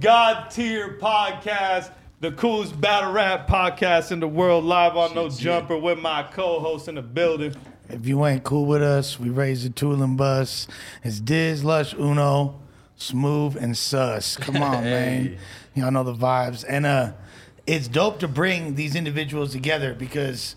God 0.00 0.50
tier 0.50 0.96
podcast, 1.00 1.90
the 2.20 2.30
coolest 2.30 2.80
battle 2.80 3.10
rap 3.10 3.48
podcast 3.48 4.12
in 4.12 4.20
the 4.20 4.28
world, 4.28 4.64
live 4.64 4.96
on 4.96 5.12
No 5.14 5.28
Jumper 5.28 5.76
with 5.76 5.98
my 5.98 6.22
co-host 6.22 6.86
in 6.86 6.94
the 6.94 7.02
building. 7.02 7.56
If 7.88 8.06
you 8.06 8.24
ain't 8.24 8.44
cool 8.44 8.66
with 8.66 8.82
us, 8.82 9.18
we 9.18 9.30
raise 9.30 9.64
the 9.64 9.70
tool 9.70 10.00
and 10.00 10.16
bus. 10.16 10.68
It's 11.02 11.18
Diz, 11.18 11.64
Lush, 11.64 11.94
Uno, 11.94 12.60
Smooth, 12.96 13.56
and 13.56 13.76
Sus. 13.76 14.36
Come 14.36 14.58
on, 14.58 14.84
man. 14.84 15.36
Y'all 15.74 15.90
know 15.90 16.04
the 16.04 16.14
vibes. 16.14 16.64
And 16.68 16.86
uh, 16.86 17.12
it's 17.66 17.88
dope 17.88 18.20
to 18.20 18.28
bring 18.28 18.76
these 18.76 18.94
individuals 18.94 19.50
together 19.50 19.94
because 19.94 20.54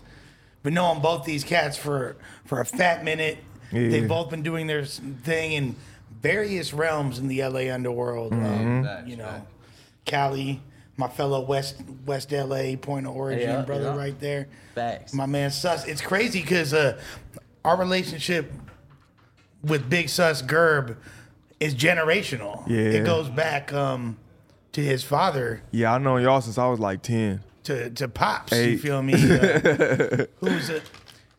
been 0.62 0.74
knowing 0.74 1.00
both 1.00 1.24
these 1.24 1.42
cats 1.42 1.76
for 1.76 2.16
for 2.44 2.60
a 2.60 2.64
fat 2.64 3.02
minute. 3.02 3.38
Yeah. 3.72 3.88
They've 3.88 4.08
both 4.08 4.30
been 4.30 4.42
doing 4.42 4.68
their 4.68 4.84
thing 4.84 5.52
in 5.52 5.76
various 6.22 6.72
realms 6.72 7.18
in 7.18 7.28
the 7.28 7.42
LA 7.42 7.72
underworld. 7.72 8.32
Um, 8.32 8.84
Facts, 8.84 9.08
you 9.08 9.16
know, 9.16 9.24
facts. 9.24 9.46
Cali, 10.04 10.62
my 10.96 11.08
fellow 11.08 11.40
West 11.44 11.76
West 12.06 12.32
LA 12.32 12.76
point 12.80 13.06
of 13.06 13.14
origin 13.16 13.48
Yeah, 13.48 13.62
brother 13.62 13.84
yeah. 13.90 13.96
right 13.96 14.18
there. 14.20 14.48
Facts. 14.74 15.12
My 15.14 15.26
man 15.26 15.50
Sus. 15.50 15.86
It's 15.86 16.00
crazy 16.00 16.40
because 16.40 16.72
uh, 16.72 17.00
our 17.64 17.76
relationship 17.76 18.50
with 19.62 19.88
Big 19.88 20.08
Sus 20.08 20.42
Gerb 20.42 20.96
is 21.60 21.74
generational. 21.74 22.66
Yeah. 22.68 22.76
It 23.00 23.04
goes 23.06 23.28
back 23.28 23.72
um, 23.72 24.16
to 24.72 24.80
his 24.82 25.04
father, 25.04 25.62
Yeah, 25.70 25.94
I 25.94 25.98
know 25.98 26.16
y'all 26.16 26.40
since 26.40 26.58
I 26.58 26.66
was 26.66 26.80
like 26.80 27.02
10. 27.02 27.40
to, 27.64 27.90
to 27.90 28.08
Pops. 28.08 28.50
You 28.52 28.76
feel 28.78 29.00
me? 29.02 29.12
Uh, 29.14 30.26
who's 30.40 30.70
a, 30.70 30.82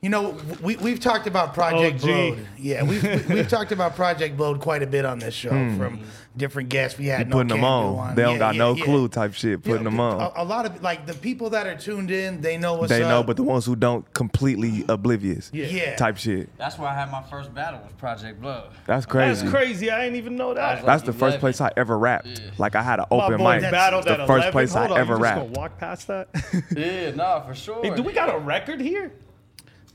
you 0.04 0.10
know, 0.10 0.38
we, 0.62 0.76
we've 0.76 1.00
talked 1.00 1.28
about 1.28 1.54
Project 1.54 1.96
OG. 1.96 2.02
Blowed. 2.02 2.48
Yeah, 2.58 2.84
we've, 2.84 3.02
we- 3.02 3.36
we've 3.36 3.48
talked 3.48 3.72
about 3.72 3.96
Project 3.96 4.36
Blowed 4.36 4.60
quite 4.60 4.84
a 4.84 4.86
bit 4.86 5.06
on 5.06 5.18
this 5.18 5.34
show 5.34 5.50
hmm. 5.52 5.78
from 5.78 6.02
different 6.36 6.68
guests 6.68 7.00
we 7.00 7.06
had. 7.06 7.20
You 7.20 7.26
no 7.28 7.38
putting 7.38 7.48
them 7.48 7.60
Can 7.60 7.94
Do 7.94 8.00
on. 8.00 8.16
They 8.16 8.22
don't 8.24 8.34
Yeah, 8.34 8.38
got 8.40 8.56
yeah, 8.56 8.60
no 8.60 8.76
yeah. 8.76 8.84
clue 8.84 9.08
type 9.08 9.34
shit. 9.34 9.62
Yeah, 9.64 9.72
Putting 9.72 9.86
them 9.86 10.02
on. 10.02 10.20
A, 10.20 10.42
a 10.42 10.44
lot 10.44 10.66
of 10.66 10.84
like 10.84 11.06
the 11.06 11.14
people 11.14 11.52
that 11.52 11.68
are 11.68 11.78
tuned 11.78 12.12
in, 12.12 12.42
they 12.42 12.58
know 12.58 12.74
what's 12.74 12.90
they 12.90 13.02
up. 13.02 13.10
know, 13.10 13.24
but 13.24 13.38
the 13.38 13.44
ones 13.44 13.66
who 13.66 13.78
don't, 13.78 14.14
completely 14.14 14.84
oblivious. 14.90 15.50
yeah, 15.54 15.96
Type 15.96 16.18
shit. 16.18 16.50
That's 16.58 16.78
where 16.78 16.90
I 16.90 16.96
had 16.96 17.10
my 17.10 17.24
first 17.24 17.54
battle 17.54 17.80
was 17.82 17.94
Project 17.94 18.42
Blowed. 18.42 18.72
That's 18.86 19.06
crazy. 19.06 19.44
That's 19.44 19.56
crazy. 19.56 19.90
I 19.90 20.02
didn't 20.02 20.18
even 20.18 20.36
know 20.36 20.54
that. 20.54 20.80
was 20.80 20.86
That's 20.86 21.04
the 21.04 21.14
first 21.14 21.40
place 21.40 21.62
I 21.62 21.72
ever 21.78 21.98
rapped. 21.98 22.42
Like 22.58 22.76
I 22.76 22.84
had 22.84 23.00
an 23.00 23.06
open 23.10 23.38
boy 23.38 23.62
mic. 23.62 23.72
battled 23.72 24.04
the 24.04 24.20
at 24.20 24.28
first 24.28 24.48
11. 24.48 24.52
place 24.52 24.74
Hold 24.74 24.92
I 24.92 24.96
on, 24.96 24.98
ever 24.98 25.14
you 25.14 25.20
just 25.20 25.24
rapped. 25.24 25.40
gonna 25.40 25.60
walk 25.60 25.78
past 25.78 26.08
that? 26.08 26.28
Yeah, 26.76 27.12
nah, 27.12 27.40
for 27.40 27.56
sure. 27.56 27.82
hey, 27.84 27.96
do 27.96 28.04
we 28.04 28.12
got 28.12 28.34
a 28.34 28.38
record 28.38 28.82
here? 28.82 29.14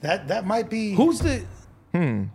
That 0.01 0.29
that 0.29 0.47
might 0.47 0.69
be 0.71 0.95
Who's 0.95 1.19
the 1.21 1.43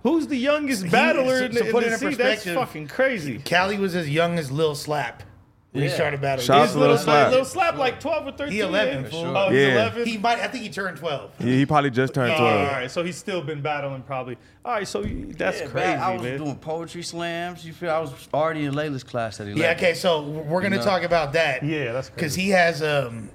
Who's 0.03 0.28
the 0.28 0.36
youngest 0.36 0.89
battler 0.92 1.39
so- 1.39 1.45
in 1.45 1.53
so 1.53 1.59
the, 1.59 1.66
in 1.67 1.72
put 1.72 1.81
the 1.81 1.88
it 1.88 1.94
in 1.94 2.00
scene? 2.00 2.09
That's 2.11 2.44
perspective. 2.44 2.56
fucking 2.56 2.88
crazy. 2.88 3.38
Cali 3.39 3.78
was 3.78 3.95
as 3.95 4.09
young 4.09 4.38
as 4.38 4.52
Lil 4.52 4.75
Slap 4.75 5.23
when 5.72 5.84
he 5.84 5.89
Yeah. 5.89 5.95
started 5.95 6.19
battling. 6.22 6.45
Shout 6.45 6.58
out 6.58 6.61
He's 6.64 6.73
to 6.73 6.80
little 6.80 6.95
Lil 6.95 7.03
Slap. 7.03 7.30
Little 7.30 7.45
slap 7.45 7.78
like 7.78 8.00
twelve 8.02 8.28
or 8.28 8.31
thirteen. 8.34 8.52
He 8.53 8.59
11, 8.59 9.03
yeah? 9.03 9.09
fool. 9.09 9.38
Oh, 9.38 9.50
he's 9.50 9.59
Yeah. 9.59 9.67
eleven. 9.75 10.06
He 10.06 10.17
might. 10.17 10.39
I 10.39 10.47
think 10.47 10.64
he 10.64 10.69
turned 10.69 10.97
twelve. 10.97 11.31
Yeah, 11.39 11.45
he 11.45 11.66
probably 11.66 11.91
just 11.91 12.14
turned 12.14 12.34
Oh, 12.34 12.38
12. 12.38 12.59
all 12.59 12.66
right, 12.73 12.91
so 12.91 13.03
he's 13.03 13.16
still 13.16 13.41
been 13.41 13.61
battling 13.61 14.02
probably. 14.02 14.38
All 14.66 14.73
right, 14.73 14.88
so 14.88 15.02
you- 15.03 15.31
that's 15.38 15.61
Yeah, 15.61 15.67
crazy, 15.67 15.88
man, 15.88 16.00
I 16.02 16.14
was 16.14 16.23
man. 16.23 16.38
doing 16.39 16.56
poetry 16.58 17.03
slams. 17.03 17.66
You 17.66 17.72
feel 17.73 17.91
I 17.91 18.00
was 18.00 18.11
already 18.34 18.66
in 18.66 18.73
Layla's 18.73 19.03
class 19.03 19.39
at 19.39 19.47
11. 19.47 19.61
Yeah. 19.61 19.72
Okay. 19.72 19.94
So 19.94 20.22
we're 20.23 20.61
gonna 20.61 20.78
know? 20.78 20.84
talk 20.84 21.03
about 21.03 21.34
that. 21.34 21.64
Yeah, 21.64 21.94
that's 21.94 22.09
because 22.09 22.36
he 22.36 22.50
has 22.50 22.84
um 22.84 23.30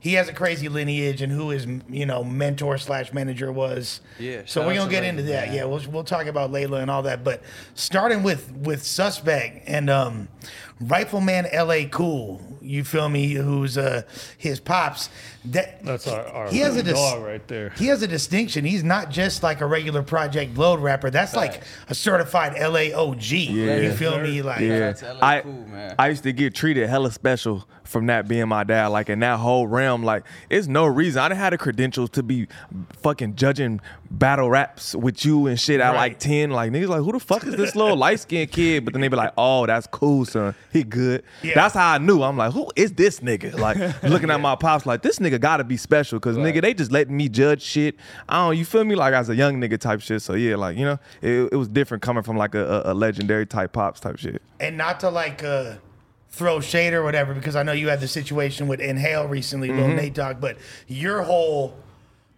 he 0.00 0.14
has 0.14 0.28
a 0.28 0.32
crazy 0.32 0.68
lineage 0.68 1.22
and 1.22 1.32
who 1.32 1.50
his 1.50 1.66
you 1.88 2.06
know 2.06 2.22
mentor 2.24 2.78
slash 2.78 3.12
manager 3.12 3.50
was. 3.52 4.00
Yeah, 4.18 4.42
So 4.46 4.66
we're 4.66 4.74
gonna 4.74 4.86
to 4.86 4.90
get 4.90 5.02
Layla, 5.04 5.08
into 5.08 5.22
that. 5.24 5.48
man. 5.48 5.56
Yeah. 5.56 5.64
We'll 5.64 5.82
we'll 5.90 6.04
talk 6.04 6.26
about 6.26 6.50
Layla 6.52 6.80
and 6.82 6.90
all 6.90 7.02
that. 7.02 7.24
But 7.24 7.42
starting 7.74 8.22
with 8.22 8.50
with 8.52 8.82
suspect 8.84 9.68
and 9.68 9.88
um 9.90 10.28
Rifleman 10.80 11.46
L.A. 11.50 11.86
Cool. 11.86 12.40
You 12.60 12.84
feel 12.84 13.08
me? 13.08 13.32
Who's 13.32 13.76
uh 13.78 14.02
his 14.36 14.60
pops? 14.60 15.10
That 15.46 15.82
That's 15.84 16.06
our, 16.06 16.24
our 16.26 16.50
he 16.50 16.58
has 16.58 16.76
a 16.76 16.82
dis- 16.82 16.94
dog 16.94 17.22
right 17.24 17.46
there. 17.48 17.70
He 17.70 17.86
has 17.86 18.02
a 18.02 18.06
distinction. 18.06 18.64
He's 18.64 18.84
not 18.84 19.10
just 19.10 19.42
like 19.42 19.60
a 19.60 19.66
regular 19.66 20.02
Project 20.02 20.54
Blowed 20.54 20.80
rapper. 20.80 21.10
That's 21.10 21.34
like 21.34 21.62
a 21.88 21.94
certified 21.94 22.54
LA 22.60 22.96
OG. 22.96 23.22
You 23.32 23.92
feel 23.92 24.12
Sir. 24.12 24.22
me? 24.22 24.42
Like 24.42 24.60
Yeah, 24.60 24.94
Shout 24.94 25.16
LA 25.20 25.26
I, 25.26 25.40
Cool, 25.40 25.66
man. 25.66 25.94
I 25.98 26.08
used 26.08 26.22
to 26.24 26.32
get 26.32 26.54
treated 26.54 26.88
hella 26.88 27.10
special 27.10 27.66
from 27.88 28.06
that 28.06 28.28
being 28.28 28.46
my 28.48 28.64
dad. 28.64 28.88
Like 28.88 29.08
in 29.08 29.20
that 29.20 29.38
whole 29.38 29.66
realm, 29.66 30.02
like 30.04 30.24
it's 30.50 30.66
no 30.66 30.86
reason 30.86 31.20
I 31.22 31.28
didn't 31.28 31.40
have 31.40 31.50
the 31.52 31.58
credentials 31.58 32.10
to 32.10 32.22
be 32.22 32.46
fucking 33.02 33.34
judging 33.36 33.80
battle 34.10 34.50
raps 34.50 34.94
with 34.94 35.24
you 35.24 35.46
and 35.46 35.58
shit 35.58 35.80
at 35.80 35.88
Right. 35.90 35.96
like 35.96 36.18
ten. 36.18 36.50
Like 36.50 36.70
niggas, 36.72 36.88
like 36.88 37.00
who 37.02 37.12
the 37.12 37.20
fuck 37.20 37.44
is 37.46 37.56
this 37.56 37.74
little 37.74 37.96
light 38.04 38.20
skinned 38.20 38.52
kid? 38.52 38.84
But 38.84 38.92
then 38.94 39.00
they 39.00 39.08
be 39.08 39.16
like, 39.16 39.32
oh, 39.36 39.66
that's 39.66 39.86
cool, 39.86 40.24
son. 40.24 40.54
He 40.72 40.84
good. 40.84 41.22
Yeah. 41.42 41.54
That's 41.54 41.74
how 41.74 41.94
I 41.94 41.98
knew. 41.98 42.22
I'm 42.22 42.36
like, 42.36 42.52
who 42.52 42.70
is 42.76 42.92
this 42.92 43.20
nigga? 43.20 43.58
Like 43.58 43.76
looking 44.02 44.30
at 44.30 44.40
my 44.40 44.54
pops, 44.54 44.86
like 44.86 45.02
this 45.02 45.18
nigga 45.18 45.40
gotta 45.40 45.64
be 45.64 45.76
special, 45.76 46.20
cause 46.20 46.36
nigga 46.36 46.60
they 46.62 46.74
just 46.74 46.92
letting 46.92 47.16
me 47.16 47.28
judge 47.28 47.62
shit. 47.62 47.96
I 48.28 48.46
don't, 48.46 48.56
you 48.58 48.64
feel 48.64 48.84
me? 48.84 48.94
Like 48.94 49.14
as 49.14 49.28
a 49.28 49.34
young 49.34 49.60
nigga 49.60 49.78
type 49.78 50.00
shit. 50.00 50.22
So 50.22 50.34
yeah, 50.34 50.56
like 50.56 50.76
you 50.76 50.84
know, 50.84 50.98
it, 51.22 51.48
it 51.52 51.56
was 51.56 51.68
different 51.68 52.02
coming 52.02 52.22
from 52.22 52.36
like 52.36 52.54
a, 52.54 52.82
a, 52.86 52.92
a 52.92 52.94
legendary 52.94 53.46
type 53.46 53.72
pops 53.72 54.00
type 54.00 54.18
shit. 54.18 54.42
and 54.60 54.76
not 54.76 55.00
to 55.00 55.08
like 55.10 55.42
uh, 55.42 55.74
throw 56.30 56.60
shade 56.60 56.94
or 56.94 57.02
whatever, 57.02 57.34
because 57.34 57.56
I 57.56 57.62
know 57.62 57.72
you 57.72 57.88
had 57.88 58.00
the 58.00 58.08
situation 58.08 58.68
with 58.68 58.80
Inhale 58.80 59.26
recently, 59.26 59.68
Mm-hmm. 59.70 59.78
Lil 59.80 59.88
Nate 59.96 60.14
Dogg, 60.14 60.40
but 60.40 60.56
your 60.86 61.22
whole, 61.22 61.74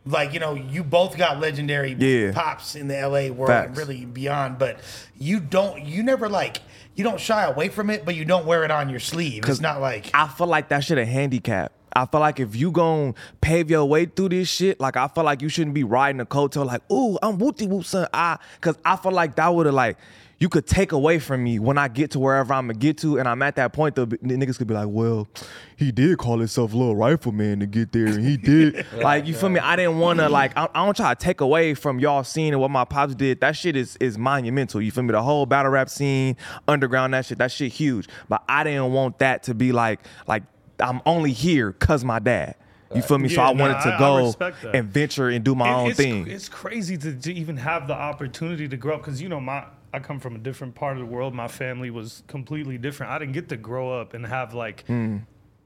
like, 0.07 0.33
you 0.33 0.41
know, 0.41 0.55
you 0.55 0.83
both 0.83 1.17
got 1.19 1.41
legendary 1.41 1.93
Yeah. 1.99 2.33
pops 2.33 2.75
in 2.77 2.89
the 2.89 2.95
LA 2.95 3.29
world 3.29 3.51
and 3.51 3.67
Facts. 3.75 3.79
really 3.79 4.05
beyond, 4.07 4.59
but 4.59 4.81
you 5.19 5.41
don't, 5.41 5.85
you 5.85 6.03
never 6.03 6.29
like, 6.29 6.59
you 6.95 7.05
don't 7.05 7.21
shy 7.21 7.45
away 7.45 7.69
from 7.69 7.91
it, 7.91 8.05
but 8.05 8.15
you 8.15 8.25
don't 8.25 8.47
wear 8.47 8.65
it 8.65 8.71
on 8.71 8.89
your 8.89 9.01
sleeve. 9.01 9.45
It's 9.49 9.61
not 9.61 9.81
like, 9.81 10.11
I 10.15 10.29
feel 10.29 10.47
like 10.47 10.69
that 10.69 10.85
shit 10.85 10.97
a 10.99 11.05
handicap. 11.05 11.73
I 11.93 12.07
feel 12.07 12.21
like 12.21 12.39
if 12.39 12.55
you 12.55 12.71
gon' 12.71 13.17
pave 13.41 13.69
your 13.69 13.85
way 13.85 14.07
through 14.07 14.29
this 14.29 14.49
shit, 14.49 14.79
like 14.79 14.97
I 14.97 15.09
feel 15.09 15.25
like 15.25 15.43
you 15.43 15.49
shouldn't 15.49 15.75
be 15.75 15.83
riding 15.83 16.21
a 16.21 16.27
coattail 16.27 16.65
like, 16.65 16.83
ooh, 16.91 17.19
I'm 17.21 17.37
whoopty 17.39 17.69
whoop 17.69 17.85
son. 17.85 18.07
I 18.15 18.39
cause 18.61 18.79
I 18.85 18.95
feel 18.97 19.11
like 19.11 19.35
that 19.35 19.53
would've 19.53 19.75
like 19.75 19.99
you 20.41 20.49
could 20.49 20.67
take 20.67 20.93
away 20.93 21.19
from 21.19 21.45
me 21.45 21.59
when 21.59 21.77
I 21.77 21.89
get 21.89 22.13
to 22.13 22.19
wherever 22.19 22.55
I'm 22.55 22.67
gonna 22.67 22.79
get 22.79 22.97
to, 22.99 23.19
and 23.19 23.29
I'm 23.29 23.43
at 23.43 23.57
that 23.57 23.75
point. 23.75 23.95
The 23.95 24.07
niggas 24.07 24.57
could 24.57 24.67
be 24.67 24.73
like, 24.73 24.89
"Well, 24.89 25.29
he 25.77 25.93
did 25.93 26.17
call 26.17 26.39
himself 26.39 26.73
Little 26.73 26.97
Rifleman 26.97 27.61
to 27.61 27.67
get 27.67 27.93
there, 27.93 28.07
and 28.07 28.25
he 28.25 28.39
did." 28.39 28.87
like, 28.97 29.27
you 29.27 29.35
feel 29.35 29.51
me? 29.51 29.61
I 29.61 29.77
didn't 29.77 29.99
wanna 29.99 30.31
like, 30.31 30.57
I, 30.57 30.67
I 30.75 30.85
don't 30.85 30.97
try 30.97 31.13
to 31.13 31.23
take 31.23 31.43
away 31.43 31.75
from 31.75 32.01
y'all 32.01 32.25
seeing 32.25 32.53
and 32.53 32.61
what 32.61 32.71
my 32.71 32.87
pops 32.87 33.15
did. 33.15 33.43
That 33.43 33.55
shit 33.55 33.77
is 33.77 33.99
is 34.01 34.17
monumental. 34.17 34.81
You 34.81 34.91
feel 34.91 35.05
me? 35.05 35.13
The 35.13 35.23
whole 35.23 35.45
battle 35.45 35.73
rap 35.73 35.91
scene, 35.91 36.39
underground, 36.67 37.13
that 37.13 37.27
shit, 37.27 37.37
that 37.37 37.53
shit 37.53 37.71
huge. 37.73 38.09
But 38.31 38.43
I 38.49 38.65
didn't 38.65 38.93
want 38.95 39.19
that 39.19 39.43
to 39.45 39.55
be 39.55 39.73
like, 39.73 40.01
like 40.27 40.45
I'm 40.79 41.03
only 41.05 41.33
here 41.33 41.73
cause 41.73 42.03
my 42.03 42.19
dad. 42.19 42.57
You 42.95 43.03
feel 43.03 43.19
me? 43.19 43.29
so 43.29 43.43
I 43.43 43.53
nah, 43.53 43.61
wanted 43.61 43.83
to 43.83 43.97
go 44.01 44.35
and 44.73 44.89
venture 44.89 45.29
and 45.29 45.45
do 45.45 45.55
my 45.55 45.73
own 45.73 45.91
it's, 45.91 45.97
thing. 45.97 46.27
It's 46.27 46.49
crazy 46.49 46.97
to, 46.97 47.13
to 47.15 47.33
even 47.33 47.57
have 47.59 47.87
the 47.87 47.95
opportunity 47.95 48.67
to 48.67 48.77
grow 48.77 48.97
up 48.97 49.03
because 49.03 49.23
you 49.23 49.29
know 49.29 49.39
my 49.39 49.65
I 49.93 49.99
come 49.99 50.21
from 50.21 50.37
a 50.37 50.39
different 50.39 50.75
part 50.75 50.97
of 50.97 51.01
the 51.01 51.07
world. 51.07 51.35
My 51.35 51.49
family 51.49 51.91
was 51.91 52.23
completely 52.27 52.79
different. 52.79 53.13
I 53.13 53.19
didn't 53.19 53.33
get 53.33 53.49
to 53.49 53.57
grow 53.57 54.01
up 54.01 54.15
and 54.15 54.25
have 54.25 54.55
like 54.55 54.85
hmm. 54.87 55.19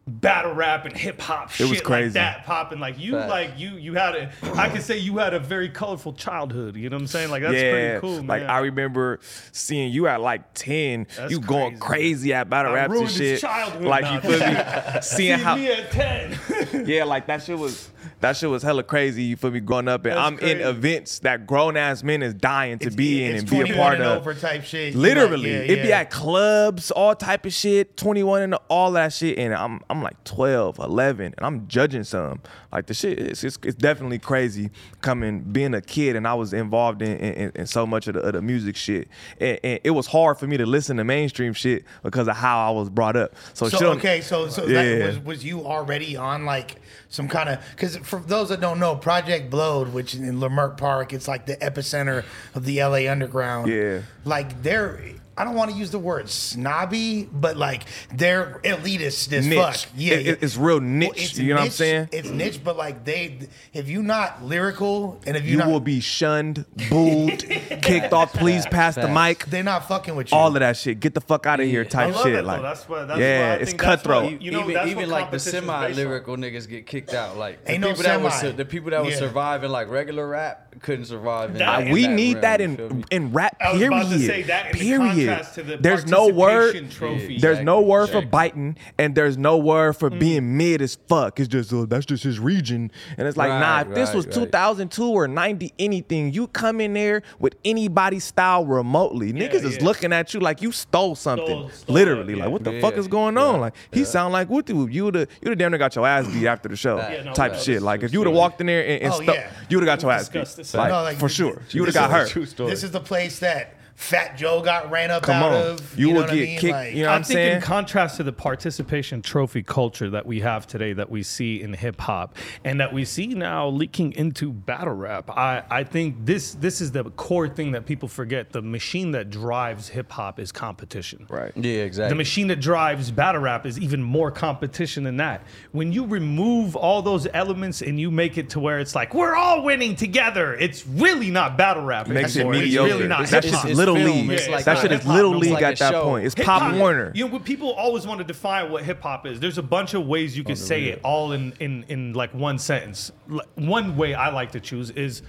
battle 0.06 0.54
rap 0.54 0.86
and 0.86 0.96
hip 0.96 1.20
hop 1.20 1.50
shit 1.50 1.68
was 1.68 1.78
like 1.78 1.84
crazy. 1.84 2.14
that 2.14 2.46
popping. 2.46 2.80
Like 2.80 2.98
you, 2.98 3.12
Facts. 3.12 3.30
like 3.30 3.58
you, 3.58 3.76
you 3.76 3.94
had 3.94 4.14
a. 4.14 4.32
I 4.54 4.70
could 4.70 4.82
say 4.82 4.96
you 4.96 5.18
had 5.18 5.34
a 5.34 5.38
very 5.38 5.68
colorful 5.68 6.14
childhood. 6.14 6.74
You 6.76 6.88
know 6.88 6.96
what 6.96 7.02
I'm 7.02 7.06
saying? 7.08 7.30
Like 7.30 7.42
that's 7.42 7.52
pretty 7.52 8.00
cool, 8.00 8.22
man. 8.22 8.26
Like 8.26 8.42
I 8.44 8.60
remember 8.60 9.20
seeing 9.52 9.92
you 9.92 10.06
at 10.06 10.22
like 10.22 10.54
10, 10.54 11.06
That's 11.16 11.30
you 11.30 11.40
going 11.40 11.78
crazy. 11.78 12.04
crazy 12.04 12.34
at 12.34 12.48
battle 12.48 12.72
I 12.72 12.76
raps 12.76 12.84
and 12.86 12.92
ruined 12.94 13.10
his 13.10 13.16
shit. 13.16 13.40
childhood 13.40 13.84
Like 13.84 14.10
you 14.10 14.30
feel 14.30 14.40
me? 14.40 15.00
Seeing 15.02 15.38
See 15.38 15.44
how 15.44 15.56
me 15.56 15.70
at 15.70 15.90
ten. 15.90 16.38
Yeah, 16.86 17.04
like 17.04 17.26
that 17.26 17.42
shit 17.42 17.58
was 17.58 17.90
that 18.24 18.36
shit 18.36 18.48
was 18.48 18.62
hella 18.62 18.82
crazy, 18.82 19.22
you 19.22 19.36
feel 19.36 19.50
me, 19.50 19.60
growing 19.60 19.86
up 19.86 20.04
and 20.06 20.16
That's 20.16 20.42
I'm 20.42 20.48
in 20.48 20.60
events 20.60 21.18
that 21.20 21.46
grown 21.46 21.76
ass 21.76 22.02
men 22.02 22.22
is 22.22 22.32
dying 22.32 22.78
to 22.78 22.86
it's, 22.86 22.96
be 22.96 23.22
in 23.24 23.36
and 23.36 23.48
be 23.50 23.60
a 23.60 23.66
part 23.66 24.00
of. 24.00 24.18
over 24.18 24.32
type 24.34 24.64
shit. 24.64 24.94
Literally, 24.94 25.58
like, 25.58 25.68
yeah, 25.68 25.76
it 25.76 25.82
be 25.82 25.92
at 25.92 26.10
clubs, 26.10 26.90
all 26.90 27.14
type 27.14 27.44
of 27.44 27.52
shit, 27.52 27.96
21 27.96 28.42
and 28.42 28.54
all 28.68 28.92
that 28.92 29.12
shit, 29.12 29.38
and 29.38 29.54
I'm 29.54 29.80
I'm 29.90 30.02
like 30.02 30.22
12, 30.24 30.78
11, 30.78 31.34
and 31.36 31.46
I'm 31.46 31.68
judging 31.68 32.04
some. 32.04 32.40
Like 32.72 32.86
the 32.86 32.94
shit, 32.94 33.18
it's 33.18 33.44
it's, 33.44 33.58
it's 33.62 33.76
definitely 33.76 34.18
crazy 34.18 34.70
coming 35.00 35.40
being 35.40 35.74
a 35.74 35.80
kid, 35.82 36.16
and 36.16 36.26
I 36.26 36.34
was 36.34 36.52
involved 36.52 37.02
in 37.02 37.18
in, 37.18 37.52
in 37.54 37.66
so 37.66 37.86
much 37.86 38.08
of 38.08 38.14
the, 38.14 38.20
of 38.20 38.32
the 38.32 38.42
music 38.42 38.74
shit, 38.74 39.08
and, 39.38 39.60
and 39.62 39.80
it 39.84 39.90
was 39.90 40.06
hard 40.06 40.38
for 40.38 40.46
me 40.46 40.56
to 40.56 40.66
listen 40.66 40.96
to 40.96 41.04
mainstream 41.04 41.52
shit 41.52 41.84
because 42.02 42.26
of 42.26 42.36
how 42.36 42.66
I 42.66 42.70
was 42.70 42.88
brought 42.90 43.16
up. 43.16 43.34
So, 43.52 43.68
So 43.68 43.90
okay, 43.92 44.20
so 44.22 44.48
so 44.48 44.66
Yeah. 44.66 44.98
that 44.98 45.06
was 45.06 45.18
was 45.20 45.44
you 45.44 45.64
already 45.66 46.16
on 46.16 46.44
like 46.46 46.76
some 47.14 47.28
kind 47.28 47.48
of 47.48 47.60
because 47.70 47.96
for 47.98 48.18
those 48.18 48.48
that 48.48 48.60
don't 48.60 48.80
know, 48.80 48.96
Project 48.96 49.48
Blowed, 49.48 49.92
which 49.92 50.14
in 50.14 50.40
Leimert 50.40 50.76
Park, 50.76 51.12
it's 51.12 51.28
like 51.28 51.46
the 51.46 51.56
epicenter 51.56 52.24
of 52.54 52.64
the 52.64 52.82
LA 52.82 53.10
Underground. 53.10 53.70
Yeah. 53.70 54.00
like 54.24 54.62
there, 54.64 55.00
I 55.36 55.44
don't 55.44 55.54
want 55.54 55.70
to 55.72 55.76
use 55.76 55.90
the 55.90 55.98
word 55.98 56.28
snobby, 56.30 57.28
but 57.32 57.56
like 57.56 57.82
they're 58.12 58.60
elitist 58.64 59.32
as 59.32 59.46
Niche. 59.46 59.58
fuck. 59.58 59.76
Yeah, 59.96 60.14
It- 60.14 60.38
it's 60.42 60.56
real 60.56 60.80
niche, 60.80 61.10
it's 61.16 61.38
you 61.38 61.48
know 61.54 61.60
what 61.60 61.64
I'm 61.66 61.70
saying? 61.70 62.08
It's 62.12 62.30
niche, 62.30 62.60
but 62.62 62.76
like 62.76 63.04
they, 63.04 63.40
if 63.72 63.88
you're 63.88 64.02
not 64.02 64.44
lyrical 64.44 65.20
and 65.26 65.36
if 65.36 65.42
you're 65.44 65.52
You 65.52 65.58
not, 65.58 65.68
will 65.68 65.80
be 65.80 66.00
shunned, 66.00 66.64
booed, 66.88 67.40
kicked 67.82 68.12
off. 68.12 68.32
Please 68.32 68.64
pass 68.66 68.94
the 68.94 69.08
mic. 69.08 69.44
they're 69.46 69.62
not 69.64 69.88
fucking 69.88 70.14
with 70.14 70.30
you. 70.30 70.36
All 70.38 70.48
of 70.48 70.60
that 70.60 70.76
shit. 70.76 71.00
Get 71.00 71.14
the 71.14 71.20
fuck 71.20 71.46
out 71.46 71.58
of 71.60 71.66
here. 71.66 71.84
Type 71.84 72.14
shit. 72.16 72.32
that, 72.34 72.44
like 72.44 72.62
That's 72.62 72.88
what- 72.88 73.08
that's 73.08 73.20
yeah, 73.20 73.50
what 73.52 73.58
I 73.58 73.62
it's 73.62 73.70
think 73.72 73.82
that's 73.82 74.04
what 74.06 74.12
cutthroat. 74.14 74.32
you- 74.32 74.38
you 74.40 74.50
know, 74.52 74.60
even 74.62 74.74
that's 74.74 74.88
even 74.90 75.10
like 75.10 75.30
the 75.30 75.38
competition's 75.38 75.52
based 75.66 75.68
on. 75.70 75.94
semi-lyrical 75.94 76.36
niggas 76.36 76.68
get 76.68 76.86
kicked 76.86 77.12
out. 77.14 77.36
Like 77.36 77.64
the 77.64 77.72
Ain't 77.72 77.80
no 77.80 77.88
people 77.88 78.02
that 78.04 78.20
was 78.22 78.34
semi. 78.34 78.52
the 78.52 78.64
people 78.64 78.90
that 78.90 79.04
was 79.04 79.14
Yeah. 79.14 79.20
surviving 79.20 79.70
like 79.70 79.88
regular 79.90 80.26
rap 80.28 80.74
couldn't 80.80 81.06
survive. 81.06 81.50
In, 81.50 81.58
That- 81.58 81.82
in 81.86 81.92
we 81.92 82.02
that 82.06 82.12
need 82.14 82.32
realm, 82.34 82.40
that 82.42 82.60
in 82.60 83.04
in 83.10 83.32
rap. 83.32 83.58
Period. 83.60 83.86
about 83.88 84.10
to 84.10 84.18
say 84.20 84.42
that 84.42 84.66
in 84.66 84.72
the 84.72 84.78
period. 84.78 85.23
Contrast 85.26 85.54
to 85.56 85.62
the 85.62 85.76
there's 85.76 86.06
no 86.06 86.28
word. 86.28 86.72
participation 86.74 86.88
trophy. 86.90 87.38
There's 87.38 87.60
no 87.60 87.78
Exactly, 87.80 87.90
word 87.90 88.10
for 88.10 88.22
biting, 88.22 88.76
and 88.98 89.14
there's 89.14 89.36
no 89.36 89.56
word 89.56 89.94
for 89.96 90.10
Mm. 90.10 90.18
being 90.18 90.56
mid 90.56 90.82
as 90.82 90.98
fuck. 91.08 91.38
It's 91.40 91.48
just 91.48 91.72
uh, 91.72 91.86
that's 91.88 92.06
just 92.06 92.22
his 92.24 92.38
region, 92.38 92.90
and 93.18 93.26
it's 93.28 93.36
like 93.36 93.50
Right, 93.50 93.60
nah. 93.60 93.80
If 93.90 93.94
this 93.94 94.14
was 94.14 94.26
right. 94.26 94.34
2002 94.34 95.04
or 95.08 95.28
90 95.28 95.72
anything, 95.78 96.32
you 96.32 96.46
come 96.48 96.80
in 96.80 96.94
there 96.94 97.22
with 97.38 97.54
anybody's 97.64 98.24
style 98.24 98.64
remotely. 98.66 99.32
Niggas 99.32 99.64
is 99.64 99.80
looking 99.82 100.12
at 100.12 100.32
you 100.34 100.40
like 100.40 100.62
you 100.62 100.72
stole 100.72 101.14
something. 101.14 101.46
Stole- 101.46 101.70
stole 101.70 101.94
Literally, 101.94 102.34
it, 102.34 102.38
like 102.38 102.48
what 102.50 102.64
the 102.64 102.74
Yeah, 102.74 102.80
fuck 102.80 102.96
is 102.96 103.08
going 103.08 103.36
on? 103.38 103.54
yeah, 103.56 103.60
Like 103.60 103.74
he 103.92 104.04
sound 104.04 104.32
like 104.32 104.48
what 104.50 104.66
the 104.66 104.74
you 104.90 105.04
would 105.04 105.14
have 105.14 105.28
you 105.42 105.48
would 105.48 105.50
have 105.50 105.58
damn 105.58 105.70
near 105.70 105.78
got 105.78 105.94
your 105.96 106.06
ass 106.06 106.26
beat 106.26 106.46
after 106.46 106.68
the 106.68 106.76
show. 106.76 106.96
Yeah, 106.98 107.22
no, 107.24 107.32
type 107.32 107.52
that 107.52 107.62
shit. 107.62 107.82
Like 107.82 108.02
if 108.02 108.12
you 108.12 108.18
would 108.20 108.26
have 108.28 108.36
walked 108.36 108.60
in 108.60 108.66
there 108.66 108.82
and, 108.86 109.02
and 109.02 109.12
Oh, 109.12 109.16
stu- 109.22 109.32
yeah. 109.32 109.50
you 109.68 109.78
would 109.78 109.86
have 109.86 109.98
got 109.98 110.02
your 110.02 110.12
ass 110.12 110.28
Discuss 110.28 110.54
beat. 110.54 110.56
this. 110.62 110.74
Like, 110.74 110.90
No, 110.90 111.02
like, 111.02 111.18
for 111.18 111.28
sure, 111.28 111.60
you 111.70 111.80
would 111.82 111.94
have 111.94 111.94
got 111.94 112.10
hurt. 112.10 112.32
This 112.56 112.82
is 112.82 112.90
the 112.90 113.00
place 113.00 113.38
that 113.40 113.74
Fat 113.96 114.36
Joe 114.36 114.60
got 114.60 114.90
ran 114.90 115.10
up 115.10 115.22
Come 115.22 115.36
out 115.42 115.52
on. 115.52 115.62
of. 115.72 115.98
You 115.98 116.08
know 116.08 116.14
will 116.14 116.20
what 116.22 116.30
I 116.30 116.34
get 116.36 116.42
mean? 116.48 116.58
kicked, 116.58 116.72
Like, 116.72 116.94
you 116.94 117.02
know 117.02 117.08
what 117.08 117.12
I 117.12 117.16
I'm 117.16 117.22
think 117.22 117.36
saying? 117.36 117.56
in 117.56 117.62
contrast 117.62 118.16
to 118.16 118.22
the 118.24 118.32
participation 118.32 119.22
trophy 119.22 119.62
culture 119.62 120.10
that 120.10 120.26
we 120.26 120.40
have 120.40 120.66
today, 120.66 120.92
that 120.94 121.10
we 121.10 121.22
see 121.22 121.62
in 121.62 121.72
hip 121.74 122.00
hop, 122.00 122.36
and 122.64 122.80
that 122.80 122.92
we 122.92 123.04
see 123.04 123.28
now 123.28 123.68
leaking 123.68 124.12
into 124.12 124.52
battle 124.52 124.94
rap, 124.94 125.30
I, 125.30 125.62
I 125.70 125.84
think 125.84 126.16
this 126.26 126.54
this 126.54 126.80
is 126.80 126.90
the 126.92 127.04
core 127.04 127.48
thing 127.48 127.72
that 127.72 127.86
people 127.86 128.08
forget. 128.08 128.50
The 128.52 128.62
machine 128.62 129.12
that 129.12 129.30
drives 129.30 129.88
hip 129.88 130.10
hop 130.10 130.40
is 130.40 130.50
competition. 130.50 131.26
Right. 131.30 131.52
Yeah, 131.56 131.82
exactly. 131.82 132.08
The 132.10 132.16
machine 132.16 132.48
that 132.48 132.60
drives 132.60 133.10
battle 133.12 133.42
rap 133.42 133.64
is 133.64 133.78
even 133.78 134.02
more 134.02 134.30
competition 134.32 135.04
than 135.04 135.18
that. 135.18 135.42
When 135.72 135.92
you 135.92 136.04
remove 136.04 136.74
all 136.74 137.00
those 137.00 137.28
elements 137.32 137.80
and 137.80 137.98
you 138.00 138.10
make 138.10 138.38
it 138.38 138.50
to 138.50 138.60
where 138.60 138.80
it's 138.80 138.94
like 138.96 139.14
we're 139.14 139.36
all 139.36 139.62
winning 139.62 139.94
together, 139.94 140.54
it's 140.54 140.84
really 140.86 141.30
not 141.30 141.56
battle 141.56 141.84
rap. 141.84 142.08
Makes 142.08 142.34
it 142.36 142.40
anymore. 142.40 142.54
It's 142.56 142.74
really 142.74 143.06
not 143.08 143.26
that 143.28 143.44
hip 143.44 143.54
hop. 143.54 143.64
it's 143.66 143.78
little 143.86 143.96
film. 143.96 144.28
league. 144.28 144.30
It's 144.30 144.48
like 144.48 144.64
that 144.64 144.78
shit 144.78 144.92
is 144.92 145.06
little 145.06 145.32
league 145.32 145.52
like 145.52 145.62
at 145.62 145.78
that 145.78 145.92
show. 145.92 146.02
point. 146.04 146.26
It's 146.26 146.34
Hip 146.34 146.46
Pop 146.46 146.74
Warner. 146.74 147.12
You 147.14 147.28
know, 147.28 147.38
people 147.38 147.72
always 147.72 148.06
want 148.06 148.18
to 148.18 148.24
define 148.24 148.70
what 148.70 148.84
hip 148.84 149.00
hop 149.02 149.26
is. 149.26 149.40
There's 149.40 149.58
a 149.58 149.62
bunch 149.62 149.94
of 149.94 150.06
ways 150.06 150.36
you 150.36 150.44
can 150.44 150.52
oh, 150.52 150.56
say 150.56 150.84
it 150.84 151.00
all 151.04 151.32
in, 151.32 151.52
in 151.60 151.84
in 151.88 152.12
like 152.12 152.32
one 152.34 152.58
sentence. 152.58 153.12
One 153.54 153.96
way 153.96 154.14
I 154.14 154.30
like 154.30 154.52
to 154.52 154.60
choose 154.60 154.90
is 154.90 155.22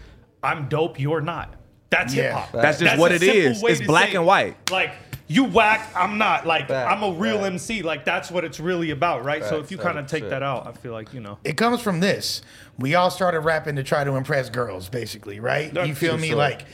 I'm 0.44 0.68
dope, 0.70 1.00
you're 1.00 1.22
not. 1.22 1.54
That's 1.90 2.14
Yeah. 2.14 2.24
hip 2.24 2.32
hop. 2.34 2.52
That's 2.52 2.80
just 2.80 2.98
what 2.98 3.12
a 3.12 3.16
it 3.16 3.22
simple 3.22 3.52
is. 3.52 3.62
way 3.62 3.72
It's 3.72 3.82
black 3.86 4.10
say 4.10 4.16
and 4.16 4.26
white. 4.26 4.72
Like 4.72 4.92
you 5.28 5.44
whack, 5.46 5.90
I'm 5.96 6.18
not. 6.20 6.46
Like 6.46 6.68
Fact, 6.68 6.92
I'm 6.92 7.02
a 7.02 7.12
real 7.18 7.38
fact. 7.38 7.54
MC. 7.54 7.82
Like 7.82 8.06
that's 8.06 8.30
what 8.30 8.44
it's 8.44 8.60
really 8.60 8.92
about, 8.92 9.24
right? 9.26 9.44
so 9.44 9.60
if 9.60 9.72
you 9.72 9.78
kind 9.78 9.98
of 9.98 10.06
take 10.06 10.24
100%. 10.24 10.30
that 10.30 10.44
out, 10.44 10.68
I 10.68 10.72
feel 10.74 10.92
like 10.94 11.14
you 11.14 11.20
know. 11.20 11.40
it 11.44 11.58
comes 11.58 11.82
from 11.82 12.00
this. 12.00 12.42
We 12.78 12.94
all 12.94 13.10
started 13.10 13.40
rapping 13.40 13.76
to 13.78 13.84
try 13.84 14.04
to 14.04 14.16
impress 14.16 14.50
girls, 14.50 14.90
basically, 14.90 15.40
right? 15.40 15.74
That's 15.74 15.88
you 15.88 15.96
feel 15.96 16.18
me? 16.18 16.28
sure. 16.30 16.38
Like, 16.38 16.66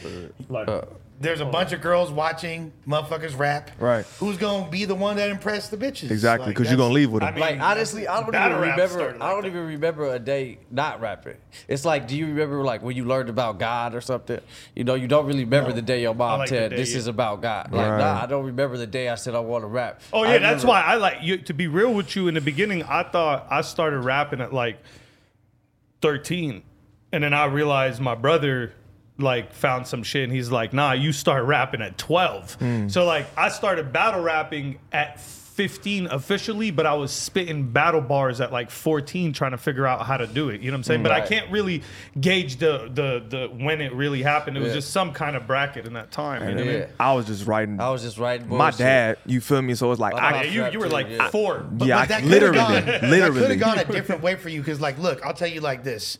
Like 0.50 0.68
there's 1.22 1.40
a 1.40 1.46
bunch 1.46 1.72
of 1.72 1.82
girls 1.82 2.12
watching 2.12 2.74
motherfuckers 2.88 3.38
rap. 3.38 3.72
Right. 3.80 4.06
Who's 4.20 4.38
gonna 4.38 4.70
be 4.70 4.86
the 4.86 4.96
one 4.96 5.18
that 5.18 5.30
impress 5.30 5.70
the 5.70 5.78
bitches? 5.78 6.10
Exactly, 6.12 6.48
Like, 6.48 6.56
because 6.56 6.70
you're 6.70 6.78
gonna 6.78 6.94
leave 6.94 7.12
with 7.12 7.22
I 7.24 7.28
them. 7.28 7.36
mean, 7.36 7.42
Like 7.42 7.62
honestly, 7.62 8.08
I 8.08 8.14
don't 8.16 8.24
even 8.24 8.32
battle 8.32 8.60
rap 8.60 8.72
remember. 8.78 8.94
started 8.94 9.22
I 9.22 9.26
like 9.26 9.34
don't 9.36 9.42
that. 9.44 9.48
even 9.50 9.68
remember 9.68 10.14
a 10.14 10.20
day 10.20 10.58
not 10.72 11.00
rapping. 11.00 11.38
It's 11.68 11.86
like, 11.86 12.08
do 12.08 12.18
you 12.18 12.26
remember 12.26 12.64
like 12.64 12.82
when 12.82 12.96
you 12.96 13.06
learned 13.06 13.30
about 13.30 13.60
God 13.60 13.94
or 13.94 14.02
something? 14.02 14.40
You 14.76 14.84
know, 14.84 14.96
you 14.96 15.08
don't 15.08 15.26
really 15.28 15.44
remember 15.44 15.72
the 15.72 15.82
day 15.82 16.02
your 16.02 16.16
mom 16.16 16.40
like 16.40 16.50
the 16.50 16.56
said 16.56 16.70
day 16.72 16.76
this 16.78 16.92
you- 16.94 16.98
is 16.98 17.08
about 17.08 17.42
God. 17.42 17.72
Like, 17.72 17.88
Right. 17.88 17.98
nah, 18.00 18.24
I 18.24 18.26
don't 18.26 18.46
remember 18.46 18.78
the 18.78 18.88
day 18.88 19.08
I 19.10 19.16
said 19.16 19.36
I 19.36 19.40
want 19.40 19.64
to 19.64 19.68
rap. 19.68 20.02
Oh 20.12 20.24
I 20.24 20.34
yeah, 20.34 20.40
that's 20.40 20.64
remember- 20.64 20.68
why 20.68 20.82
I 20.82 20.96
like 20.96 21.18
you. 21.22 21.38
To 21.38 21.54
be 21.54 21.68
real 21.68 21.94
with 21.94 22.16
you, 22.16 22.28
in 22.28 22.34
the 22.34 22.42
beginning, 22.42 22.84
I 22.84 23.04
thought 23.04 23.46
I 23.50 23.62
started 23.62 24.00
rapping 24.00 24.42
at 24.42 24.54
like 24.54 24.78
13, 26.02 26.64
and 27.12 27.24
then 27.24 27.34
I 27.34 27.46
realized 27.46 28.02
my 28.02 28.16
brother 28.16 28.74
like 29.18 29.54
found 29.54 29.88
some 29.88 30.04
shit, 30.04 30.24
and 30.24 30.34
he's 30.34 30.50
like, 30.52 30.74
"Nah, 30.74 30.94
you 30.94 31.12
start 31.12 31.46
rapping 31.46 31.82
at 31.82 31.98
12." 31.98 32.58
So 32.92 33.06
like, 33.06 33.26
I 33.38 33.50
started 33.50 33.92
battle 33.94 34.22
rapping 34.22 34.80
at 34.92 35.20
15 35.20 36.08
officially, 36.08 36.72
but 36.72 36.86
I 36.88 36.94
was 36.96 37.12
spitting 37.12 37.68
battle 37.72 38.00
bars 38.02 38.40
at 38.42 38.52
like 38.54 38.72
14, 38.72 39.34
trying 39.34 39.52
to 39.52 39.58
figure 39.58 39.86
out 39.86 40.06
how 40.06 40.16
to 40.18 40.26
do 40.26 40.50
it. 40.50 40.62
You 40.62 40.72
know 40.72 40.76
what 40.76 40.80
I'm 40.80 40.84
saying? 40.86 41.04
But 41.04 41.12
I 41.12 41.22
can't 41.22 41.52
really 41.52 41.84
gauge 42.20 42.56
the 42.56 42.90
the 42.92 43.24
the 43.28 43.48
when 43.64 43.82
it 43.82 43.94
really 43.94 44.24
happened. 44.24 44.58
It 44.58 44.62
was 44.62 44.74
just 44.74 44.92
some 44.92 45.12
kind 45.14 45.36
of 45.36 45.46
bracket 45.46 45.86
in 45.86 45.94
that 45.94 46.10
time. 46.10 46.42
You 46.48 46.56
know 46.56 46.66
what 46.66 46.74
I 46.76 46.78
mean? 46.80 46.88
I 47.00 47.14
was 47.14 47.26
just 47.28 47.46
writing. 47.46 47.80
I 47.80 47.90
was 47.92 48.02
just 48.02 48.18
writing. 48.18 48.48
my 48.48 48.70
bullshit. 48.72 48.78
dad, 48.80 49.18
you 49.26 49.42
feel 49.42 49.62
me? 49.62 49.76
So 49.76 49.92
it's 49.92 50.00
like 50.02 50.14
My 50.14 50.40
I, 50.40 50.44
you 50.44 50.66
you 50.72 50.80
were 50.80 50.88
like 50.90 51.10
Yeah. 51.10 51.30
four. 51.30 51.60
But, 51.60 51.88
Yeah, 51.88 51.96
but 51.98 52.02
I- 52.02 52.06
that 52.06 52.22
could've 52.24 52.32
literally, 52.32 52.58
gone, 52.58 52.86
That 52.86 53.32
could 53.34 53.52
have 53.52 53.60
gone 53.60 53.80
a 53.80 53.86
different 53.86 54.24
way 54.24 54.36
for 54.36 54.50
you 54.50 54.62
because, 54.62 54.80
like, 54.82 54.98
look, 54.98 55.24
I'll 55.24 55.34
tell 55.34 55.50
you 55.50 55.60
like 55.62 55.84
this. 55.84 56.18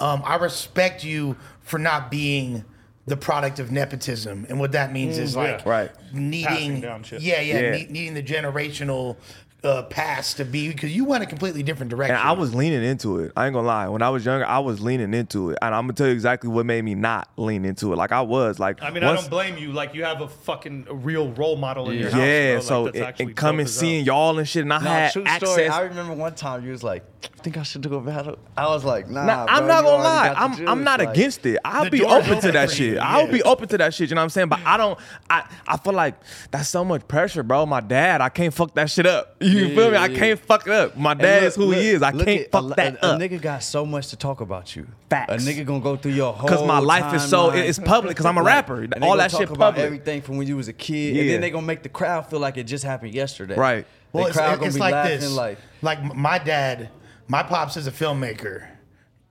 Um, 0.00 0.22
I 0.24 0.36
respect 0.36 1.04
you 1.04 1.36
for 1.64 1.78
not 1.78 2.10
being 2.10 2.64
the 3.06 3.16
product 3.16 3.58
of 3.58 3.70
nepotism, 3.70 4.46
and 4.48 4.58
what 4.58 4.72
that 4.72 4.92
means 4.92 5.18
is 5.18 5.34
mm. 5.34 5.38
like 5.38 5.64
yeah. 5.64 5.70
Right. 5.70 5.90
needing, 6.12 6.46
Passing 6.46 6.80
down 6.80 7.02
shit. 7.02 7.20
yeah, 7.20 7.40
yeah, 7.40 7.60
Yeah. 7.60 7.70
ne- 7.72 7.86
needing 7.90 8.14
the 8.14 8.22
generational 8.22 9.16
uh, 9.64 9.82
past 9.84 10.36
to 10.36 10.44
be 10.44 10.68
because 10.68 10.94
you 10.94 11.04
went 11.04 11.22
a 11.22 11.26
completely 11.26 11.62
different 11.62 11.90
direction. 11.90 12.14
And 12.16 12.22
I 12.22 12.32
was 12.32 12.54
leaning 12.54 12.82
into 12.84 13.18
it. 13.20 13.32
I 13.36 13.46
ain't 13.46 13.54
gonna 13.54 13.66
lie. 13.66 13.88
When 13.88 14.02
I 14.02 14.10
was 14.10 14.24
younger, 14.24 14.44
I 14.46 14.58
was 14.58 14.80
leaning 14.80 15.14
into 15.14 15.50
it, 15.50 15.58
and 15.62 15.74
I'm 15.74 15.84
gonna 15.84 15.94
tell 15.94 16.06
you 16.06 16.12
exactly 16.12 16.50
what 16.50 16.66
made 16.66 16.84
me 16.84 16.94
not 16.94 17.28
lean 17.36 17.64
into 17.64 17.92
it. 17.92 17.96
Like 17.96 18.12
I 18.12 18.20
was, 18.20 18.58
like 18.58 18.82
I 18.82 18.90
mean, 18.90 19.02
I 19.02 19.14
don't 19.14 19.30
blame 19.30 19.56
you. 19.56 19.72
Like 19.72 19.94
you 19.94 20.04
have 20.04 20.20
a 20.20 20.28
fucking 20.28 20.86
real 20.90 21.30
role 21.32 21.56
model 21.56 21.90
in 21.90 21.98
your 21.98 22.10
house. 22.10 22.20
Yeah, 22.20 22.46
bro. 22.50 22.54
Like, 22.56 22.62
so 22.64 22.84
that's 22.84 22.96
and, 22.96 23.04
actually 23.06 23.24
and 23.26 23.36
coming 23.36 23.66
seeing 23.66 24.04
hell. 24.04 24.14
y'all 24.16 24.38
and 24.38 24.48
shit, 24.48 24.62
and 24.62 24.72
I 24.72 24.78
No, 24.78 24.90
had 24.90 25.12
true 25.12 25.24
access. 25.24 25.48
story. 25.50 25.68
I 25.68 25.80
remember 25.82 26.14
one 26.14 26.34
time 26.34 26.64
you 26.64 26.72
was 26.72 26.82
like, 26.82 27.02
"I 27.24 27.42
think 27.42 27.56
I 27.56 27.62
should 27.62 27.80
do 27.80 27.94
a 27.94 28.00
battle." 28.00 28.38
I 28.56 28.66
was 28.66 28.84
like, 28.84 29.08
"Nah." 29.08 29.24
Nah, 29.24 29.46
bro, 29.46 29.54
I'm 29.54 29.66
not 29.66 29.84
gonna 29.84 30.02
lie. 30.04 30.34
I'm 30.36 30.68
I'm 30.68 30.84
not 30.84 31.00
like- 31.00 31.08
against 31.10 31.46
it. 31.46 31.58
I'll 31.64 31.88
be 31.88 32.04
open 32.04 32.40
to 32.40 32.52
that 32.52 32.70
shit. 32.70 32.94
you, 32.94 32.98
I'll 32.98 33.30
be 33.32 33.42
open 33.42 33.68
to 33.68 33.78
that 33.78 33.94
shit. 33.94 34.10
You 34.10 34.14
know 34.14 34.20
what 34.20 34.24
I'm 34.24 34.30
saying? 34.30 34.48
But 34.48 34.60
I 34.64 34.76
don't. 34.76 34.98
I 35.30 35.44
I 35.66 35.76
feel 35.78 35.92
like 35.94 36.16
that's 36.50 36.68
so 36.68 36.84
much 36.84 37.08
pressure, 37.08 37.42
bro. 37.42 37.64
My 37.66 37.80
dad, 37.80 38.20
I 38.20 38.28
can't 38.28 38.52
fuck 38.52 38.74
that 38.74 38.90
shit 38.90 39.06
up. 39.06 39.36
You 39.40 39.53
Yeah, 39.58 39.74
feel 39.74 39.90
me? 39.90 39.96
I 39.96 40.08
can't 40.08 40.38
fuck 40.40 40.66
it 40.66 40.72
up. 40.72 40.96
My 40.96 41.12
And 41.12 41.20
dad 41.20 41.42
look, 41.42 41.48
is 41.48 41.54
who 41.56 41.64
look, 41.66 41.76
he 41.76 41.88
is. 41.90 42.02
I 42.02 42.10
can't 42.12 42.28
at- 42.28 42.50
fuck 42.52 42.64
a, 42.64 42.68
that 42.76 42.94
a, 42.96 43.04
up. 43.06 43.20
A 43.20 43.22
nigga 43.22 43.40
got 43.40 43.62
so 43.62 43.84
much 43.86 44.08
to 44.08 44.16
talk 44.16 44.40
about 44.40 44.74
you. 44.76 44.86
Facts. 45.10 45.32
A 45.32 45.36
nigga 45.48 45.64
gonna 45.66 45.80
go 45.80 45.96
through 45.96 46.12
your 46.12 46.32
whole. 46.32 46.48
Because 46.48 46.66
my 46.66 46.78
life 46.78 47.14
is 47.14 47.22
so 47.28 47.50
it's 47.50 47.78
public. 47.78 48.10
Because 48.10 48.26
I'm 48.26 48.38
a 48.38 48.42
rapper. 48.42 48.82
And 48.82 49.02
All 49.04 49.16
that 49.16 49.30
talk 49.30 49.40
shit 49.40 49.48
about 49.50 49.74
public. 49.74 49.84
everything 49.86 50.22
from 50.22 50.36
when 50.36 50.46
you 50.46 50.56
was 50.56 50.68
a 50.68 50.72
kid, 50.72 51.14
Yeah. 51.16 51.22
and 51.22 51.30
then 51.30 51.40
they 51.40 51.50
gonna 51.50 51.66
make 51.66 51.82
the 51.82 51.88
crowd 51.88 52.28
feel 52.30 52.40
like 52.40 52.56
it 52.56 52.64
just 52.64 52.84
happened 52.84 53.14
yesterday. 53.14 53.54
Right. 53.56 53.86
Well, 54.12 54.24
the 54.24 54.28
it's, 54.30 54.36
crowd 54.38 54.54
gonna 54.56 54.66
it's 54.66 54.76
be 54.76 54.80
like 54.80 54.92
laughing 54.92 55.20
this. 55.20 55.32
like. 55.32 55.58
like 55.82 56.14
my 56.14 56.38
dad, 56.38 56.90
my 57.28 57.42
pops 57.42 57.76
is 57.76 57.86
a 57.86 57.92
filmmaker, 57.92 58.66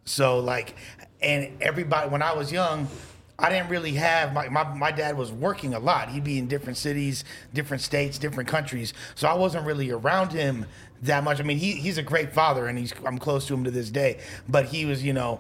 so 0.06 0.40
like, 0.40 0.76
and 1.22 1.62
everybody 1.62 2.10
when 2.10 2.22
I 2.22 2.34
was 2.34 2.52
young. 2.52 2.88
I 3.40 3.50
didn't 3.50 3.70
really 3.70 3.94
have 3.94 4.34
my, 4.34 4.48
my 4.50 4.64
my 4.64 4.92
dad 4.92 5.18
was 5.18 5.32
working 5.32 5.74
a 5.74 5.80
lot. 5.80 6.10
He'd 6.10 6.24
be 6.24 6.38
in 6.38 6.48
different 6.48 6.78
cities, 6.78 7.24
different 7.54 7.82
states, 7.82 8.18
different 8.18 8.48
countries. 8.48 8.94
So 9.16 9.28
I 9.28 9.34
wasn't 9.34 9.66
really 9.66 9.92
around 9.92 10.32
him 10.32 10.66
that 11.02 11.24
much. 11.24 11.40
I 11.40 11.44
mean, 11.44 11.58
he 11.58 11.74
he's 11.74 11.98
a 11.98 12.04
great 12.04 12.32
father 12.32 12.68
and 12.68 12.78
he's 12.78 12.94
I'm 13.06 13.18
close 13.18 13.48
to 13.48 13.54
him 13.54 13.64
to 13.64 13.72
this 13.72 13.90
day. 13.90 14.20
But 14.48 14.66
he 14.66 14.86
was, 14.86 15.04
you 15.04 15.14
know, 15.14 15.40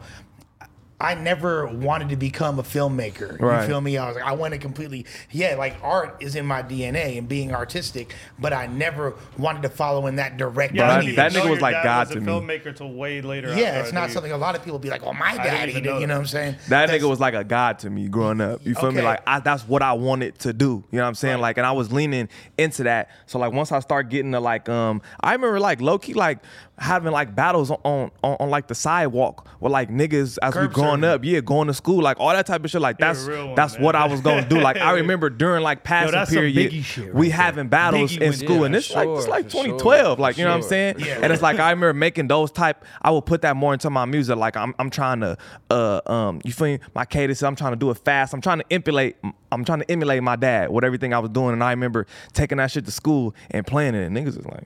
I 1.03 1.15
never 1.15 1.67
wanted 1.67 2.09
to 2.09 2.15
become 2.15 2.57
a 2.59 2.63
filmmaker. 2.63 3.39
Right. 3.39 3.61
You 3.61 3.67
feel 3.67 3.81
me? 3.81 3.97
I 3.97 4.07
was 4.07 4.15
like, 4.15 4.25
I 4.25 4.31
want 4.31 4.53
to 4.53 4.57
completely, 4.59 5.05
yeah, 5.31 5.55
like 5.55 5.75
art 5.83 6.17
is 6.21 6.35
in 6.35 6.45
my 6.45 6.63
DNA 6.63 7.17
and 7.17 7.27
being 7.27 7.53
artistic, 7.53 8.15
but 8.39 8.53
I 8.53 8.67
never 8.67 9.13
wanted 9.37 9.61
to 9.63 9.69
follow 9.69 10.07
in 10.07 10.15
that 10.15 10.37
direct 10.37 10.73
Yeah, 10.73 10.85
I 10.85 10.87
That- 10.87 10.97
lineage. 10.99 11.15
that 11.17 11.31
nigga 11.33 11.49
was 11.49 11.61
like 11.61 11.73
dad 11.75 11.83
God 11.83 12.07
was 12.07 12.11
a 12.11 12.13
to 12.15 12.21
me. 12.21 12.27
Filmmaker 12.31 12.75
till 12.75 12.93
way 12.93 13.21
later. 13.21 13.49
yeah, 13.53 13.81
it's 13.81 13.91
not 13.93 14.09
something 14.11 14.31
a 14.31 14.37
lot 14.37 14.55
of 14.55 14.63
people 14.63 14.79
be 14.79 14.89
like, 14.89 15.03
well, 15.03 15.13
my 15.13 15.31
didn't 15.31 15.43
dad, 15.45 15.69
even 15.69 15.83
he 15.83 15.87
know 15.89 15.93
did, 15.95 16.01
you 16.01 16.07
know 16.07 16.13
that. 16.13 16.17
what 16.19 16.21
I'm 16.21 16.27
saying? 16.27 16.53
That 16.53 16.85
That's- 16.87 17.01
nigga 17.01 17.09
was 17.09 17.19
like 17.19 17.33
a 17.33 17.43
god 17.43 17.79
to 17.79 17.89
me 17.89 18.07
growing 18.07 18.39
up. 18.41 18.65
You 18.65 18.73
feel 18.75 18.91
me? 18.91 19.01
Like 19.01 19.21
I, 19.27 19.39
that's 19.41 19.67
what 19.67 19.81
I 19.81 19.93
wanted 19.93 20.39
to 20.39 20.53
do. 20.53 20.83
You 20.91 20.97
know 20.97 21.03
what 21.03 21.09
I'm 21.09 21.15
saying? 21.15 21.39
Like, 21.41 21.57
and 21.57 21.67
I 21.67 21.73
was 21.73 21.91
leaning 21.91 22.29
into 22.57 22.83
that. 22.83 23.09
So 23.25 23.39
like 23.39 23.51
once 23.51 23.71
I 23.71 23.79
start 23.81 24.09
getting 24.09 24.31
to 24.31 24.39
like, 24.39 24.69
um, 24.69 25.01
I 25.19 25.33
remember 25.33 25.59
like 25.59 25.81
low 25.81 25.97
key 25.99 26.13
like 26.13 26.39
having 26.79 27.11
like 27.11 27.35
battles 27.35 27.69
on 27.71 27.79
on, 27.83 28.11
on 28.23 28.49
like 28.49 28.67
the 28.67 28.75
sidewalk 28.75 29.47
with 29.59 29.71
like 29.71 29.89
niggas 29.89 30.37
as 30.41 30.55
we 30.55 30.61
Curb 30.61 30.73
growing 30.73 30.92
growing 31.01 31.13
up, 31.13 31.23
yeah, 31.23 31.39
going 31.41 31.67
to 31.67 31.73
school, 31.73 32.01
like 32.01 32.19
all 32.19 32.29
that 32.29 32.45
type 32.45 32.63
of 32.63 32.71
shit. 32.71 32.81
Like 32.81 32.97
that's 32.97 33.25
one, 33.27 33.55
that's 33.55 33.73
man. 33.73 33.83
what 33.83 33.95
I 33.95 34.07
was 34.07 34.21
gonna 34.21 34.47
do. 34.47 34.59
Like 34.59 34.77
I 34.77 34.91
remember 34.95 35.29
during 35.29 35.63
like 35.63 35.83
passing 35.83 36.13
some 36.13 36.25
period, 36.27 36.83
shit 36.83 37.13
we 37.13 37.27
right 37.27 37.35
having 37.35 37.67
battles 37.67 38.15
Biggie 38.15 38.21
in 38.21 38.33
school, 38.33 38.57
Yeah, 38.57 38.65
and 38.65 38.75
it's 38.75 38.87
for 38.87 39.05
like 39.05 39.17
it's 39.17 39.27
like 39.27 39.45
for 39.45 39.51
sure, 39.51 39.63
2012, 39.63 40.19
like 40.19 40.37
you 40.37 40.43
know 40.43 40.51
what 40.51 40.57
I'm 40.57 40.63
saying? 40.63 40.95
Yeah. 40.99 41.19
And 41.21 41.33
it's 41.33 41.41
like 41.41 41.59
I 41.59 41.71
remember 41.71 41.93
making 41.93 42.27
those 42.27 42.51
type. 42.51 42.85
I 43.01 43.11
would 43.11 43.25
put 43.25 43.41
that 43.41 43.55
more 43.55 43.73
into 43.73 43.89
my 43.89 44.05
music. 44.05 44.37
Like 44.37 44.57
I'm 44.57 44.73
I'm 44.79 44.89
trying 44.89 45.21
to 45.21 45.37
uh 45.69 46.01
um 46.05 46.41
you 46.43 46.51
feel 46.51 46.67
me? 46.67 46.79
My 46.93 47.05
cadence. 47.05 47.43
I'm 47.43 47.55
trying 47.55 47.73
to 47.73 47.77
do 47.77 47.89
it 47.89 47.97
fast. 47.97 48.33
I'm 48.33 48.41
trying 48.41 48.59
to 48.59 48.65
emulate. 48.71 49.17
I'm 49.51 49.65
trying 49.65 49.79
to 49.79 49.91
emulate 49.91 50.23
my 50.23 50.35
dad 50.35 50.71
with 50.71 50.83
everything 50.83 51.13
I 51.13 51.19
was 51.19 51.29
doing. 51.29 51.53
And 51.53 51.63
I 51.63 51.71
remember 51.71 52.07
taking 52.33 52.57
that 52.57 52.71
shit 52.71 52.85
to 52.85 52.91
school 52.91 53.35
and 53.51 53.65
playing 53.65 53.95
it. 53.95 54.05
And 54.05 54.17
niggas 54.17 54.37
was 54.37 54.45
like, 54.45 54.65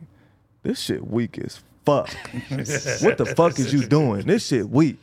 this 0.63 0.79
shit 0.79 1.05
weak 1.05 1.37
as 1.39 1.61
fuck. 1.85 2.09
what 3.01 3.17
the 3.17 3.33
fuck 3.35 3.59
is 3.59 3.73
you 3.73 3.85
doing? 3.85 4.25
This 4.25 4.47
shit 4.47 4.69
weak. 4.69 4.97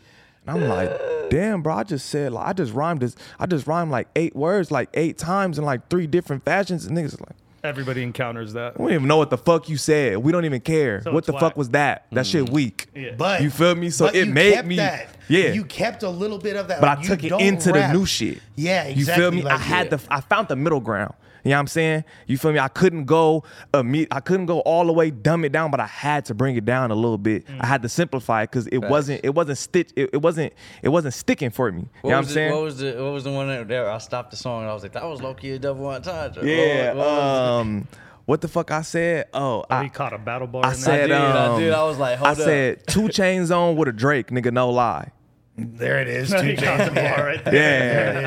And 0.47 0.63
I'm 0.63 0.69
like, 0.69 1.31
damn, 1.31 1.63
bro. 1.63 1.75
I 1.75 1.85
just 1.85 2.07
said 2.09 2.33
like 2.33 2.47
I 2.47 2.53
just 2.53 2.73
rhymed 2.73 3.01
this. 3.01 3.17
I 3.39 3.47
just 3.47 3.67
rhymed 3.67 3.91
like 3.91 4.09
eight 4.17 4.37
words 4.37 4.71
like 4.71 4.89
eight 4.95 5.19
times 5.19 5.59
in 5.59 5.65
like 5.65 5.89
three 5.89 6.07
different 6.07 6.45
fashions. 6.45 6.85
And 6.87 6.97
niggas 6.97 7.21
like. 7.21 7.37
Everybody 7.63 8.03
encounters 8.03 8.53
that. 8.53 8.79
We 8.79 8.89
don't 8.89 8.95
even 8.95 9.09
know 9.09 9.17
what 9.17 9.31
the 9.31 9.39
fuck 9.39 9.71
you 9.71 9.79
said. 9.79 10.19
We 10.19 10.33
don't 10.33 10.45
even 10.45 10.61
care. 10.61 11.01
So 11.01 11.13
what 11.13 11.21
it's 11.21 11.29
the 11.29 11.33
whack. 11.33 11.41
fuck 11.41 11.57
was 11.57 11.71
that? 11.71 12.05
That 12.13 12.27
shit 12.27 12.45
mm-hmm. 12.45 12.55
weak. 12.55 12.89
Yeah. 12.95 13.13
But 13.17 13.41
You 13.41 13.49
feel 13.49 13.75
me? 13.75 13.89
So 13.89 14.05
but 14.05 14.15
it 14.15 14.27
you 14.27 14.35
made 14.35 14.53
kept 14.53 14.69
me- 14.69 14.77
That. 14.77 15.09
yeah. 15.29 15.53
You 15.53 15.65
kept 15.65 16.03
a 16.03 16.11
little 16.11 16.37
bit 16.37 16.57
of 16.57 16.69
that. 16.69 16.83
But 16.83 16.89
like, 16.89 16.99
I 16.99 17.01
you 17.01 17.09
took 17.09 17.25
it 17.25 17.29
don't 17.31 17.41
into 17.41 17.73
rap. 17.73 17.91
the 17.91 17.99
new 17.99 18.05
shit. 18.05 18.41
Yeah, 18.55 18.83
exactly. 18.85 19.01
You 19.01 19.07
feel 19.19 19.31
me? 19.33 19.51
I 19.51 19.55
like- 19.55 19.61
had 19.63 19.89
the 19.89 20.01
I 20.11 20.21
found 20.21 20.49
the 20.49 20.57
middle 20.57 20.81
ground. 20.81 21.15
You 21.45 21.51
know 21.51 21.57
what 21.57 21.61
I'm 21.61 21.67
saying? 21.67 22.05
You 22.27 22.39
feel 22.39 22.53
me? 22.53 22.59
I 22.59 22.69
couldn't 22.69 23.05
go 23.05 23.45
imme- 23.75 24.09
I 24.11 24.21
couldn't 24.21 24.47
go 24.47 24.61
all 24.61 24.87
the 24.87 24.93
way 24.95 25.11
dumb 25.11 25.45
it 25.45 25.53
down, 25.53 25.71
but 25.71 25.79
I 25.79 25.87
had 25.87 26.25
to 26.27 26.35
bring 26.35 26.57
it 26.57 26.65
down 26.65 26.91
a 26.91 26.95
little 26.95 27.19
bit. 27.19 27.47
Mm. 27.47 27.59
I 27.61 27.67
had 27.67 27.83
to 27.83 27.89
simplify 27.89 28.43
it 28.43 28.51
because 28.51 28.67
it 28.69 28.79
wasn't 28.79 29.21
it 29.23 29.35
wasn't 29.35 29.59
stitch 29.59 29.91
it, 29.95 30.11
it 30.15 30.23
wasn't 30.23 30.55
it 30.83 30.89
wasn't 30.89 31.13
sticking 31.15 31.51
for 31.51 31.71
me. 31.71 31.81
You 31.81 31.85
know 31.85 31.89
what 32.03 32.15
I'm 32.17 32.25
the, 32.25 32.31
saying? 32.31 32.53
What 32.53 32.63
was 32.63 32.79
the 32.79 32.93
What 32.95 33.13
was 33.13 33.25
the 33.25 33.31
one 33.33 33.49
that 33.49 33.69
there? 33.69 33.91
I 33.91 33.99
stopped 33.99 34.31
the 34.31 34.37
song 34.39 34.63
and 34.63 34.71
I 34.71 34.75
was 34.75 34.83
like, 34.83 34.93
that 34.93 35.05
was 35.05 35.21
low 35.21 35.35
key 35.35 35.51
a 35.51 35.59
double 35.59 35.87
entendre. 35.87 36.45
yeah. 36.47 36.89
What, 36.95 36.97
what 36.97 37.09
um 37.09 37.89
what 38.27 38.41
the 38.41 38.49
fuck 38.49 38.71
I 38.71 38.81
said? 38.81 39.27
Oh, 39.35 39.61
Oh, 39.61 39.65
I, 39.69 39.83
he 39.85 39.91
caught 39.91 40.15
a 40.15 40.19
battle 40.19 40.47
bar. 40.47 40.65
I 40.65 40.69
in 40.69 40.73
that. 40.73 40.79
said 40.81 41.07
did, 41.09 41.13
I 41.13 41.47
um, 41.49 41.61
did. 41.61 41.73
I 41.75 41.85
was 41.85 41.99
like, 41.99 42.17
hold 42.17 42.29
I 42.29 42.31
up. 42.33 42.39
said 42.39 42.87
two 42.87 43.11
chains 43.11 43.51
on 43.51 43.77
with 43.77 43.87
a 43.89 43.93
Drake, 43.93 44.29
nigga, 44.29 44.51
no 44.51 44.71
lie. 44.71 45.13
There 45.57 46.01
it 46.01 46.09
is. 46.09 46.33
he 46.43 46.57
Two 46.57 46.63
got 46.63 46.79
the 46.79 46.85
chains. 46.87 46.95
bar 47.17 47.27
right 47.27 47.45
there. 47.45 47.55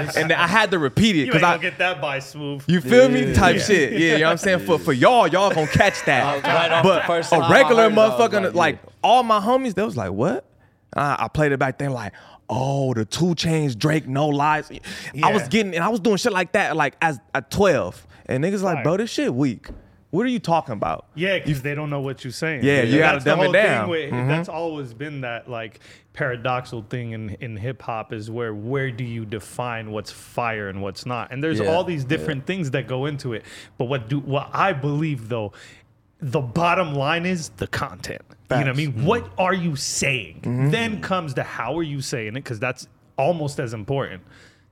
Yeah. 0.06 0.12
and 0.16 0.32
I 0.32 0.48
had 0.48 0.72
to 0.72 0.80
repeat 0.80 1.16
it 1.18 1.26
because 1.26 1.42
gonna 1.42 1.56
I 1.56 1.58
get 1.58 1.78
that 1.80 2.00
by 2.00 2.20
smooth. 2.20 2.64
You 2.68 2.80
feel 2.80 3.10
me? 3.10 3.34
Type 3.34 3.58
Yeah. 3.58 3.62
shit. 3.64 3.92
Yeah, 3.94 3.98
you 4.14 4.18
know 4.20 4.26
what 4.28 4.32
I'm 4.32 4.38
saying? 4.38 4.60
For 4.60 4.80
for 4.80 4.94
y'all, 4.94 5.28
y'all 5.28 5.54
gonna 5.54 5.68
catch 5.68 6.04
that. 6.06 6.44
Right 6.44 6.82
but 6.84 7.06
first 7.06 7.34
a 7.34 7.40
regular 7.50 7.84
heard 7.84 7.92
it, 7.92 7.98
I 7.98 8.08
was 8.08 8.20
motherfucker, 8.20 8.44
like, 8.44 8.54
like, 8.56 8.80
yeah. 8.84 8.90
all 9.04 9.24
my 9.24 9.40
homies, 9.40 9.74
they 9.74 9.84
was 9.84 9.98
like, 9.98 10.12
what? 10.12 10.46
I, 10.96 11.26
I 11.26 11.28
played 11.28 11.52
it 11.52 11.60
back 11.60 11.78
then, 11.80 11.92
like, 11.92 12.14
oh, 12.50 12.94
the 12.94 13.04
two 13.04 13.36
chains, 13.36 13.76
Drake, 13.76 14.08
no 14.08 14.28
lies. 14.30 14.72
I 15.22 15.34
was 15.34 15.50
getting, 15.50 15.76
and 15.76 15.84
I 15.84 15.90
was 15.90 16.00
doing 16.00 16.16
shit 16.18 16.32
like 16.32 16.54
that, 16.54 16.78
like 16.78 16.96
as 17.02 17.20
at 17.36 17.52
12. 17.52 18.08
And 18.28 18.44
niggas 18.44 18.62
like, 18.62 18.76
Fire. 18.78 18.84
bro, 18.84 18.98
this 18.98 19.10
shit 19.10 19.34
weak. 19.34 19.68
What 20.10 20.26
are 20.26 20.30
you 20.30 20.40
talking 20.40 20.72
about? 20.74 21.06
Yeah, 21.16 21.38
because 21.38 21.62
they 21.62 21.76
don't 21.76 21.90
know 21.90 22.00
what 22.00 22.24
you're 22.24 22.32
saying. 22.32 22.64
Yeah, 22.64 22.84
you 22.84 22.98
gotta 23.00 23.16
That's 23.20 23.26
dumb 23.26 23.42
it 23.42 23.52
down. 23.52 23.90
with- 23.90 24.12
Mhm. 24.12 24.28
That's 24.30 24.48
always 24.48 24.94
been 24.94 25.22
that 25.22 25.50
like 25.50 25.80
paradoxal 26.14 26.88
thing 26.88 27.12
in, 27.12 27.32
in 27.42 27.58
hip 27.58 27.82
hop 27.82 28.14
is 28.14 28.32
where 28.32 28.54
where 28.54 28.90
do 28.90 29.04
you 29.04 29.26
define 29.26 29.92
what's 29.92 30.12
fire 30.12 30.70
and 30.70 30.82
what's 30.82 31.06
not? 31.06 31.32
And 31.32 31.44
there's 31.44 31.60
Yeah, 31.60 31.68
all 31.68 31.84
these 31.84 32.06
different 32.06 32.46
things 32.46 32.72
that 32.72 32.88
go 32.88 33.06
into 33.06 33.34
it. 33.34 33.44
But 33.78 33.86
what 33.86 34.08
do 34.08 34.20
what 34.20 34.50
I 34.54 34.72
believe 34.74 35.28
though, 35.30 35.52
the 36.20 36.42
bottom 36.42 36.96
line 36.96 37.26
is 37.26 37.50
the 37.58 37.68
content. 37.68 38.22
You 38.50 38.56
know 38.56 38.58
what 38.58 38.62
I 38.62 38.64
Facts. 38.74 38.78
mean? 38.78 39.06
What 39.06 39.30
are 39.38 39.54
you 39.54 39.76
saying? 39.76 40.40
Mm-hmm. 40.44 40.70
Then 40.72 41.02
comes 41.02 41.34
the 41.34 41.44
how 41.44 41.78
are 41.78 41.84
you 41.84 42.00
saying 42.02 42.30
it 42.30 42.34
because 42.36 42.60
that's 42.60 42.88
almost 43.18 43.60
as 43.60 43.74
important. 43.74 44.24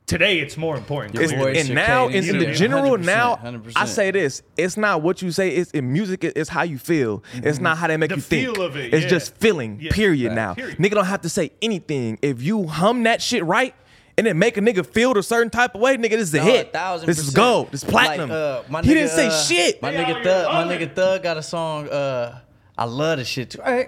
Today 0.07 0.37
it's 0.39 0.55
more 0.55 0.77
important. 0.77 1.15
It's, 1.19 1.31
and 1.33 1.73
now 1.73 2.07
in, 2.07 2.29
in 2.29 2.37
the 2.37 2.45
yeah. 2.45 2.53
general 2.53 2.91
100%, 2.97 3.05
now 3.05 3.37
100%. 3.37 3.73
I 3.75 3.85
say 3.85 4.11
this 4.11 4.43
it's 4.55 4.77
not 4.77 5.01
what 5.01 5.23
you 5.23 5.31
say 5.31 5.49
it's 5.49 5.71
in 5.71 5.91
music 5.91 6.23
it's 6.23 6.47
how 6.49 6.61
you 6.61 6.77
feel 6.77 7.23
it's 7.33 7.59
not 7.59 7.77
how 7.79 7.87
they 7.87 7.97
make 7.97 8.09
The 8.11 8.17
you 8.17 8.21
think 8.21 8.57
of 8.59 8.75
it, 8.77 8.93
it's 8.93 9.03
yeah. 9.03 9.09
just 9.09 9.35
feeling 9.37 9.79
Yeah. 9.81 9.91
period 9.91 10.27
Right. 10.29 10.35
now 10.35 10.53
Period. 10.53 10.77
nigga 10.77 10.91
don't 10.91 11.05
have 11.05 11.21
to 11.21 11.29
say 11.29 11.51
anything 11.59 12.19
if 12.21 12.43
you 12.43 12.67
hum 12.67 13.01
that 13.03 13.19
shit 13.19 13.43
right 13.45 13.73
and 14.17 14.27
then 14.27 14.37
make 14.37 14.57
a 14.57 14.61
nigga 14.61 14.85
feel 14.85 15.17
a 15.17 15.23
certain 15.23 15.49
type 15.49 15.73
of 15.73 15.81
way 15.81 15.97
nigga 15.97 16.11
this 16.11 16.29
is 16.29 16.33
a 16.35 16.37
No, 16.37 16.43
hit 16.43 16.67
a 16.67 16.69
thousand 16.69 17.07
this 17.07 17.17
is 17.17 17.31
gold 17.31 17.71
this 17.71 17.83
is 17.83 17.89
platinum 17.89 18.29
Like, 18.29 18.37
uh, 18.37 18.63
my 18.69 18.81
he 18.83 18.93
didn't 18.93 19.09
say 19.09 19.27
uh, 19.27 19.31
shit 19.43 19.81
My 19.81 19.91
nigga 19.91 20.05
here 20.05 20.23
Thug, 20.23 20.53
my 20.53 20.75
nigga 20.75 20.93
Thug 20.93 21.23
got 21.23 21.37
a 21.37 21.43
song. 21.43 21.89
Uh, 21.89 22.41
I 22.77 22.83
love 22.85 23.19
this 23.19 23.27
shit 23.29 23.51
too. 23.51 23.61
Ay. 23.63 23.85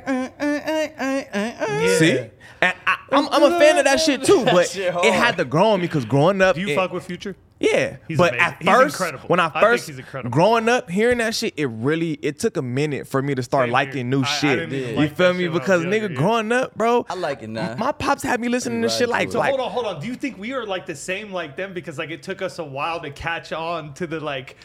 see 1.99 2.29
and 2.61 2.75
I, 2.85 2.97
I'm, 3.11 3.27
I'm 3.29 3.43
a 3.53 3.59
fan 3.59 3.77
of 3.77 3.85
that 3.85 3.99
shit 3.99 4.23
too 4.23 4.43
but 4.45 4.67
shit 4.69 4.93
it 4.93 5.13
had 5.13 5.37
to 5.37 5.45
grow 5.45 5.67
on 5.69 5.79
me 5.81 5.87
because 5.87 6.05
growing 6.05 6.41
up 6.41 6.55
Do 6.55 6.61
you 6.61 6.69
it- 6.69 6.75
fuck 6.75 6.91
with 6.91 7.05
Future? 7.05 7.35
Yeah, 7.59 7.97
He's 8.07 8.19
but 8.19 8.33
amazing. 8.35 8.45
at 8.47 8.57
He's 8.59 8.67
first, 8.69 8.95
incredible. 8.97 9.27
when 9.29 9.39
I 9.39 9.45
I 9.45 9.49
think 9.49 9.61
first 9.63 9.87
he's 9.87 9.99
growing 10.29 10.69
up 10.69 10.91
hearing 10.91 11.17
that 11.17 11.33
shit, 11.33 11.55
it 11.57 11.65
really 11.65 12.11
it 12.21 12.37
took 12.37 12.55
a 12.55 12.61
minute 12.61 13.07
for 13.07 13.19
me 13.19 13.33
to 13.33 13.41
start 13.41 13.65
Same 13.65 13.73
liking 13.73 13.93
here. 13.95 14.03
new 14.05 14.19
I- 14.21 14.25
I 14.25 14.27
shit. 14.27 14.59
didn't 14.59 14.73
even 14.75 15.01
you 15.01 15.09
feel 15.09 15.33
me? 15.33 15.39
shit 15.45 15.51
when 15.51 15.59
I 15.59 15.63
Because 15.63 15.83
was 15.83 15.87
nigga, 15.91 15.99
younger, 16.01 16.13
yeah. 16.13 16.19
growing 16.19 16.51
up, 16.51 16.75
bro, 16.75 17.05
I 17.09 17.15
like 17.15 17.41
it 17.41 17.49
now. 17.49 17.73
my 17.75 17.91
pops 17.93 18.21
had 18.21 18.39
me 18.39 18.47
listening 18.47 18.83
to 18.83 18.89
shit 18.89 19.09
like 19.09 19.31
So 19.31 19.39
like 19.39 19.49
hold 19.49 19.59
on, 19.61 19.71
hold 19.71 19.85
on. 19.87 19.99
Do 19.99 20.05
you 20.05 20.13
think 20.13 20.37
we 20.37 20.53
are 20.53 20.67
like 20.67 20.85
the 20.85 20.93
same 20.95 21.31
like 21.33 21.55
them? 21.55 21.73
Because 21.73 21.97
like 21.97 22.11
it 22.11 22.21
took 22.21 22.43
us 22.43 22.59
a 22.59 22.63
while 22.63 23.01
to 23.01 23.09
catch 23.09 23.51
on 23.51 23.95
to 23.95 24.05
the 24.05 24.19
like. 24.19 24.55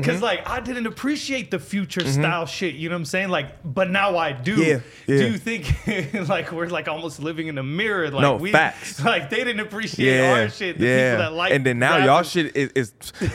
Because 0.00 0.16
Mm-hmm. 0.16 0.24
like 0.24 0.48
I 0.48 0.60
didn't 0.60 0.86
appreciate 0.86 1.50
the 1.50 1.58
future 1.58 2.06
style 2.06 2.46
shit, 2.46 2.74
you 2.74 2.88
know 2.88 2.94
what 2.94 3.00
I'm 3.00 3.04
saying? 3.04 3.28
Like, 3.28 3.54
but 3.64 3.90
now 3.90 4.16
I 4.16 4.32
do. 4.32 4.54
Yeah, 4.62 4.80
yeah. 5.06 5.18
Do 5.18 5.30
you 5.30 5.38
think 5.38 5.74
like 6.28 6.52
we're 6.52 6.66
like 6.68 6.88
almost 6.88 7.20
living 7.20 7.46
in 7.48 7.58
a 7.58 7.62
mirror? 7.62 8.10
Like 8.10 8.22
No, 8.22 8.36
we, 8.36 8.52
facts. 8.52 9.02
Like 9.04 9.30
they 9.30 9.38
didn't 9.38 9.60
appreciate 9.60 10.16
yeah, 10.16 10.32
our 10.42 10.48
shit. 10.48 10.78
The 10.78 10.86
yeah. 10.86 11.10
people 11.16 11.24
that 11.24 11.32
like 11.36 11.52
and 11.52 11.64
then 11.66 11.78
now 11.78 11.96
y'all 11.98 12.22
shit 12.22 12.56
is, 12.56 12.70
is 12.74 12.92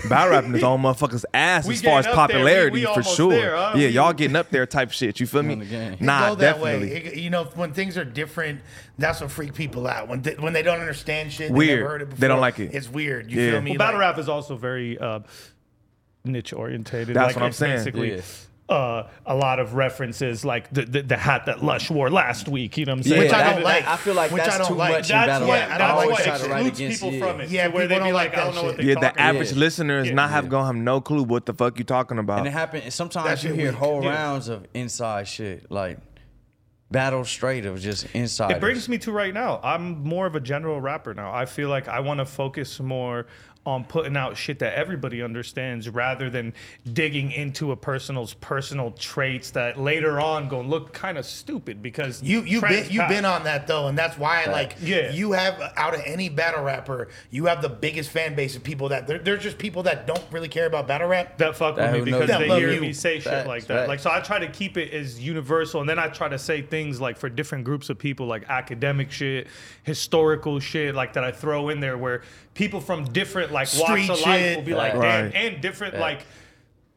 battle 0.09 0.31
rapping 0.31 0.55
is 0.55 0.63
on 0.63 0.81
motherfuckers 0.83 1.25
ass 1.33 1.67
as 1.69 1.81
far 1.81 1.99
as 1.99 2.05
getting 2.05 2.19
up 2.19 2.29
there. 2.29 2.37
We- 2.71 2.83
popularity 2.83 2.85
we 2.87 2.93
for 2.93 3.03
sure. 3.03 3.31
there, 3.31 3.55
huh? 3.55 3.73
Yeah, 3.75 3.87
y'all 3.87 4.13
getting 4.13 4.35
up 4.35 4.49
there 4.49 4.65
type 4.65 4.91
shit. 4.91 5.19
You 5.19 5.27
feel 5.27 5.43
me? 5.43 5.53
On 5.53 5.59
the 5.59 5.65
game. 5.65 5.97
Nah, 5.99 6.35
definitely. 6.35 6.89
way. 6.89 6.95
It- 6.95 7.17
you 7.17 7.29
know, 7.29 7.45
when 7.55 7.73
things 7.73 7.97
are 7.97 8.05
different, 8.05 8.61
that's 8.97 9.21
what 9.21 9.31
freak 9.31 9.53
people 9.53 9.87
out. 9.87 10.07
When 10.07 10.21
they, 10.21 10.35
when 10.35 10.53
they 10.53 10.61
don't 10.61 10.79
understand 10.79 11.31
shit, 11.31 11.49
they 11.49 11.53
Weird. 11.53 11.79
never 11.79 11.89
heard 11.89 12.01
it 12.03 12.05
before. 12.09 12.19
They 12.21 12.27
don't 12.27 12.41
like 12.41 12.59
it. 12.59 12.73
It's 12.73 12.89
weird. 12.89 13.31
You 13.31 13.41
Yeah. 13.41 13.51
feel 13.51 13.61
me? 13.61 13.71
Well, 13.71 13.77
battle 13.79 13.99
Like- 13.99 14.09
rap 14.11 14.19
is 14.19 14.29
also 14.29 14.55
very 14.55 14.97
uh, 14.99 15.19
niche 16.25 16.53
orientated. 16.53 17.15
That's 17.15 17.27
like, 17.27 17.35
what 17.35 17.43
I'm 17.43 17.49
it's 17.49 17.57
saying. 17.57 17.77
Basically, 17.77 18.15
Yeah. 18.15 18.21
uh, 18.75 19.09
a 19.25 19.35
lot 19.35 19.59
of 19.59 19.73
references, 19.75 20.45
like 20.45 20.73
the, 20.73 20.85
the 20.85 21.01
the 21.01 21.17
hat 21.17 21.45
that 21.47 21.63
Lush 21.63 21.89
wore 21.89 22.09
last 22.09 22.47
week. 22.47 22.77
You 22.77 22.85
know 22.85 22.93
what 22.93 22.97
I'm 22.99 23.03
saying? 23.03 23.21
Which 23.23 23.33
I 23.33 23.43
don't 23.43 23.55
that- 23.55 23.63
like. 23.63 23.87
I 23.87 23.97
feel 23.97 24.13
like 24.13 24.31
Which 24.31 24.41
I 24.41 24.45
that's 24.45 24.57
don't 24.59 24.67
too 24.69 24.73
like. 24.75 24.91
much 24.93 25.07
That's 25.09 25.27
battle 25.27 25.47
what 25.49 25.59
rap. 25.59 25.69
I 25.71 25.77
that's 25.77 25.91
always 25.91 26.09
what 26.11 26.23
try 26.23 26.37
to 26.37 26.49
write 26.49 26.65
excludes 26.67 26.79
against 26.79 27.01
people 27.03 27.15
it. 27.15 27.19
from 27.31 27.41
it. 27.41 27.49
Yeah, 27.49 27.67
to 27.67 27.73
where 27.73 27.87
they 27.87 27.95
be 27.99 28.01
like, 28.11 28.13
like 28.13 28.33
I 28.33 28.35
don't 28.45 28.55
that 28.55 28.61
know 28.61 28.63
what 28.67 28.75
shit. 28.75 28.77
they 28.77 28.87
Yeah, 28.87 28.93
talking 28.95 29.09
the 29.15 29.21
average 29.21 29.51
about. 29.51 29.59
listener 29.59 29.99
is 29.99 30.07
Yeah. 30.07 30.13
not 30.13 30.29
have 30.29 30.49
gonna 30.49 30.65
have 30.67 30.75
no 30.75 31.01
clue 31.01 31.23
what 31.23 31.45
the 31.45 31.53
fuck 31.53 31.77
you 31.77 31.83
talking 31.83 32.17
about. 32.19 32.39
And 32.39 32.47
it 32.47 32.51
happened. 32.51 32.83
and 32.83 32.93
Sometimes 32.93 33.41
That 33.41 33.43
you 33.47 33.53
hear 33.53 33.71
weak. 33.71 33.79
whole 33.79 34.01
rounds 34.01 34.47
of 34.47 34.65
inside 34.73 35.27
shit, 35.27 35.69
like 35.69 35.97
battle 36.89 37.25
straight 37.25 37.65
of 37.65 37.79
just 37.81 38.05
inside. 38.13 38.51
It 38.51 38.59
brings 38.59 38.87
me 38.87 38.97
to 38.99 39.11
right 39.11 39.33
now. 39.33 39.59
I'm 39.63 40.03
more 40.03 40.25
of 40.27 40.35
a 40.35 40.39
general 40.39 40.79
rapper 40.79 41.13
now. 41.13 41.33
I 41.33 41.45
feel 41.45 41.67
like 41.69 41.87
I 41.87 41.99
want 42.01 42.19
to 42.19 42.25
focus 42.25 42.79
more 42.79 43.25
on 43.65 43.83
putting 43.85 44.17
out 44.17 44.35
shit 44.35 44.59
that 44.59 44.73
everybody 44.73 45.21
understands 45.21 45.87
rather 45.89 46.29
than 46.29 46.53
digging 46.91 47.31
into 47.31 47.71
a 47.71 47.75
person's 47.75 48.33
personal 48.35 48.91
traits 48.91 49.51
that 49.51 49.79
later 49.79 50.19
on 50.19 50.49
go 50.49 50.59
look 50.59 50.91
kind 50.93 51.17
of 51.17 51.25
stupid 51.25 51.81
because 51.81 52.21
you 52.21 52.41
you've 52.41 52.61
been, 52.63 52.85
you've 52.89 53.07
been 53.07 53.23
on 53.25 53.43
that 53.45 53.65
though, 53.67 53.87
and 53.87 53.97
that's 53.97 54.17
why 54.17 54.45
like 54.45 54.75
Yeah. 54.81 55.11
you 55.11 55.31
have 55.31 55.61
out 55.77 55.93
of 55.93 56.01
any 56.05 56.27
battle 56.27 56.63
rapper, 56.63 57.07
you 57.31 57.45
have 57.45 57.61
the 57.61 57.69
biggest 57.69 58.09
fan 58.09 58.35
base 58.35 58.55
of 58.55 58.63
people 58.63 58.89
that 58.89 59.07
there, 59.07 59.19
there's 59.19 59.41
just 59.43 59.57
people 59.57 59.83
that 59.83 60.05
don't 60.07 60.23
really 60.31 60.49
care 60.49 60.65
about 60.65 60.87
battle 60.87 61.07
rap. 61.07 61.37
that 61.37 61.55
fuck 61.55 61.77
with 61.77 61.93
me 61.93 62.01
because 62.01 62.27
they 62.27 62.47
hear 62.59 62.71
Love 62.71 62.81
me 62.81 62.91
say 62.93 63.15
shit 63.15 63.23
Facts, 63.23 63.47
like 63.47 63.65
that. 63.67 63.87
Like 63.87 63.99
so, 63.99 64.11
I 64.11 64.19
try 64.19 64.39
to 64.39 64.47
keep 64.47 64.77
it 64.77 64.91
as 64.93 65.19
universal, 65.25 65.79
and 65.79 65.89
then 65.89 65.99
I 65.99 66.07
try 66.09 66.27
to 66.27 66.37
say 66.37 66.61
things 66.61 66.99
like 66.99 67.17
for 67.17 67.29
different 67.29 67.63
groups 67.63 67.89
of 67.89 67.97
people, 67.97 68.25
like 68.27 68.43
academic 68.49 69.09
shit, 69.11 69.47
historical 69.83 70.59
shit, 70.59 70.95
like 70.95 71.13
that 71.13 71.23
I 71.23 71.31
throw 71.31 71.69
in 71.69 71.79
there, 71.79 71.97
where 71.97 72.23
people 72.53 72.79
from 72.81 73.05
different 73.05 73.51
like 73.51 73.67
walks 73.77 73.91
Street 73.91 74.09
of 74.09 74.21
life 74.21 74.55
will 74.57 74.63
be 74.63 74.73
like, 74.75 74.93
Right. 74.93 75.31
and 75.33 75.61
different 75.61 75.97
like 75.97 76.25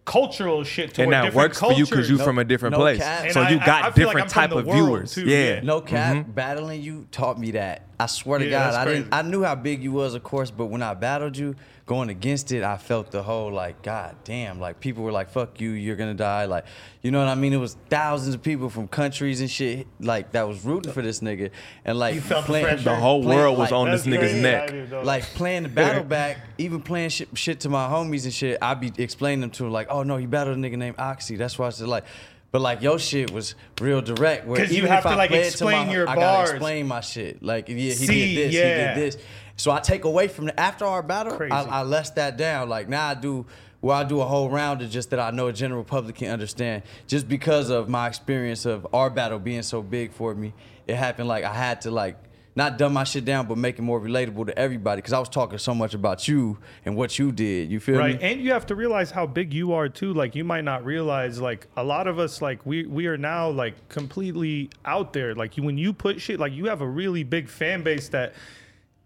cultural 0.05 0.63
shit 0.63 0.95
to 0.95 1.03
and 1.03 1.09
where 1.11 1.19
that 1.21 1.25
different 1.27 1.49
works 1.51 1.59
for 1.59 1.73
you 1.73 1.85
because 1.85 2.09
you 2.09 2.17
cultures- 2.17 2.25
from 2.27 2.39
a 2.39 2.45
different 2.45 2.73
no 2.75 2.79
place. 2.79 2.99
cap. 2.99 3.31
So 3.33 3.41
And 3.43 3.51
you 3.51 3.59
got 3.59 3.85
I 3.85 3.91
feel 3.91 4.07
like 4.07 4.17
different 4.19 4.37
I'm 4.37 4.49
type 4.51 4.53
of 4.53 4.65
viewers. 4.67 5.13
too, 5.15 5.25
yeah. 5.27 5.55
yeah. 5.55 5.61
No 5.63 5.81
cap, 5.81 6.17
Mm-hmm. 6.17 6.31
battling 6.33 6.83
you 6.83 7.07
taught 7.11 7.39
me 7.41 7.53
that. 7.53 7.83
I 7.99 8.07
swear 8.07 8.39
to 8.39 8.45
Yeah, 8.45 8.51
God, 8.51 8.65
that's 8.67 8.77
I 8.77 8.85
didn't. 8.85 9.15
I 9.15 9.23
knew 9.23 9.43
how 9.43 9.55
big 9.55 9.83
you 9.83 9.93
was, 9.93 10.15
of 10.15 10.23
course, 10.23 10.51
but 10.51 10.67
when 10.67 10.83
I 10.83 10.93
battled 10.95 11.37
you, 11.37 11.55
going 11.87 12.11
against 12.11 12.53
it, 12.53 12.63
I 12.63 12.77
felt 12.77 13.11
the 13.11 13.23
whole 13.23 13.51
like, 13.53 13.81
God 13.83 14.17
damn, 14.25 14.61
like 14.61 14.81
people 14.81 15.03
were 15.05 15.13
like, 15.13 15.31
"Fuck 15.31 15.61
you, 15.61 15.71
you're 15.71 15.97
gonna 15.97 16.13
die." 16.13 16.45
Like, 16.45 16.67
you 17.01 17.11
know 17.11 17.21
what 17.21 17.29
I 17.29 17.35
mean? 17.37 17.53
It 17.55 17.59
was 17.59 17.77
thousands 17.89 18.35
of 18.35 18.43
people 18.43 18.69
from 18.69 18.87
countries 18.89 19.41
and 19.41 19.51
shit, 19.51 19.87
like 20.01 20.33
that 20.33 20.47
was 20.47 20.63
rooting 20.65 20.93
for 20.93 21.01
this 21.01 21.21
nigga, 21.21 21.51
and 21.87 21.99
like 21.99 22.17
You 22.17 22.21
felt 22.21 22.43
the 22.45 22.47
playing 22.49 22.67
pressure. 22.67 22.83
The 22.85 22.97
whole 22.97 23.23
playing- 23.23 23.39
world 23.41 23.59
was 23.59 23.71
like, 23.71 23.81
on 23.81 23.91
this 23.91 24.03
That's 24.03 24.17
nigga's 24.17 24.43
neck. 24.43 24.63
I 24.63 24.67
didn't 24.67 24.91
know 24.91 24.97
that. 24.99 25.07
like 25.07 25.23
playing 25.23 25.63
the 25.63 25.69
battle 25.71 26.05
back, 26.05 26.39
even 26.59 26.83
playing 26.83 27.09
shit, 27.11 27.29
shit 27.35 27.61
to 27.61 27.69
my 27.71 27.89
homies 27.89 28.25
and 28.25 28.35
shit. 28.35 28.59
I'd 28.61 28.81
be 28.81 28.93
explaining 28.99 29.41
them 29.41 29.51
to 29.53 29.63
them 29.63 29.73
like, 29.73 29.87
oh 29.89 30.03
no, 30.03 30.17
he 30.19 30.27
battled 30.27 30.59
a 30.59 30.61
nigga 30.61 30.77
named 30.77 30.97
Oxy. 30.99 31.37
That's 31.37 31.59
why 31.59 31.69
I 31.69 31.71
said 31.71 31.89
like, 31.89 32.05
But 32.53 32.61
like 32.63 32.81
your 32.81 32.99
shit 32.99 33.31
was 33.33 33.55
real 33.81 34.01
direct. 34.01 34.47
where 34.47 34.61
'Cause 34.61 34.71
you 34.71 34.79
even 34.79 34.89
have 34.91 34.99
if 35.01 35.05
to, 35.05 35.09
I 35.11 35.15
like, 35.17 35.31
play 35.31 35.41
to 35.43 35.47
explain 35.47 35.87
my- 35.89 35.93
your 35.93 36.09
I 36.09 36.15
bars. 36.15 36.25
gotta 36.49 36.51
explain 36.57 36.87
my 36.87 37.01
shit. 37.01 37.43
Like 37.43 37.69
yeah, 37.69 37.75
he 37.75 37.91
See, 37.93 38.35
did 38.35 38.47
this, 38.49 38.55
yeah. 38.55 38.95
he 38.95 39.01
did 39.01 39.13
this. 39.13 39.23
So 39.57 39.71
I 39.71 39.81
take 39.81 40.05
away 40.05 40.29
from 40.29 40.47
the 40.47 40.59
after 40.59 40.85
our 40.85 41.03
battle. 41.03 41.37
I, 41.51 41.63
I 41.63 41.83
less 41.83 42.11
that 42.11 42.37
down. 42.37 42.69
Like 42.69 42.89
now 42.89 43.09
I 43.09 43.15
do 43.15 43.47
where 43.81 43.97
I 43.97 44.05
do 44.05 44.21
a 44.21 44.25
whole 44.25 44.49
round 44.49 44.81
of 44.83 44.91
just 44.91 45.11
that 45.11 45.21
I 45.21 45.31
know 45.31 45.49
a 45.49 45.53
general 45.53 45.85
public 45.85 46.17
can 46.17 46.31
understand. 46.31 46.83
Just 47.07 47.29
because 47.29 47.69
of 47.71 47.89
my 47.89 48.07
experience 48.09 48.65
of 48.65 48.87
our 48.93 49.11
battle 49.11 49.39
being 49.39 49.63
so 49.63 49.83
big 49.83 50.13
for 50.13 50.35
me, 50.35 50.55
it 50.87 50.97
happened 50.97 51.29
like 51.29 51.45
I 51.45 51.53
had 51.53 51.83
to 51.83 51.91
like 51.91 52.17
not 52.57 52.79
dumb 52.79 52.95
my 52.95 53.05
shit 53.05 53.27
down, 53.27 53.47
but 53.47 53.59
make 53.59 53.79
it 53.79 53.83
more 53.83 54.01
relatable 54.01 54.47
to 54.47 54.59
everybody. 54.59 54.99
Because 54.99 55.13
I 55.13 55.19
was 55.19 55.29
talking 55.29 55.59
so 55.59 55.75
much 55.75 55.93
about 55.93 56.27
you 56.27 56.59
and 56.87 56.97
what 56.97 57.19
you 57.19 57.31
did. 57.31 57.71
You 57.71 57.79
feel 57.79 57.99
right 57.99 58.21
me? 58.21 58.29
and 58.29 58.41
you 58.41 58.51
have 58.53 58.65
to 58.67 58.75
realize 58.75 59.11
how 59.11 59.27
big 59.27 59.53
you 59.53 59.75
are 59.75 59.89
too 59.89 60.15
like 60.15 60.35
you 60.35 60.43
might 60.43 60.65
not 60.65 60.85
realize 60.85 61.39
like 61.39 61.67
a 61.77 61.85
lot 61.85 62.07
of 62.07 62.19
us 62.19 62.41
like 62.41 62.65
we 62.65 62.87
we 62.87 63.07
are 63.07 63.19
now 63.19 63.49
like 63.51 63.89
completely 63.89 64.71
out 64.87 65.13
there 65.13 65.35
like 65.35 65.57
you 65.57 65.63
when 65.63 65.77
you 65.77 65.93
put 65.93 66.21
shit 66.21 66.41
like 66.41 66.53
you 66.53 66.65
have 66.65 66.81
a 66.81 66.89
really 66.89 67.23
big 67.23 67.49
fan 67.49 67.83
base 67.83 68.09
that 68.09 68.33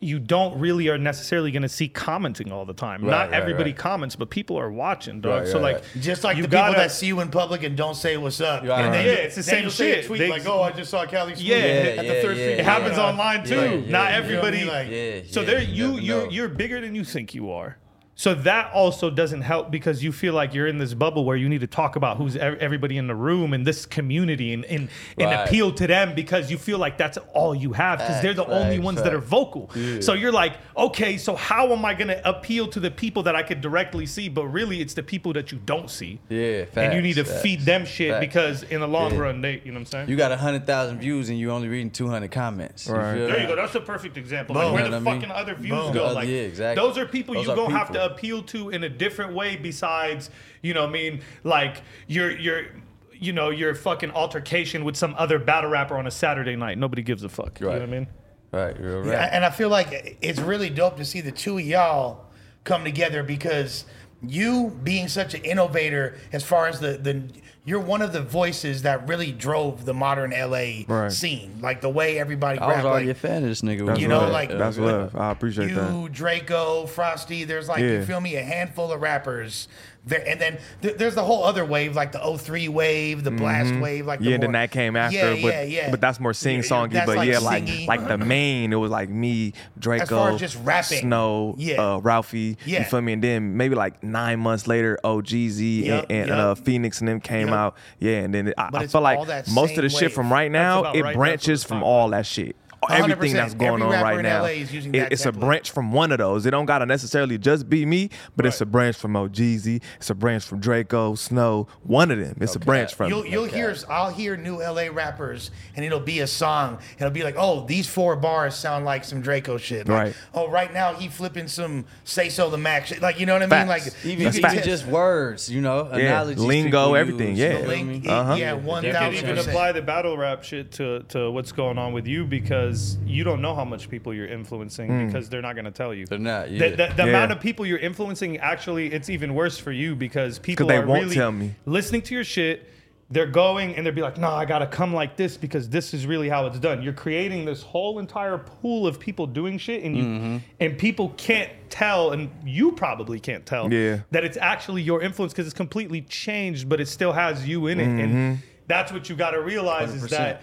you 0.02 0.18
don't 0.18 0.58
really 0.58 0.88
are 0.88 0.96
necessarily 0.96 1.50
going 1.50 1.62
to 1.62 1.68
see 1.68 1.86
commenting 1.86 2.50
all 2.50 2.64
the 2.64 2.72
time 2.72 3.02
Right, 3.02 3.10
not 3.10 3.30
right, 3.30 3.34
everybody 3.40 3.70
right. 3.72 3.78
comments 3.78 4.16
but 4.16 4.30
people 4.30 4.56
are 4.58 4.70
watching 4.72 5.20
dog 5.20 5.40
Right, 5.42 5.46
so 5.48 5.54
right, 5.56 5.62
like 5.62 5.74
right. 5.76 5.84
Just 6.02 6.24
like 6.24 6.36
you 6.38 6.42
the 6.44 6.48
gotta- 6.48 6.70
people 6.72 6.82
that 6.82 6.90
see 6.90 7.06
you 7.06 7.20
in 7.20 7.28
public 7.28 7.62
and 7.64 7.76
don't 7.76 7.94
say 7.94 8.16
what's 8.16 8.40
up. 8.40 8.62
Right, 8.64 8.80
and 8.84 8.94
then 8.94 9.04
right. 9.04 9.04
you- 9.04 9.10
Yeah, 9.10 9.16
it's 9.18 9.34
the 9.36 9.42
then 9.42 9.50
same 9.50 9.62
you'll 9.62 9.70
say 9.70 9.90
a 9.90 9.94
shit. 9.96 10.06
Tweet 10.06 10.18
They- 10.20 10.30
like, 10.30 10.46
oh, 10.46 10.62
I 10.62 10.72
just 10.72 10.90
saw 10.90 11.04
Cali 11.04 11.34
Smooth 11.34 11.46
Yeah, 11.46 11.56
at 11.56 11.96
the 11.98 12.04
yeah, 12.04 12.22
third 12.22 12.36
yeah, 12.38 12.44
Fifth. 12.46 12.58
it 12.60 12.64
happens 12.64 12.96
Yeah. 12.96 13.04
online 13.04 13.44
too. 13.44 13.54
Yeah, 13.56 13.62
yeah, 13.62 13.70
Not 13.70 13.84
you 13.84 13.90
know 13.92 13.98
I 13.98 14.10
everybody. 14.12 14.56
mean? 14.58 14.66
Like- 14.68 14.88
Yeah, 14.90 15.20
so 15.30 15.40
yeah, 15.40 15.46
there, 15.46 15.62
you 15.62 15.92
you 15.92 15.98
you're 16.00 16.30
you're 16.30 16.48
bigger 16.48 16.80
than 16.80 16.94
you 16.94 17.04
think 17.04 17.34
you 17.34 17.50
are. 17.52 17.76
So 18.20 18.34
that 18.34 18.70
also 18.74 19.08
doesn't 19.08 19.40
help 19.40 19.70
because 19.70 20.04
you 20.04 20.12
feel 20.12 20.34
like 20.34 20.52
you're 20.52 20.66
in 20.66 20.76
this 20.76 20.92
bubble 20.92 21.24
where 21.24 21.38
you 21.38 21.48
need 21.48 21.62
to 21.62 21.66
talk 21.66 21.96
about 21.96 22.18
who's 22.18 22.36
ev- 22.36 22.58
everybody 22.58 22.98
in 22.98 23.06
the 23.06 23.14
room 23.14 23.54
and 23.54 23.66
this 23.66 23.86
community 23.86 24.52
and 24.52 24.62
and, 24.66 24.90
and 25.16 25.30
Right. 25.30 25.46
appeal 25.48 25.72
to 25.72 25.86
them 25.86 26.14
because 26.14 26.50
you 26.50 26.58
feel 26.58 26.76
like 26.78 26.98
that's 26.98 27.16
all 27.32 27.54
you 27.54 27.72
have 27.72 27.98
because 27.98 28.20
they're 28.20 28.34
the 28.34 28.44
Facts, 28.44 28.54
only 28.60 28.76
facts, 28.76 28.84
ones 28.84 29.02
that 29.04 29.14
are 29.14 29.20
facts. 29.22 29.30
vocal. 29.30 29.70
So 30.00 30.12
you're 30.12 30.32
like, 30.32 30.52
okay, 30.76 31.16
so 31.16 31.34
how 31.34 31.72
am 31.72 31.82
I 31.86 31.94
gonna 31.94 32.20
appeal 32.26 32.66
to 32.68 32.78
the 32.80 32.90
people 32.90 33.22
that 33.22 33.34
I 33.34 33.42
could 33.42 33.62
directly 33.62 34.04
see? 34.04 34.28
But 34.28 34.48
really, 34.48 34.82
it's 34.82 34.92
the 34.92 35.02
people 35.02 35.32
that 35.32 35.50
you 35.50 35.58
don't 35.64 35.88
see. 35.88 36.20
Yeah, 36.28 36.66
and 36.76 36.92
you 36.92 37.00
need 37.00 37.14
to 37.14 37.24
facts, 37.24 37.40
feed 37.40 37.60
them 37.62 37.86
shit 37.86 38.10
facts. 38.10 38.26
because 38.26 38.62
in 38.64 38.80
the 38.80 38.88
long 38.88 39.14
Yeah. 39.14 39.20
run, 39.20 39.40
they, 39.40 39.62
you 39.64 39.72
know 39.72 39.78
what 39.78 39.80
I'm 39.80 39.86
saying? 39.86 40.08
You 40.10 40.16
got 40.16 40.38
hundred 40.38 40.66
thousand 40.66 40.98
views 41.00 41.30
and 41.30 41.38
you're 41.40 41.52
only 41.52 41.68
reading 41.68 41.90
two 41.90 42.08
hundred 42.08 42.32
comments. 42.32 42.86
Right. 42.86 43.14
feel 43.14 43.28
There 43.28 43.36
me? 43.38 43.42
you 43.44 43.48
go. 43.48 43.56
That's 43.56 43.74
a 43.76 43.80
perfect 43.80 44.18
example. 44.18 44.52
Boom. 44.56 44.64
Like 44.64 44.72
where 44.74 44.84
You 44.84 44.90
the 44.90 44.98
know 45.00 45.04
what 45.06 45.10
I 45.10 45.12
mean? 45.14 45.20
fucking 45.22 45.34
other 45.42 45.54
views 45.54 45.70
Boom. 45.70 45.94
go. 45.94 46.06
Uh, 46.08 46.12
Like 46.12 46.28
yeah, 46.28 46.34
exactly. 46.52 46.84
those 46.86 46.98
are 46.98 47.06
people 47.06 47.34
Those 47.36 47.46
you 47.46 47.52
are 47.52 47.56
gonna 47.56 47.78
have 47.78 47.88
to 47.92 47.92
people. 47.94 48.09
Appeal 48.10 48.42
to 48.44 48.70
in 48.70 48.84
a 48.84 48.88
different 48.88 49.34
way 49.34 49.56
besides, 49.56 50.30
you 50.62 50.74
know, 50.74 50.86
I 50.86 50.90
mean, 50.90 51.22
like 51.44 51.82
your 52.06 52.30
your 52.30 52.66
you 53.12 53.32
know, 53.34 53.50
your 53.50 53.74
fucking 53.74 54.10
altercation 54.12 54.82
with 54.82 54.96
some 54.96 55.14
other 55.18 55.38
battle 55.38 55.70
rapper 55.70 55.96
on 55.96 56.06
a 56.06 56.10
Saturday 56.10 56.56
night. 56.56 56.78
Nobody 56.78 57.02
gives 57.02 57.22
a 57.22 57.28
fuck. 57.28 57.60
You 57.60 57.66
know 57.66 57.72
what 57.72 57.82
I 57.82 57.86
mean? 57.86 58.06
Right, 58.50 58.76
you're 58.80 59.04
Yeah, 59.06 59.20
right. 59.20 59.28
And 59.30 59.44
I 59.44 59.50
feel 59.50 59.68
like 59.68 60.18
it's 60.22 60.40
really 60.40 60.70
dope 60.70 60.96
to 60.96 61.04
see 61.04 61.20
the 61.20 61.30
two 61.30 61.58
of 61.58 61.64
y'all 61.64 62.24
come 62.64 62.82
together 62.82 63.22
because 63.22 63.84
you 64.22 64.76
being 64.82 65.08
such 65.08 65.34
an 65.34 65.44
innovator 65.44 66.18
as 66.32 66.44
far 66.44 66.66
as 66.66 66.80
the 66.80 66.92
the 66.92 67.22
you're 67.64 67.80
one 67.80 68.00
of 68.02 68.12
the 68.12 68.22
voices 68.22 68.82
that 68.82 69.06
really 69.06 69.32
drove 69.32 69.84
the 69.84 69.92
modern 69.94 70.32
LA 70.32 70.84
Right. 70.88 71.12
scene. 71.12 71.58
Like 71.60 71.80
the 71.82 71.90
way 71.90 72.18
everybody 72.18 72.58
I 72.58 72.66
was 72.66 72.76
rap. 72.76 72.84
already 72.86 73.06
like, 73.08 73.16
a 73.16 73.18
fan 73.18 73.42
of 73.42 73.48
this 73.50 73.60
nigga. 73.60 73.86
That's 73.86 74.00
You 74.00 74.08
know, 74.08 74.20
love. 74.20 74.32
like- 74.32 74.48
that's 74.56 74.78
love. 74.78 75.14
I 75.14 75.30
appreciate 75.30 75.68
you, 75.68 75.74
that. 75.74 75.90
Drakeo, 76.12 76.88
Frosty. 76.88 77.44
There's 77.44 77.68
like 77.68 77.80
you 77.80 77.92
Yeah. 77.98 78.04
feel 78.04 78.20
me, 78.20 78.36
a 78.36 78.42
handful 78.42 78.90
of 78.92 79.00
rappers. 79.02 79.68
There, 80.06 80.26
and 80.26 80.40
then 80.40 80.58
th- 80.80 80.96
there's 80.96 81.14
the 81.14 81.22
whole 81.24 81.44
other 81.44 81.64
wave, 81.64 81.94
like 81.94 82.12
the 82.12 82.18
03 82.38 82.68
wave, 82.68 83.22
the 83.22 83.30
blast 83.30 83.74
wave, 83.74 84.06
like 84.06 84.20
the 84.20 84.24
Mm-hmm. 84.24 84.30
Yeah, 84.30 84.36
more, 84.36 84.40
then 84.40 84.52
that 84.52 84.70
came 84.70 84.96
after, 84.96 85.16
Yeah, 85.16 85.42
but 85.42 85.52
yeah, 85.54 85.62
yeah. 85.62 85.90
but 85.90 86.00
that's 86.00 86.18
more 86.18 86.32
sing 86.32 86.60
songy. 86.60 86.92
But 87.04 87.16
like 87.16 87.28
yeah, 87.28 87.38
like 87.38 87.64
singy. 87.64 87.86
like 87.86 88.08
the 88.08 88.16
main, 88.16 88.72
it 88.72 88.76
was 88.76 88.90
like 88.90 89.10
me, 89.10 89.52
Drakeo, 89.78 90.38
just 90.38 90.56
rapping. 90.64 91.00
Snow, 91.00 91.54
Yeah. 91.58 91.74
uh, 91.82 92.00
Ralfy. 92.00 92.56
Yeah. 92.64 92.78
You 92.80 92.84
feel 92.86 93.02
me? 93.02 93.12
And 93.12 93.22
then 93.22 93.56
maybe 93.56 93.74
like 93.74 94.02
nine 94.02 94.40
months 94.40 94.66
later, 94.66 94.98
OGZ 95.04 95.84
Yup, 95.84 96.06
and, 96.08 96.10
and 96.12 96.28
yup. 96.28 96.38
uh, 96.38 96.54
Phoenix 96.54 97.00
and 97.00 97.08
them 97.08 97.20
came 97.20 97.48
Yup. 97.48 97.56
out. 97.56 97.76
Yeah, 97.98 98.20
and 98.20 98.34
then 98.34 98.48
it, 98.48 98.54
I, 98.56 98.70
I 98.72 98.86
feel 98.86 99.02
like 99.02 99.18
most 99.48 99.76
of 99.76 99.82
the 99.82 99.90
shit 99.90 100.12
from 100.12 100.32
right 100.32 100.50
now, 100.50 100.92
it 100.92 101.02
right. 101.02 101.14
Branches 101.14 101.62
from 101.64 101.82
all 101.82 102.08
that 102.10 102.24
shit. 102.26 102.56
Everything 102.88 103.34
that's 103.34 103.52
going 103.54 103.82
Every 103.82 103.96
on 103.96 104.02
right 104.02 104.22
now, 104.22 104.40
LA 104.42 104.46
is 104.62 104.72
using 104.72 104.94
it- 104.94 104.98
that 105.00 105.12
it's 105.12 105.26
a 105.26 105.32
branch 105.32 105.70
from 105.70 105.92
one 105.92 106.12
of 106.12 106.18
those. 106.18 106.46
It 106.46 106.50
don't 106.50 106.64
gotta 106.64 106.86
necessarily 106.86 107.36
just 107.36 107.68
be 107.68 107.84
me, 107.84 108.08
but 108.36 108.46
it's 108.46 108.60
a 108.60 108.66
branch 108.66 108.96
from 108.96 109.12
OGZ. 109.16 109.82
It's 109.96 110.08
a 110.10 110.14
branch 110.14 110.44
from 110.44 110.60
Drakeo, 110.60 111.16
Snow. 111.18 111.66
One 111.82 112.10
of 112.10 112.18
them. 112.18 112.36
It's 112.40 112.56
a 112.56 112.58
branch 112.58 112.94
from. 112.94 113.10
You'll 113.10 113.26
you'll 113.26 113.44
hear 113.44 113.74
I'll 113.88 114.10
hear 114.10 114.36
new 114.36 114.62
LA 114.62 114.88
rappers 114.90 115.50
and 115.76 115.84
it'll 115.84 116.00
be 116.00 116.20
a 116.20 116.26
song. 116.26 116.78
It'll 116.96 117.10
be 117.10 117.22
like, 117.22 117.34
oh, 117.38 117.66
these 117.66 117.86
four 117.86 118.16
bars 118.16 118.54
sound 118.54 118.84
like 118.86 119.04
some 119.04 119.22
Drakeo 119.22 119.58
shit. 119.58 119.86
Like, 119.88 120.00
Right. 120.00 120.14
Oh, 120.34 120.48
right 120.48 120.72
now 120.72 120.94
he 120.94 121.08
flipping 121.08 121.48
some 121.48 121.84
say 122.04 122.28
so 122.30 122.48
the 122.48 122.56
max 122.58 122.88
shit. 122.88 123.02
Like 123.02 123.20
you 123.20 123.26
know 123.26 123.34
what 123.34 123.42
I 123.42 123.46
mean? 123.46 123.68
Facts. 123.68 123.68
Like 123.68 124.04
Even, 124.06 124.24
That's 124.24 124.38
even 124.38 124.50
facts. 124.50 124.66
just 124.66 124.86
words, 124.86 125.50
you 125.50 125.60
know, 125.60 125.88
Yeah, 125.92 125.98
analogies. 125.98 126.42
lingo, 126.42 126.94
everything, 126.94 127.30
use, 127.30 127.38
yeah. 127.40 127.46
you 127.46 127.52
know 127.54 127.60
what 127.60 127.68
link. 127.68 128.08
Uh-huh. 128.08 128.34
yeah, 128.34 128.52
one 128.54 128.84
You 128.84 128.92
can't 128.92 129.14
even 129.14 129.36
apply 129.38 129.72
the 129.72 129.82
battle 129.82 130.16
rap 130.16 130.42
shit 130.44 130.72
to, 130.72 131.00
to 131.10 131.30
what's 131.30 131.52
going 131.52 131.76
on 131.76 131.92
with 131.92 132.06
you 132.06 132.24
because 132.24 132.69
you 133.06 133.24
don't 133.24 133.40
know 133.42 133.54
how 133.54 133.64
much 133.64 133.88
people 133.88 134.12
you're 134.14 134.26
influencing 134.26 135.06
because 135.06 135.28
they're 135.28 135.42
not 135.42 135.54
going 135.54 135.64
to 135.64 135.70
tell 135.70 135.92
you. 135.94 136.06
They're 136.06 136.18
not, 136.18 136.46
The, 136.48 136.52
yeah. 136.54 136.68
the, 136.70 136.76
the 136.76 136.86
Hmm. 136.92 136.98
Yeah. 137.00 137.04
amount 137.06 137.32
of 137.32 137.40
people 137.40 137.66
you're 137.66 137.78
influencing, 137.78 138.38
actually, 138.38 138.92
it's 138.92 139.08
even 139.10 139.34
worse 139.34 139.58
for 139.58 139.72
you 139.72 139.94
because 139.96 140.38
people 140.38 140.66
they 140.66 140.76
are 140.76 140.86
won't 140.86 141.02
really 141.04 141.14
tell 141.16 141.32
me. 141.32 141.54
listening 141.66 142.02
to 142.02 142.14
your 142.14 142.24
shit. 142.24 142.68
They're 143.12 143.26
going 143.26 143.74
and 143.74 143.84
they'll 143.84 143.92
be 143.92 144.02
like, 144.02 144.18
no, 144.18 144.30
I 144.30 144.44
got 144.44 144.60
to 144.60 144.68
come 144.68 144.94
like 144.94 145.16
this 145.16 145.36
because 145.36 145.68
this 145.68 145.92
is 145.92 146.06
really 146.06 146.28
how 146.28 146.46
it's 146.46 146.60
done. 146.60 146.80
You're 146.80 146.92
creating 146.92 147.44
this 147.44 147.60
whole 147.60 147.98
entire 147.98 148.38
pool 148.38 148.86
of 148.86 149.00
people 149.00 149.26
doing 149.26 149.58
shit 149.58 149.82
and 149.82 149.96
you 149.96 150.04
Mm-hmm. 150.04 150.36
and 150.60 150.78
people 150.78 151.08
can't 151.16 151.50
tell 151.70 152.12
and 152.12 152.30
you 152.44 152.70
probably 152.70 153.18
can't 153.18 153.44
tell 153.44 153.72
Yeah. 153.72 154.02
that 154.12 154.22
it's 154.24 154.36
actually 154.36 154.82
your 154.82 155.02
influence 155.02 155.32
because 155.32 155.46
it's 155.46 155.56
completely 155.56 156.02
changed, 156.02 156.68
but 156.68 156.80
it 156.80 156.86
still 156.86 157.12
has 157.12 157.48
you 157.48 157.66
in 157.66 157.80
it. 157.80 157.88
Mm-hmm. 157.88 157.98
And 157.98 158.38
that's 158.68 158.92
what 158.92 159.08
you 159.10 159.16
got 159.16 159.32
to 159.32 159.40
realize 159.42 159.92
is 159.92 160.04
100%. 160.04 160.10
that 160.10 160.42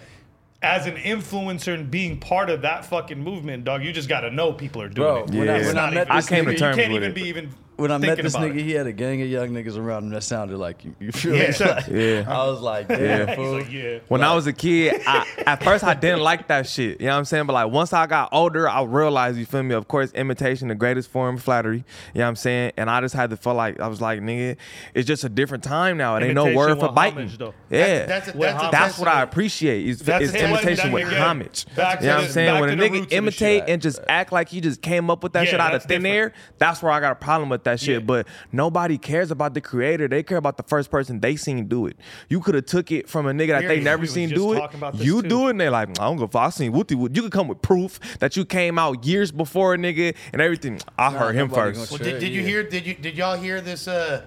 as 0.62 0.86
an 0.86 0.96
influencer 0.96 1.74
and 1.74 1.90
being 1.90 2.18
part 2.18 2.50
of 2.50 2.62
that 2.62 2.84
fucking 2.84 3.22
movement, 3.22 3.64
dog, 3.64 3.84
you 3.84 3.92
just 3.92 4.08
got 4.08 4.20
to 4.22 4.30
know 4.30 4.52
people 4.52 4.82
are 4.82 4.88
doing 4.88 5.06
Bro, 5.06 5.24
it. 5.24 5.30
when 5.30 5.48
I, 5.48 5.58
Yeah. 5.58 5.66
when 5.66 5.78
I 5.78 5.84
Not 5.84 5.94
met 5.94 6.06
even- 6.08 6.16
I 6.16 6.22
came 6.22 6.44
to 6.44 6.50
nigga, 6.50 6.52
you 6.54 6.58
terms 6.58 6.76
can't 6.76 6.92
with 6.92 7.02
even 7.04 7.10
it. 7.10 7.14
be 7.14 7.22
even 7.28 7.50
when 7.78 7.92
I 7.92 7.98
met 7.98 8.18
this 8.18 8.36
nigga, 8.36 8.56
it. 8.58 8.64
he 8.64 8.72
had 8.72 8.86
a 8.86 8.92
gang 8.92 9.22
of 9.22 9.28
young 9.28 9.50
niggas 9.50 9.78
around 9.78 10.04
him 10.04 10.10
that 10.10 10.22
sounded 10.24 10.58
like 10.58 10.84
you. 10.84 10.94
You 10.98 11.12
feel 11.12 11.34
Yeah, 11.34 11.40
me? 11.42 11.46
exactly. 11.46 12.08
Yeah. 12.14 12.24
I 12.28 12.46
was 12.46 12.60
like, 12.60 12.88
Yeah. 12.88 12.96
damn, 13.26 13.36
fool. 13.36 13.52
like, 13.58 13.72
yeah. 13.72 13.98
When 14.08 14.22
I 14.22 14.34
was 14.34 14.46
a 14.46 14.52
kid, 14.52 15.00
I, 15.06 15.26
at 15.46 15.62
first 15.62 15.84
I 15.84 15.94
didn't 15.94 16.20
like 16.20 16.48
that 16.48 16.66
shit. 16.66 17.00
You 17.00 17.06
know 17.06 17.12
what 17.12 17.18
I'm 17.18 17.24
saying? 17.24 17.46
But 17.46 17.52
like 17.54 17.70
once 17.72 17.92
I 17.92 18.06
got 18.06 18.30
older, 18.32 18.68
I 18.68 18.82
realized, 18.82 19.38
you 19.38 19.46
feel 19.46 19.62
me? 19.62 19.74
Of 19.74 19.86
course, 19.88 20.12
imitation, 20.12 20.68
the 20.68 20.74
greatest 20.74 21.08
form 21.08 21.36
of 21.36 21.42
flattery. 21.42 21.78
You 22.14 22.18
know 22.18 22.24
what 22.24 22.28
I'm 22.30 22.36
saying? 22.36 22.72
And 22.76 22.90
I 22.90 23.00
just 23.00 23.14
had 23.14 23.30
to 23.30 23.36
feel 23.36 23.54
like 23.54 23.78
I 23.80 23.86
was 23.86 24.00
like, 24.00 24.20
nigga, 24.20 24.56
it's 24.94 25.06
just 25.06 25.22
a 25.24 25.28
different 25.28 25.62
time 25.62 25.96
now. 25.96 26.16
It 26.16 26.24
ain't 26.24 26.34
no 26.34 26.52
word 26.54 26.78
for 26.80 26.90
biting. 26.90 27.28
homage. 27.28 27.54
Yeah. 27.70 28.06
That's 28.06 28.28
a, 28.28 28.32
that's, 28.32 28.64
a 28.64 28.68
That's 28.72 28.98
what 28.98 29.08
I 29.08 29.22
appreciate. 29.22 29.86
Is, 29.86 30.00
That's 30.00 30.24
is 30.24 30.34
imitation 30.34 30.90
with 30.90 31.06
again, 31.06 31.20
homage. 31.22 31.66
back 31.76 32.00
you 32.00 32.08
know 32.08 32.16
what 32.16 32.24
I'm 32.24 32.30
saying? 32.30 32.60
When 32.60 32.70
a 32.70 32.72
nigga 32.72 32.90
roots 32.92 33.02
of 33.04 33.10
the 33.10 33.16
imitate 33.16 33.64
and 33.68 33.80
just 33.80 34.00
act 34.08 34.32
like 34.32 34.48
he 34.48 34.60
just 34.60 34.82
came 34.82 35.10
up 35.10 35.22
with 35.22 35.32
that 35.34 35.46
shit 35.46 35.60
out 35.60 35.74
of 35.74 35.84
thin 35.84 36.04
air, 36.04 36.32
that's 36.58 36.82
where 36.82 36.90
I 36.90 36.98
got 37.00 37.12
a 37.12 37.14
problem 37.14 37.48
with 37.48 37.64
that 37.70 37.80
shit. 37.80 38.00
Yeah. 38.00 38.06
But 38.06 38.26
nobody 38.52 38.98
cares 38.98 39.30
about 39.30 39.54
the 39.54 39.60
creator. 39.60 40.08
They 40.08 40.22
care 40.22 40.38
about 40.38 40.56
the 40.56 40.62
first 40.64 40.90
person 40.90 41.20
they 41.20 41.36
seen 41.36 41.66
do 41.68 41.86
it. 41.86 41.96
You 42.28 42.40
could 42.40 42.54
have 42.54 42.66
took 42.66 42.90
it 42.90 43.08
from 43.08 43.26
a 43.26 43.32
nigga 43.32 43.48
that 43.60 43.68
they 43.68 43.80
never 43.80 44.06
seen 44.06 44.28
do 44.30 44.52
it. 44.52 44.58
talking 44.58 44.78
about 44.78 44.96
this 44.96 45.06
You 45.06 45.22
too. 45.22 45.28
do 45.28 45.46
it, 45.46 45.50
and 45.52 45.60
they 45.60 45.68
like, 45.68 45.90
I 45.90 46.04
don't 46.04 46.16
go. 46.16 46.28
I 46.38 46.50
seen 46.50 46.72
Wooty 46.72 46.94
Wood. 46.94 47.16
You 47.16 47.22
could 47.22 47.32
come 47.32 47.48
with 47.48 47.62
proof 47.62 48.00
that 48.18 48.36
you 48.36 48.44
came 48.44 48.78
out 48.78 49.04
years 49.04 49.30
before 49.30 49.74
a 49.74 49.78
nigga 49.78 50.14
and 50.32 50.42
everything. 50.42 50.80
I 50.98 51.10
heard 51.10 51.34
him 51.34 51.48
first. 51.48 51.90
Well, 51.90 51.98
did, 51.98 52.18
did 52.20 52.30
you 52.32 52.42
Yeah. 52.42 52.48
hear? 52.48 52.62
Did 52.68 52.86
you 52.86 52.94
did 52.94 53.16
y'all 53.16 53.36
hear 53.36 53.60
this? 53.60 53.86
Uh, 53.88 54.22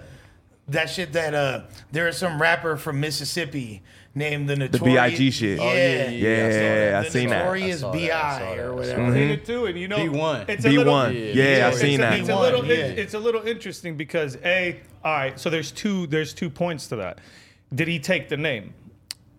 that 0.68 0.88
shit 0.88 1.12
that 1.12 1.34
uh, 1.34 1.62
there 1.90 2.06
is 2.08 2.16
some 2.16 2.40
rapper 2.40 2.76
from 2.76 3.00
Mississippi 3.00 3.82
named 4.14 4.48
the 4.48 4.56
Notorious. 4.56 4.78
The 4.80 4.84
B.I.G. 4.84 5.30
shit. 5.30 5.58
Yeah, 5.58 5.64
Oh, 5.64 5.72
yeah, 5.72 6.10
yeah, 6.10 6.46
I 6.46 6.50
saw 6.50 6.58
that. 6.58 6.94
I 6.94 7.02
the 7.04 7.10
seen 7.10 7.28
that. 7.30 7.38
Notorious 7.44 7.76
I 7.76 7.80
saw 7.80 7.92
that, 7.92 7.98
I 7.98 8.38
saw 8.38 8.38
B.I. 8.54 8.56
or 8.58 8.74
whatever. 8.74 9.00
Mm-hmm. 9.00 9.08
I've 9.08 9.14
seen 9.14 9.30
it 9.30 9.44
too, 9.44 9.66
and 9.66 9.78
you 9.78 9.88
know, 9.88 9.98
B1. 9.98 10.48
It's 10.48 10.64
a 10.64 10.68
B1. 10.68 10.76
little, 10.76 11.12
Yeah, 11.12 11.66
I 11.66 11.68
it's 11.70 11.80
seen 11.80 12.00
a, 12.00 12.02
that. 12.02 12.20
It's 12.20 12.28
a 12.28 12.32
B1, 12.32 12.40
little, 12.40 12.64
yeah. 12.66 12.74
it's, 12.74 13.00
it's 13.00 13.14
a 13.14 13.18
little 13.18 13.46
interesting 13.46 13.96
because 13.96 14.36
a, 14.44 14.80
all 15.04 15.12
right. 15.12 15.40
So 15.40 15.50
there's 15.50 15.70
two, 15.72 16.06
there's 16.08 16.32
two 16.34 16.50
points 16.50 16.88
to 16.88 16.96
that. 16.96 17.20
Did 17.74 17.88
he 17.88 17.98
take 17.98 18.28
the 18.28 18.36
name? 18.36 18.74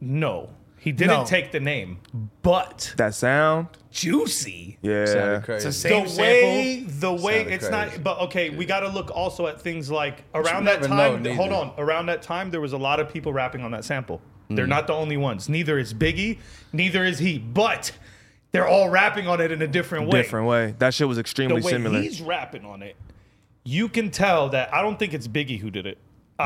No, 0.01 0.49
he 0.79 0.91
didn't 0.91 1.19
No. 1.19 1.25
take 1.25 1.51
the 1.51 1.59
name. 1.59 1.99
But 2.41 2.93
That 2.97 3.13
sound, 3.13 3.67
juicy. 3.91 4.79
yeah. 4.81 5.05
Sounded 5.05 5.43
crazy. 5.43 5.67
It's 5.67 5.81
the 5.81 5.89
same 5.89 6.07
the 6.07 6.19
way 6.19 6.79
sample. 6.87 6.93
the 7.17 7.23
way 7.23 7.37
Sounded 7.37 7.53
it's 7.53 7.67
crazy. 7.69 7.95
not 7.97 8.03
but 8.03 8.19
okay 8.21 8.49
we 8.49 8.65
got 8.65 8.81
to 8.81 8.89
look 8.89 9.09
also 9.15 9.47
at 9.47 9.61
things 9.61 9.89
like 9.89 10.23
around 10.33 10.65
that 10.65 10.83
time 10.83 11.23
hold 11.23 11.53
on 11.53 11.71
around 11.77 12.07
that 12.07 12.21
time 12.21 12.51
there 12.51 12.59
was 12.59 12.73
a 12.73 12.77
lot 12.77 12.99
of 12.99 13.07
people 13.07 13.31
rapping 13.31 13.61
on 13.61 13.71
that 13.71 13.85
sample. 13.85 14.19
They're 14.49 14.65
mm. 14.65 14.69
not 14.69 14.87
the 14.87 14.93
only 14.93 15.17
ones 15.17 15.49
neither 15.49 15.77
is 15.79 15.93
biggie 15.93 16.37
neither 16.71 17.03
is 17.03 17.19
he 17.19 17.37
but 17.37 17.91
they're 18.51 18.67
all 18.67 18.89
rapping 18.89 19.27
on 19.27 19.41
it 19.41 19.51
in 19.51 19.61
a 19.61 19.67
different 19.67 20.07
way 20.07 20.21
Different 20.21 20.47
way. 20.47 20.75
That 20.77 20.93
shit 20.93 21.07
was 21.07 21.17
extremely 21.17 21.59
the 21.59 21.65
way 21.65 21.71
similar. 21.71 22.01
he's 22.01 22.21
rapping 22.21 22.65
on 22.65 22.81
it 22.81 22.95
you 23.63 23.87
can 23.89 24.11
tell 24.11 24.49
that 24.49 24.73
i 24.73 24.81
don't 24.81 24.99
think 24.99 25.13
it's 25.13 25.27
biggie 25.27 25.59
who 25.59 25.69
did 25.71 25.85
it 25.85 25.97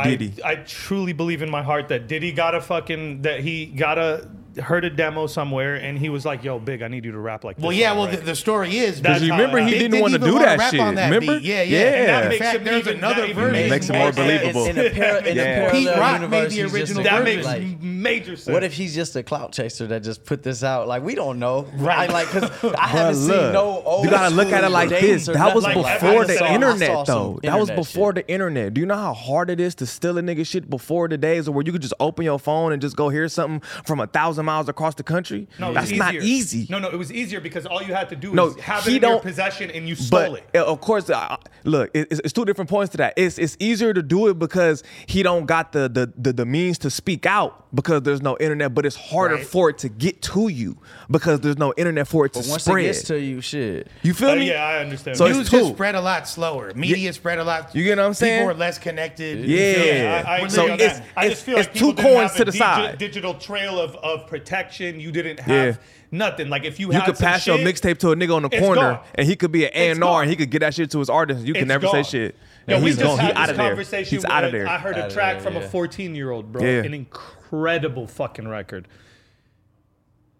Diddy. 0.03 0.33
I, 0.43 0.51
I 0.51 0.55
truly 0.55 1.13
believe 1.13 1.41
in 1.41 1.49
my 1.49 1.63
heart 1.63 1.87
that 1.89 2.07
Diddy 2.07 2.31
got 2.31 2.53
a 2.53 2.61
fucking 2.61 3.21
that 3.23 3.39
he 3.39 3.65
got 3.65 3.97
a 3.97 4.29
heard 4.59 4.85
a 4.85 4.89
demo 4.89 5.27
somewhere 5.27 5.75
and 5.75 5.97
he 5.97 6.09
was 6.09 6.25
like, 6.25 6.43
"Yo, 6.43 6.59
big, 6.59 6.81
I 6.81 6.87
need 6.87 7.05
you 7.05 7.11
to 7.11 7.19
rap 7.19 7.43
like 7.43 7.55
this." 7.57 7.63
Well, 7.63 7.71
yeah. 7.73 7.91
on 7.91 7.97
Well, 7.97 8.07
the 8.07 8.17
the, 8.17 8.23
the 8.23 8.35
story 8.35 8.77
is 8.77 9.01
That's 9.01 9.19
Because 9.19 9.23
you 9.23 9.31
remember 9.33 9.57
it 9.59 9.65
he 9.67 9.73
happened. 9.75 9.91
didn't 9.91 10.01
want 10.01 10.13
to 10.13 10.19
do 10.19 10.39
that 10.39 10.59
rap 10.59 10.71
shit. 10.71 10.79
on 10.79 10.95
that 10.95 11.05
remember? 11.11 11.39
beat. 11.39 11.47
Yeah, 11.47 11.61
yeah. 11.63 11.77
Yeah. 11.79 11.85
And 11.87 12.07
that 12.09 12.23
In 12.23 12.29
makes 12.29 12.41
fact, 12.45 12.55
it 12.55 12.63
there's 12.65 12.79
even- 12.87 12.97
another 12.97 13.33
version. 13.33 13.69
makes 13.69 13.89
it 13.89 13.93
more 13.93 14.11
believable. 14.11 14.65
In, 14.65 14.77
a 14.77 14.89
par- 14.89 15.17
in 15.27 15.35
Yeah. 15.37 15.43
a 15.43 15.71
Pete 15.71 15.87
parallel 15.87 15.99
Rock 16.21 16.29
made 16.31 16.51
universe, 16.51 16.71
the 16.71 16.77
original 16.79 17.03
that 17.03 17.23
makes 17.23 17.45
like, 17.45 17.81
major 17.81 18.35
sense. 18.35 18.53
What 18.53 18.63
if 18.63 18.73
he's 18.73 18.93
just 18.95 19.15
a 19.15 19.23
clout 19.23 19.51
chaser 19.51 19.87
that 19.87 20.03
just 20.03 20.25
put 20.25 20.43
this 20.43 20.63
out? 20.63 20.87
Like 20.87 21.03
we 21.03 21.15
don't 21.15 21.39
know, 21.39 21.67
Right. 21.75 22.09
I, 22.09 22.13
like 22.13 22.31
because 22.31 22.73
I 22.75 22.87
haven't 22.87 23.15
seen 23.15 23.29
no 23.53 23.81
old. 23.85 24.05
you 24.05 24.09
gotta 24.11 24.33
look 24.33 24.51
at 24.51 24.63
it 24.63 24.69
like 24.69 24.89
this. 24.89 25.25
That 25.27 25.55
was 25.55 25.65
before 25.65 26.25
the 26.25 26.51
internet, 26.51 27.05
though. 27.05 27.39
That 27.43 27.59
was 27.59 27.69
before 27.71 28.13
the 28.13 28.27
internet. 28.27 28.73
Do 28.73 28.81
you 28.81 28.87
know 28.87 28.95
how 28.95 29.13
hard 29.13 29.49
it 29.49 29.59
is 29.59 29.75
to 29.75 29.85
steal 29.85 30.17
a 30.17 30.21
nigga 30.21 30.45
shit 30.45 30.69
before 30.69 31.07
the 31.07 31.17
days 31.17 31.49
where 31.49 31.63
you 31.65 31.71
could 31.71 31.81
just 31.81 31.93
open 31.99 32.25
your 32.25 32.39
phone 32.39 32.71
and 32.73 32.81
just 32.81 32.95
go 32.95 33.09
hear 33.09 33.27
something 33.27 33.59
from 33.85 33.99
a 33.99 34.07
thousand 34.07 34.45
miles 34.47 34.67
across 34.69 34.95
the 34.95 35.03
country? 35.03 35.47
No, 35.59 35.73
That's 35.73 35.91
not 35.91 36.15
easy. 36.15 36.65
No, 36.69 36.79
no, 36.79 36.89
it 36.89 36.97
was 36.97 37.11
easier 37.11 37.39
because 37.39 37.65
all 37.67 37.81
you 37.83 37.93
had 37.93 38.09
to 38.09 38.15
do 38.15 38.33
No, 38.33 38.45
was 38.45 38.55
have 38.61 38.83
he 38.83 38.95
it 38.95 39.03
in 39.03 39.09
your 39.09 39.19
possession 39.19 39.69
and 39.69 39.87
you 39.87 39.93
stole 39.95 40.31
But 40.31 40.43
it. 40.53 40.57
uh, 40.59 40.65
of 40.65 40.81
course, 40.81 41.09
uh, 41.09 41.37
look, 41.63 41.91
it's, 41.93 42.19
it's 42.21 42.33
two 42.33 42.45
different 42.45 42.69
points 42.69 42.91
to 42.93 42.97
that. 42.97 43.13
It's 43.17 43.37
it's 43.37 43.55
easier 43.59 43.93
to 43.93 44.01
do 44.01 44.27
it 44.29 44.39
because 44.39 44.83
he 45.05 45.21
don't 45.21 45.45
got 45.45 45.71
the 45.73 45.87
the 45.87 46.11
the, 46.17 46.33
the 46.33 46.45
means 46.45 46.77
to 46.79 46.89
speak 46.89 47.25
out 47.25 47.65
because 47.75 48.01
there's 48.03 48.21
no 48.21 48.37
internet. 48.39 48.73
But 48.73 48.85
it's 48.85 48.95
harder 48.95 49.35
Right. 49.35 49.45
for 49.45 49.69
it 49.69 49.77
to 49.79 49.89
get 49.89 50.21
to 50.23 50.47
you 50.47 50.77
because 51.11 51.41
there's 51.41 51.57
no 51.57 51.73
internet 51.77 52.07
for 52.07 52.25
it 52.25 52.33
to 52.33 52.39
once 52.39 52.63
spread. 52.63 52.85
it 52.85 52.87
gets 52.87 53.03
to 53.03 53.19
you, 53.19 53.41
shit. 53.41 53.87
you 54.03 54.13
feel 54.13 54.29
Uh, 54.29 54.35
me? 54.35 54.49
yeah, 54.49 54.63
I 54.63 54.79
understand. 54.79 55.17
So 55.17 55.27
that. 55.27 55.33
News 55.35 55.49
just 55.49 55.73
spread 55.73 55.95
a 55.95 56.01
lot 56.01 56.27
slower. 56.27 56.71
Media 56.75 57.11
spread 57.13 57.39
a 57.39 57.43
lot. 57.43 57.75
You 57.75 57.83
get 57.83 57.97
what 57.97 58.05
I'm 58.05 58.13
saying? 58.13 58.39
People 58.41 58.47
were 58.53 58.59
less 58.59 58.77
connected. 58.79 59.45
Yeah. 59.45 60.23
I, 60.25 60.31
I 60.31 60.37
agree 60.37 60.49
So 60.49 60.63
on 60.63 60.71
it's- 60.71 60.99
that. 60.99 61.07
I 61.17 61.29
just 61.29 61.41
it's- 61.41 61.41
feel 61.43 61.57
like 61.57 61.67
it's 61.67 61.79
people 61.79 61.93
two 61.93 62.01
coins 62.03 62.33
to 62.35 62.45
the 62.45 62.51
digi- 62.51 62.57
side. 62.57 62.97
digital 62.97 63.33
trail 63.35 63.79
of, 63.79 63.95
of 63.97 64.27
protection. 64.39 64.99
You 64.99 65.11
didn't 65.11 65.39
have 65.41 65.75
Yeah. 65.75 65.81
nothing. 66.11 66.49
Like 66.49 66.65
if 66.65 66.79
you, 66.79 66.87
You 66.87 66.93
had 66.93 67.05
could 67.05 67.17
some 67.17 67.25
pass 67.27 67.47
your 67.47 67.57
mixtape 67.57 67.97
to 67.99 68.11
a 68.11 68.15
nigga 68.15 68.35
on 68.35 68.43
the 68.43 68.49
corner, 68.49 68.81
gone. 68.93 68.99
and 69.15 69.27
he 69.27 69.35
could 69.35 69.51
be 69.51 69.65
an 69.65 69.71
A 69.73 69.89
and 69.91 70.03
R, 70.03 70.21
and 70.21 70.29
he 70.29 70.35
could 70.35 70.49
get 70.49 70.59
that 70.59 70.73
shit 70.73 70.91
to 70.91 70.99
his 70.99 71.09
artist. 71.09 71.45
You 71.45 71.53
can 71.53 71.63
it's 71.63 71.67
never 71.69 71.85
gone. 71.87 72.03
say 72.03 72.03
shit. 72.03 72.35
Yo, 72.67 72.75
And 72.75 72.83
we 72.83 72.91
he's 72.91 72.99
just 72.99 73.07
gone. 73.07 73.19
He 73.19 73.25
had 73.25 73.35
out 73.37 73.41
this 73.43 73.51
of 73.51 73.57
there. 73.57 73.67
conversation. 73.69 74.15
He's 74.17 74.25
out 74.25 74.43
of 74.43 74.51
there. 74.51 74.67
I 74.67 74.77
heard 74.77 74.97
a 74.97 75.09
track 75.09 75.35
there, 75.41 75.51
from 75.51 75.57
a 75.57 75.61
14 75.61 76.15
year 76.15 76.31
old, 76.31 76.51
bro. 76.51 76.63
Yeah. 76.63 76.83
An 76.83 76.93
incredible 76.93 78.07
fucking 78.07 78.47
record. 78.47 78.87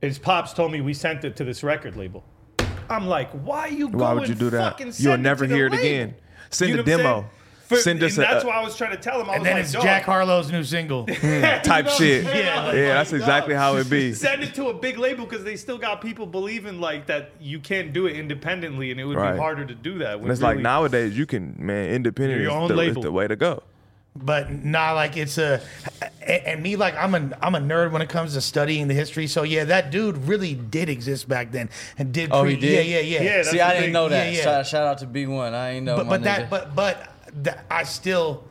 His 0.01 0.19
pops 0.19 0.53
told 0.53 0.71
me 0.71 0.81
we 0.81 0.93
sent 0.93 1.23
it 1.25 1.35
to 1.37 1.43
this 1.43 1.63
record 1.63 1.95
label. 1.95 2.23
I'm 2.89 3.07
like, 3.07 3.31
why 3.31 3.67
you 3.67 3.87
Why 3.87 4.13
go 4.13 4.19
would 4.19 4.29
you 4.29 4.35
do 4.35 4.49
that? 4.51 4.71
fucking 4.73 4.87
You'll 4.87 4.93
send 4.93 5.23
never 5.23 5.47
to 5.47 5.53
hear 5.53 5.67
it 5.67 5.71
label? 5.71 5.83
again. 5.85 6.15
Send 6.49 6.69
You 6.69 6.75
a 6.75 6.77
know 6.77 6.83
what 6.83 6.91
I'm 6.91 6.97
demo. 6.97 7.29
Saying? 7.67 7.79
For- 7.79 7.83
Send 7.83 8.03
us 8.03 8.17
and 8.17 8.25
a- 8.25 8.27
that's 8.33 8.45
why 8.45 8.53
I 8.55 8.63
was 8.63 8.75
trying 8.77 8.91
to 8.91 8.97
tell 8.97 9.19
him. 9.21 9.29
I 9.29 9.33
And 9.35 9.41
was 9.41 9.47
then 9.47 9.55
like, 9.55 9.63
it's 9.65 9.73
dog, 9.73 9.83
Jack 9.83 10.03
Harlow's 10.03 10.51
new 10.51 10.63
single. 10.63 11.05
Hmm, 11.17 11.41
type 11.63 11.85
You 11.85 11.91
know? 11.91 11.97
shit. 11.97 12.23
Yeah, 12.25 12.71
Yeah, 12.73 12.93
that's 12.95 13.13
exactly 13.13 13.55
how 13.55 13.75
it 13.77 13.89
be. 13.89 14.13
Send 14.13 14.43
it 14.43 14.53
to 14.55 14.67
a 14.67 14.73
big 14.73 14.97
label 14.97 15.25
because 15.25 15.43
they 15.43 15.55
still 15.55 15.77
got 15.77 16.01
people 16.01 16.25
believing 16.25 16.79
like 16.79 17.07
that 17.07 17.31
you 17.39 17.59
can't 17.59 17.93
do 17.93 18.05
it 18.07 18.15
independently, 18.15 18.91
and 18.91 18.99
it 18.99 19.05
would 19.05 19.17
Right. 19.17 19.33
be 19.33 19.37
harder 19.39 19.65
to 19.65 19.75
do 19.75 19.97
that. 19.99 20.19
And 20.19 20.29
it's 20.31 20.41
like 20.41 20.59
nowadays 20.59 21.17
you 21.17 21.25
can, 21.25 21.55
man, 21.57 21.89
independent 21.89 22.41
You're 22.41 22.49
is 22.49 22.53
your 22.53 22.61
own 22.61 22.67
the, 22.75 22.79
is 22.81 22.95
the 22.95 23.11
way 23.11 23.27
to 23.27 23.35
go. 23.35 23.63
but 24.15 24.49
nah, 24.51 24.93
like 24.93 25.15
it's 25.17 25.37
a, 25.37 25.61
and, 26.25 26.41
and 26.45 26.63
me 26.63 26.75
like 26.75 26.95
I'm 26.95 27.13
a 27.13 27.37
I'm 27.41 27.53
a 27.55 27.59
nerd 27.59 27.91
when 27.91 28.01
it 28.01 28.09
comes 28.09 28.33
to 28.33 28.41
studying 28.41 28.87
the 28.87 28.93
history. 28.95 29.27
So 29.27 29.43
yeah, 29.43 29.63
that 29.65 29.91
dude 29.91 30.17
really 30.17 30.55
did 30.55 30.89
exist 30.89 31.27
back 31.29 31.51
then 31.51 31.69
and 31.99 32.11
did. 32.11 32.29
Oh, 32.31 32.43
he 32.43 32.55
did? 32.55 32.85
Yeah, 32.87 32.99
yeah, 32.99 33.19
yeah. 33.21 33.37
Yeah, 33.37 33.43
See, 33.43 33.59
I 33.61 33.69
didn't 33.73 33.83
thing. 33.85 33.93
know 33.93 34.09
that. 34.09 34.31
Yeah, 34.31 34.37
yeah. 34.37 34.43
Shout, 34.43 34.67
shout 34.67 34.87
out 34.87 34.97
to 34.99 35.05
B1. 35.05 35.53
I 35.53 35.69
ain't 35.71 35.85
know. 35.85 35.97
but 35.97 36.05
my 36.07 36.17
but 36.17 36.23
that 36.23 36.49
but 36.49 36.75
but 36.75 37.13
I 37.69 37.83
still 37.83 38.43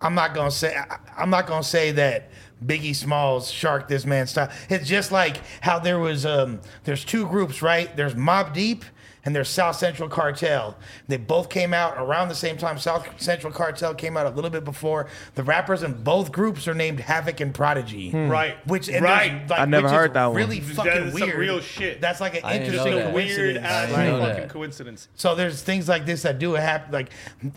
I'm 0.00 0.14
not 0.14 0.34
gonna 0.34 0.50
say 0.50 0.76
I, 0.76 0.98
I'm 1.16 1.30
not 1.30 1.46
gonna 1.46 1.62
say 1.62 1.90
that 1.92 2.30
Biggie 2.64 2.94
Smalls 2.94 3.50
shark 3.50 3.88
this 3.88 4.04
man's 4.04 4.30
style. 4.30 4.50
It's 4.68 4.88
just 4.88 5.12
like 5.12 5.40
how 5.60 5.78
there 5.78 5.98
was 5.98 6.26
um 6.26 6.60
there's 6.84 7.04
two 7.04 7.26
groups 7.26 7.62
right. 7.62 7.94
There's 7.96 8.14
Mobb 8.14 8.52
Deep 8.52 8.84
and 9.28 9.36
there's 9.36 9.50
South 9.50 9.76
Central 9.76 10.08
Cartel. 10.08 10.74
They 11.06 11.18
both 11.18 11.50
came 11.50 11.74
out 11.74 11.98
around 11.98 12.28
the 12.28 12.34
same 12.34 12.56
time. 12.56 12.78
South 12.78 13.06
Central 13.20 13.52
Cartel 13.52 13.94
came 13.94 14.16
out 14.16 14.24
a 14.24 14.30
little 14.30 14.48
bit 14.50 14.64
before. 14.64 15.06
The 15.34 15.42
rappers 15.42 15.82
in 15.82 16.02
both 16.02 16.32
groups 16.32 16.66
are 16.66 16.72
named 16.72 16.98
Havoc 16.98 17.40
and 17.40 17.52
Prodigy. 17.52 18.08
Hmm. 18.08 18.30
Right. 18.30 18.56
Which 18.66 18.88
and 18.88 19.04
Right. 19.04 19.40
there's, 19.40 19.50
like, 19.50 19.60
I 19.60 19.64
never 19.66 19.90
heard 19.90 20.14
that 20.14 20.24
one. 20.28 20.34
Really 20.36 20.60
That 20.60 20.74
fucking 20.76 20.92
is 21.08 21.12
some 21.12 21.20
weird. 21.28 21.38
real 21.38 21.60
shit. 21.60 22.00
That's 22.00 22.22
like 22.22 22.36
an 22.36 22.40
I 22.42 22.56
interesting 22.56 22.94
that. 22.94 23.12
weird 23.12 23.58
ass 23.58 23.92
I 23.92 23.96
didn't 24.06 24.06
know 24.18 24.20
fucking 24.26 24.40
that. 24.44 24.48
coincidence. 24.48 25.08
So 25.14 25.34
there's 25.34 25.60
things 25.60 25.90
like 25.90 26.06
this 26.06 26.22
that 26.22 26.38
do 26.38 26.54
happen, 26.54 26.90
like 26.90 27.10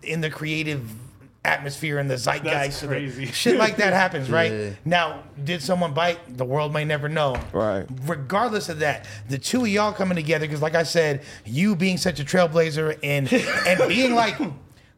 in 0.04 0.20
the 0.20 0.30
creative 0.30 0.82
atmosphere 1.44 1.98
and 1.98 2.10
the 2.10 2.18
zeitgeist. 2.18 2.84
of 2.84 2.90
the- 2.90 2.96
crazy. 2.96 3.26
Shit 3.32 3.58
like 3.58 3.78
that 3.78 3.94
happens, 3.94 4.30
right? 4.30 4.52
Yeah. 4.52 4.70
Now, 4.86 5.24
did 5.44 5.62
someone 5.62 5.94
bite? 5.94 6.38
The 6.38 6.46
world 6.46 6.74
may 6.74 6.86
never 6.86 7.10
know. 7.10 7.36
Right. 7.52 7.86
Regardless 8.06 8.70
of 8.70 8.80
that, 8.80 9.08
the 9.28 9.38
two 9.38 9.62
of 9.62 9.68
y'all 9.68 9.92
coming 9.94 10.16
together, 10.16 10.46
because 10.46 10.62
like 10.62 10.76
I 10.76 10.84
said, 10.84 11.24
you 11.46 11.76
being 11.76 11.98
such 11.98 12.20
a 12.20 12.24
trailblazer 12.24 12.98
and 13.04 13.32
and 13.68 13.90
being 13.90 14.14
like. 14.14 14.38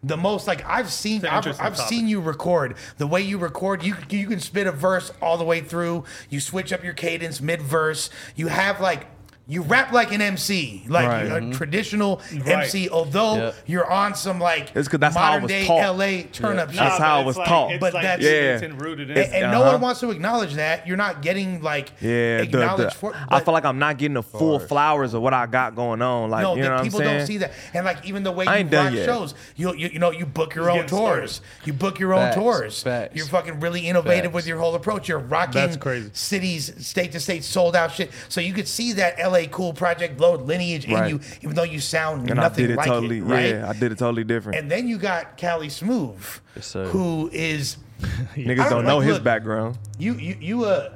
The 0.06 0.18
most 0.18 0.48
like 0.48 0.66
I've 0.66 0.92
seen, 0.92 1.26
I've, 1.26 1.48
I've 1.62 1.78
seen 1.78 2.10
you 2.10 2.20
record. 2.20 2.76
The 2.98 3.08
way 3.08 3.22
you 3.22 3.38
record, 3.38 3.84
you 3.84 3.96
you 4.10 4.28
can 4.28 4.42
spit 4.42 4.68
a 4.68 4.72
verse 4.74 5.14
all 5.22 5.38
the 5.38 5.46
way 5.46 5.62
through. 5.62 6.04
You 6.30 6.42
switch 6.42 6.74
up 6.74 6.84
your 6.84 6.92
cadence 6.92 7.40
mid 7.40 7.62
verse. 7.62 8.10
You 8.36 8.48
have 8.50 8.82
like 8.82 9.08
you 9.46 9.62
rap 9.62 9.92
like 9.92 10.14
an 10.14 10.22
MC, 10.22 10.84
like 10.88 11.08
Right. 11.08 11.24
a 11.24 11.52
traditional 11.52 12.22
Right. 12.32 12.48
MC. 12.64 12.88
Although 12.90 13.36
Yep. 13.36 13.56
you're 13.66 13.92
on 13.92 14.16
some 14.16 14.40
like 14.40 14.72
It's 14.74 14.88
'cause 14.88 15.02
that's 15.02 15.16
modern 15.16 15.44
was 15.44 15.52
day 15.52 15.66
taught. 15.68 15.82
LA 15.98 16.24
turn 16.32 16.60
up 16.60 16.72
That's 16.72 16.94
shit. 16.96 17.02
how 17.02 17.20
it 17.20 17.26
was 17.26 17.36
like- 17.38 17.48
taught. 17.50 17.72
But 17.82 17.94
like 17.94 18.04
that's- 18.04 18.26
it's 18.26 18.62
Yeah. 18.62 18.70
and 18.70 18.82
rooted 18.82 19.10
in. 19.12 19.18
And, 19.18 19.34
and 19.34 19.52
no 19.52 19.62
Uh-huh. 19.62 19.72
one 19.74 19.82
wants 19.82 20.00
to 20.00 20.12
acknowledge 20.12 20.54
that. 20.54 20.88
You're 20.88 20.96
not 20.96 21.22
getting 21.22 21.62
like 21.62 21.92
Yeah, 22.00 22.38
acknowledged 22.38 22.96
the, 22.96 23.00
for. 23.00 23.14
I 23.30 23.42
feel 23.42 23.54
like 23.54 23.66
I'm 23.66 23.80
not 23.80 23.98
getting 23.98 24.14
the 24.14 24.24
full 24.24 24.60
flowers 24.60 25.14
of 25.14 25.22
what 25.22 25.34
I 25.34 25.46
got 25.46 25.76
going 25.76 26.02
on. 26.02 26.30
Like, 26.30 26.44
no, 26.44 26.56
you 26.56 26.62
know 26.64 26.70
what 26.72 26.78
I'm 26.80 26.84
people 26.86 27.00
saying? 27.00 27.18
don't 27.18 27.28
see 27.28 27.38
that, 27.40 27.52
and 27.74 27.86
like 27.86 27.98
even 28.06 28.24
the 28.24 28.32
way 28.32 28.46
I 28.46 28.54
you 28.54 28.60
ain't 28.62 28.72
done 28.72 28.96
rock 28.96 29.06
shows, 29.06 29.34
you, 29.58 29.74
you 29.76 29.90
you 29.94 30.00
know 30.00 30.12
you 30.12 30.26
book 30.26 30.56
your 30.56 30.70
own 30.70 30.78
getting 30.84 30.90
tours, 30.98 31.42
you 31.66 31.74
book 31.74 32.00
your 32.00 32.14
own 32.14 32.28
Facts, 32.28 32.36
tours. 32.38 32.84
facts. 32.84 33.16
You're 33.16 33.26
fucking 33.26 33.60
really 33.60 33.90
innovative 33.90 34.24
Facts. 34.32 34.34
with 34.36 34.48
your 34.48 34.60
whole 34.60 34.74
approach. 34.76 35.10
You're 35.10 35.20
rocking 35.20 35.78
cities, 36.14 36.72
state 36.80 37.12
to 37.12 37.20
state, 37.20 37.44
sold 37.44 37.76
out 37.76 37.92
shit. 37.92 38.10
So 38.30 38.40
you 38.40 38.54
could 38.54 38.68
see 38.70 38.94
that 38.94 39.20
LA 39.20 39.33
cool 39.52 39.74
Project 39.74 40.18
Blowed 40.18 40.42
lineage 40.42 40.86
in 40.86 41.08
you, 41.10 41.20
even 41.42 41.56
though 41.56 41.64
you 41.64 41.80
sound 41.80 42.30
and 42.30 42.40
I 42.40 42.44
nothing 42.44 42.68
did 42.68 42.72
it 42.72 42.78
like 42.78 42.88
totally. 42.88 43.18
it, 43.20 43.24
right? 43.24 43.50
Yeah, 43.56 43.70
I 43.70 43.74
did 43.74 43.92
it 43.92 43.98
totally 43.98 44.24
different. 44.24 44.60
And 44.60 44.70
then 44.72 44.88
you 44.88 44.98
got 44.98 45.38
Cali 45.38 45.70
Smooth, 45.70 46.24
Yes, 46.56 46.68
sir. 46.68 46.86
who 46.86 47.30
is 47.34 47.78
Niggas 48.36 48.58
don't 48.58 48.70
don't 48.70 48.86
know 48.86 48.98
like- 48.98 49.06
his 49.08 49.16
look, 49.16 49.24
background. 49.24 49.78
you 49.98 50.14
you 50.16 50.38
you 50.40 50.66
a 50.66 50.92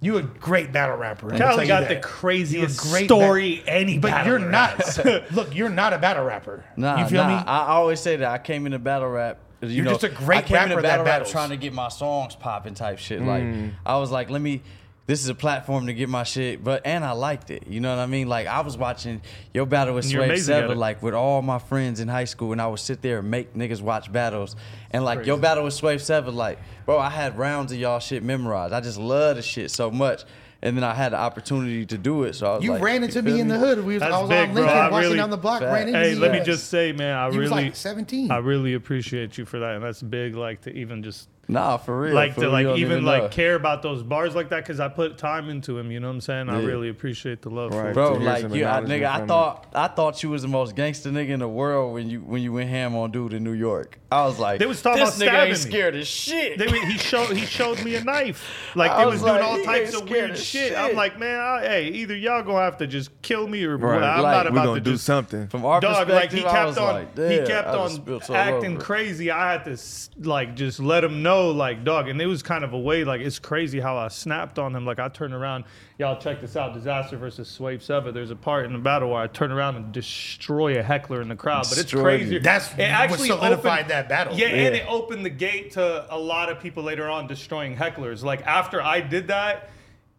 you 0.00 0.18
a 0.18 0.22
great 0.22 0.72
battle 0.72 0.96
rapper. 0.96 1.32
I'll 1.32 1.38
Cali 1.38 1.62
you 1.62 1.68
got 1.68 1.88
the 1.88 1.96
craziest 1.96 2.84
You're 2.84 2.92
great 2.92 3.04
story 3.06 3.62
any 3.66 3.98
But 3.98 4.26
you're 4.26 4.38
not. 4.38 4.78
look, 5.32 5.54
you're 5.54 5.70
not 5.70 5.92
a 5.94 5.98
battle 5.98 6.24
rapper. 6.24 6.64
Nah, 6.76 7.00
you 7.00 7.06
feel 7.06 7.22
nah. 7.24 7.28
me? 7.28 7.34
I 7.46 7.68
always 7.68 7.98
say 8.00 8.16
that 8.16 8.30
I 8.30 8.38
came 8.38 8.66
into 8.66 8.78
battle 8.78 9.08
rap. 9.08 9.38
You 9.62 9.68
You're 9.68 9.84
know, 9.86 9.92
just 9.92 10.04
a 10.04 10.10
great 10.10 10.38
I 10.38 10.42
came 10.42 10.54
rapper 10.56 10.70
into 10.72 10.82
that 10.82 10.88
battle 10.88 11.04
rap 11.06 11.14
battles. 11.14 11.30
trying 11.32 11.48
to 11.48 11.56
get 11.56 11.72
my 11.72 11.88
songs 11.88 12.36
popping 12.36 12.74
type 12.74 12.98
shit. 12.98 13.20
Mm. 13.22 13.26
Like 13.26 13.72
I 13.86 13.96
was 13.96 14.10
like, 14.10 14.28
let 14.30 14.42
me. 14.42 14.62
This 15.06 15.20
is 15.22 15.28
a 15.28 15.34
platform 15.36 15.86
to 15.86 15.94
get 15.94 16.08
my 16.08 16.24
shit, 16.24 16.64
but 16.64 16.82
and 16.84 17.04
I 17.04 17.12
liked 17.12 17.50
it. 17.52 17.68
You 17.68 17.78
know 17.78 17.90
what 17.94 18.02
I 18.02 18.06
mean? 18.06 18.28
Like 18.28 18.48
I 18.48 18.60
was 18.62 18.76
watching 18.76 19.22
your 19.54 19.64
battle 19.64 19.94
with 19.94 20.04
And 20.06 20.12
you're 20.12 20.22
Sway 20.22 20.30
amazing 20.30 20.54
at 20.54 20.60
Sever, 20.62 20.72
it. 20.72 20.76
like 20.78 21.00
with 21.02 21.14
all 21.14 21.42
my 21.42 21.60
friends 21.60 22.00
in 22.00 22.08
high 22.08 22.24
school, 22.24 22.50
and 22.50 22.60
I 22.60 22.66
would 22.66 22.80
sit 22.80 23.02
there 23.02 23.20
and 23.20 23.30
make 23.30 23.54
niggas 23.54 23.80
watch 23.80 24.10
battles. 24.10 24.56
And 24.90 25.04
like 25.04 25.24
your 25.24 25.38
battle 25.38 25.62
with 25.62 25.74
Swave 25.74 26.00
Sevah, 26.00 26.34
like 26.34 26.58
bro, 26.86 26.98
I 26.98 27.10
had 27.10 27.38
rounds 27.38 27.70
of 27.70 27.78
y'all 27.78 28.00
shit 28.00 28.24
memorized. 28.24 28.72
I 28.72 28.80
just 28.80 28.98
love 28.98 29.36
the 29.36 29.42
shit 29.42 29.70
so 29.70 29.90
much. 29.92 30.24
And 30.62 30.74
then 30.76 30.82
I 30.84 30.94
had 30.94 31.12
the 31.12 31.18
opportunity 31.18 31.84
to 31.86 31.98
do 31.98 32.24
it, 32.24 32.34
so 32.34 32.46
I 32.46 32.54
was 32.56 32.64
you 32.64 32.72
like, 32.72 32.82
ran 32.82 33.04
into 33.04 33.22
feel 33.22 33.34
me 33.34 33.40
in 33.40 33.46
the 33.46 33.58
hood. 33.58 33.84
We 33.84 33.94
was, 33.94 34.02
I 34.02 34.08
That's 34.08 34.20
was 34.22 34.30
big, 34.30 34.48
on. 34.48 34.54
Lincoln 34.54 34.74
I 34.76 34.88
walking 34.88 34.98
really- 35.04 35.16
down 35.18 35.30
the 35.30 35.36
block. 35.36 35.60
Fact. 35.60 35.72
Ran 35.72 35.88
into 35.88 36.00
Hey, 36.00 36.14
you 36.14 36.18
let 36.18 36.32
me 36.32 36.40
just 36.40 36.68
say, 36.70 36.92
man, 36.92 37.14
I 37.16 37.24
You 37.28 37.38
was 37.38 37.50
really, 37.50 37.64
like 37.66 37.76
17. 37.76 38.30
I 38.30 38.38
really 38.38 38.72
appreciate 38.74 39.36
you 39.38 39.44
for 39.44 39.58
that, 39.60 39.74
and 39.76 39.84
that's 39.84 40.02
big. 40.02 40.34
Like 40.34 40.62
to 40.62 40.72
even 40.72 41.02
just 41.02 41.28
Nah, 41.48 41.76
for 41.76 42.00
real. 42.00 42.14
like 42.14 42.34
for 42.34 42.40
to 42.42 42.48
like 42.48 42.62
you 42.62 42.68
don't 42.70 42.78
even 42.78 43.04
know. 43.04 43.10
like 43.10 43.30
care 43.30 43.54
about 43.54 43.82
those 43.82 44.02
bars 44.02 44.34
like 44.34 44.48
that 44.48 44.64
because 44.64 44.80
I 44.80 44.88
put 44.88 45.16
time 45.16 45.48
into 45.48 45.78
him. 45.78 45.90
You 45.92 46.00
know 46.00 46.08
what 46.08 46.14
I'm 46.14 46.20
saying? 46.20 46.48
I 46.48 46.60
really 46.62 46.88
appreciate 46.88 47.42
the 47.42 47.50
love. 47.50 47.72
Right. 47.72 47.90
it. 47.90 47.94
Bro, 47.94 48.18
to 48.18 48.24
like 48.24 48.42
you, 48.52 48.66
I, 48.66 48.80
nigga, 48.80 49.04
I 49.06 49.18
from 49.18 49.28
thought 49.28 49.66
I 49.74 49.86
thought 49.88 50.22
you 50.22 50.30
was 50.30 50.42
the 50.42 50.48
most 50.48 50.74
gangster 50.74 51.10
nigga 51.10 51.28
in 51.30 51.40
the 51.40 51.48
world 51.48 51.94
when 51.94 52.10
you 52.10 52.20
when 52.20 52.42
you 52.42 52.52
went 52.52 52.68
ham 52.70 52.96
on 52.96 53.12
dude 53.12 53.32
in 53.32 53.44
New 53.44 53.52
York. 53.52 53.98
I 54.10 54.24
was 54.24 54.38
like, 54.38 54.60
They 54.60 54.66
was 54.66 54.80
talking 54.82 55.04
this 55.04 55.16
about 55.20 55.28
nigga 55.28 55.46
ain't 55.48 55.56
stabbing 55.56 55.72
me. 55.72 55.78
scared 55.78 55.96
of 55.96 56.06
shit. 56.06 56.58
They, 56.58 56.68
he 56.86 56.96
showed 56.98 57.36
he 57.36 57.44
showed 57.44 57.84
me 57.84 57.96
a 57.96 58.02
knife. 58.04 58.44
Like 58.76 58.90
I 58.90 59.00
they 59.04 59.10
was 59.10 59.22
was, 59.22 59.30
doing 59.32 59.42
all 59.42 59.62
types 59.64 59.94
of 59.94 60.08
weird 60.10 60.32
of 60.32 60.38
shit. 60.38 60.68
shit. 60.70 60.78
I'm 60.78 60.94
like, 60.94 61.18
man, 61.18 61.40
I, 61.40 61.60
hey, 61.62 61.88
either 61.88 62.14
y'all 62.14 62.42
gonna 62.42 62.58
have 62.62 62.76
to 62.78 62.86
just 62.86 63.10
kill 63.22 63.48
me 63.48 63.64
or 63.64 63.76
Right. 63.76 64.02
I'm 64.02 64.22
Like, 64.22 64.36
not 64.36 64.46
about 64.48 64.64
gonna 64.66 64.80
to 64.80 64.90
do 64.90 64.96
something. 64.96 65.48
From 65.48 65.64
our 65.64 65.80
dog. 65.80 66.08
Like 66.08 66.30
he 66.32 66.42
kept 66.42 66.76
on 66.78 67.06
he 67.16 67.38
kept 67.46 67.68
on 67.68 68.12
acting 68.36 68.76
crazy. 68.78 69.30
I 69.30 69.52
had 69.52 69.64
to 69.64 70.28
like 70.28 70.54
just 70.56 70.78
let 70.80 71.02
him 71.04 71.22
know 71.22 71.35
know, 71.36 71.50
like, 71.50 71.84
dog, 71.84 72.08
and 72.08 72.20
it 72.20 72.26
was 72.26 72.42
kind 72.42 72.64
of 72.64 72.72
a 72.72 72.78
way, 72.78 73.04
like, 73.04 73.20
it's 73.20 73.38
crazy 73.38 73.80
how 73.80 73.96
I 73.96 74.08
snapped 74.08 74.58
on 74.58 74.74
him. 74.74 74.84
Like, 74.84 74.98
I 74.98 75.08
turned 75.08 75.34
around, 75.34 75.64
y'all 75.98 76.18
check 76.18 76.40
this 76.40 76.56
out, 76.56 76.74
Dizaster 76.74 77.18
versus 77.18 77.48
Swave 77.48 77.80
Sevah. 77.80 78.12
There's 78.12 78.30
a 78.30 78.36
part 78.36 78.66
in 78.66 78.72
the 78.72 78.78
battle 78.78 79.10
where 79.10 79.20
I 79.20 79.26
turn 79.26 79.52
around 79.52 79.76
and 79.76 79.92
destroy 79.92 80.78
a 80.78 80.82
heckler 80.82 81.20
in 81.20 81.28
the 81.28 81.36
crowd, 81.36 81.66
but 81.68 81.78
it's 81.78 81.92
crazy. 81.92 82.38
That's 82.38 82.72
it 82.74 82.80
actually 82.82 83.28
solidified 83.28 83.86
opened- 83.86 83.90
that 83.90 84.08
battle. 84.08 84.34
Yeah, 84.36 84.48
yeah, 84.48 84.54
and 84.66 84.74
it 84.76 84.86
opened 84.88 85.24
the 85.24 85.30
gate 85.30 85.72
to 85.72 86.06
a 86.14 86.18
lot 86.18 86.50
of 86.50 86.60
people 86.60 86.82
later 86.82 87.08
on 87.08 87.26
destroying 87.26 87.76
hecklers. 87.76 88.22
Like, 88.22 88.46
after 88.46 88.82
I 88.82 89.00
did 89.00 89.28
that, 89.28 89.70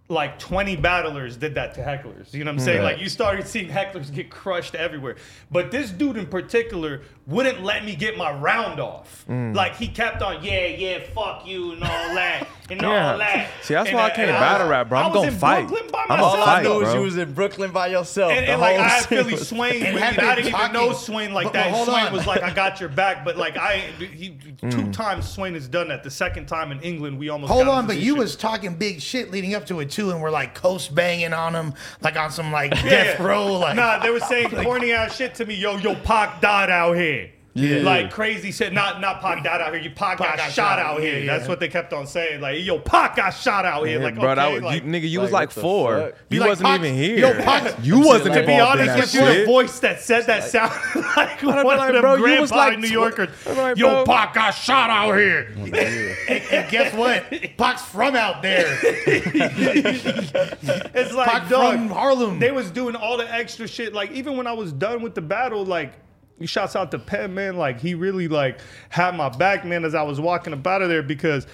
like 0.10 0.40
20 0.40 0.78
battlers 0.78 1.36
did 1.36 1.56
that 1.56 1.74
to 1.74 1.82
hecklers. 1.82 2.34
You 2.34 2.46
know 2.46 2.52
what 2.52 2.60
I'm 2.60 2.66
saying? 2.66 2.78
Right. 2.80 2.94
Like 2.94 3.02
you 3.02 3.10
started 3.10 3.46
seeing 3.46 3.68
hecklers 3.70 4.14
get 4.14 4.30
crushed 4.30 4.74
everywhere. 4.74 5.18
But 5.52 5.70
this 5.70 5.90
dude 5.90 6.16
in 6.16 6.28
particular 6.28 7.02
wouldn't 7.28 7.62
let 7.62 7.84
me 7.84 7.94
get 7.96 8.18
my 8.18 8.32
round 8.32 8.80
off. 8.80 9.26
Mm. 9.30 9.54
Like 9.54 9.76
he 9.76 9.88
kept 9.88 10.22
on, 10.22 10.42
yeah, 10.44 10.66
yeah, 10.68 11.00
fuck 11.14 11.46
you 11.46 11.74
and 11.74 11.84
all 11.84 11.90
that 12.16 12.48
and 12.70 12.82
Yeah. 12.82 13.12
all 13.12 13.18
that. 13.18 13.50
See, 13.64 13.74
that's 13.74 13.90
And, 13.90 13.98
why 13.98 14.06
I 14.06 14.10
can't 14.12 14.32
battle 14.32 14.68
rap, 14.70 14.88
bro. 14.90 15.00
I'm 15.00 15.12
gonna 15.14 15.32
fight. 15.34 15.66
I'm 15.66 15.74
a 15.74 15.92
myself. 16.08 16.20
All 16.22 16.42
I 16.42 16.46
fight, 16.46 16.64
knew 16.64 16.70
was 16.76 16.84
bro. 16.84 16.94
you 16.96 17.02
was 17.02 17.18
in 17.18 17.34
Brooklyn 17.34 17.72
by 17.72 17.88
yourself. 17.88 18.32
And, 18.32 18.48
the 18.48 18.52
and 18.54 18.62
like 18.62 18.78
I 18.78 18.88
had 18.88 19.00
shit 19.00 19.08
Philly 19.10 19.34
was- 19.34 19.48
Swain 19.50 19.84
And 19.84 19.94
with. 19.96 20.04
I 20.04 20.36
didn't 20.36 20.48
even 20.54 20.72
know 20.74 20.88
talking- 20.88 20.94
Swain 20.98 21.34
like 21.34 21.44
but- 21.48 21.54
but 21.54 21.60
that. 21.64 21.72
hold 21.72 21.88
Swain 21.90 22.06
on. 22.08 22.14
was 22.14 22.26
like, 22.28 22.44
I 22.44 22.54
got 22.54 22.80
your 22.80 22.90
back. 22.90 23.26
But 23.26 23.36
like 23.38 23.58
I, 23.58 23.78
he, 24.00 24.38
Mm. 24.58 24.72
two 24.72 24.92
times 24.92 25.30
Swain 25.30 25.54
has 25.54 25.68
done 25.68 25.90
that. 25.90 26.04
The 26.04 26.10
second 26.10 26.48
time 26.48 26.72
in 26.72 26.80
England, 26.82 27.20
we 27.20 27.30
almost 27.30 27.52
Hold 27.52 27.66
got 27.66 27.78
on, 27.78 27.88
but 27.88 27.98
you 27.98 28.16
was 28.16 28.36
talking 28.36 28.74
big 28.76 29.02
shit 29.02 29.30
leading 29.32 29.54
up 29.54 29.68
to 29.68 29.80
it 29.82 29.92
too, 29.92 30.10
and 30.12 30.20
we're 30.22 30.32
like 30.32 30.56
coast 30.56 30.96
banging 30.96 31.32
on 31.34 31.54
him, 31.54 31.74
like 32.02 32.16
on 32.18 32.32
some 32.32 32.52
like 32.52 32.72
death 32.84 33.20
row, 33.20 33.54
like 33.60 33.76
nah, 33.76 34.00
they 34.00 34.10
were 34.10 34.20
saying 34.22 34.50
corny 34.50 34.94
ass 34.94 35.16
shit 35.16 35.36
to 35.36 35.46
me. 35.46 35.54
Yo, 35.54 35.78
yo, 35.78 35.94
Pac 35.94 36.42
died 36.42 36.70
out 36.72 36.94
here. 36.94 37.17
Yeah. 37.58 37.82
Like 37.82 38.12
crazy 38.12 38.52
shit. 38.52 38.72
Not 38.72 39.02
not 39.02 39.20
Pac 39.20 39.44
died 39.44 39.62
out 39.62 39.74
here. 39.74 39.82
You 39.82 39.90
Pac, 39.90 40.20
got, 40.20 40.38
got 40.38 40.52
shot 40.52 40.54
shot, 40.54 40.80
out 40.80 41.02
yeah, 41.02 41.10
here. 41.10 41.20
yeah. 41.20 41.38
That's 41.38 41.50
what 41.50 41.60
they 41.60 41.68
kept 41.68 41.92
on 41.92 42.06
saying. 42.06 42.40
Like, 42.40 42.64
yo, 42.64 42.78
Pac 42.80 43.16
got 43.16 43.32
shot 43.32 43.66
out 43.66 43.84
here. 43.88 43.98
Yeah, 44.00 44.06
like, 44.06 44.16
bro, 44.16 44.32
okay, 44.32 44.54
was, 44.54 44.64
like, 44.64 44.84
you, 44.84 44.90
nigga, 44.90 45.10
you 45.10 45.20
like, 45.20 45.24
was 45.26 45.32
like 45.32 45.52
four. 45.52 46.00
fuck? 46.00 46.16
You 46.30 46.40
like, 46.40 46.50
wasn't 46.50 46.68
Pac- 46.68 46.80
even 46.82 46.96
here. 46.96 47.18
yo, 47.18 47.34
Pac- 47.34 47.76
you 47.82 48.00
wasn't 48.00 48.36
like- 48.36 48.42
to 48.42 48.48
be 48.48 48.60
honest 48.60 48.96
with 48.96 49.14
you, 49.16 49.22
the 49.22 49.34
shit. 49.34 49.46
voice 49.48 49.80
that 49.80 50.02
said 50.02 50.28
that 50.28 50.44
sounded 50.44 51.06
like 51.16 51.42
one 51.44 51.66
like, 51.66 51.90
of 51.90 51.94
them 51.94 52.02
bro, 52.02 52.16
you 52.16 52.40
was 52.42 52.52
grandpa 52.52 52.56
like 52.56 52.80
New 52.80 52.88
tw- 52.90 52.92
Yorkers. 52.92 53.30
I'm 53.48 53.58
like, 53.58 53.78
yo. 53.78 54.06
Pac 54.06 54.34
got 54.36 54.52
shot 54.52 54.90
out 54.90 55.16
here. 55.16 55.52
and, 55.58 55.74
and 55.76 56.70
guess 56.72 56.94
what? 56.94 57.30
Pac's 57.58 57.82
from 57.82 58.16
out 58.16 58.42
there. 58.42 58.78
It's 60.14 61.14
like, 61.14 61.30
Pac 61.30 61.50
dog, 61.50 61.74
from 61.74 61.90
Harlem. 61.90 62.40
they 62.40 62.52
was 62.52 62.72
doing 62.72 62.96
all 62.96 63.18
the 63.18 63.32
extra 63.34 63.68
shit. 63.68 63.94
Like 63.94 64.12
even 64.12 64.38
when 64.38 64.48
I 64.48 64.54
was 64.54 64.72
done 64.72 65.02
with 65.02 65.16
the 65.16 65.22
battle, 65.22 65.66
like 65.66 65.94
shouts 66.46 66.76
out 66.76 66.92
to 66.92 67.00
Penn, 67.00 67.34
man. 67.34 67.58
Like 67.58 67.80
he 67.80 67.96
really 67.96 68.28
like 68.28 68.60
had 68.90 69.16
my 69.16 69.30
back, 69.30 69.66
man, 69.66 69.84
as 69.86 69.96
I 69.96 70.04
was 70.04 70.20
walking 70.20 70.54
up 70.54 70.66
out 70.68 70.82
of 70.82 70.90
there 70.90 71.04
because 71.04 71.48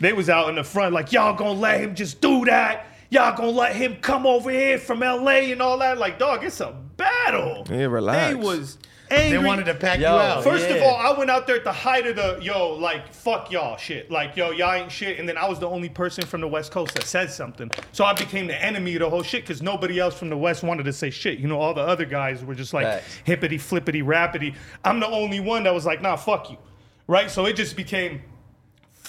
they 0.00 0.12
was 0.12 0.28
out 0.28 0.48
in 0.48 0.54
the 0.54 0.64
front, 0.64 0.94
like 0.94 1.12
y'all 1.12 1.34
gonna 1.34 1.58
let 1.58 1.80
him 1.80 1.94
just 1.94 2.20
do 2.20 2.44
that. 2.44 2.86
Y'all 3.10 3.36
gonna 3.36 3.50
let 3.50 3.76
him 3.76 3.96
come 4.00 4.26
over 4.26 4.50
here 4.50 4.78
from 4.78 5.00
LA 5.00 5.50
and 5.52 5.60
all 5.62 5.78
that. 5.78 5.98
Like, 5.98 6.18
dog, 6.18 6.44
it's 6.44 6.60
a 6.60 6.72
battle. 6.96 7.66
Yeah, 7.70 7.84
relax. 7.84 8.34
They 8.34 8.34
was 8.34 8.78
angry. 9.10 9.38
they 9.38 9.44
wanted 9.44 9.64
to 9.66 9.74
pack 9.74 9.98
Yo, 9.98 10.14
you 10.14 10.20
out. 10.20 10.44
First 10.44 10.68
of 10.68 10.82
all, 10.82 10.96
I 10.96 11.16
went 11.16 11.30
out 11.30 11.46
there 11.46 11.56
at 11.56 11.64
the 11.64 11.72
height 11.72 12.06
of 12.06 12.16
the 12.16 12.38
yo, 12.42 12.74
like 12.74 13.12
fuck 13.12 13.50
y'all 13.50 13.76
shit. 13.76 14.10
Like 14.10 14.36
yo, 14.36 14.50
y'all 14.50 14.72
ain't 14.74 14.90
shit. 14.90 15.18
And 15.18 15.28
then 15.28 15.36
I 15.36 15.48
was 15.48 15.58
the 15.58 15.68
only 15.68 15.88
person 15.88 16.24
from 16.24 16.40
the 16.40 16.48
West 16.48 16.72
Coast 16.72 16.94
that 16.94 17.04
said 17.04 17.30
something. 17.30 17.70
So 17.92 18.04
I 18.04 18.14
became 18.14 18.46
the 18.46 18.62
enemy 18.62 18.94
of 18.94 19.00
the 19.00 19.10
whole 19.10 19.22
shit 19.22 19.42
because 19.42 19.62
nobody 19.62 19.98
else 19.98 20.14
from 20.18 20.30
the 20.30 20.36
West 20.36 20.62
wanted 20.62 20.84
to 20.84 20.92
say 20.92 21.10
shit. 21.10 21.38
You 21.38 21.48
know, 21.48 21.60
all 21.60 21.74
the 21.74 21.82
other 21.82 22.04
guys 22.04 22.44
were 22.44 22.54
just 22.54 22.72
like 22.72 22.86
Facts. 22.86 23.20
hippity 23.24 23.58
flippity 23.58 24.02
rapidy. 24.02 24.54
I'm 24.84 25.00
the 25.00 25.08
only 25.08 25.40
one 25.40 25.64
that 25.64 25.74
was 25.74 25.86
like, 25.86 26.02
nah, 26.02 26.16
fuck 26.16 26.50
you. 26.50 26.58
Right? 27.06 27.30
So 27.30 27.46
it 27.46 27.56
just 27.56 27.76
became 27.76 28.22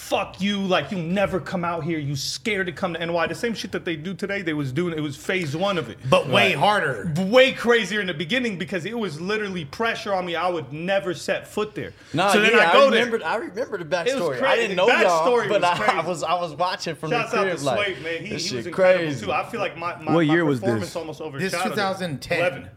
fuck 0.06 0.40
you, 0.40 0.60
like 0.60 0.92
you 0.92 0.98
never 0.98 1.40
come 1.40 1.64
out 1.64 1.82
here, 1.82 1.98
you 1.98 2.14
scared 2.14 2.66
to 2.66 2.72
come 2.72 2.94
to 2.94 3.04
NY. 3.04 3.26
The 3.26 3.34
same 3.34 3.54
shit 3.54 3.72
that 3.72 3.84
they 3.84 3.96
do 3.96 4.14
today, 4.14 4.40
they 4.42 4.54
was 4.54 4.70
doing 4.72 4.96
it 4.96 5.00
was 5.00 5.16
phase 5.16 5.56
one 5.56 5.78
of 5.78 5.90
it 5.90 5.98
but 6.08 6.28
way 6.28 6.52
harder. 6.52 7.12
way 7.16 7.52
crazier 7.52 8.00
in 8.00 8.06
the 8.06 8.14
beginning 8.14 8.56
because 8.56 8.84
it 8.84 8.96
was 8.96 9.20
literally 9.20 9.64
pressure 9.64 10.14
on 10.14 10.24
me. 10.24 10.36
I 10.36 10.48
would 10.48 10.72
never 10.72 11.12
set 11.12 11.48
foot 11.48 11.74
there. 11.74 11.92
Nah, 12.14 12.32
so 12.32 12.40
then 12.40 12.52
yeah, 12.52 12.70
I 12.70 12.72
go 12.72 12.84
remember. 12.88 13.18
there. 13.18 13.26
I 13.26 13.36
remember 13.36 13.78
the 13.78 13.84
was 13.84 13.92
backstory. 13.92 14.42
I 14.42 14.56
didn't 14.56 14.76
know 14.76 14.86
Backstory 14.86 15.48
y'all, 15.48 15.48
but 15.48 15.62
was 15.62 15.64
I, 15.64 15.72
I 15.72 15.76
crazy. 15.76 16.08
was 16.08 16.22
I 16.22 16.34
was 16.34 16.54
watching 16.54 16.94
from 16.94 17.10
Shouts 17.10 17.32
the 17.32 17.38
out 17.38 17.44
crib. 17.44 17.58
to 17.58 17.64
like, 17.64 17.86
Swave, 17.86 18.02
man. 18.02 18.22
He, 18.22 18.28
this 18.30 18.42
he 18.42 18.48
shit 18.48 18.56
was 18.58 18.66
incredible 18.68 19.04
crazy. 19.06 19.26
too. 19.26 19.32
I 19.32 19.44
feel 19.48 19.60
like 19.60 19.76
my, 19.76 19.96
my, 19.96 20.14
What 20.14 20.26
my 20.26 20.32
year 20.32 20.44
was 20.44 20.60
performance 20.60 20.86
this? 20.88 20.96
almost 20.96 21.18
This 21.18 21.26
overshadowed 21.26 21.66
it. 21.72 21.74
2010. 21.74 22.38
11. 22.38 22.70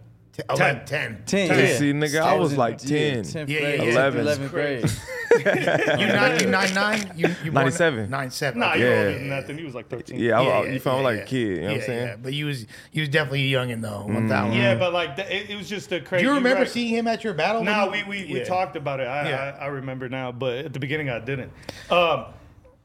11, 0.49 0.85
10. 0.85 0.85
Ten, 0.85 1.23
Ten. 1.25 1.59
yeah. 1.59 1.75
See, 1.77 1.91
nigga, 1.93 2.21
I 2.21 2.33
was 2.35 2.55
like 2.57 2.77
10. 2.77 3.23
10th 3.23 3.35
Yeah, 3.49 3.59
grade, 3.59 3.79
yeah, 3.79 3.85
yeah. 3.85 3.91
11. 4.07 4.25
11th 4.25 4.49
grade. 4.49 4.91
You 5.31 5.43
nine, 5.45 6.39
you 6.39 6.47
nine 6.47 6.73
nine. 6.73 7.11
You 7.15 7.35
you 7.43 7.51
97. 7.51 8.09
Nine. 8.09 8.31
Nah, 8.55 8.71
okay. 8.71 8.79
you're 8.79 8.89
Yeah. 8.89 8.97
older 9.05 9.13
than 9.19 9.29
that. 9.29 9.45
Then 9.47 9.57
he 9.59 9.63
was 9.63 9.75
like 9.75 9.87
13. 9.87 10.19
Yeah, 10.19 10.39
I, 10.39 10.65
you 10.65 10.79
found 10.79 11.03
like 11.03 11.19
a 11.21 11.23
kid. 11.23 11.37
You 11.37 11.55
know 11.55 11.61
what 11.67 11.71
I'm 11.73 11.79
Yeah, 11.79 11.85
saying? 11.85 12.07
yeah. 12.07 12.15
But 12.21 12.33
you 12.33 12.45
was 12.47 12.65
you 12.91 13.01
was 13.03 13.09
definitely 13.09 13.53
a 13.53 13.57
youngin 13.57 13.79
though. 13.81 14.05
One 14.11 14.27
thousand. 14.27 14.57
Yeah, 14.59 14.73
but 14.73 14.91
like 14.91 15.15
th- 15.17 15.29
it, 15.29 15.51
it 15.51 15.55
was 15.55 15.69
just 15.69 15.91
a 15.91 16.01
crazy. 16.01 16.23
Do 16.23 16.29
you 16.31 16.35
remember 16.35 16.61
right. 16.61 16.69
seeing 16.69 16.89
him 16.89 17.07
at 17.07 17.23
your 17.23 17.35
battle? 17.35 17.63
No, 17.63 17.89
when 17.91 18.07
we 18.09 18.17
you- 18.21 18.33
we, 18.33 18.39
we 18.39 18.43
talked 18.45 18.75
about 18.75 18.99
it. 19.01 19.07
I, 19.07 19.29
Yeah. 19.29 19.55
I 19.59 19.65
I 19.65 19.67
remember 19.67 20.09
now, 20.09 20.31
but 20.31 20.65
at 20.65 20.73
the 20.73 20.79
beginning 20.79 21.11
I 21.11 21.19
didn't. 21.19 21.51
Um, 21.91 22.25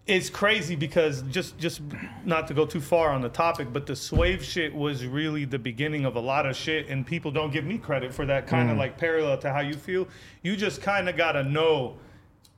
it's 0.07 0.29
crazy 0.29 0.77
because 0.77 1.23
just 1.23 1.57
just 1.59 1.81
not 2.27 2.47
to 2.49 2.55
go 2.55 2.67
too 2.67 2.81
far 2.81 3.11
on 3.11 3.23
the 3.23 3.29
topic, 3.31 3.69
but 3.73 3.87
the 3.87 3.97
swave 3.97 4.45
shit 4.45 4.75
was 4.75 5.07
really 5.07 5.45
the 5.47 5.59
beginning 5.59 6.05
of 6.05 6.17
a 6.17 6.21
lot 6.21 6.45
of 6.47 6.55
shit, 6.57 6.89
and 6.89 7.07
people 7.07 7.31
don't 7.31 7.53
give 7.53 7.65
me 7.65 7.79
credit 7.79 8.13
for 8.13 8.27
that 8.27 8.47
kind 8.47 8.69
Mm. 8.69 8.73
of 8.73 8.79
like 8.79 8.99
parallel 8.99 9.39
to 9.39 9.51
how 9.53 9.61
you 9.61 9.75
feel. 9.75 10.07
You 10.43 10.57
just 10.57 10.83
kind 10.83 11.09
of 11.09 11.17
gotta 11.17 11.43
know, 11.43 11.97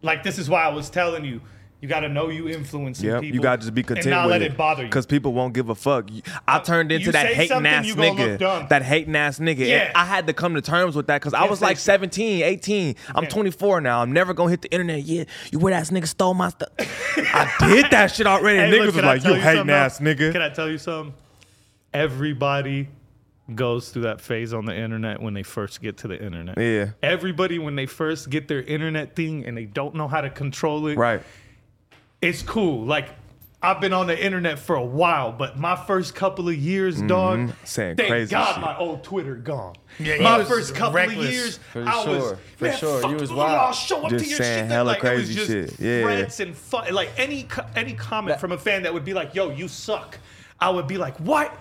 like 0.02 0.22
this 0.24 0.38
is 0.38 0.50
why 0.50 0.62
I 0.64 0.68
was 0.68 0.90
telling 0.90 1.24
you. 1.24 1.40
You 1.81 1.89
gotta 1.89 2.09
know 2.09 2.31
you 2.31 2.49
influencing 2.49 3.07
Yep, 3.07 3.21
people. 3.21 3.35
you 3.35 3.41
gotta 3.43 3.61
just 3.61 3.75
be 3.75 3.83
content 3.83 4.07
and 4.07 4.15
not 4.15 4.25
with 4.27 4.33
let 4.33 4.43
it, 4.43 4.53
it 4.53 4.57
bother 4.57 4.83
you. 4.83 4.89
Because 4.89 5.05
people 5.05 5.35
won't 5.35 5.53
give 5.53 5.69
a 5.69 5.75
fuck. 5.75 6.09
I 6.49 6.57
uh, 6.57 6.61
turned 6.61 6.91
into 6.91 7.07
you 7.07 7.12
that 7.12 7.27
hating 7.27 7.67
ass 7.67 7.87
you 7.87 7.95
gonna 7.95 8.12
look 8.12 8.41
dumb. 8.41 8.62
nigga. 8.62 8.69
That 8.71 8.83
hating 8.83 9.15
ass 9.15 9.39
nigga. 9.39 9.67
Yeah. 9.67 9.93
I 9.95 10.07
had 10.07 10.27
to 10.29 10.33
come 10.33 10.55
to 10.55 10.62
terms 10.62 10.97
with 10.97 11.07
that 11.09 11.21
because 11.21 11.35
I 11.35 11.45
was 11.45 11.61
like 11.61 11.77
shit. 11.77 11.85
17, 11.85 12.43
18. 12.43 12.95
I'm 13.09 13.15
can't. 13.25 13.31
24 13.31 13.83
now. 13.83 14.01
I'm 14.01 14.11
never 14.11 14.33
gonna 14.33 14.51
hit 14.51 14.62
the 14.62 14.73
internet. 14.73 15.03
Yeah, 15.03 15.25
you 15.53 15.59
weird 15.59 15.75
ass 15.75 15.91
nigga 15.91 16.07
stole 16.09 16.33
my 16.33 16.49
stuff. 16.49 16.71
I 16.79 17.53
did 17.69 17.91
that 17.91 18.11
shit 18.11 18.27
already. 18.27 18.59
Hey, 18.59 18.71
Niggas 18.71 18.87
look, 18.87 18.95
was 18.95 19.05
like, 19.05 19.23
tell 19.23 19.35
you 19.37 19.41
hating 19.43 19.69
ass 19.71 20.01
nigga. 20.01 20.33
Can 20.33 20.41
I 20.43 20.49
tell 20.49 20.71
you 20.71 20.79
something? 20.79 21.12
Everybody 21.93 22.89
goes 23.55 23.91
through 23.91 24.03
that 24.03 24.21
phase 24.21 24.53
on 24.53 24.65
the 24.65 24.77
internet 24.77 25.21
when 25.23 25.35
they 25.35 25.43
first 25.43 25.81
get 25.81 25.99
to 25.99 26.09
the 26.09 26.21
internet. 26.23 26.59
Yeah. 26.59 26.91
Everybody 27.03 27.59
when 27.59 27.77
they 27.77 27.87
first 27.87 28.29
get 28.29 28.49
their 28.49 28.62
internet 28.62 29.15
thing 29.15 29.45
and 29.47 29.57
they 29.57 29.67
don't 29.67 29.95
know 29.95 30.09
how 30.09 30.21
to 30.21 30.31
control 30.31 30.87
it. 30.89 30.97
Right. 30.97 31.23
It's 32.22 32.42
cool. 32.42 32.85
Like 32.85 33.09
I've 33.62 33.81
been 33.81 33.92
on 33.92 34.07
the 34.07 34.24
internet 34.24 34.59
for 34.59 34.76
a 34.76 34.85
while, 34.85 35.33
but 35.33 35.59
my 35.59 35.74
first 35.76 36.14
couple 36.14 36.48
of 36.48 36.55
years, 36.57 37.00
dog, 37.02 37.38
Mm-hmm. 37.38 37.64
Saying 37.64 37.96
thank 37.96 38.09
crazy 38.11 38.31
God 38.31 38.52
shit. 38.55 38.61
my 38.62 38.76
old 38.76 39.02
Twitter 39.02 39.35
gone. 39.35 39.74
Yeah, 39.98 40.18
my 40.20 40.44
first 40.44 40.74
couple 40.74 40.92
reckless. 40.94 41.26
of 41.26 41.33
years, 41.33 41.59
For 41.72 41.83
I 41.83 41.96
was 41.96 42.05
sure, 42.05 42.38
for 42.59 42.64
man, 42.64 42.76
sure. 42.76 43.00
fuck 43.00 43.11
You 43.11 43.16
was 43.16 43.31
you, 43.31 43.37
wild. 43.37 43.59
I'll 43.59 43.72
show 43.72 44.02
up 44.05 44.11
Just 44.11 44.24
to 44.24 44.31
your 44.31 44.38
saying 44.38 44.64
shit. 44.64 44.70
hella 44.70 44.87
like, 44.88 44.98
it 44.98 45.02
was 45.02 45.11
crazy 45.26 45.35
just 45.35 45.46
shit. 45.46 45.81
Yeah. 45.81 46.02
threats 46.02 46.40
and 46.40 46.57
fu- 46.57 46.92
like 46.92 47.11
any 47.16 47.48
any 47.74 47.94
comment 47.94 48.38
from 48.40 48.52
a 48.52 48.59
fan 48.59 48.83
that 48.85 48.92
would 48.94 49.05
be 49.05 49.14
like, 49.14 49.35
"Yo, 49.35 49.50
you 49.50 49.68
suck," 49.68 50.18
I 50.61 50.70
would 50.70 50.87
be 50.87 50.98
like, 50.98 51.16
"What?" 51.18 51.57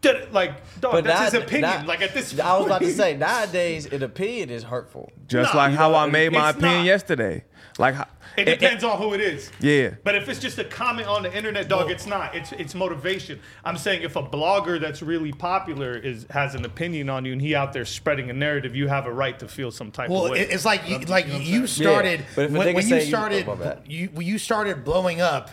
Did 0.00 0.14
it, 0.14 0.32
like, 0.32 0.52
dog, 0.80 1.02
that's 1.04 1.32
his 1.32 1.42
opinion. 1.42 1.62
now- 1.62 1.84
like 1.86 2.02
at 2.02 2.14
this, 2.14 2.38
I 2.38 2.56
was 2.56 2.66
about 2.66 2.78
to 2.80 2.84
point- 2.84 2.96
say 2.96 3.16
nowadays, 3.16 3.86
an 3.86 4.02
opinion 4.04 4.48
is 4.48 4.62
hurtful. 4.62 5.10
Just 5.26 5.52
Nah, 5.54 5.60
like 5.62 5.72
how 5.74 5.90
know, 5.90 5.96
I 5.96 6.06
made 6.06 6.32
my 6.32 6.50
opinion 6.50 6.78
not. 6.78 6.84
yesterday. 6.86 7.44
Like, 7.78 7.94
how- 7.96 8.06
It 8.36 8.46
and- 8.48 8.60
depends 8.60 8.84
on 8.84 8.96
who 8.98 9.14
it 9.14 9.20
is. 9.20 9.50
Yeah. 9.60 9.90
But 10.04 10.14
if 10.14 10.28
it's 10.28 10.38
just 10.38 10.58
a 10.58 10.64
comment 10.64 11.08
on 11.08 11.24
the 11.24 11.36
internet, 11.36 11.68
dog, 11.68 11.90
it's 11.90 12.06
not. 12.06 12.34
It's 12.36 12.52
it's 12.52 12.74
motivation. 12.76 13.40
I'm 13.64 13.76
saying 13.76 14.02
if 14.02 14.14
a 14.14 14.22
blogger 14.22 14.80
that's 14.80 15.02
really 15.02 15.32
popular 15.32 15.96
is 15.96 16.26
has 16.30 16.54
an 16.54 16.64
opinion 16.64 17.08
on 17.10 17.24
you 17.24 17.32
and 17.32 17.40
he 17.42 17.56
out 17.56 17.72
there 17.72 17.84
spreading 17.84 18.30
a 18.30 18.32
narrative, 18.32 18.76
you 18.76 18.86
have 18.86 19.06
a 19.06 19.12
right 19.12 19.36
to 19.40 19.48
feel 19.48 19.72
some 19.72 19.90
type 19.90 20.08
Well, 20.10 20.26
of 20.26 20.32
way. 20.32 20.40
it- 20.40 20.50
it's 20.52 20.64
like 20.64 20.88
you, 20.88 20.98
like 21.00 21.26
know 21.26 21.38
you 21.38 21.66
started 21.66 22.20
Yeah, 22.20 22.26
but 22.36 22.44
if 22.44 22.50
a 22.50 22.52
when, 22.58 22.66
when 22.74 22.76
you 22.76 22.82
say 22.90 23.00
you- 23.00 23.06
started 23.08 23.48
oh, 23.48 23.76
you 23.86 24.08
when 24.12 24.26
you 24.26 24.38
started 24.38 24.84
blowing 24.84 25.20
up 25.20 25.50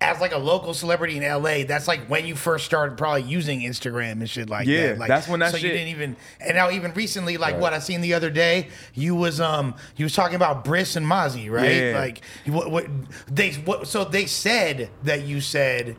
as 0.00 0.20
like 0.20 0.32
a 0.32 0.38
local 0.38 0.74
celebrity 0.74 1.16
in 1.16 1.22
LA. 1.22 1.64
That's 1.64 1.88
like 1.88 2.06
when 2.06 2.26
you 2.26 2.34
first 2.36 2.66
started 2.66 2.98
probably 2.98 3.22
using 3.22 3.60
Instagram 3.60 4.12
and 4.12 4.28
shit 4.28 4.50
like 4.50 4.66
Yeah, 4.66 4.88
that. 4.88 4.98
Like, 4.98 5.08
that's 5.08 5.26
when 5.26 5.40
that 5.40 5.52
so 5.52 5.56
you 5.56 5.68
didn't 5.70 5.88
even 5.88 6.16
and 6.38 6.54
now 6.54 6.70
even 6.70 6.92
recently 6.92 7.38
like 7.38 7.58
what 7.58 7.72
I 7.72 7.78
seen 7.78 8.02
the 8.02 8.12
other 8.12 8.28
day 8.30 8.68
you 8.92 9.14
was 9.14 9.40
um 9.40 9.74
you 9.96 10.04
was 10.04 10.14
talking 10.14 10.36
about 10.36 10.64
Bris 10.64 10.96
and 10.96 11.06
Mozzy 11.06 11.50
right 11.50 11.82
Yeah. 11.82 11.98
like 11.98 12.20
what 12.46 12.70
what 12.70 12.86
they 13.28 13.52
what 13.54 13.86
so 13.88 14.04
they 14.04 14.26
said 14.26 14.90
that 15.04 15.22
you 15.22 15.40
said 15.40 15.96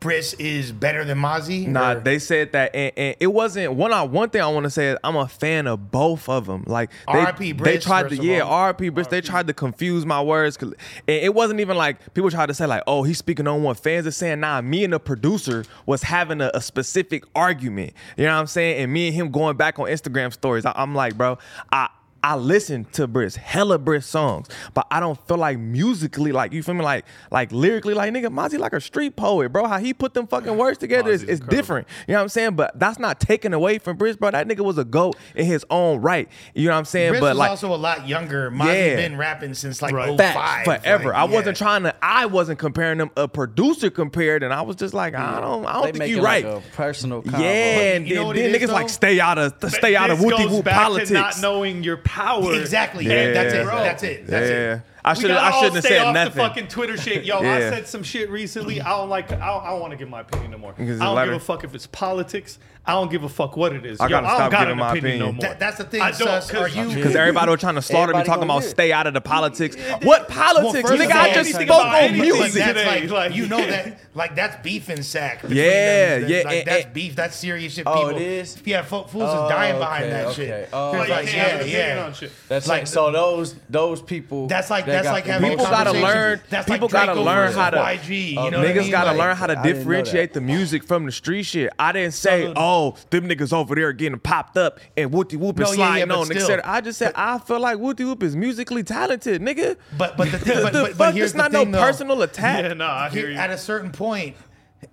Bris 0.00 0.32
is 0.34 0.72
better 0.72 1.04
than 1.04 1.18
Mozzy 1.18 1.66
Nah, 1.66 1.92
or- 1.92 2.00
they 2.00 2.18
said 2.18 2.52
that, 2.52 2.74
and, 2.74 2.90
and 2.96 3.16
it 3.20 3.26
wasn't 3.26 3.74
one. 3.74 3.92
I 3.92 4.02
one 4.02 4.30
thing 4.30 4.40
I 4.40 4.48
want 4.48 4.64
to 4.64 4.70
say 4.70 4.88
is 4.88 4.98
I'm 5.04 5.14
a 5.14 5.28
fan 5.28 5.66
of 5.66 5.90
both 5.90 6.26
of 6.28 6.46
them. 6.46 6.64
Like 6.66 6.90
they, 6.90 7.18
R.I.P. 7.18 7.52
they 7.52 7.52
Bris, 7.52 7.84
tried 7.84 8.08
to, 8.08 8.16
yeah. 8.16 8.40
R.I.P. 8.42 8.88
Bris. 8.88 9.08
They 9.08 9.20
tried 9.20 9.46
to 9.48 9.52
confuse 9.52 10.06
my 10.06 10.22
words, 10.22 10.56
And 10.60 10.74
it 11.06 11.34
wasn't 11.34 11.60
even 11.60 11.76
like 11.76 12.14
people 12.14 12.30
tried 12.30 12.46
to 12.46 12.54
say 12.54 12.64
like, 12.64 12.82
oh, 12.86 13.02
he's 13.02 13.18
speaking 13.18 13.46
on 13.46 13.62
what 13.62 13.76
fans 13.78 14.06
are 14.06 14.10
saying. 14.10 14.40
Nah, 14.40 14.62
me 14.62 14.84
and 14.84 14.92
the 14.94 14.98
producer 15.00 15.64
was 15.84 16.02
having 16.02 16.40
a, 16.40 16.50
a 16.54 16.62
specific 16.62 17.24
argument. 17.34 17.92
You 18.16 18.24
know 18.24 18.34
what 18.34 18.40
I'm 18.40 18.46
saying? 18.46 18.82
And 18.82 18.90
me 18.92 19.08
and 19.08 19.14
him 19.14 19.30
going 19.30 19.58
back 19.58 19.78
on 19.78 19.86
Instagram 19.86 20.32
stories. 20.32 20.64
I, 20.64 20.72
I'm 20.76 20.94
like, 20.94 21.16
bro, 21.18 21.36
I. 21.70 21.90
I 22.22 22.36
listen 22.36 22.84
to 22.92 23.06
Bris, 23.06 23.36
hella 23.36 23.78
Bris 23.78 24.04
songs, 24.06 24.48
but 24.74 24.86
I 24.90 25.00
don't 25.00 25.18
feel 25.26 25.38
like 25.38 25.58
musically, 25.58 26.32
like 26.32 26.52
you 26.52 26.62
feel 26.62 26.74
me, 26.74 26.84
like 26.84 27.04
like 27.30 27.50
lyrically, 27.52 27.94
like 27.94 28.12
nigga, 28.12 28.26
Mozzy 28.26 28.58
like 28.58 28.72
a 28.74 28.80
street 28.80 29.16
poet, 29.16 29.50
bro. 29.50 29.66
How 29.66 29.78
he 29.78 29.94
put 29.94 30.14
them 30.14 30.26
fucking 30.26 30.56
words 30.56 30.78
together 30.86 31.10
is, 31.10 31.22
is 31.22 31.40
different. 31.40 31.86
You 32.06 32.12
know 32.12 32.18
what 32.18 32.24
I'm 32.24 32.28
saying? 32.28 32.56
But 32.56 32.78
that's 32.78 32.98
not 32.98 33.20
taken 33.20 33.54
away 33.54 33.78
from 33.78 33.96
Bris, 33.96 34.16
bro. 34.16 34.30
That 34.30 34.46
nigga 34.46 34.60
was 34.64 34.76
a 34.78 34.84
goat 34.84 35.16
in 35.34 35.46
his 35.46 35.64
own 35.70 36.00
right. 36.00 36.28
You 36.54 36.66
know 36.66 36.72
what 36.74 36.78
I'm 36.78 36.84
saying? 36.84 37.12
Bris 37.12 37.20
but 37.20 37.28
was 37.30 37.38
like 37.38 37.50
also 37.50 37.74
a 37.74 37.76
lot 37.76 38.06
younger. 38.06 38.50
Mozzy 38.50 38.66
Yeah. 38.66 38.96
been 38.96 39.16
rapping 39.16 39.54
since 39.54 39.80
like 39.80 39.94
Right. 39.94 40.08
05. 40.16 40.18
Facts, 40.18 40.64
forever. 40.66 41.04
Like, 41.10 41.14
I 41.16 41.24
yeah. 41.24 41.34
wasn't 41.34 41.56
trying 41.56 41.82
to. 41.84 41.94
I 42.02 42.26
wasn't 42.26 42.58
comparing 42.58 42.98
them. 42.98 43.10
A 43.16 43.26
producer 43.28 43.90
compared, 43.90 44.42
and 44.42 44.52
I 44.52 44.62
was 44.62 44.76
just 44.76 44.94
like, 44.94 45.14
I 45.14 45.40
don't. 45.40 45.64
I 45.66 45.72
don't 45.72 45.92
They 45.92 45.98
think 45.98 46.10
you 46.10 46.18
it 46.18 46.22
right. 46.22 46.44
Like 46.44 46.64
a 46.64 46.68
personal 46.76 47.22
combo. 47.22 47.38
yeah, 47.38 47.94
and 47.94 48.06
you 48.06 48.14
know 48.14 48.20
then, 48.20 48.26
what 48.28 48.36
then 48.36 48.54
is, 48.54 48.56
niggas 48.62 48.66
though? 48.68 48.72
like 48.74 48.88
stay 48.88 49.20
out 49.20 49.38
of 49.38 49.54
stay 49.72 49.96
out 49.96 50.10
of 50.10 50.18
This 50.18 50.26
whoopty 50.32 50.48
goes 50.48 50.62
politics. 50.62 51.10
Not 51.10 51.40
knowing 51.40 51.82
your 51.82 51.96
power. 52.10 52.54
Exactly. 52.60 53.06
Yeah. 53.06 53.32
That's 53.32 53.54
it. 53.54 53.64
Bro. 53.64 53.76
That's 53.76 54.02
it. 54.02 54.26
That's 54.26 54.50
yeah, 54.50 54.74
it. 54.74 54.82
I 55.04 55.14
should. 55.14 55.28
gotta 55.28 55.40
I 55.40 55.50
all 55.50 55.60
shouldn't 55.60 55.76
have 55.76 55.84
said 55.84 55.98
off 56.02 56.14
nothing. 56.14 56.32
the 56.34 56.38
fucking 56.40 56.68
Twitter 56.68 56.96
shit. 56.96 57.24
Yo, 57.24 57.38
I 57.38 57.60
said 57.60 57.86
some 57.86 58.02
shit 58.02 58.28
recently. 58.30 58.80
I 58.80 58.90
don't 58.90 59.08
like. 59.08 59.32
I 59.32 59.46
don't, 59.46 59.64
don't 59.64 59.80
want 59.80 59.92
to 59.92 59.96
give 59.96 60.08
my 60.08 60.20
opinion 60.20 60.50
no 60.50 60.58
more. 60.58 60.72
I 60.72 60.84
don't 60.84 60.88
it's 60.88 61.24
give 61.24 61.34
a 61.34 61.40
fuck 61.40 61.64
if 61.64 61.74
it's 61.74 61.86
politics. 61.86 62.58
I 62.86 62.92
don't 62.92 63.10
give 63.10 63.22
a 63.24 63.28
fuck 63.28 63.56
what 63.56 63.72
it 63.74 63.84
is. 63.86 64.00
I 64.00 64.04
Yo, 64.06 64.08
gotta 64.10 64.26
I 64.26 64.30
don't 64.30 64.38
stop 64.38 64.50
got 64.50 64.58
giving 64.60 64.72
an 64.72 64.78
my 64.78 64.90
opinion, 64.92 65.18
no 65.18 65.32
more. 65.32 65.40
That- 65.42 65.60
that's 65.60 65.76
the 65.78 65.84
thing, 65.84 66.00
I 66.00 66.10
don't, 66.12 66.16
Sus. 66.42 66.50
Are 66.52 66.66
'cause- 66.66 66.74
you- 66.76 66.88
Because 66.94 67.14
everybody 67.14 67.50
was 67.50 67.60
trying 67.60 67.74
to 67.76 67.82
slaughter 67.82 68.12
me, 68.14 68.20
Everybody 68.20 68.26
talking 68.26 68.40
gonna 68.48 68.52
about 68.54 68.60
get 68.62 68.68
it. 68.68 68.70
stay 68.70 68.92
out 68.92 69.06
of 69.06 69.14
the 69.14 69.20
politics. 69.20 69.76
What 70.02 70.28
politics, 70.28 70.88
first 70.88 71.00
nigga? 71.02 71.10
of 71.10 71.16
I 71.16 71.26
just 71.34 71.36
anything 71.50 71.66
spoke 71.68 71.80
about 71.82 71.94
on 71.94 71.94
anything 71.96 72.20
music. 72.22 72.52
that's 72.54 72.66
today, 72.78 73.00
like, 73.02 73.10
like- 73.10 73.34
you 73.36 73.46
know 73.46 73.64
that 73.64 73.98
like 74.14 74.34
that's 74.34 74.56
beef 74.64 74.88
and 74.88 75.04
sack. 75.04 75.42
between 75.42 75.58
Yeah, 75.58 76.18
them. 76.20 76.30
yeah, 76.30 76.42
Like 76.44 76.56
and- 76.56 76.66
that's 76.66 76.84
and- 76.86 76.92
beef. 76.94 77.14
That's 77.16 77.36
serious 77.36 77.74
shit. 77.74 77.86
Oh, 77.86 77.92
People, 77.94 78.08
it 78.16 78.22
is? 78.22 78.56
Yeah, 78.64 78.82
fo- 78.82 79.04
fools 79.04 79.24
Oh, 79.28 79.44
is 79.44 79.50
dying 79.50 79.76
oh, 79.76 79.78
behind 79.78 80.04
okay, 80.04 80.12
that 80.12 80.26
okay. 80.26 80.34
shit. 80.46 80.68
Oh, 80.72 80.90
Like, 80.92 81.08
like, 81.10 81.24
you 81.26 81.30
can't 81.32 81.50
have 81.52 81.68
yeah, 81.68 81.76
opinion 81.76 81.96
yeah. 81.98 82.04
on 82.06 82.14
shit. 82.14 82.32
That's 82.48 82.66
Like 82.66 82.78
like, 82.80 82.86
so 82.88 83.12
those 83.12 83.54
those 83.68 84.00
people. 84.02 84.46
That's 84.48 84.70
like 84.70 84.86
that 84.86 84.92
that's 84.92 85.04
got 85.04 85.12
like 85.12 85.24
the 85.26 85.32
having 85.32 85.48
most 85.50 85.58
People 85.58 85.70
gotta 85.70 85.84
conversations. 85.90 86.14
learn- 86.14 86.40
That's 86.50 86.66
people 86.68 86.88
like 86.88 86.92
gotta 87.06 87.12
Drakeo 87.20 87.24
learn 87.24 87.36
versus 87.46 87.56
how 87.56 87.70
to- 87.70 87.76
YG. 87.76 88.28
You 88.30 88.34
know 88.36 88.40
oh, 88.40 88.44
what 88.44 88.54
I 88.54 88.72
Niggas 88.72 88.76
mean? 88.82 88.90
gotta 88.90 89.06
Like, 89.10 89.18
learn 89.18 89.36
how 89.36 89.46
to 89.46 89.52
I 89.58 89.62
didn't 89.62 89.66
know 89.76 89.78
differentiate 89.78 90.32
the 90.32 90.40
music 90.40 90.82
from 90.84 91.04
the 91.06 91.12
street 91.12 91.42
shit. 91.44 91.70
I 91.78 91.92
didn't 91.92 92.14
say, 92.14 92.46
So- 92.46 92.52
oh, 92.70 92.96
them 93.10 93.28
niggas 93.28 93.52
over 93.52 93.74
there 93.74 93.92
getting 93.92 94.18
popped 94.18 94.56
up 94.56 94.80
and 94.96 95.10
whoopty 95.10 95.36
whoop 95.36 95.58
is 95.60 95.66
No, 95.68 95.72
yeah, 95.72 95.78
yeah, 95.96 96.04
sliding 96.04 96.10
on. 96.10 96.26
Nigga 96.26 96.34
still. 96.34 96.46
said, 96.46 96.60
I 96.60 96.80
just 96.80 96.98
said 96.98 97.12
I 97.16 97.38
feel 97.38 97.60
like 97.60 97.78
whoopty 97.78 98.04
whoop 98.04 98.22
is 98.22 98.36
musically 98.36 98.82
talented, 98.82 99.42
nigga. 99.42 99.76
But 99.98 100.16
but 100.16 100.30
the 100.30 100.38
thing, 100.38 100.56
the 100.56 100.62
but, 100.62 100.72
but, 100.72 100.88
fuck, 100.88 100.98
but 100.98 101.14
here's 101.14 101.30
it's 101.30 101.36
not 101.36 101.50
the 101.52 101.58
thing, 101.58 101.70
no 101.72 101.78
though. 101.78 101.84
personal 101.84 102.22
attack. 102.22 102.62
Yeah, 102.62 102.74
no, 102.74 102.86
I 102.86 103.08
hear 103.10 103.30
you. 103.30 103.36
At 103.36 103.50
a 103.50 103.58
certain 103.58 103.90
point, 103.92 104.36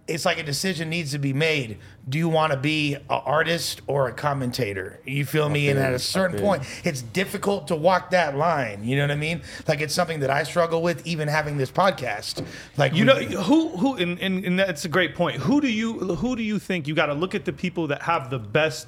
it's 0.07 0.23
like 0.25 0.39
a 0.39 0.43
decision 0.43 0.89
needs 0.89 1.11
to 1.11 1.19
be 1.19 1.33
made. 1.33 1.79
Do 2.07 2.17
you 2.17 2.29
want 2.29 2.53
to 2.53 2.57
be 2.57 2.95
an 2.95 3.01
artist 3.09 3.81
or 3.87 4.07
a 4.07 4.13
commentator? 4.13 5.01
You 5.05 5.25
feel 5.25 5.49
me? 5.49 5.67
And 5.69 5.77
at 5.77 5.93
a 5.93 5.99
certain 5.99 6.39
point, 6.39 6.63
it's 6.85 7.01
difficult 7.01 7.67
to 7.67 7.75
walk 7.75 8.11
that 8.11 8.37
line. 8.37 8.83
You 8.85 8.95
know 8.95 9.03
what 9.03 9.11
I 9.11 9.15
mean? 9.15 9.41
Like 9.67 9.81
it's 9.81 9.93
something 9.93 10.21
that 10.21 10.29
I 10.29 10.43
struggle 10.43 10.81
with, 10.81 11.05
even 11.05 11.27
having 11.27 11.57
this 11.57 11.69
podcast. 11.71 12.45
Like 12.77 12.93
You 12.93 13.01
we- 13.05 13.05
know 13.05 13.41
who 13.41 13.69
who 13.69 13.95
and, 13.97 14.17
and, 14.19 14.45
and 14.45 14.57
that's 14.57 14.85
a 14.85 14.89
great 14.89 15.13
point. 15.15 15.37
Who 15.41 15.59
do 15.59 15.67
you 15.69 15.93
who 16.15 16.35
do 16.35 16.43
you 16.43 16.57
think 16.59 16.87
you 16.87 16.95
got 16.95 17.07
to 17.07 17.13
look 17.13 17.35
at 17.35 17.43
the 17.45 17.53
people 17.53 17.87
that 17.87 18.01
have 18.03 18.29
the 18.29 18.39
best 18.39 18.87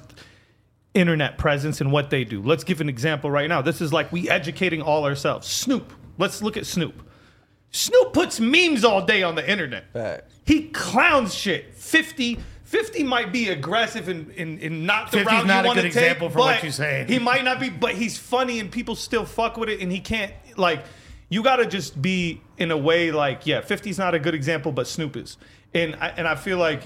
internet 0.94 1.38
presence 1.38 1.80
and 1.80 1.92
what 1.92 2.10
they 2.10 2.24
do? 2.24 2.40
Let's 2.42 2.64
give 2.64 2.80
an 2.80 2.88
example 2.88 3.30
right 3.30 3.48
now. 3.48 3.62
This 3.62 3.80
is 3.80 3.92
like 3.92 4.10
we 4.10 4.28
educating 4.30 4.80
all 4.82 5.04
ourselves. 5.04 5.46
Snoop. 5.48 5.92
Let's 6.18 6.42
look 6.42 6.56
at 6.56 6.66
Snoop. 6.66 7.02
Snoop 7.72 8.12
puts 8.12 8.40
memes 8.40 8.84
all 8.84 9.04
day 9.04 9.22
on 9.22 9.36
the 9.36 9.48
internet. 9.48 9.92
Facts. 9.92 10.39
He 10.50 10.62
clowns 10.62 11.32
shit. 11.32 11.76
50 11.76 12.40
50 12.64 13.04
might 13.04 13.32
be 13.32 13.50
aggressive 13.50 14.08
and, 14.08 14.30
and, 14.32 14.60
and 14.60 14.84
not 14.84 15.12
the 15.12 15.18
50's 15.18 15.26
route 15.26 15.46
not 15.46 15.62
you 15.62 15.66
want 15.68 15.76
to 15.76 15.82
take. 15.82 15.92
example 15.92 16.28
for 16.28 16.38
what 16.38 16.62
you're 16.64 16.72
saying. 16.72 17.06
He 17.06 17.20
might 17.20 17.44
not 17.44 17.60
be, 17.60 17.68
but 17.68 17.94
he's 17.94 18.18
funny 18.18 18.58
and 18.58 18.68
people 18.68 18.96
still 18.96 19.24
fuck 19.24 19.56
with 19.56 19.68
it 19.68 19.80
and 19.80 19.92
he 19.92 20.00
can't 20.00 20.32
like 20.56 20.84
you 21.28 21.44
gotta 21.44 21.66
just 21.66 22.02
be 22.02 22.40
in 22.58 22.72
a 22.72 22.76
way 22.76 23.12
like, 23.12 23.46
yeah, 23.46 23.60
50's 23.60 23.96
not 23.96 24.16
a 24.16 24.18
good 24.18 24.34
example, 24.34 24.72
but 24.72 24.88
Snoop 24.88 25.16
is. 25.16 25.36
And 25.72 25.94
I 25.94 26.08
and 26.16 26.26
I 26.26 26.34
feel 26.34 26.58
like 26.58 26.82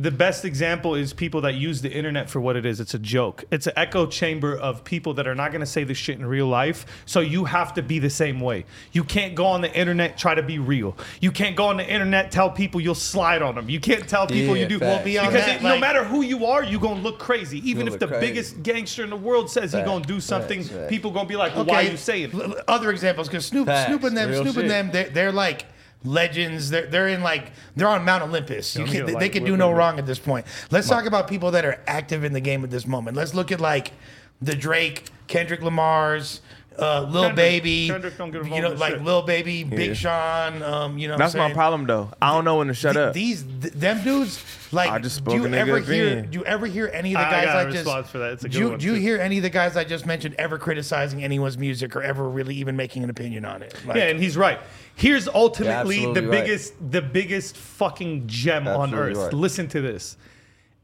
the 0.00 0.10
best 0.10 0.44
example 0.44 0.94
is 0.94 1.12
people 1.12 1.40
that 1.42 1.54
use 1.56 1.82
the 1.82 1.90
internet 1.92 2.30
for 2.30 2.40
what 2.40 2.56
it 2.56 2.64
is. 2.64 2.80
It's 2.80 2.94
a 2.94 2.98
joke. 2.98 3.44
It's 3.50 3.66
an 3.66 3.74
echo 3.76 4.06
chamber 4.06 4.56
of 4.56 4.82
people 4.84 5.12
that 5.14 5.26
are 5.26 5.34
not 5.34 5.50
going 5.50 5.60
to 5.60 5.66
say 5.66 5.84
this 5.84 5.98
shit 5.98 6.18
in 6.18 6.24
real 6.24 6.46
life. 6.46 6.86
So 7.06 7.20
you 7.20 7.44
have 7.44 7.74
to 7.74 7.82
be 7.82 7.98
the 7.98 8.08
same 8.08 8.40
way. 8.40 8.64
You 8.92 9.04
can't 9.04 9.34
go 9.34 9.44
on 9.46 9.60
the 9.60 9.72
internet 9.76 10.16
try 10.16 10.34
to 10.34 10.42
be 10.42 10.58
real. 10.58 10.96
You 11.20 11.30
can't 11.32 11.54
go 11.56 11.66
on 11.66 11.76
the 11.76 11.86
internet 11.86 12.30
tell 12.30 12.50
people 12.50 12.80
you'll 12.80 12.94
slide 12.94 13.42
on 13.42 13.54
them. 13.56 13.68
You 13.68 13.80
can't 13.80 14.08
tell 14.08 14.26
people 14.26 14.56
Yeah, 14.56 14.62
you 14.62 14.68
do. 14.68 14.78
facts. 14.78 15.04
beyond 15.04 15.28
because 15.32 15.46
that, 15.46 15.56
it- 15.56 15.62
no 15.62 15.70
like- 15.70 15.80
matter 15.80 16.04
who 16.04 16.22
you 16.22 16.46
are, 16.46 16.64
you're 16.64 16.80
gonna 16.80 17.00
look 17.00 17.18
crazy. 17.18 17.58
Even 17.68 17.86
You'll 17.86 17.94
if 17.94 18.00
the 18.00 18.06
look 18.06 18.14
crazy. 18.18 18.26
biggest 18.26 18.62
gangster 18.62 19.04
in 19.04 19.10
the 19.10 19.16
world 19.16 19.50
says 19.50 19.64
he's 19.64 19.72
Facts, 19.72 19.86
gonna 19.88 20.04
do 20.04 20.20
something, 20.20 20.62
facts, 20.62 20.74
facts. 20.74 20.88
people 20.88 21.10
gonna 21.10 21.28
be 21.28 21.36
like, 21.36 21.54
well, 21.54 21.64
"Why 21.64 21.84
are 21.84 21.90
you 21.90 21.96
saying?" 21.96 22.30
l- 22.32 22.42
l- 22.42 22.54
other 22.68 22.90
examples? 22.90 23.28
Because 23.28 23.44
Snoop, 23.46 23.66
Facts, 23.66 23.88
Snoop 23.88 24.04
and 24.04 24.16
them, 24.16 24.30
real 24.30 24.42
Snoop 24.44 24.56
and 24.56 24.70
them, 24.70 24.90
they're, 24.92 25.10
they're 25.10 25.32
like 25.32 25.66
legends. 26.04 26.70
They're 26.70 26.86
they're 26.86 27.08
in 27.08 27.22
like 27.22 27.52
they're 27.76 27.88
on 27.88 28.04
Mount 28.04 28.22
Olympus. 28.22 28.76
You 28.76 28.84
can, 28.84 29.06
they, 29.06 29.12
like 29.12 29.20
they 29.20 29.28
can 29.28 29.44
do 29.44 29.56
no 29.56 29.70
wrong 29.70 29.98
at 29.98 30.06
this 30.06 30.18
point. 30.18 30.46
Let's 30.70 30.88
talk 30.88 31.06
about 31.06 31.28
people 31.28 31.50
that 31.52 31.64
are 31.64 31.82
active 31.86 32.24
in 32.24 32.32
the 32.32 32.40
game 32.40 32.64
at 32.64 32.70
this 32.70 32.86
moment. 32.86 33.16
Let's 33.16 33.34
look 33.34 33.52
at 33.52 33.60
like 33.60 33.92
the 34.40 34.54
Drake, 34.54 35.06
Kendrick 35.26 35.62
Lamar's. 35.62 36.40
Uh, 36.80 37.02
Lil 37.02 37.22
Kendrick- 37.24 37.36
Baby, 37.36 37.88
Kendrick 37.88 38.16
don't 38.16 38.30
get 38.30 38.44
you 38.46 38.62
know, 38.62 38.70
like 38.70 38.94
shit. 38.94 39.02
Lil 39.04 39.22
Baby, 39.22 39.64
Big 39.64 39.88
Yeah. 39.88 39.94
Sean, 39.94 40.62
um, 40.62 40.98
you 40.98 41.08
know. 41.08 41.14
what 41.14 41.18
That's 41.18 41.34
I'm 41.34 41.50
my 41.50 41.52
problem 41.52 41.86
though. 41.86 42.10
I 42.22 42.32
don't 42.32 42.44
know 42.44 42.56
when 42.56 42.68
to 42.68 42.74
shut 42.74 42.94
Th- 42.94 43.06
up. 43.08 43.14
These 43.14 43.44
th- 43.60 43.74
them 43.74 44.02
dudes 44.02 44.42
like 44.72 44.88
I 44.88 44.98
just 44.98 45.24
do 45.24 45.34
you 45.34 45.44
a 45.44 45.48
nigga 45.48 45.54
ever 45.56 45.80
hear 45.80 46.06
opinion. 46.06 46.30
do 46.30 46.38
you 46.38 46.44
ever 46.44 46.66
hear 46.66 46.90
any 46.92 47.12
of 47.14 47.20
the 47.20 47.26
I 47.26 47.30
guys 47.30 47.44
got 47.46 47.56
a 47.56 47.58
I 47.60 47.64
just 47.64 47.76
response 47.84 48.08
for 48.10 48.18
that. 48.18 48.32
It's 48.32 48.44
a 48.44 48.48
do 48.48 48.52
good 48.52 48.60
you, 48.64 48.70
one, 48.70 48.78
do 48.78 48.86
you 48.86 48.94
hear 48.94 49.18
any 49.18 49.36
of 49.38 49.42
the 49.42 49.50
guys 49.50 49.76
I 49.76 49.84
just 49.84 50.06
mentioned 50.06 50.34
ever 50.38 50.58
criticizing 50.58 51.22
anyone's 51.22 51.58
music 51.58 51.94
or 51.96 52.02
ever 52.02 52.28
really 52.28 52.54
even 52.54 52.76
making 52.76 53.04
an 53.04 53.10
opinion 53.10 53.44
on 53.44 53.62
it? 53.62 53.74
Like, 53.86 53.96
Yeah, 53.96 54.04
and 54.04 54.18
he's 54.20 54.36
right. 54.36 54.58
Here's 54.94 55.28
ultimately 55.28 56.00
the 56.12 56.22
right. 56.22 56.30
biggest 56.30 56.74
the 56.90 57.02
biggest 57.02 57.56
fucking 57.56 58.26
gem 58.26 58.66
on 58.68 58.94
earth. 58.94 59.16
right. 59.16 59.32
Listen 59.32 59.68
to 59.68 59.80
this. 59.80 60.16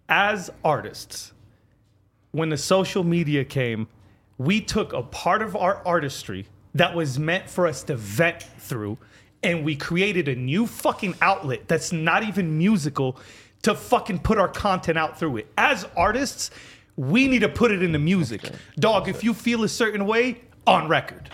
As 0.09 0.51
artists, 0.65 1.33
when 2.33 2.49
the 2.51 2.57
social 2.59 3.03
media 3.05 3.45
came, 3.45 3.89
we 4.39 4.61
took 4.61 4.93
a 4.93 5.03
part 5.03 5.43
of 5.43 5.57
our 5.57 5.83
artistry 5.87 6.47
that 6.75 6.95
was 6.95 7.19
meant 7.19 7.49
for 7.49 7.67
us 7.67 7.83
to 7.85 7.97
vent 7.97 8.43
through 8.59 8.99
and 9.43 9.65
we 9.65 9.77
created 9.77 10.29
a 10.29 10.35
new 10.35 10.67
fucking 10.67 11.15
outlet 11.23 11.69
that's 11.69 11.93
not 11.93 12.25
even 12.25 12.59
musical 12.59 13.17
to 13.63 13.75
fucking 13.75 14.19
put 14.19 14.39
our 14.39 14.49
content 14.49 14.99
out 14.99 15.19
through 15.19 15.39
it. 15.39 15.53
As 15.57 15.87
artists, 15.97 16.51
we 16.97 17.29
need 17.29 17.41
to 17.41 17.49
put 17.49 17.71
it 17.71 17.83
into 17.83 17.99
music. 17.99 18.43
Dog, 18.79 19.09
if 19.09 19.23
you 19.23 19.35
feel 19.35 19.65
a 19.65 19.69
certain 19.69 20.07
way, 20.07 20.41
on 20.67 20.89
record. 20.89 21.31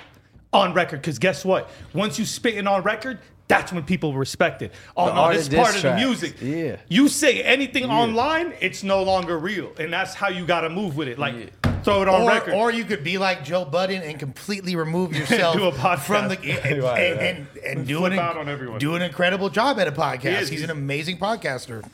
On 0.53 0.75
record. 0.75 1.01
Because 1.01 1.19
guess 1.19 1.45
what? 1.45 1.71
Once 1.95 2.19
you 2.19 2.25
spitting 2.25 2.67
on 2.67 2.83
record, 2.83 3.19
that's 3.49 3.73
when 3.73 3.85
people 3.85 4.15
respect 4.15 4.63
it. 4.63 4.73
Oh 4.97 5.07
The 5.07 5.15
no, 5.15 5.33
this 5.33 5.49
part 5.49 5.75
of 5.77 5.83
the 5.83 5.95
music. 5.97 6.37
Yeah. 6.41 6.77
You 6.89 7.09
say 7.09 7.43
anything 7.43 7.85
online, 7.85 8.55
it's 8.61 8.83
no 8.83 9.03
longer 9.03 9.39
real. 9.39 9.73
And 9.79 9.93
that's 9.93 10.15
how 10.15 10.29
you 10.29 10.45
gotta 10.45 10.71
move 10.71 10.97
with 10.97 11.09
it. 11.09 11.19
Like 11.19 11.62
throw 11.85 12.03
it 12.03 12.09
on 12.09 12.23
or, 12.23 12.29
record. 12.29 12.55
or 12.55 12.71
you 12.71 12.85
could 12.85 13.03
be 13.05 13.19
like 13.19 13.45
Joe 13.45 13.65
Budden 13.65 14.03
and 14.03 14.19
completely 14.19 14.77
remove 14.77 15.15
yourself 15.15 15.57
Do 15.57 15.65
a 15.65 15.73
podcast. 15.73 16.01
from 16.01 16.29
the 16.29 16.39
and, 16.39 16.83
Right, 16.83 16.99
and, 17.01 17.21
and, 17.21 17.47
and 17.79 17.87
do, 17.87 17.99
flip 17.99 18.13
an, 18.13 18.19
out 18.19 18.37
on 18.37 18.49
everyone. 18.49 18.79
do 18.79 18.95
an 18.95 19.03
incredible 19.03 19.49
job 19.51 19.79
at 19.79 19.89
a 19.89 19.93
podcast. 19.93 20.43
is. 20.43 20.49
He's 20.49 20.63
an 20.63 20.71
amazing 20.71 21.19
podcaster. 21.19 21.85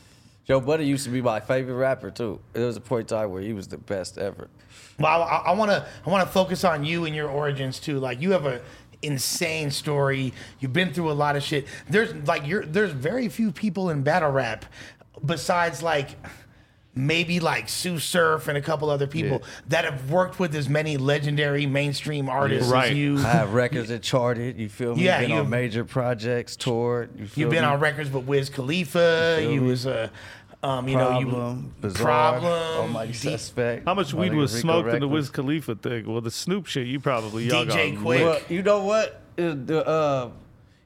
Joe 0.47 0.61
Budden 0.61 0.87
used 0.87 1.05
to 1.05 1.11
be 1.11 1.21
my 1.21 1.41
favorite 1.41 1.75
rapper 1.75 2.11
too. 2.11 2.41
There 2.55 2.67
was 2.67 2.77
a 2.77 2.81
point 2.81 3.11
in 3.11 3.19
time 3.19 3.31
where 3.33 3.43
he 3.43 3.53
was 3.53 3.69
the 3.69 3.77
best 3.79 4.17
ever. 4.17 4.49
Well, 4.99 5.23
I 5.23 5.53
want 5.53 5.71
to 5.71 5.87
I 6.07 6.11
want 6.11 6.27
to 6.27 6.33
focus 6.33 6.65
on 6.65 6.85
you 6.85 7.05
and 7.05 7.15
your 7.15 7.29
origins 7.29 7.79
too. 7.79 7.99
Like 8.01 8.21
you 8.23 8.31
have 8.33 8.47
a 8.47 8.61
insane 9.03 9.71
story. 9.71 10.33
You've 10.59 10.73
been 10.73 10.93
through 10.93 11.11
a 11.11 11.13
lot 11.13 11.37
of 11.37 11.43
shit. 11.43 11.67
There's 11.89 12.15
like 12.27 12.47
you're 12.47 12.65
there's 12.65 12.93
very 12.93 13.29
few 13.29 13.53
people 13.53 13.91
in 13.91 14.03
battle 14.03 14.31
rap 14.31 14.65
besides 15.25 15.83
like 15.83 16.11
maybe 16.99 17.39
like 17.41 17.69
Sue 17.69 17.99
Surf 17.99 18.49
and 18.49 18.59
a 18.59 18.61
couple 18.61 18.91
other 18.91 19.07
people 19.07 19.39
Yeah. 19.41 19.49
that 19.69 19.85
have 19.85 20.11
worked 20.11 20.39
with 20.41 20.55
as 20.55 20.69
many 20.69 20.97
legendary 20.97 21.65
mainstream 21.65 22.29
artists 22.29 22.71
Right. 22.71 22.91
as 22.91 22.97
you. 22.97 23.19
I 23.19 23.31
have 23.33 23.55
records 23.55 23.89
that 23.89 24.03
charted. 24.03 24.59
You 24.59 24.69
feel 24.69 24.97
me? 24.97 25.05
Yeah, 25.05 25.21
been 25.21 25.31
you- 25.31 25.37
on 25.37 25.49
major 25.49 25.85
projects, 25.85 26.57
toured. 26.57 27.11
You 27.17 27.27
feel 27.27 27.43
You've 27.43 27.51
been 27.51 27.63
me? 27.63 27.69
on 27.69 27.81
records 27.81 28.11
with 28.11 28.25
Wiz 28.27 28.51
Khalifa. 28.51 29.37
feel 29.41 29.53
You 29.53 29.63
was 29.63 29.87
a 29.87 30.11
um, 30.61 30.89
you 30.89 30.97
know, 30.97 31.07
Problem, 31.11 31.73
you 31.77 31.83
Bizarre, 31.89 32.05
problem, 32.41 32.53
Almighty 32.81 33.13
Suspect. 33.13 33.85
How 33.87 33.95
much 33.95 34.13
weed 34.13 34.35
was 34.35 34.53
Rico 34.57 34.63
smoked 34.63 34.93
in 34.93 34.99
the 35.01 35.07
Wiz 35.07 35.31
Khalifa 35.31 35.77
thing? 35.77 36.11
Well, 36.11 36.21
the 36.21 36.33
Snoop 36.33 36.67
shit, 36.67 36.89
you 36.89 36.99
probably 36.99 37.45
y'all 37.45 37.65
DJ 37.65 37.93
got 37.95 38.03
Quick. 38.03 38.21
Well, 38.25 38.41
you 38.49 38.63
know 38.65 38.83
what? 38.83 39.21
Uh, 39.39 39.55
The 39.55 39.87
uh, 39.87 40.31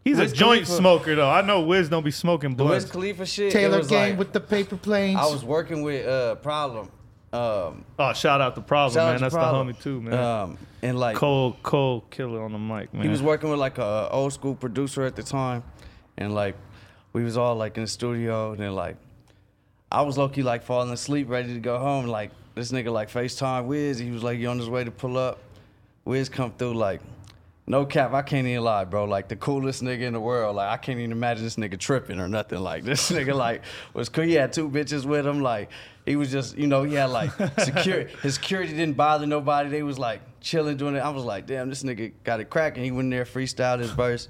He's 0.05 0.19
Wiz 0.19 0.33
a 0.33 0.35
joint 0.35 0.65
Khalifa- 0.65 0.73
smoker 0.73 1.15
though. 1.15 1.31
I 1.31 1.43
know 1.43 1.61
Wiz 1.61 1.89
don't 1.89 2.05
be 2.05 2.11
smoking 2.11 2.57
the 2.57 2.65
Wiz 2.65 2.85
blood. 2.85 2.93
Khalifa 2.93 3.27
shit. 3.27 3.47
it 3.47 3.53
Taylor 3.53 3.79
was 3.79 3.89
Gang 3.89 4.11
like- 4.11 4.19
with 4.19 4.33
the 4.33 4.41
paper 4.41 4.77
planes. 4.77 5.19
I 5.21 5.27
was 5.27 5.45
working 5.45 5.83
with 5.83 6.07
uh, 6.07 6.35
Problem. 6.37 6.91
Um, 7.33 7.85
Oh, 7.99 8.13
shout 8.13 8.43
out 8.43 8.55
the 8.55 8.61
problem, 8.61 8.93
shout 8.95 9.03
out 9.05 9.11
man. 9.13 9.15
to 9.15 9.21
That's 9.23 9.35
Problem. 9.35 9.69
the 9.69 9.73
homie 9.75 9.83
too, 9.83 10.01
man. 10.03 10.13
Um, 10.15 10.59
and 10.83 10.99
like 10.99 11.17
Cole, 11.17 11.57
Cole, 11.63 12.05
killer 12.11 12.43
on 12.43 12.53
the 12.53 12.59
mic, 12.59 12.93
man. 12.93 13.05
he 13.05 13.09
was 13.09 13.23
working 13.23 13.49
with 13.49 13.59
like 13.59 13.79
a 13.79 14.09
old 14.11 14.35
school 14.35 14.55
producer 14.55 15.03
at 15.05 15.17
the 15.17 15.23
time, 15.23 15.63
and 16.19 16.35
like 16.35 16.57
we 17.15 17.25
was 17.25 17.39
all 17.39 17.55
like 17.57 17.77
in 17.79 17.85
the 17.85 17.89
studio, 17.89 18.51
and 18.53 18.61
then 18.61 18.75
like 18.75 18.97
I 19.91 20.03
was 20.03 20.19
low 20.19 20.29
key 20.29 20.43
like 20.43 20.63
falling 20.63 20.91
asleep, 20.91 21.31
ready 21.31 21.55
to 21.55 21.61
go 21.61 21.79
home. 21.79 22.07
Like 22.07 22.33
this 22.55 22.71
nigga 22.71 22.93
like 22.93 23.09
FaceTime 23.11 23.65
Wiz, 23.65 23.99
he 23.99 24.11
was 24.11 24.23
like 24.23 24.39
you 24.39 24.49
on 24.49 24.59
his 24.59 24.69
way 24.69 24.85
to 24.85 24.91
pull 24.91 25.17
up. 25.17 25.39
Wiz 26.05 26.29
come 26.29 26.53
through 26.53 26.75
like, 26.75 27.01
no 27.67 27.87
cap, 27.87 28.13
I 28.13 28.23
can't 28.23 28.47
even 28.47 28.65
lie, 28.65 28.85
bro. 28.85 29.05
Like 29.05 29.29
the 29.29 29.37
coolest 29.37 29.83
nigga 29.83 30.03
in 30.03 30.13
the 30.13 30.21
world. 30.21 30.57
Like 30.57 30.69
I 30.69 30.77
can't 30.77 30.99
even 30.99 31.13
imagine 31.13 31.45
this 31.45 31.57
nigga 31.57 31.79
tripping 31.79 32.19
or 32.19 32.29
nothing. 32.29 32.61
Like 32.61 32.83
this 32.83 33.11
nigga 33.13 33.35
like 33.35 33.63
was 33.95 34.09
cool. 34.09 34.25
He 34.25 34.35
had 34.35 34.53
two 34.53 34.69
bitches 34.69 35.05
with 35.05 35.27
him. 35.27 35.43
Like 35.43 35.71
he 36.05 36.17
was 36.17 36.33
just, 36.33 36.57
you 36.59 36.67
know, 36.67 36.83
he 36.83 36.95
had 36.95 37.11
like 37.11 37.31
security. 37.61 38.13
His 38.23 38.35
security 38.35 38.73
didn't 38.73 38.97
bother 38.97 39.27
nobody. 39.27 39.69
They 39.69 39.85
was 39.85 39.99
like 39.99 40.21
chilling 40.41 40.77
doing 40.77 40.97
it. 40.97 41.01
I 41.01 41.11
was 41.11 41.25
like, 41.25 41.47
damn, 41.47 41.69
this 41.69 41.85
nigga 41.85 42.13
got 42.25 42.41
it 42.41 42.51
cracking. 42.51 42.83
He 42.83 42.91
went 42.91 43.07
in 43.07 43.11
there, 43.11 43.25
freestyled 43.25 43.79
his 43.79 43.91
verse, 43.91 44.27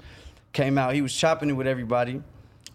came 0.52 0.76
out. 0.76 0.94
He 0.94 1.00
was 1.00 1.14
chopping 1.14 1.48
it 1.48 1.54
with 1.54 1.66
everybody. 1.66 2.22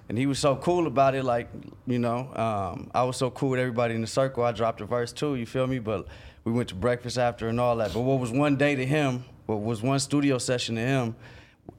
And 0.09 0.17
he 0.17 0.25
was 0.25 0.39
so 0.39 0.55
cool 0.55 0.87
about 0.87 1.15
it, 1.15 1.25
like, 1.25 1.49
you 1.85 1.99
know, 1.99 2.33
um, 2.33 2.89
I 2.93 3.03
was 3.03 3.17
so 3.17 3.29
cool 3.29 3.49
with 3.49 3.59
everybody 3.59 3.93
in 3.93 3.99
the 3.99 4.07
circle. 4.07 4.41
I 4.41 4.53
dropped 4.53 4.79
a 4.79 4.85
verse 4.85 5.11
too, 5.11 5.35
you 5.35 5.45
feel 5.45 5.67
me? 5.67 5.79
But 5.79 6.07
we 6.45 6.53
went 6.53 6.69
to 6.69 6.75
breakfast 6.75 7.17
after 7.17 7.49
and 7.49 7.59
all 7.59 7.75
that. 7.75 7.93
But 7.93 8.01
what 8.01 8.19
was 8.19 8.31
one 8.31 8.55
day 8.55 8.75
to 8.75 8.85
him, 8.85 9.25
what 9.47 9.61
was 9.61 9.81
one 9.81 9.99
studio 9.99 10.37
session 10.37 10.75
to 10.75 10.81
him, 10.81 11.15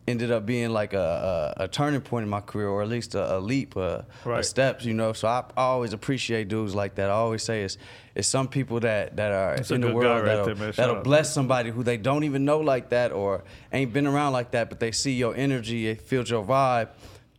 ended 0.06 0.30
up 0.30 0.44
being 0.46 0.70
like 0.70 0.92
a, 0.94 1.54
a, 1.58 1.64
a 1.64 1.68
turning 1.68 2.00
point 2.00 2.24
in 2.24 2.28
my 2.30 2.40
career, 2.40 2.68
or 2.68 2.82
at 2.82 2.88
least 2.88 3.14
a, 3.14 3.36
a 3.36 3.38
leap, 3.38 3.76
a, 3.76 4.04
Right. 4.24 4.40
a 4.40 4.42
steps, 4.42 4.84
you 4.84 4.94
know. 4.94 5.12
So 5.12 5.28
I, 5.28 5.44
I 5.56 5.62
always 5.62 5.92
appreciate 5.92 6.48
dudes 6.48 6.74
like 6.74 6.94
that. 6.96 7.10
I 7.10 7.14
always 7.14 7.42
say 7.42 7.62
it's 7.62 7.78
it's 8.14 8.26
some 8.26 8.48
people 8.48 8.80
that 8.80 9.16
that 9.16 9.32
are 9.32 9.56
That's 9.56 9.70
in 9.70 9.80
the 9.80 9.92
world 9.92 10.22
right 10.22 10.36
that'll, 10.36 10.54
there, 10.54 10.72
that'll 10.72 11.02
bless 11.02 11.32
somebody 11.32 11.70
who 11.70 11.82
they 11.82 11.96
don't 11.98 12.24
even 12.24 12.44
know 12.44 12.60
like 12.60 12.88
that 12.90 13.12
or 13.12 13.44
ain't 13.72 13.92
been 13.92 14.06
around 14.06 14.32
like 14.32 14.50
that, 14.52 14.68
but 14.70 14.80
they 14.80 14.92
see 14.92 15.12
your 15.12 15.34
energy, 15.36 15.86
they 15.86 15.94
feel 15.94 16.24
your 16.24 16.44
vibe, 16.44 16.88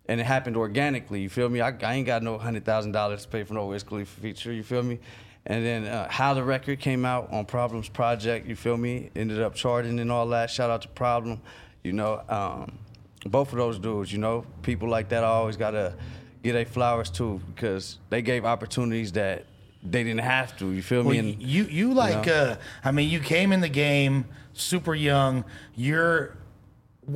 and 0.07 0.19
it 0.21 0.25
happened 0.25 0.55
organically. 0.55 1.21
You 1.21 1.30
feel 1.30 1.49
me? 1.49 1.61
I, 1.61 1.69
I 1.84 1.95
ain't 1.95 2.07
got 2.07 2.23
no 2.23 2.38
hundred 2.38 2.65
thousand 2.65 2.91
dollars 2.93 3.23
to 3.23 3.27
pay 3.30 3.43
for 3.43 3.55
no 3.55 3.65
Wiz 3.67 3.84
Khalifa 3.84 4.21
feature. 4.21 4.53
You 4.53 4.63
feel 4.63 4.84
me? 4.84 4.99
And 5.45 5.65
then 5.65 5.85
uh, 5.85 6.07
how 6.09 6.33
the 6.33 6.43
record 6.43 6.79
came 6.79 7.05
out 7.05 7.31
on 7.31 7.45
Problems 7.45 7.89
Project. 7.89 8.47
You 8.47 8.55
feel 8.55 8.77
me? 8.77 9.09
Ended 9.15 9.41
up 9.41 9.55
charting 9.55 9.99
and 9.99 10.11
all 10.11 10.27
that. 10.27 10.49
Shout 10.49 10.69
out 10.69 10.81
to 10.83 10.87
Problem. 10.89 11.41
You 11.83 11.93
know, 11.93 12.21
um, 12.29 12.77
both 13.25 13.51
of 13.51 13.57
those 13.57 13.79
dudes. 13.79 14.11
You 14.11 14.19
know, 14.19 14.45
people 14.61 14.89
like 14.89 15.09
that 15.09 15.23
I 15.23 15.27
always 15.27 15.57
gotta 15.57 15.95
get 16.43 16.53
their 16.53 16.65
flowers 16.65 17.09
too 17.09 17.41
because 17.55 17.97
they 18.09 18.21
gave 18.21 18.45
opportunities 18.45 19.13
that 19.13 19.45
they 19.81 20.03
didn't 20.03 20.21
have 20.21 20.57
to. 20.57 20.71
You 20.71 20.81
feel 20.81 21.03
Well, 21.03 21.13
me? 21.13 21.19
And 21.19 21.41
you 21.41 21.63
you 21.63 21.93
like 21.93 22.25
know? 22.25 22.33
uh 22.33 22.55
I 22.83 22.91
mean 22.91 23.09
you 23.09 23.19
came 23.21 23.51
in 23.53 23.61
the 23.61 23.69
game 23.69 24.25
super 24.53 24.93
young. 24.93 25.45
You're 25.75 26.35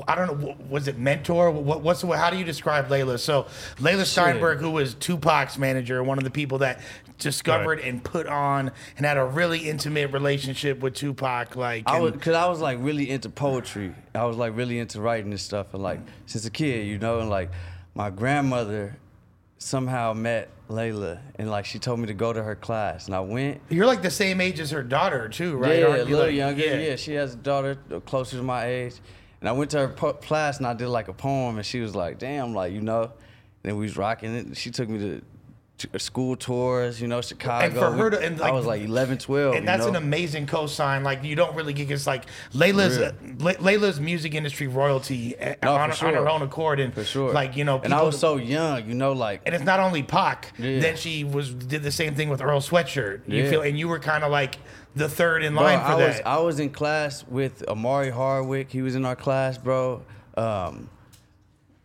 I 0.08 0.16
don't 0.16 0.40
know. 0.42 0.56
Was 0.70 0.88
it 0.88 0.98
mentor? 0.98 1.52
What, 1.52 1.82
what's 1.82 2.02
the, 2.02 2.08
how 2.18 2.30
do 2.30 2.38
you 2.38 2.44
describe 2.44 2.90
Leila? 2.90 3.18
So 3.18 3.48
Leila 3.80 4.06
Steinberg, 4.06 4.60
who 4.60 4.72
was 4.72 4.94
Tupac's 4.96 5.58
manager, 5.58 6.04
one 6.04 6.18
of 6.18 6.24
the 6.24 6.30
people 6.32 6.60
that 6.60 6.80
discovered 7.20 7.80
Right. 7.80 7.88
and 7.88 8.04
put 8.04 8.28
on 8.28 8.72
and 8.98 9.06
had 9.06 9.18
a 9.18 9.26
really 9.26 9.70
intimate 9.70 10.12
relationship 10.12 10.80
with 10.80 10.94
Tupac. 10.96 11.56
Like, 11.56 11.84
I 11.88 12.00
was, 12.00 12.14
cause 12.20 12.34
I 12.36 12.48
was 12.48 12.60
like 12.60 12.78
really 12.82 13.10
into 13.10 13.30
poetry. 13.30 13.94
I 14.16 14.26
was 14.26 14.38
like 14.38 14.56
really 14.56 14.80
into 14.80 15.00
writing 15.02 15.32
and 15.32 15.40
stuff, 15.40 15.74
and 15.74 15.82
like 15.84 16.00
since 16.26 16.46
a 16.46 16.50
kid, 16.52 16.86
you 16.88 16.98
know, 17.00 17.20
and 17.20 17.30
like 17.30 17.52
my 17.96 18.10
grandmother 18.10 18.98
somehow 19.58 20.14
met 20.14 20.50
Leila, 20.68 21.20
and 21.36 21.50
like 21.50 21.66
she 21.66 21.80
told 21.80 22.00
me 22.00 22.08
to 22.08 22.14
go 22.14 22.34
to 22.34 22.42
her 22.44 22.56
class, 22.56 23.06
and 23.06 23.16
I 23.16 23.20
went. 23.22 23.62
you're 23.70 23.86
like 23.86 24.02
the 24.02 24.12
same 24.12 24.42
age 24.42 24.60
as 24.60 24.72
her 24.72 24.84
daughter 24.84 25.30
too, 25.30 25.56
right? 25.56 25.80
Yeah, 25.80 25.86
a 25.86 25.90
Aren't 25.92 26.10
you, 26.10 26.16
little 26.16 26.26
like- 26.30 26.36
younger. 26.36 26.82
Yeah. 26.82 26.96
she 26.96 27.14
has 27.14 27.34
a 27.36 27.38
daughter 27.38 27.78
uh, 27.94 28.00
closer 28.02 28.38
to 28.38 28.44
my 28.44 28.66
age, 28.66 28.96
and 29.44 29.50
I 29.50 29.52
went 29.52 29.72
to 29.72 29.80
her 29.80 29.90
po- 29.90 30.14
class 30.14 30.58
and 30.58 30.66
I 30.66 30.74
did 30.74 30.88
like 30.88 31.10
a 31.10 31.14
poem, 31.14 31.58
and 31.58 31.66
she 31.66 31.82
was 31.82 31.94
like, 31.94 32.18
"Damn, 32.18 32.54
like 32.54 32.72
you 32.72 32.80
know." 32.80 33.12
And 33.66 33.78
we 33.78 33.84
was 33.84 33.98
rocking 33.98 34.34
it. 34.34 34.56
She 34.56 34.72
took 34.72 34.88
me 34.88 35.00
to. 35.00 35.22
To 35.80 36.00
school 36.00 36.36
tours, 36.38 37.02
you 37.02 37.08
know, 37.08 37.20
Chicago. 37.22 37.66
And 37.66 37.74
for 37.74 37.92
her 37.92 38.10
to- 38.12 38.20
and, 38.22 38.40
I 38.40 38.52
was 38.52 38.66
like 38.66 38.84
11, 38.84 39.18
12. 39.18 39.56
and 39.56 39.68
that's 39.68 39.82
you 39.82 39.88
an 39.88 39.94
know? 39.94 40.00
amazing 40.00 40.46
cosign. 40.46 41.04
Like 41.04 41.24
you 41.24 41.36
don't 41.36 41.56
really 41.56 41.74
get 41.74 41.90
it's 41.90 42.06
like 42.08 42.26
Leila's. 42.54 43.00
Lay- 43.42 43.56
Leila's 43.56 44.00
music 44.00 44.36
industry 44.36 44.68
royalty 44.68 45.38
uh, 45.38 45.56
No, 45.64 45.74
on, 45.76 45.92
for 45.92 46.08
on 46.08 46.14
her 46.14 46.30
own 46.30 46.42
accord, 46.44 46.80
and 46.80 46.94
for 46.94 47.04
sure. 47.04 47.34
like 47.34 47.58
you 47.58 47.66
know, 47.66 47.82
and 47.84 47.92
I 47.94 48.04
was 48.04 48.18
so 48.20 48.38
young, 48.38 48.88
you 48.88 48.94
know, 48.94 49.12
like 49.14 49.42
and 49.46 49.54
it's 49.56 49.64
not 49.66 49.80
only 49.80 50.04
Pac. 50.04 50.54
Yeah. 50.60 50.80
Then 50.80 50.96
she 50.96 51.24
was 51.24 51.54
did 51.54 51.82
the 51.84 51.92
same 51.92 52.14
thing 52.14 52.30
with 52.30 52.42
Earl 52.42 52.62
Sweatshirt. 52.62 53.22
You 53.28 53.44
Yeah. 53.44 53.50
feel, 53.50 53.62
and 53.64 53.78
you 53.78 53.88
were 53.88 54.00
kind 54.00 54.24
of 54.24 54.32
like 54.32 54.60
the 54.96 55.10
third 55.10 55.44
in 55.44 55.54
Bro, 55.54 55.64
line 55.64 55.80
for 55.80 55.86
I 55.86 55.98
that. 55.98 56.08
was 56.08 56.22
I 56.24 56.38
was 56.38 56.60
in 56.60 56.70
class 56.70 57.26
with 57.28 57.68
Omari 57.68 58.12
Hardwick. 58.12 58.72
He 58.72 58.84
was 58.84 58.94
in 58.96 59.04
our 59.06 59.16
class, 59.16 59.58
bro. 59.58 60.04
Um, 60.38 60.88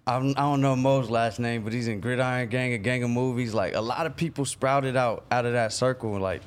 I'm, 0.09 0.31
I 0.31 0.41
don't 0.41 0.63
know 0.63 0.75
Mo's 0.75 1.11
last 1.11 1.39
name, 1.39 1.63
but 1.63 1.75
he's 1.75 1.87
in 1.87 2.01
Gridiron 2.01 2.49
Gang, 2.49 2.73
a 2.73 2.79
gang 2.79 3.03
of 3.03 3.11
movies. 3.11 3.53
Like 3.53 3.75
a 3.75 3.81
lot 3.81 4.07
of 4.07 4.17
people 4.17 4.47
sprouted 4.47 4.97
out 4.97 5.25
out 5.31 5.45
of 5.45 5.53
that 5.53 5.71
circle. 5.71 6.19
Like, 6.19 6.41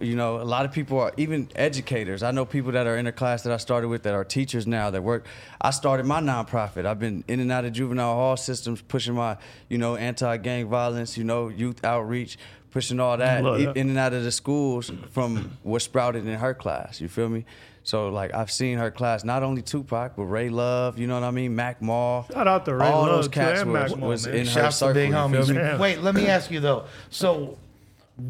you 0.00 0.16
know, 0.16 0.40
a 0.40 0.42
lot 0.42 0.64
of 0.64 0.72
people 0.72 0.98
are 0.98 1.12
even 1.16 1.48
educators. 1.54 2.24
I 2.24 2.32
know 2.32 2.44
people 2.44 2.72
that 2.72 2.88
are 2.88 2.96
in 2.96 3.06
a 3.06 3.12
class 3.12 3.44
that 3.44 3.52
I 3.52 3.58
started 3.58 3.86
with 3.86 4.02
that 4.02 4.14
are 4.14 4.24
teachers 4.24 4.66
now 4.66 4.90
that 4.90 5.04
work. 5.04 5.24
I 5.60 5.70
started 5.70 6.04
my 6.04 6.20
nonprofit. 6.20 6.84
I've 6.84 6.98
been 6.98 7.22
in 7.28 7.38
and 7.38 7.52
out 7.52 7.64
of 7.64 7.72
juvenile 7.72 8.14
hall 8.14 8.36
systems, 8.36 8.82
pushing 8.82 9.14
my, 9.14 9.36
you 9.68 9.78
know, 9.78 9.94
anti-gang 9.94 10.68
violence, 10.68 11.16
you 11.16 11.22
know, 11.22 11.46
youth 11.46 11.84
outreach, 11.84 12.38
pushing 12.72 12.98
all 12.98 13.16
that, 13.18 13.44
that. 13.44 13.76
in 13.76 13.90
and 13.90 13.98
out 13.98 14.14
of 14.14 14.24
the 14.24 14.32
schools 14.32 14.90
from 15.12 15.58
what 15.62 15.82
sprouted 15.82 16.26
in 16.26 16.38
her 16.38 16.54
class. 16.54 17.00
You 17.00 17.06
feel 17.06 17.28
me? 17.28 17.44
So 17.82 18.08
like 18.10 18.34
I've 18.34 18.50
seen 18.50 18.78
her 18.78 18.90
class, 18.90 19.24
not 19.24 19.42
only 19.42 19.62
Tupac, 19.62 20.14
but 20.16 20.24
Ray 20.24 20.48
Luv. 20.48 20.98
You 20.98 21.06
know 21.06 21.14
what 21.14 21.24
I 21.24 21.30
mean? 21.30 21.56
Mac 21.56 21.80
Mall. 21.80 22.26
Shout 22.32 22.46
out 22.46 22.64
to 22.66 22.74
Ray 22.74 22.86
all 22.86 23.02
Love, 23.02 23.16
those 23.16 23.28
cats 23.28 23.60
and 23.62 23.72
was, 23.72 23.90
Mac 23.90 23.98
Mall, 23.98 24.08
was 24.08 24.26
man. 24.26 24.36
in 24.36 24.46
her 24.46 24.52
Shouts 24.52 24.76
circle. 24.76 24.94
big 24.94 25.08
you 25.08 25.14
feel 25.14 25.28
homies. 25.56 25.72
me? 25.74 25.78
Wait, 25.80 26.00
let 26.02 26.14
me 26.14 26.26
ask 26.26 26.50
you 26.50 26.60
though. 26.60 26.84
So, 27.08 27.56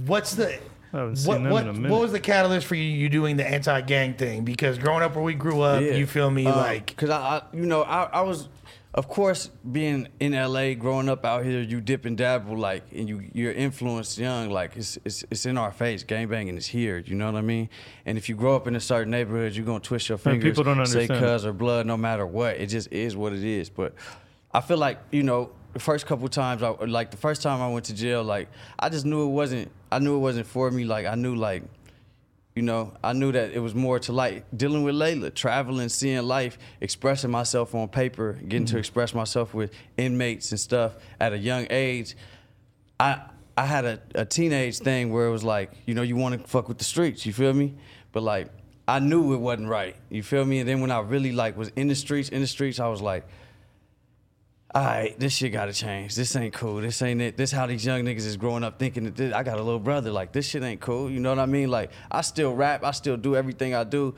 what's 0.07 0.35
the 0.35 0.59
haven't 0.93 1.17
seen 1.17 1.29
what 1.29 1.43
them 1.43 1.51
what 1.53 1.63
in 1.65 1.69
a 1.69 1.73
minute. 1.73 1.91
what 1.91 2.01
was 2.01 2.13
the 2.13 2.21
catalyst 2.21 2.67
for 2.67 2.75
you, 2.75 2.83
you 2.83 3.09
doing 3.09 3.37
the 3.37 3.47
anti-gang 3.47 4.15
thing? 4.15 4.45
Because 4.45 4.79
growing 4.79 5.03
up 5.03 5.15
where 5.15 5.25
we 5.25 5.35
grew 5.35 5.61
up, 5.63 5.83
Yeah. 5.83 5.93
you 5.95 6.07
feel 6.07 6.31
me? 6.31 6.47
Um, 6.47 6.57
like 6.57 6.97
Cause 6.97 7.11
I, 7.11 7.19
I 7.39 7.43
you 7.53 7.67
know, 7.67 7.83
I, 7.83 8.05
I 8.05 8.21
was, 8.23 8.49
of 8.93 9.07
course, 9.07 9.51
being 9.71 10.09
in 10.19 10.33
LA, 10.33 10.75
growing 10.75 11.09
up 11.09 11.25
out 11.25 11.45
here, 11.45 11.61
you 11.61 11.81
dip 11.81 12.05
and 12.07 12.17
dabble, 12.17 12.57
like, 12.57 12.83
and 12.93 13.09
you 13.09 13.31
you're 13.33 13.53
influenced 13.53 14.19
young, 14.19 14.51
like 14.51 14.77
it's 14.77 14.99
it's 15.05 15.25
it's 15.31 15.47
in 15.47 15.57
our 15.57 15.71
face. 15.71 16.03
Gangbanging 16.03 16.57
is 16.57 16.67
here. 16.67 16.99
You 16.99 17.15
know 17.15 17.27
what 17.27 17.39
I 17.39 17.43
mean? 17.43 17.69
And 18.05 18.19
if 18.19 18.29
you 18.29 18.35
grow 18.35 18.57
up 18.57 18.67
in 18.67 18.75
a 18.75 18.81
certain 18.81 19.11
neighborhood, 19.11 19.55
you're 19.55 19.65
gonna 19.65 19.79
twist 19.79 20.09
your 20.09 20.19
fingers, 20.19 20.43
people 20.43 20.65
don't 20.65 20.85
say 20.87 21.07
cuz 21.07 21.47
or 21.47 21.53
blood, 21.53 21.87
no 21.87 21.97
matter 21.97 22.27
what. 22.27 22.57
It 22.57 22.67
just 22.67 22.93
is 22.93 23.17
what 23.17 23.33
it 23.33 23.45
is. 23.45 23.71
But 23.71 23.95
I 24.53 24.61
feel 24.61 24.79
like 24.79 24.99
you 25.13 25.23
know. 25.23 25.53
The 25.73 25.79
first 25.79 26.05
couple 26.05 26.27
times, 26.27 26.65
I 26.65 26.71
like 26.71 27.13
the 27.13 27.17
first 27.17 27.43
time 27.43 27.63
I 27.63 27.69
went 27.69 27.85
to 27.85 27.95
jail, 27.95 28.25
like 28.25 28.49
I 28.77 28.89
just 28.89 29.07
knew 29.07 29.23
it 29.23 29.31
wasn't. 29.31 29.71
I 29.93 30.01
knew 30.01 30.17
it 30.17 30.19
wasn't 30.19 30.49
for 30.49 30.69
me. 30.69 30.83
Like 30.83 31.07
I 31.07 31.15
knew, 31.15 31.37
like 31.37 31.63
you 32.61 32.67
know, 32.67 32.93
I 33.03 33.15
knew 33.15 33.33
that 33.33 33.53
it 33.53 33.59
was 33.59 33.75
more 33.75 33.99
to 34.01 34.13
like 34.13 34.45
dealing 34.55 34.83
with 34.83 34.95
Leila, 34.95 35.31
traveling, 35.31 35.89
seeing 35.89 36.21
life, 36.25 36.59
expressing 36.83 37.31
myself 37.31 37.75
on 37.75 37.89
paper, 37.89 38.35
getting 38.35 38.67
to 38.67 38.73
mm-hmm. 38.73 38.81
express 38.81 39.15
myself 39.15 39.55
with 39.55 39.73
inmates 39.97 40.51
and 40.51 40.61
stuff 40.61 40.97
at 41.19 41.33
a 41.33 41.39
young 41.39 41.67
age. 41.71 42.19
I 42.99 43.23
I 43.57 43.65
had 43.65 43.87
a, 43.87 44.01
a 44.15 44.27
teenage 44.27 44.79
thing 44.81 45.11
where 45.11 45.27
it 45.27 45.31
was 45.31 45.43
like, 45.43 45.73
you 45.87 45.95
know, 45.95 46.03
you 46.03 46.17
want 46.17 46.39
to 46.39 46.47
fuck 46.47 46.69
with 46.69 46.77
the 46.77 46.85
streets, 46.85 47.25
you 47.25 47.33
feel 47.33 47.55
me? 47.55 47.77
But 48.13 48.25
like, 48.25 48.49
I 48.87 48.99
knew 48.99 49.33
it 49.33 49.39
wasn't 49.39 49.71
right, 49.71 49.97
you 50.11 50.23
feel 50.23 50.45
me? 50.45 50.59
And 50.59 50.69
then 50.69 50.83
when 50.83 50.91
I 50.91 51.01
really 51.01 51.33
like 51.33 51.57
was 51.57 51.71
in 51.77 51.89
the 51.89 51.95
streets, 51.95 52.29
in 52.29 52.43
the 52.43 52.47
streets, 52.47 52.79
I 52.79 52.89
was 52.89 53.01
like, 53.01 53.27
all 54.73 54.85
right, 54.85 55.19
this 55.19 55.33
shit 55.35 55.53
gotta 55.53 55.73
change. 55.73 56.15
This 56.15 56.37
ain't 56.37 56.55
cool. 56.55 56.77
This 56.81 57.03
ain't 57.03 57.21
it. 57.21 57.37
This 57.37 57.51
how 57.51 57.67
these 57.67 57.85
young 57.85 58.05
niggas 58.05 58.27
is 58.27 58.37
growing 58.37 58.63
up 58.63 58.79
thinking 58.79 59.05
that 59.05 59.17
this, 59.17 59.33
I 59.35 59.43
got 59.43 59.59
a 59.59 59.63
little 59.63 59.81
brother. 59.81 60.13
Like 60.13 60.33
this 60.33 60.47
shit 60.49 60.63
ain't 60.63 60.81
cool. 60.81 61.11
You 61.11 61.19
know 61.19 61.31
what 61.31 61.39
I 61.41 61.47
mean? 61.47 61.71
Like 61.71 61.91
I 62.11 62.21
still 62.21 62.55
rap. 62.55 62.85
I 62.85 62.93
still 62.93 63.17
do 63.17 63.35
everything 63.35 63.75
I 63.75 63.83
do. 63.85 64.15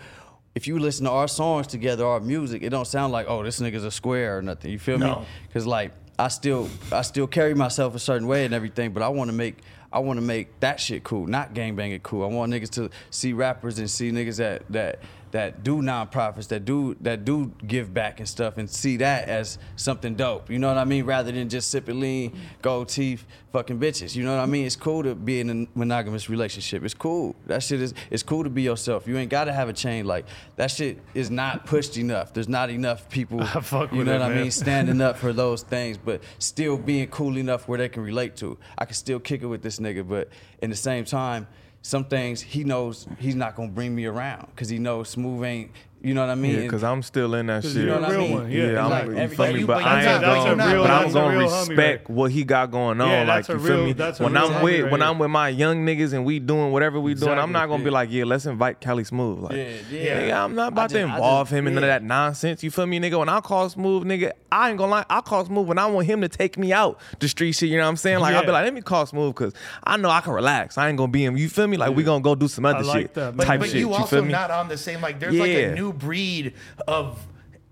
If 0.54 0.66
you 0.66 0.78
listen 0.78 1.06
to 1.06 1.10
our 1.10 1.28
songs 1.28 1.66
together, 1.66 2.04
our 2.06 2.20
music, 2.20 2.62
it 2.62 2.68
don't 2.68 2.86
sound 2.86 3.12
like 3.12 3.26
oh 3.28 3.42
this 3.42 3.60
nigga's 3.60 3.84
a 3.84 3.90
square 3.90 4.36
or 4.38 4.42
nothing. 4.42 4.70
You 4.70 4.78
feel 4.78 4.98
No. 4.98 5.20
me? 5.20 5.26
Cause 5.54 5.64
like 5.64 5.92
I 6.18 6.28
still 6.28 6.68
I 6.92 7.00
still 7.00 7.26
carry 7.26 7.54
myself 7.54 7.94
a 7.94 7.98
certain 7.98 8.28
way 8.28 8.44
and 8.44 8.52
everything, 8.52 8.92
but 8.92 9.02
I 9.02 9.08
want 9.08 9.30
to 9.30 9.36
make 9.36 9.56
I 9.90 10.00
want 10.00 10.18
to 10.18 10.22
make 10.22 10.60
that 10.60 10.80
shit 10.80 11.02
cool, 11.04 11.26
not 11.26 11.54
gangbanging 11.54 12.02
cool. 12.02 12.24
I 12.24 12.28
want 12.28 12.52
niggas 12.52 12.70
to 12.72 12.90
see 13.10 13.32
rappers 13.32 13.78
and 13.78 13.90
see 13.90 14.10
niggas 14.10 14.36
that 14.36 14.64
that 14.70 14.98
that 15.32 15.64
do 15.64 15.78
nonprofits, 15.78 16.48
that 16.48 16.64
do 16.64 16.94
that 17.00 17.24
do 17.24 17.52
give 17.66 17.92
back 17.92 18.20
and 18.20 18.28
stuff, 18.28 18.58
and 18.58 18.70
see 18.70 18.98
that 18.98 19.28
as 19.28 19.58
something 19.76 20.14
dope. 20.14 20.50
You 20.50 20.58
know 20.58 20.68
what 20.68 20.78
I 20.78 20.84
mean? 20.84 21.04
Rather 21.04 21.32
than 21.32 21.48
just 21.48 21.70
sipping 21.70 22.00
lean, 22.00 22.38
gold 22.60 22.88
teeth, 22.88 23.26
fucking 23.50 23.80
bitches. 23.80 24.14
You 24.14 24.24
know 24.24 24.36
what 24.36 24.42
I 24.42 24.46
mean? 24.46 24.66
It's 24.66 24.76
cool 24.76 25.02
to 25.02 25.14
be 25.14 25.40
in 25.40 25.50
a 25.50 25.78
monogamous 25.78 26.28
relationship. 26.28 26.84
It's 26.84 26.94
cool. 26.94 27.34
That 27.46 27.62
shit 27.62 27.80
is. 27.80 27.94
It's 28.10 28.22
cool 28.22 28.44
to 28.44 28.50
be 28.50 28.62
yourself. 28.62 29.08
You 29.08 29.16
ain't 29.16 29.30
gotta 29.30 29.52
have 29.52 29.68
a 29.68 29.72
chain. 29.72 30.04
Like 30.06 30.26
that 30.56 30.70
shit 30.70 30.98
is 31.14 31.30
not 31.30 31.66
pushed 31.66 31.96
enough. 31.96 32.32
There's 32.32 32.48
not 32.48 32.70
enough 32.70 33.08
people. 33.08 33.42
You 33.92 34.04
know 34.04 34.14
it, 34.14 34.20
what 34.20 34.30
I 34.30 34.34
mean? 34.34 34.50
Standing 34.50 35.00
up 35.00 35.16
for 35.16 35.32
those 35.32 35.62
things, 35.62 35.96
but 35.96 36.22
still 36.38 36.76
being 36.76 37.08
cool 37.08 37.36
enough 37.38 37.68
where 37.68 37.78
they 37.78 37.88
can 37.88 38.02
relate 38.02 38.36
to. 38.36 38.58
I 38.76 38.84
can 38.84 38.94
still 38.94 39.18
kick 39.18 39.42
it 39.42 39.46
with 39.46 39.62
this 39.62 39.78
nigga, 39.78 40.06
but 40.06 40.28
in 40.60 40.70
the 40.70 40.76
same 40.76 41.04
time, 41.04 41.46
some 41.82 42.04
things 42.04 42.40
he 42.40 42.64
knows 42.64 43.06
he's 43.18 43.34
not 43.34 43.56
gonna 43.56 43.70
bring 43.70 43.94
me 43.94 44.06
around 44.06 44.46
because 44.50 44.68
he 44.68 44.78
knows 44.78 45.08
Smooth 45.08 45.44
ain't 45.44 45.70
you 46.02 46.14
know 46.14 46.22
what 46.22 46.30
I 46.30 46.34
mean? 46.34 46.62
because 46.62 46.82
I'm 46.82 47.02
still 47.02 47.34
in 47.34 47.46
that 47.46 47.62
shit. 47.62 47.74
You 47.76 47.86
know 47.86 48.00
what 48.00 48.10
I 48.10 48.16
mean? 48.16 48.32
One, 48.32 48.50
yeah, 48.50 48.72
yeah 48.72 48.86
I'm, 48.86 49.16
you 49.16 49.28
feel 49.28 49.38
like, 49.38 49.54
me? 49.54 49.64
But, 49.64 49.84
I 49.84 50.14
ain't 50.14 50.22
gonna, 50.22 50.56
but 50.56 50.90
I'm 50.90 51.12
gonna 51.12 51.38
respect 51.38 52.08
right? 52.08 52.16
what 52.16 52.32
he 52.32 52.44
got 52.44 52.70
going 52.70 53.00
on. 53.00 53.08
Yeah, 53.08 53.24
like 53.24 53.46
you 53.48 53.54
real, 53.56 53.94
feel 53.94 54.10
me? 54.10 54.12
When 54.18 54.36
I'm 54.36 54.62
with 54.62 54.82
right. 54.82 54.90
when 54.90 55.02
I'm 55.02 55.18
with 55.18 55.30
my 55.30 55.48
young 55.48 55.86
niggas 55.86 56.12
and 56.12 56.24
we 56.24 56.40
doing 56.40 56.72
whatever 56.72 56.98
we 56.98 57.14
doing. 57.14 57.38
I'm 57.38 57.52
not 57.52 57.68
gonna 57.68 57.82
yeah. 57.82 57.84
be 57.84 57.90
like, 57.90 58.10
yeah, 58.10 58.24
let's 58.24 58.46
invite 58.46 58.80
Cali 58.80 59.04
Smooth. 59.04 59.40
Like, 59.40 59.52
yeah, 59.52 59.76
yeah. 59.90 60.20
Nigga, 60.20 60.44
I'm 60.44 60.54
not 60.54 60.72
about 60.72 60.90
just, 60.90 60.94
to 60.94 61.00
involve 61.02 61.48
just, 61.48 61.56
him 61.56 61.66
in 61.68 61.74
none 61.74 61.84
of 61.84 61.88
that 61.88 62.02
nonsense. 62.02 62.64
You 62.64 62.70
feel 62.70 62.86
me, 62.86 62.98
nigga? 62.98 63.18
When 63.18 63.28
I 63.28 63.40
call 63.40 63.68
Smooth, 63.68 64.04
nigga, 64.04 64.32
I 64.50 64.70
ain't 64.70 64.78
gonna 64.78 64.90
lie. 64.90 65.04
I 65.08 65.20
call 65.20 65.44
Smooth 65.44 65.68
when 65.68 65.78
I 65.78 65.86
want 65.86 66.06
him 66.06 66.20
to 66.22 66.28
take 66.28 66.58
me 66.58 66.72
out 66.72 66.98
the 67.20 67.28
street 67.28 67.52
shit. 67.52 67.68
You 67.68 67.76
know 67.76 67.84
what 67.84 67.90
I'm 67.90 67.96
saying? 67.96 68.18
Like, 68.18 68.34
I'll 68.34 68.44
be 68.44 68.50
like, 68.50 68.64
let 68.64 68.74
me 68.74 68.80
call 68.80 69.06
Smooth 69.06 69.36
because 69.36 69.54
I 69.84 69.96
know 69.98 70.10
I 70.10 70.20
can 70.20 70.32
relax. 70.32 70.78
I 70.78 70.88
ain't 70.88 70.98
gonna 70.98 71.12
be 71.12 71.24
him. 71.24 71.36
You 71.36 71.48
feel 71.48 71.68
me? 71.68 71.76
Like, 71.76 71.94
we 71.94 72.02
gonna 72.02 72.22
go 72.22 72.34
do 72.34 72.48
some 72.48 72.66
other 72.66 72.82
shit 72.84 73.14
type 73.14 73.62
shit. 73.64 73.74
You 73.74 74.06
feel 74.06 74.24
me? 74.24 74.32
Not 74.32 74.50
on 74.50 74.68
the 74.68 74.76
same. 74.76 75.00
Like, 75.00 75.20
there's 75.20 75.34
like 75.34 75.50
a 75.50 75.74
new 75.74 75.91
breed 75.92 76.54
of 76.86 77.26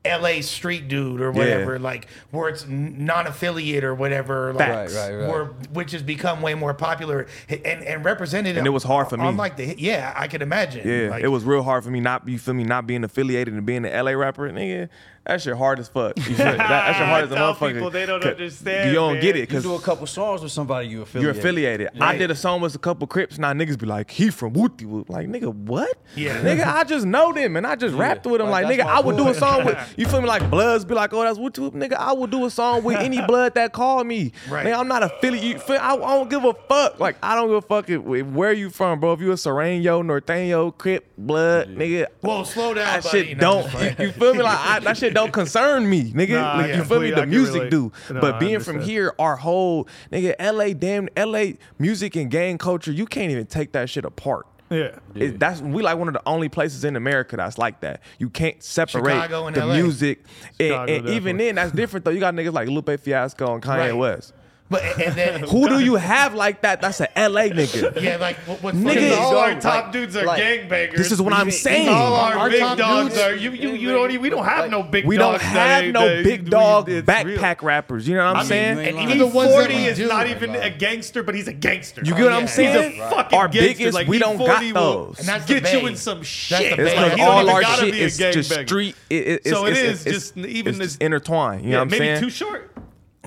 LA 0.05 0.41
street 0.41 0.89
dude 0.89 1.21
or 1.21 1.31
whatever, 1.31 1.77
yeah. 1.77 1.83
like 1.83 2.07
where 2.31 2.49
it's 2.49 2.67
non 2.67 3.27
affiliate 3.27 3.85
or 3.85 3.95
whatever, 3.95 4.55
like, 4.55 4.69
right, 4.69 4.91
right, 4.91 5.15
right. 5.15 5.29
Where, 5.29 5.45
which 5.73 5.93
has 5.93 6.03
become 6.03 6.41
way 6.41 6.55
more 6.55 6.73
popular 6.73 7.27
and, 7.51 7.85
and 7.85 8.05
represented. 8.05 8.57
And 8.57 8.67
it 8.67 8.71
was 8.71 8.83
hard 8.83 9.11
for 9.11 9.19
me. 9.19 9.31
Like 9.33 9.59
the 9.59 9.75
yeah, 9.79 10.15
I 10.17 10.27
can 10.27 10.41
imagine. 10.41 10.89
Yeah, 10.89 11.11
like, 11.11 11.23
it 11.23 11.29
was 11.29 11.45
real 11.45 11.63
hard 11.63 11.85
for 11.85 11.91
me 11.91 12.01
not 12.01 12.27
you 12.27 12.39
feel 12.39 12.55
me 12.55 12.65
not 12.65 12.87
being 12.87 13.05
affiliated 13.05 13.53
and 13.53 13.67
being 13.67 13.85
an 13.85 14.05
LA 14.05 14.13
rapper, 14.13 14.49
nigga. 14.51 14.89
That's 15.27 15.45
your 15.45 15.55
hard 15.55 15.79
as 15.79 15.89
fuck. 15.89 16.17
That, 16.17 16.37
that's 16.37 16.99
your 16.99 17.07
hard 17.07 17.25
as 17.25 17.31
a 17.31 17.35
motherfucker. 17.37 17.75
People 17.75 17.91
they 17.91 18.07
don't 18.07 18.25
understand. 18.25 18.89
You 18.89 18.95
don't 18.95 19.15
man. 19.15 19.23
get 19.23 19.37
it 19.37 19.49
because 19.49 19.65
you 19.65 19.71
do 19.71 19.77
a 19.77 19.81
couple 19.81 20.07
songs 20.07 20.43
with 20.43 20.51
somebody 20.51 20.89
you 20.89 21.03
affiliate. 21.03 21.35
You're 21.35 21.39
affiliated. 21.39 21.91
Yeah. 21.95 22.05
I 22.05 22.17
did 22.17 22.31
a 22.31 22.35
song 22.35 22.63
with 22.63 22.75
a 22.75 22.79
couple 22.79 23.07
Crips. 23.07 23.39
Now 23.39 23.53
niggas 23.53 23.79
be 23.79 23.87
like, 23.87 24.11
he 24.11 24.31
from 24.31 24.55
Wootie 24.55 24.87
Woot. 24.87 25.11
Like 25.11 25.29
nigga, 25.29 25.55
what? 25.55 25.93
Yeah. 26.17 26.41
Nigga, 26.41 26.67
I 26.67 26.85
just 26.85 27.05
know 27.05 27.33
them 27.33 27.57
and 27.57 27.67
I 27.67 27.77
just 27.77 27.95
yeah. 27.95 28.01
rapped 28.01 28.27
with 28.27 28.41
them. 28.41 28.49
Like, 28.49 28.65
like 28.65 28.79
nigga, 28.79 28.87
I 28.87 29.01
would 29.01 29.17
boy. 29.17 29.25
do 29.25 29.31
a 29.31 29.35
song 29.35 29.67
with 29.67 29.90
you 29.97 30.07
feel 30.07 30.21
me? 30.21 30.29
Like 30.29 30.49
Bloods 30.51 30.85
be 30.85 30.95
like, 30.95 31.13
oh, 31.13 31.23
that's 31.23 31.39
what 31.39 31.57
you, 31.57 31.71
nigga. 31.71 31.95
I 31.95 32.13
will 32.13 32.27
do 32.27 32.45
a 32.45 32.51
song 32.51 32.83
with 32.83 32.97
any 32.97 33.21
Blood 33.27 33.55
that 33.55 33.73
call 33.73 34.03
me. 34.05 34.33
Right. 34.49 34.65
Man, 34.65 34.75
I'm 34.75 34.89
not 34.89 35.03
affiliated. 35.03 35.63
I, 35.71 35.95
I 35.95 35.97
don't 35.97 36.31
give 36.31 36.45
a 36.45 36.55
fuck. 36.55 36.99
Like 36.99 37.17
I 37.23 37.35
don't 37.35 37.49
give 37.49 37.57
a 37.57 37.63
fuck 37.63 37.89
if, 37.89 38.07
if 38.07 38.27
where 38.27 38.53
you 38.53 38.71
from, 38.71 39.01
bro. 39.01 39.13
If 39.13 39.21
you 39.21 39.33
a 39.33 39.37
Sereno, 39.37 40.03
Norteño, 40.03 40.77
Crip, 40.77 41.07
Blood, 41.17 41.71
yeah. 41.71 41.77
nigga. 41.77 42.07
Well, 42.23 42.45
slow 42.45 42.75
down. 42.75 42.85
That 42.85 43.03
buddy. 43.05 43.27
shit 43.29 43.37
no, 43.37 43.63
don't. 43.63 43.99
You, 43.99 44.13
feel 44.13 44.35
me? 44.35 44.43
Like 44.43 44.59
I, 44.59 44.79
that 44.81 44.97
shit 44.97 45.15
don't 45.15 45.33
concern 45.33 45.89
me, 45.89 46.13
nigga. 46.13 46.31
Nah, 46.31 46.57
like, 46.57 46.69
yeah, 46.69 46.77
you 46.77 46.85
feel 46.85 47.01
me? 47.01 47.11
The 47.11 47.27
music 47.27 47.71
do, 47.71 47.93
no, 48.11 48.21
but 48.21 48.41
being 48.41 48.61
from 48.61 48.81
here, 48.81 49.15
our 49.19 49.37
whole 49.37 49.87
nigga, 50.11 50.35
LA, 50.41 50.73
damn, 50.73 51.09
LA 51.17 51.53
music 51.79 52.17
and 52.17 52.31
gang 52.31 52.59
culture, 52.59 52.93
you 52.93 53.07
can't 53.07 53.31
even 53.31 53.47
take 53.47 53.73
that 53.73 53.91
shit 53.91 54.05
apart. 54.05 54.47
Yeah. 54.71 54.99
It, 55.17 55.41
that's 55.41 55.61
we 55.61 55.83
like 55.83 55.99
one 55.99 56.07
of 56.07 56.15
the 56.15 56.23
only 56.27 56.49
places 56.49 56.85
in 56.85 56.95
America 56.95 57.37
that's 57.37 57.59
like 57.59 57.81
that. 57.81 58.03
You 58.19 58.31
can't 58.31 58.63
separate 58.63 59.29
the 59.29 59.67
LA. 59.67 59.75
music, 59.75 60.25
Chicago, 60.61 60.93
and, 60.93 61.07
and 61.07 61.17
even 61.17 61.37
then, 61.39 61.57
that's 61.57 61.73
different 61.73 62.05
though. 62.05 62.13
You 62.13 62.21
got 62.21 62.35
niggas 62.35 62.53
like 62.53 62.69
Lupe 62.69 63.01
Fiasco 63.01 63.55
and 63.55 63.63
Kanye 63.63 63.79
right. 63.79 63.93
West. 63.93 64.33
But 64.71 64.85
and 65.01 65.17
then 65.17 65.41
who 65.43 65.69
do 65.69 65.81
you 65.81 65.97
have 65.97 66.33
like 66.33 66.61
that? 66.63 66.81
That's 66.81 67.01
an 67.01 67.09
LA 67.17 67.49
nigga. 67.49 67.91
Yeah, 68.01 68.17
like 68.17 68.37
what, 68.47 68.63
what's 68.63 68.77
Niggas, 68.79 69.19
all 69.19 69.37
our 69.37 69.61
top 69.61 69.85
like, 69.85 69.93
dudes 69.93 70.17
are 70.17 70.25
like, 70.25 70.41
gangbangers. 70.41 70.97
This 70.97 71.11
is 71.11 71.21
what 71.21 71.33
I'm 71.33 71.51
saying. 71.51 71.89
All 71.89 72.15
our, 72.15 72.39
our 72.39 72.51
big 72.51 72.61
dogs 72.79 73.15
dudes, 73.15 73.21
are 73.21 73.35
you. 73.35 73.51
You, 73.51 73.73
you 73.73 73.93
don't. 73.93 74.21
We 74.21 74.31
don't 74.31 74.45
have 74.45 74.61
like, 74.61 74.71
no 74.71 74.83
big. 74.85 75.05
We 75.07 75.17
don't 75.17 75.41
have 75.41 75.93
no 75.93 76.23
big 76.23 76.49
dog 76.49 76.87
we, 76.87 77.03
backpack 77.03 77.61
real. 77.61 77.67
rappers. 77.67 78.07
You 78.07 78.15
know 78.15 78.27
what 78.27 78.37
I'm 78.37 78.37
I 78.37 78.41
mean, 78.41 78.49
saying? 78.49 78.79
And 78.79 78.99
even 79.01 79.19
the 79.19 79.27
ones 79.27 79.51
forty 79.51 79.75
is 79.75 79.97
do, 79.99 80.07
not 80.07 80.29
even 80.29 80.55
a 80.55 80.71
gangster, 80.71 81.25
but 81.25 81.35
he's 81.35 81.49
a 81.49 81.53
gangster. 81.53 82.03
You 82.05 82.15
get 82.15 82.25
what 82.25 82.33
I'm 82.33 82.47
saying? 82.47 82.93
He's 82.93 83.01
a 83.01 83.11
fucking 83.11 83.39
our 83.39 83.49
gangster. 83.49 83.75
biggest. 83.75 83.95
Like, 83.95 84.07
we 84.07 84.19
don't 84.19 84.39
got 84.39 84.63
those. 84.73 85.29
And 85.29 85.47
get 85.47 85.73
you 85.73 85.89
in 85.89 85.97
some 85.97 86.23
shit. 86.23 86.79
It's 86.79 86.97
like 86.97 87.19
all 87.19 87.51
our 87.51 87.65
shit 87.65 87.95
is 87.97 88.17
just 88.17 88.51
street. 88.51 88.95
So 89.11 89.67
it 89.67 89.77
is 89.77 90.05
just 90.05 90.37
even 90.37 90.81
intertwined. 91.01 91.65
You 91.65 91.73
know 91.73 91.79
what 91.79 91.83
I'm 91.83 91.91
saying? 91.91 92.15
Maybe 92.15 92.21
too 92.21 92.31
short. 92.31 92.70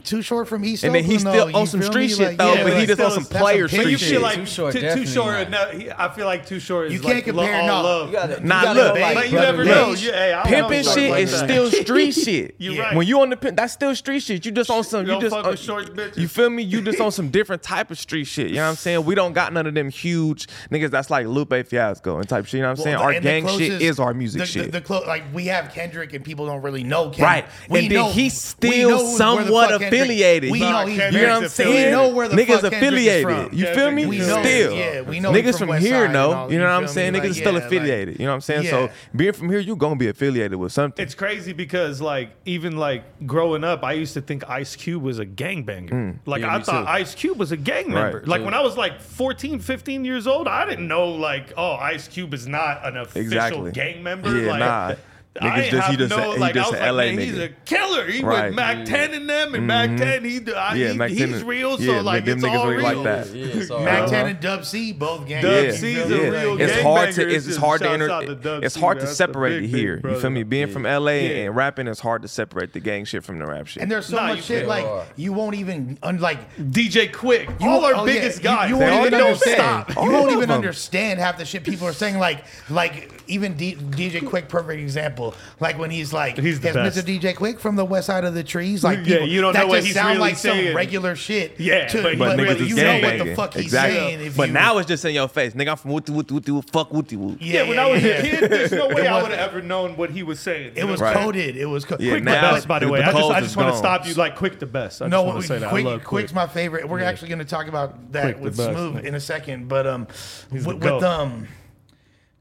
Too 0.03 0.21
short 0.21 0.47
from 0.47 0.65
East. 0.65 0.83
And 0.83 0.93
then 0.93 1.03
he's 1.03 1.21
still 1.21 1.55
on 1.55 1.65
some 1.65 1.81
street 1.81 2.09
me? 2.09 2.15
shit 2.15 2.27
Like, 2.29 2.37
though, 2.37 2.53
yeah, 2.53 2.63
but 2.63 2.77
he 2.79 2.85
just 2.85 2.99
on 2.99 3.11
some 3.11 3.23
some 3.23 3.39
player 3.39 3.67
street 3.67 3.87
you 3.87 3.97
shit. 3.97 4.09
feel 4.09 4.21
like 4.21 4.35
Too 4.35 4.45
Short, 4.45 4.73
too, 4.73 4.81
too 4.93 5.05
short. 5.07 5.49
No, 5.49 5.67
he- 5.69 5.89
I 5.91 6.09
feel 6.09 6.25
like 6.25 6.45
too 6.45 6.59
short 6.59 6.87
is 6.87 6.93
You 6.93 6.99
can't 6.99 7.15
like 7.15 7.23
compare, 7.25 7.61
all 7.61 7.67
no. 7.67 7.81
love. 7.81 8.07
You 8.09 8.13
gotta- 8.15 8.45
Nah, 8.45 8.71
look, 8.73 8.99
like 8.99 9.31
you 9.31 9.39
never 9.39 9.63
know. 9.63 9.93
Hey, 9.93 10.41
Pimping 10.45 10.83
shit 10.83 11.17
is 11.19 11.33
still 11.35 11.71
street 11.83 12.11
shit. 12.11 12.55
You 12.57 12.81
right. 12.81 12.95
When 12.95 13.07
you 13.07 13.21
on 13.21 13.29
the 13.29 13.37
pimp, 13.37 13.55
that's 13.57 13.73
still 13.73 13.95
street 13.95 14.21
shit. 14.21 14.45
You 14.45 14.51
just 14.51 14.69
on 14.69 14.83
some. 14.83 15.07
You 15.07 15.19
just 15.21 15.33
on- 15.35 15.55
short. 15.55 16.17
You 16.17 16.27
feel 16.27 16.49
me? 16.49 16.63
You 16.63 16.81
just 16.81 16.99
on 16.99 17.11
some 17.11 17.29
different 17.29 17.63
type 17.63 17.89
of 17.91 17.97
street 17.97 18.25
shit. 18.25 18.49
You 18.49 18.55
know 18.55 18.63
what 18.63 18.69
I'm 18.69 18.75
saying? 18.75 19.05
We 19.05 19.15
don't 19.15 19.33
got 19.33 19.53
none 19.53 19.67
of 19.67 19.73
them 19.73 19.89
huge 19.89 20.47
niggas. 20.71 20.91
That's 20.91 21.09
like 21.09 21.27
Lupe 21.27 21.65
Fiasco 21.67 22.17
and 22.17 22.27
type 22.27 22.45
shit. 22.45 22.55
You 22.55 22.61
know 22.63 22.69
what 22.71 22.79
I'm 22.79 22.83
saying? 22.83 22.95
Our 22.97 23.19
gang 23.19 23.47
shit 23.47 23.81
is 23.81 23.99
our 23.99 24.13
music 24.13 24.41
the, 24.41 24.45
shit. 24.45 24.71
The, 24.71 25.03
like 25.07 25.23
we 25.33 25.45
have 25.47 25.71
Kendrick 25.73 26.13
and 26.13 26.23
people 26.25 26.45
don't 26.45 26.61
really 26.61 26.83
know 26.83 27.05
Kendrick. 27.05 27.21
Right. 27.21 27.45
We 27.69 27.79
And 27.79 27.91
then 27.91 28.11
he's 28.11 28.39
still 28.39 28.99
somewhat 29.15 29.71
of 29.71 29.92
affiliated. 30.01 30.51
We 30.51 30.59
know, 30.59 30.85
you 30.85 30.97
know 30.97 31.33
what 31.33 31.43
I'm 31.43 31.49
saying? 31.49 31.85
We 31.85 31.91
know 31.91 32.09
where 32.09 32.27
the 32.27 32.35
niggas 32.35 32.63
affiliated. 32.63 33.53
You 33.53 33.73
feel 33.73 33.91
me? 33.91 34.03
Still, 34.03 34.73
yeah, 34.73 35.01
we 35.01 35.19
know 35.19 35.31
niggas 35.31 35.57
from, 35.59 35.73
here 35.77 36.07
know. 36.07 36.49
You 36.49 36.59
know 36.59 36.65
what 36.65 36.71
I'm 36.71 36.87
saying? 36.87 37.13
Niggas 37.13 37.35
still 37.35 37.57
affiliated. 37.57 38.19
You 38.19 38.25
know 38.25 38.31
what 38.31 38.35
I'm 38.35 38.41
saying? 38.41 38.67
So 38.67 38.89
being 39.15 39.33
from 39.33 39.49
here, 39.49 39.59
you 39.59 39.75
gonna 39.75 39.95
be 39.95 40.07
affiliated 40.07 40.57
with 40.57 40.71
something. 40.71 41.03
It's 41.03 41.15
crazy 41.15 41.53
because 41.53 42.01
like 42.01 42.31
even 42.45 42.77
like 42.77 43.03
growing 43.25 43.63
up, 43.63 43.83
I 43.83 43.93
used 43.93 44.13
to 44.13 44.21
think 44.21 44.49
Ice 44.49 44.75
Cube 44.75 45.03
was 45.03 45.19
a 45.19 45.25
gangbanger. 45.25 45.89
Mm, 45.89 46.19
like 46.25 46.41
yeah, 46.41 46.55
I 46.55 46.61
thought 46.61 46.83
too. 46.83 46.89
Ice 46.89 47.15
Cube 47.15 47.37
was 47.37 47.51
a 47.51 47.57
gang 47.57 47.91
member. 47.91 48.19
Right, 48.19 48.27
like 48.27 48.41
too. 48.41 48.45
when 48.45 48.53
I 48.53 48.61
was 48.61 48.77
like 48.77 49.01
14, 49.01 49.59
15 49.59 50.05
years 50.05 50.27
old, 50.27 50.47
I 50.47 50.65
didn't 50.65 50.87
know 50.87 51.09
like, 51.09 51.53
oh, 51.57 51.73
Ice 51.73 52.07
Cube 52.07 52.33
is 52.33 52.47
not 52.47 52.85
an 52.85 52.97
official 52.97 53.21
exactly. 53.21 53.71
gang 53.71 54.03
member. 54.03 54.39
Yeah, 54.39 54.51
like, 54.51 54.59
nah. 54.59 54.95
Niggas 55.41 55.51
I 55.51 55.69
just, 55.69 55.87
have 55.87 55.97
just, 55.97 56.09
no, 56.11 56.29
like, 56.33 56.55
I 56.55 56.69
was 56.69 56.71
like, 56.73 57.15
man, 57.15 57.17
he's 57.17 57.39
a 57.39 57.49
killer. 57.49 58.05
He 58.05 58.21
right. 58.21 58.45
with 58.45 58.55
Mac 58.55 58.77
mm. 58.77 58.85
10 58.85 59.13
in 59.15 59.25
them, 59.25 59.55
and 59.55 59.61
mm-hmm. 59.61 59.65
Mack 59.65 59.97
10, 59.97 60.23
he, 60.23 60.53
I, 60.53 60.75
yeah, 60.75 60.91
he, 60.91 60.97
Mack 60.97 61.09
10 61.09 61.17
he's 61.17 61.43
real, 61.43 61.79
so 61.79 62.01
like, 62.01 62.25
them 62.25 62.37
it's 62.37 62.45
niggas 62.45 62.59
all 62.59 62.67
real. 62.67 62.83
Like 62.83 63.03
that. 63.03 63.33
Yeah, 63.33 63.45
yeah, 63.45 63.83
Mac 63.83 64.01
uh-huh. 64.03 64.09
10 64.09 64.27
and 64.27 64.39
Dub 64.39 64.63
C, 64.63 64.93
both 64.93 65.27
gang. 65.27 65.41
Dub 65.41 65.65
yeah. 65.65 65.71
C's 65.71 65.97
yeah. 65.97 66.03
a 66.03 66.31
real 66.31 66.61
it's 66.61 66.73
gang 66.73 66.83
hard 66.83 67.15
to 67.15 67.27
It's, 67.27 67.47
it's 67.47 67.57
hard 67.57 67.81
to 67.81 67.89
enter, 67.89 68.59
It's 68.63 68.75
hard 68.75 68.99
to 68.99 69.07
separate 69.07 69.63
it 69.63 69.69
here. 69.69 69.99
You 70.03 70.19
feel 70.19 70.29
me? 70.29 70.43
Being 70.43 70.67
from 70.67 70.83
LA 70.83 71.07
and 71.41 71.55
rapping, 71.55 71.87
it's 71.87 71.99
hard 71.99 72.21
to 72.21 72.27
separate 72.27 72.73
the 72.73 72.79
gang 72.79 73.05
shit 73.05 73.23
from 73.23 73.39
the 73.39 73.47
rap 73.47 73.65
shit. 73.65 73.81
And 73.81 73.91
there's 73.91 74.05
so 74.05 74.17
much 74.17 74.43
shit, 74.43 74.67
like, 74.67 74.85
you 75.15 75.33
won't 75.33 75.55
even, 75.55 75.97
like 76.03 76.55
DJ 76.57 77.11
Quik, 77.11 77.59
all 77.59 77.83
our 77.85 77.95
oh, 77.95 78.05
biggest 78.05 78.43
guys. 78.43 78.69
You 78.69 78.77
won't 78.77 79.07
even 79.07 79.19
understand. 79.19 79.85
You 79.95 80.11
won't 80.11 80.31
even 80.31 80.51
understand 80.51 81.19
half 81.19 81.39
the 81.39 81.45
shit 81.45 81.63
people 81.63 81.87
are 81.87 81.93
saying, 81.93 82.19
like, 82.19 82.45
like 82.69 83.09
even 83.25 83.55
DJ 83.55 84.21
Quik, 84.21 84.47
perfect 84.47 84.79
example 84.79 85.22
example. 85.27 85.55
Like 85.59 85.77
when 85.77 85.91
he's 85.91 86.13
like, 86.13 86.37
he's 86.37 86.59
the 86.59 86.69
Mr. 86.69 87.01
DJ 87.01 87.33
Quik 87.33 87.59
from 87.59 87.75
the 87.75 87.85
west 87.85 88.07
side 88.07 88.23
of 88.23 88.33
the 88.33 88.43
trees. 88.43 88.83
Like, 88.83 89.03
people, 89.03 89.27
yeah, 89.27 89.33
you 89.33 89.41
don't 89.41 89.53
that 89.53 89.61
know 89.61 89.67
what 89.67 89.83
he's 89.83 89.93
sound 89.93 90.09
really 90.09 90.19
like 90.19 90.37
saying. 90.37 90.67
some 90.67 90.75
regular 90.75 91.15
shit. 91.15 91.59
Yeah, 91.59 91.87
to, 91.87 92.03
but, 92.03 92.17
but, 92.17 92.37
but 92.37 92.43
really, 92.43 92.65
you 92.67 92.75
know 92.75 92.99
what 92.99 93.17
the 93.19 93.35
fuck 93.35 93.53
he's 93.53 93.65
exactly. 93.65 93.97
saying. 93.97 94.21
If 94.21 94.37
but 94.37 94.47
you, 94.47 94.53
now 94.53 94.77
it's 94.77 94.87
just 94.87 95.05
in 95.05 95.13
your 95.13 95.27
face. 95.27 95.53
Nigga, 95.53 95.71
I'm 95.71 95.77
from 95.77 95.91
Wooty 95.91 96.11
Wooty 96.11 96.33
Wooty 96.33 96.51
Wooty. 96.51 96.71
Fuck 96.71 96.91
Wooty 96.91 97.15
Wooty. 97.15 97.45
Yeah, 97.45 97.53
yeah, 97.53 97.67
when 97.67 97.75
yeah, 97.75 97.85
I 97.85 97.91
was 97.91 98.03
yeah. 98.03 98.09
a 98.11 98.21
kid, 98.21 98.51
there's 98.51 98.71
no 98.71 98.87
way 98.87 99.07
I 99.07 99.21
would 99.21 99.31
have 99.31 99.39
ever 99.39 99.61
known 99.61 99.95
what 99.95 100.09
he 100.09 100.23
was 100.23 100.39
saying. 100.39 100.73
It 100.75 100.85
was 100.85 100.99
right. 100.99 101.15
coded. 101.15 101.55
It 101.55 101.65
was 101.65 101.85
coded. 101.85 102.05
Yeah, 102.05 102.13
quick 102.13 102.25
the 102.25 102.31
best, 102.31 102.67
by 102.67 102.79
the 102.79 102.89
way. 102.89 103.01
I 103.01 103.39
just, 103.41 103.57
want 103.57 103.73
to 103.73 103.77
stop 103.77 104.07
you. 104.07 104.13
Like, 104.13 104.35
quick 104.35 104.59
the 104.59 104.65
best. 104.65 105.01
No, 105.01 105.31
quick, 105.31 106.03
quick's 106.03 106.33
my 106.33 106.47
favorite. 106.47 106.87
We're 106.87 107.01
actually 107.01 107.29
going 107.29 107.39
to 107.39 107.45
talk 107.45 107.67
about 107.67 108.11
that 108.13 108.39
with 108.39 108.55
Smooth 108.55 109.05
in 109.05 109.15
a 109.15 109.19
second. 109.19 109.67
But 109.67 109.87
um, 109.87 110.07
with 110.51 110.83
um, 111.03 111.47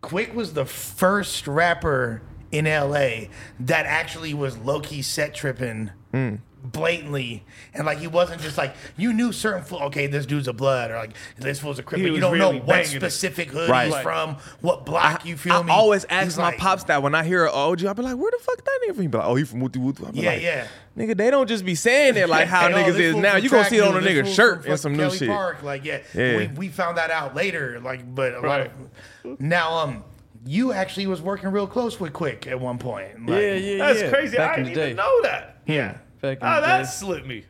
Quik 0.02 0.34
was 0.34 0.52
the 0.52 0.64
first 0.64 1.46
rapper 1.46 2.22
in 2.52 2.66
LA 2.66 3.28
that 3.58 3.86
actually 3.86 4.34
was 4.34 4.56
low 4.58 4.80
key 4.80 5.00
set 5.00 5.34
tripping 5.34 5.90
mm. 6.12 6.38
blatantly. 6.62 7.44
And 7.72 7.86
like 7.86 7.98
he 7.98 8.06
wasn't 8.06 8.42
just 8.42 8.58
like, 8.58 8.76
you 8.96 9.14
knew 9.14 9.32
certain, 9.32 9.64
fo- 9.64 9.80
okay, 9.86 10.06
this 10.06 10.26
dude's 10.26 10.48
a 10.48 10.52
blood 10.52 10.90
or 10.90 10.96
like 10.96 11.16
this 11.38 11.58
fool's 11.60 11.78
a 11.78 11.82
crip. 11.82 12.02
You 12.02 12.20
don't 12.20 12.32
really 12.32 12.58
know 12.58 12.64
what 12.64 12.86
specific 12.86 13.50
hood 13.50 13.70
right. 13.70 13.84
he's 13.84 13.92
like, 13.94 14.02
from, 14.02 14.36
what 14.60 14.84
block 14.84 15.22
I, 15.24 15.28
you 15.28 15.38
feel 15.38 15.54
I, 15.54 15.62
me. 15.62 15.72
I 15.72 15.76
always 15.76 16.04
ask 16.04 16.24
he's 16.24 16.36
my 16.36 16.50
like, 16.50 16.58
pops 16.58 16.84
that 16.84 17.02
when 17.02 17.14
I 17.14 17.24
hear 17.24 17.46
an 17.46 17.52
OG, 17.54 17.86
I'll 17.86 17.94
be 17.94 18.02
like, 18.02 18.18
where 18.18 18.30
the 18.30 18.38
fuck 18.42 18.62
that 18.62 18.80
nigga 18.84 18.94
from? 18.94 19.02
He 19.02 19.08
be 19.08 19.18
like, 19.18 19.26
oh, 19.26 19.34
he 19.34 19.44
from 19.44 19.60
Wooty 19.60 19.78
Wooty. 19.78 20.04
yeah, 20.12 20.30
like, 20.30 20.42
yeah. 20.42 20.66
Nigga, 20.94 21.16
they 21.16 21.30
don't 21.30 21.46
just 21.46 21.64
be 21.64 21.74
saying 21.74 22.18
it 22.18 22.28
like 22.28 22.48
how 22.48 22.68
oh, 22.68 22.70
niggas 22.70 23.00
is 23.00 23.16
now. 23.16 23.36
You 23.36 23.48
gonna 23.48 23.64
see 23.64 23.78
it 23.78 23.82
on 23.82 23.96
a 23.96 24.06
nigga's 24.06 24.34
shirt 24.34 24.66
and 24.66 24.78
some 24.78 24.94
Kelly 24.94 25.08
new 25.08 25.16
shit. 25.16 25.28
Park. 25.30 25.62
Like, 25.62 25.86
yeah, 25.86 26.02
yeah. 26.12 26.36
We, 26.36 26.46
we 26.48 26.68
found 26.68 26.98
that 26.98 27.10
out 27.10 27.34
later. 27.34 27.80
Like, 27.80 28.14
but 28.14 28.34
a 28.34 28.40
right. 28.40 28.44
lot 28.44 28.60
of 28.60 29.40
now, 29.40 29.72
um, 29.78 30.04
you 30.44 30.72
actually 30.72 31.06
was 31.06 31.20
working 31.22 31.50
real 31.50 31.66
close 31.66 32.00
with 32.00 32.12
Quik 32.12 32.46
at 32.46 32.58
one 32.58 32.78
point. 32.78 33.26
Like, 33.26 33.40
yeah, 33.40 33.54
yeah, 33.54 33.78
That's 33.86 34.02
yeah. 34.02 34.10
crazy. 34.10 34.36
Back 34.36 34.52
I 34.58 34.62
didn't 34.62 34.72
even 34.78 34.96
know 34.96 35.22
that. 35.22 35.58
Yeah. 35.66 35.98
Back 36.20 36.38
in 36.38 36.46
Oh, 36.46 36.54
the 36.56 36.60
that 36.66 36.78
day. 36.82 36.84
slipped 36.88 37.26
me. 37.26 37.44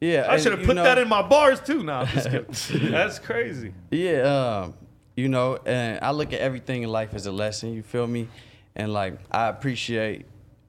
Yeah, 0.00 0.26
I 0.28 0.38
should 0.38 0.52
have 0.56 0.64
put 0.66 0.76
know- 0.76 0.84
that 0.84 0.96
in 0.98 1.08
my 1.08 1.22
bars 1.22 1.60
too. 1.60 1.82
Now 1.82 2.04
that's 2.04 3.18
crazy. 3.18 3.72
Yeah, 3.90 4.62
um, 4.64 4.74
you 5.16 5.28
know, 5.28 5.58
and 5.66 5.98
I 6.02 6.12
look 6.12 6.32
at 6.32 6.40
everything 6.40 6.84
in 6.84 6.90
life 6.90 7.14
as 7.14 7.26
a 7.26 7.32
lesson. 7.32 7.72
You 7.74 7.82
feel 7.82 8.06
me? 8.06 8.28
And 8.76 8.92
like 8.92 9.18
I 9.30 9.48
appreciate 9.48 10.26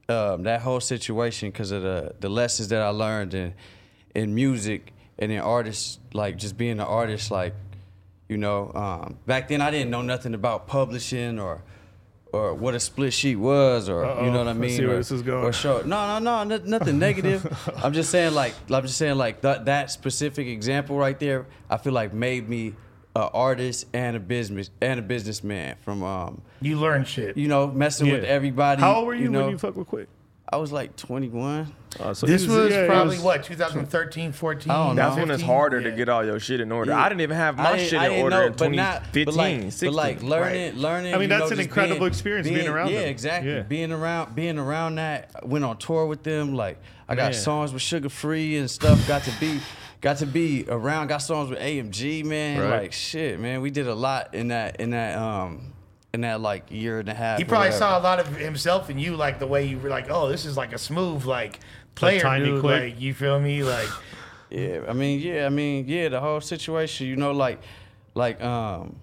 um, 0.09 0.43
that 0.43 0.61
whole 0.61 0.79
situation 0.79 1.51
because 1.51 1.69
of 1.71 1.83
the 1.83 2.15
the 2.19 2.29
lessons 2.29 2.69
that 2.69 2.81
I 2.81 2.89
learned 2.89 3.35
in 3.35 3.53
in 4.15 4.33
music 4.33 4.93
and 5.19 5.31
in 5.31 5.39
artists, 5.39 5.99
like 6.13 6.37
just 6.37 6.57
being 6.57 6.71
an 6.73 6.79
artist, 6.81 7.29
like 7.29 7.53
you 8.29 8.37
know, 8.37 8.71
um, 8.73 9.17
back 9.27 9.47
then 9.47 9.61
I 9.61 9.69
didn't 9.69 9.91
know 9.91 10.01
nothing 10.01 10.33
about 10.33 10.65
publishing 10.67 11.39
or 11.39 11.61
or 12.31 12.53
what 12.53 12.75
a 12.75 12.79
split 12.79 13.13
sheet 13.13 13.37
was, 13.37 13.89
or 13.89 14.05
Uh-oh. 14.05 14.25
you 14.25 14.31
know 14.31 14.39
what 14.39 14.47
I 14.47 14.51
I 14.51 14.53
mean. 14.53 14.69
see 14.77 14.85
where 14.85 14.95
or, 14.95 14.97
this 14.99 15.11
is 15.11 15.21
going. 15.21 15.43
Or 15.45 15.51
show. 15.53 15.81
No, 15.81 16.19
no, 16.19 16.43
no, 16.43 16.43
no 16.57 16.63
nothing 16.65 16.99
negative. 17.07 17.45
I'm 17.83 17.93
just 17.93 18.09
saying 18.11 18.33
like 18.35 18.53
I'm 18.71 18.83
just 18.83 18.97
saying 18.97 19.17
like 19.17 19.41
that 19.41 19.65
that 19.65 19.91
specific 19.91 20.47
example 20.47 20.97
right 20.97 21.19
there. 21.19 21.45
I 21.69 21.77
feel 21.77 21.93
like 21.93 22.13
made 22.13 22.47
me 22.47 22.75
an 23.15 23.29
artist 23.33 23.85
and 23.93 24.15
a 24.15 24.19
business 24.19 24.69
and 24.81 24.99
a 24.99 25.03
businessman 25.03 25.75
from 25.81 26.03
um 26.03 26.41
You 26.61 26.79
learn 26.79 27.05
shit. 27.05 27.35
you 27.37 27.47
know 27.47 27.67
messing 27.67 28.11
with 28.11 28.23
everybody. 28.23 28.81
How 28.81 28.95
old 28.95 29.07
were 29.07 29.15
you, 29.15 29.29
know, 29.29 29.43
when 29.43 29.51
you 29.51 29.57
fuck 29.57 29.75
with 29.75 29.87
Quik? 29.87 30.05
I 30.51 30.57
was 30.57 30.71
like 30.71 30.95
21. 30.95 31.73
Uh, 31.99 32.13
so 32.13 32.27
this 32.27 32.43
he 32.43 32.47
was 32.49 32.71
yeah, 32.71 32.85
probably 32.85 33.15
was- 33.15 33.23
what 33.23 33.43
2013, 33.43 34.31
14. 34.31 34.69
I 34.71 34.75
don't 34.87 34.95
know. 34.95 35.01
That's 35.01 35.15
when 35.17 35.31
it's 35.31 35.41
harder 35.41 35.79
Yeah. 35.79 35.89
to 35.89 35.95
get 35.95 36.09
all 36.09 36.23
your 36.23 36.39
shit 36.39 36.59
in 36.61 36.71
order. 36.71 36.91
Yeah. 36.91 36.99
I 37.03 37.09
didn't 37.09 37.21
even 37.21 37.35
have 37.37 37.57
my 37.57 37.77
shit 37.77 37.93
in 37.93 38.21
order 38.21 38.35
know, 38.35 38.45
in 38.45 38.53
2015, 38.53 39.25
but 39.25 39.33
like, 39.33 39.61
16. 39.63 39.89
But 39.89 39.95
like 39.95 40.21
learning, 40.21 40.75
learning. 40.77 41.15
I 41.15 41.17
mean, 41.17 41.29
that's 41.29 41.49
know, 41.49 41.55
an 41.55 41.59
incredible 41.61 41.99
being- 42.01 42.07
experience 42.09 42.47
being 42.47 42.67
around 42.67 42.91
Yeah, 42.91 42.99
them. 43.01 43.09
exactly. 43.09 43.51
Yeah. 43.53 43.61
Being 43.63 43.91
around, 43.91 44.35
being 44.35 44.59
around 44.59 44.95
that. 44.95 45.47
Went 45.47 45.65
on 45.65 45.77
tour 45.77 46.05
with 46.05 46.21
them. 46.23 46.53
Like 46.55 46.77
I 47.07 47.15
got 47.15 47.31
Man. 47.31 47.33
songs 47.33 47.73
with 47.73 47.81
Suga 47.81 48.11
Free 48.11 48.57
and 48.57 48.69
stuff. 48.69 49.07
Got 49.07 49.23
to 49.23 49.31
be, 49.39 49.59
got 50.01 50.17
to 50.17 50.27
be 50.27 50.65
around. 50.69 51.07
Got 51.07 51.23
songs 51.23 51.49
with 51.49 51.57
AMG, 51.59 52.23
man. 52.23 52.59
Right. 52.61 52.81
Like 52.83 52.93
shit, 52.93 53.39
man. 53.39 53.61
We 53.61 53.71
did 53.71 53.87
a 53.87 53.95
lot 53.95 54.35
in 54.35 54.49
that, 54.49 54.79
in 54.79 54.91
that, 54.91 55.17
um, 55.17 55.68
in 56.13 56.21
that 56.21 56.41
like 56.41 56.71
year 56.71 56.99
and 56.99 57.09
a 57.09 57.13
half. 57.13 57.37
He 57.37 57.45
probably 57.45 57.67
whatever. 57.67 57.79
saw 57.79 57.99
a 57.99 58.01
lot 58.01 58.19
of 58.19 58.27
himself 58.35 58.89
in 58.89 58.97
you, 58.97 59.15
like 59.15 59.39
the 59.39 59.47
way 59.47 59.65
you 59.65 59.77
were 59.79 59.89
like, 59.89 60.09
oh, 60.09 60.29
this 60.29 60.45
is 60.45 60.57
like 60.57 60.73
a 60.73 60.77
smooth 60.77 61.25
like 61.25 61.59
player, 61.95 62.19
tiny 62.19 62.45
dude. 62.45 62.61
quick. 62.61 62.93
Like 62.93 63.01
you 63.01 63.13
feel 63.13 63.39
me? 63.39 63.63
Like 63.63 63.89
Yeah, 64.49 64.81
I 64.87 64.93
mean, 64.93 65.19
yeah, 65.19 65.45
I 65.45 65.49
mean, 65.49 65.85
yeah, 65.87 66.09
the 66.09 66.19
whole 66.19 66.41
situation, 66.41 67.07
you 67.07 67.15
know, 67.15 67.31
like, 67.31 67.59
like, 68.15 68.41
um, 68.41 68.95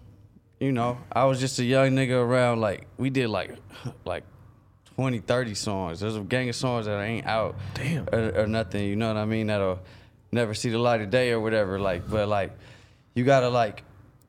you 0.59 0.73
know, 0.73 0.99
I 1.13 1.25
was 1.25 1.39
just 1.39 1.59
a 1.59 1.65
young 1.65 1.91
nigga 1.91 2.21
around, 2.21 2.61
like, 2.61 2.87
we 2.97 3.11
did 3.11 3.29
like, 3.29 3.55
like 4.05 4.25
20, 4.97 5.21
30 5.21 5.55
songs. 5.55 6.01
There's 6.01 6.17
a 6.17 6.21
gang 6.21 6.49
of 6.49 6.57
songs 6.57 6.87
that 6.87 7.01
ain't 7.01 7.27
out. 7.27 7.55
Damn. 7.75 8.09
Or, 8.13 8.41
or 8.41 8.47
nothing, 8.47 8.85
you 8.89 8.97
know 8.97 9.09
what 9.09 9.19
I 9.19 9.25
mean? 9.25 9.47
That'll 9.47 9.79
never 10.33 10.55
see 10.55 10.71
the 10.71 10.79
light 10.79 11.01
of 11.01 11.11
day 11.11 11.31
or 11.31 11.39
whatever. 11.39 11.79
Like, 11.79 12.09
but 12.11 12.29
like, 12.29 12.57
you 13.15 13.25
gotta 13.25 13.49
like 13.49 13.85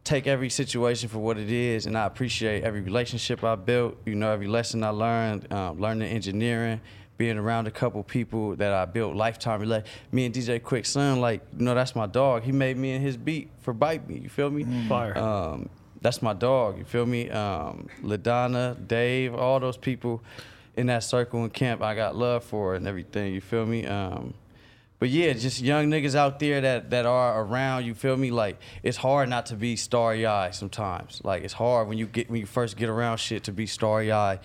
take 0.08 0.26
every 0.26 0.50
situation 0.50 1.10
for 1.10 1.20
what 1.20 1.38
it 1.38 1.52
is, 1.52 1.86
and 1.86 1.98
I 1.98 2.06
appreciate 2.06 2.64
every 2.64 2.82
relationship 2.82 3.44
I 3.44 3.56
built. 3.56 3.98
You 4.06 4.16
know, 4.16 4.32
every 4.32 4.48
lesson 4.48 4.84
I 4.84 4.90
learned, 4.90 5.52
um, 5.52 5.80
learning 5.80 6.10
engineering, 6.10 6.80
being 7.18 7.38
around 7.38 7.68
a 7.68 7.72
couple 7.72 8.02
people 8.04 8.56
that 8.56 8.72
I 8.72 8.86
built 8.86 9.16
lifetime 9.16 9.60
relate. 9.60 9.84
Me 10.12 10.26
and 10.26 10.34
DJ 10.34 10.62
Quik 10.62 10.86
Son, 10.86 11.20
like, 11.20 11.42
you 11.58 11.66
know, 11.66 11.76
that's 11.76 11.96
my 11.96 12.06
dog. 12.06 12.44
He 12.44 12.52
made 12.52 12.78
me 12.78 12.92
and 12.92 13.04
his 13.04 13.18
beat 13.18 13.50
for 13.60 13.74
Bite 13.74 14.08
Me. 14.08 14.20
You 14.20 14.30
feel 14.30 14.50
me? 14.50 14.66
Fire. 14.88 15.18
Um, 15.18 15.70
that's 16.02 16.22
my 16.22 16.34
dog. 16.34 16.78
You 16.78 16.86
feel 16.86 17.06
me? 17.06 17.30
Um, 17.30 17.88
Ladonna, 18.02 18.88
Dave, 18.88 19.36
all 19.36 19.60
those 19.60 19.78
people 19.78 20.24
in 20.78 20.88
that 20.88 21.04
circle 21.04 21.44
in 21.44 21.50
camp, 21.50 21.82
I 21.82 21.96
got 21.96 22.16
love 22.16 22.44
for 22.44 22.76
and 22.76 22.88
everything. 22.88 23.34
You 23.34 23.42
feel 23.42 23.66
me? 23.66 23.86
Um, 23.86 24.36
but 25.00 25.10
yeah, 25.10 25.34
just 25.34 25.62
young 25.62 25.90
niggas 25.90 26.16
out 26.16 26.40
there 26.40 26.60
that 26.62 26.90
that 26.90 27.06
are 27.06 27.42
around. 27.42 27.86
You 27.86 27.94
feel 27.94 28.18
me? 28.18 28.32
Like 28.32 28.60
it's 28.82 28.98
hard 28.98 29.30
not 29.30 29.48
to 29.48 29.56
be 29.56 29.76
starry 29.76 30.26
eyed 30.26 30.56
sometimes. 30.56 31.22
Like 31.24 31.44
it's 31.44 31.54
hard 31.54 31.88
when 31.88 31.98
you 31.98 32.08
get 32.08 32.30
when 32.30 32.40
you 32.40 32.48
first 32.48 32.78
get 32.78 32.90
around 32.90 33.18
shit 33.18 33.44
to 33.44 33.52
be 33.52 33.68
starry 33.68 34.12
eyed 34.12 34.40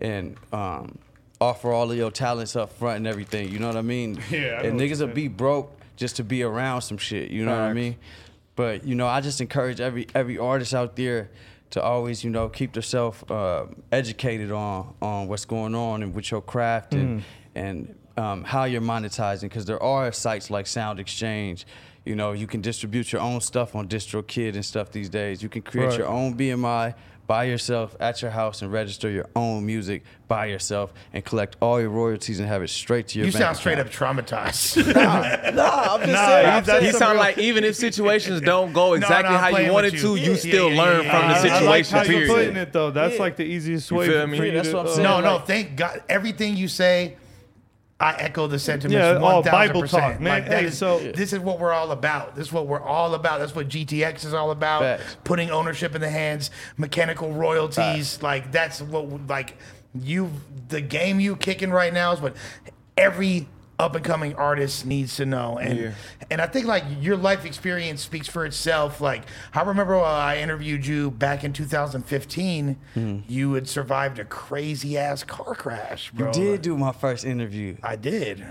and 0.00 0.36
um, 0.52 0.98
offer 1.40 1.72
all 1.72 1.90
of 1.90 1.96
your 1.96 2.10
talents 2.10 2.54
up 2.54 2.70
front 2.72 2.98
and 2.98 3.06
everything. 3.06 3.50
You 3.50 3.58
know 3.58 3.66
what 3.66 3.76
I 3.76 3.82
mean? 3.82 4.20
Yeah, 4.30 4.60
I 4.60 4.66
and 4.66 4.78
niggas 4.78 5.00
will 5.00 5.14
be 5.14 5.28
broke 5.28 5.72
just 5.96 6.16
to 6.16 6.24
be 6.24 6.42
around 6.42 6.82
some 6.82 6.98
shit. 6.98 7.30
You 7.30 7.44
know 7.44 7.52
what 7.52 7.62
I 7.62 7.72
mean? 7.72 7.96
But 8.54 8.84
you 8.84 8.94
know, 8.94 9.08
I 9.08 9.20
just 9.20 9.40
encourage 9.40 9.80
every 9.80 10.06
every 10.14 10.38
artist 10.38 10.72
out 10.72 10.94
there 10.94 11.30
to 11.70 11.82
always, 11.82 12.22
you 12.22 12.30
know, 12.30 12.48
keep 12.48 12.74
themselves 12.74 13.22
uh, 13.28 13.66
educated 13.90 14.52
on 14.52 14.94
on 15.02 15.26
what's 15.26 15.44
going 15.44 15.74
on 15.74 16.04
and 16.04 16.14
with 16.14 16.30
your 16.30 16.42
craft 16.42 16.94
and 16.94 17.24
and 17.56 17.94
um, 18.16 18.44
how 18.44 18.64
you're 18.64 18.80
monetizing. 18.80 19.42
Because 19.42 19.64
there 19.66 19.82
are 19.82 20.10
sites 20.12 20.50
like 20.50 20.66
SoundExchange. 20.66 21.64
You 22.04 22.14
know, 22.14 22.32
you 22.32 22.46
can 22.46 22.60
distribute 22.60 23.12
your 23.12 23.20
own 23.20 23.40
stuff 23.40 23.74
on 23.74 23.88
DistroKid 23.88 24.54
and 24.54 24.64
stuff 24.64 24.92
these 24.92 25.08
days. 25.08 25.42
You 25.42 25.48
can 25.48 25.62
create 25.62 25.86
Right. 25.88 25.98
your 25.98 26.06
own 26.08 26.34
BMI 26.34 26.94
by 27.26 27.42
yourself 27.42 27.96
at 27.98 28.22
your 28.22 28.30
house 28.30 28.62
and 28.62 28.70
register 28.72 29.10
your 29.10 29.26
own 29.34 29.66
music 29.66 30.04
by 30.28 30.46
yourself 30.46 30.92
and 31.12 31.24
collect 31.24 31.56
all 31.60 31.80
your 31.80 31.90
royalties 31.90 32.38
and 32.38 32.46
have 32.48 32.62
it 32.62 32.70
straight 32.70 33.08
to 33.08 33.18
your 33.18 33.26
you 33.26 33.32
bank 33.32 33.42
sound 33.42 33.56
straight 33.56 33.80
up 33.80 33.88
traumatized. 33.90 34.76
Nah, 34.94 35.94
I'm 35.94 36.00
just 36.02 36.12
Nah, 36.12 36.26
saying. 36.28 36.60
he- 36.62 36.66
saying 36.66 36.84
He 36.84 36.92
sound 36.92 37.12
real- 37.14 37.20
like 37.22 37.38
even 37.38 37.64
if 37.64 37.74
situations 37.74 38.40
don't 38.40 38.72
go 38.72 38.92
exactly 39.00 39.30
no, 39.30 39.36
I'm 39.38 39.40
how 39.42 39.48
you 39.48 39.54
playing 39.56 39.72
wanted 39.72 39.92
with 39.94 40.02
to, 40.02 40.14
you. 40.14 40.22
you 40.26 40.30
Yeah, 40.32 40.36
still 40.36 40.70
yeah, 40.70 40.80
learn 40.82 41.04
yeah, 41.04 41.10
from 41.10 41.42
the 41.42 41.48
yeah. 41.48 41.56
I 41.56 41.60
like 41.62 41.84
situation. 41.84 42.12
how 42.14 42.18
you're 42.20 42.28
putting 42.28 42.56
it 42.56 42.72
though. 42.72 42.90
That's 42.92 43.14
Yeah. 43.16 43.20
like 43.20 43.36
the 43.36 43.44
easiest 43.44 43.90
You 43.90 43.96
way 43.96 44.06
feel 44.06 44.20
for 44.20 44.26
me? 44.28 44.46
Yeah, 44.46 44.54
that's 44.54 44.68
to, 44.68 44.76
what 44.76 44.80
I'm 44.82 44.86
uh, 44.86 44.94
saying. 44.94 45.02
no, 45.08 45.20
no, 45.20 45.36
like- 45.38 45.46
thank 45.48 45.74
God. 45.76 46.02
Everything 46.08 46.56
you 46.56 46.68
say, 46.68 47.16
I 47.98 48.12
echo 48.18 48.46
the 48.46 48.58
sentiments. 48.58 48.94
Yeah, 48.94 49.18
all 49.18 49.42
1000%. 49.42 49.50
Bible 49.50 49.88
talk, 49.88 50.20
man. 50.20 50.42
Like, 50.42 50.46
Hey, 50.46 50.64
is- 50.66 50.76
so- 50.76 50.98
this 50.98 51.32
is 51.32 51.38
what 51.38 51.58
we're 51.58 51.72
all 51.72 51.90
about. 51.92 52.34
This 52.36 52.48
is 52.48 52.52
what 52.52 52.66
we're 52.66 52.82
all 52.82 53.14
about. 53.14 53.40
That's 53.40 53.54
what 53.54 53.68
GTX 53.68 54.24
is 54.26 54.34
all 54.34 54.50
about. 54.50 54.82
Facts. 54.82 55.16
Putting 55.24 55.50
ownership 55.50 55.94
in 55.94 56.02
the 56.02 56.10
hands, 56.10 56.50
mechanical 56.76 57.32
royalties. 57.32 58.22
Like 58.22 58.52
that's 58.52 58.82
what 58.82 59.26
like 59.28 59.56
you 59.94 60.30
the 60.68 60.82
game 60.82 61.20
you 61.20 61.36
kicking 61.36 61.70
right 61.70 61.92
now 61.92 62.12
is 62.12 62.20
what 62.20 62.36
every 62.98 63.48
up 63.78 63.94
and 63.94 64.04
coming 64.04 64.34
artist 64.36 64.86
needs 64.86 65.16
to 65.16 65.26
know. 65.26 65.58
And 65.58 65.78
Yeah. 65.78 65.90
and 66.30 66.40
I 66.40 66.46
think 66.46 66.66
like 66.66 66.84
your 67.00 67.16
life 67.16 67.44
experience 67.44 68.00
speaks 68.02 68.26
for 68.28 68.46
itself. 68.46 69.00
Like 69.00 69.22
I 69.54 69.62
remember 69.62 69.96
uh, 69.96 70.02
I 70.04 70.38
interviewed 70.38 70.86
you 70.86 71.10
back 71.10 71.44
in 71.44 71.52
2015. 71.52 72.76
Mm-hmm. 72.96 73.18
You 73.30 73.52
had 73.54 73.68
survived 73.68 74.18
a 74.18 74.24
crazy 74.24 74.96
ass 74.96 75.24
car 75.24 75.54
crash, 75.54 76.10
bro. 76.12 76.28
You 76.28 76.32
did 76.32 76.62
do 76.62 76.76
my 76.78 76.92
first 76.92 77.24
interview. 77.24 77.76
I 77.82 77.96
did. 77.96 78.44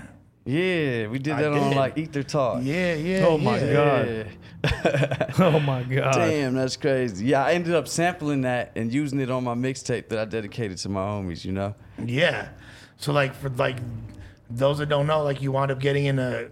Yeah, 0.47 1.07
we 1.07 1.17
did 1.17 1.33
I 1.33 1.41
that 1.41 1.53
on 1.53 1.69
did. 1.71 1.75
like 1.75 1.97
Ether 1.97 2.21
Talk. 2.21 2.59
Yeah, 2.61 2.93
yeah. 2.93 3.25
Oh 3.25 3.37
my 3.39 3.57
yeah. 3.59 3.73
God. 3.73 4.07
Yeah. 4.07 4.23
Oh 5.39 5.59
my 5.59 5.83
god. 5.83 6.13
Damn, 6.13 6.53
that's 6.55 6.77
crazy. 6.77 7.25
Yeah, 7.25 7.43
I 7.45 7.53
ended 7.53 7.73
up 7.75 7.87
sampling 7.87 8.41
that 8.41 8.71
and 8.75 8.91
using 8.93 9.19
it 9.19 9.29
on 9.29 9.43
my 9.43 9.53
mixtape 9.53 10.07
that 10.09 10.17
I 10.19 10.25
dedicated 10.25 10.77
to 10.79 10.89
my 10.89 11.01
homies, 11.01 11.43
you 11.45 11.51
know? 11.51 11.75
Yeah. 12.03 12.49
So 12.97 13.11
like 13.11 13.33
for 13.35 13.49
like 13.49 13.77
those 14.49 14.77
that 14.79 14.89
don't 14.89 15.07
know, 15.07 15.23
like 15.23 15.41
you 15.41 15.51
wound 15.51 15.71
up 15.71 15.79
getting 15.79 16.05
in 16.05 16.19
a. 16.19 16.49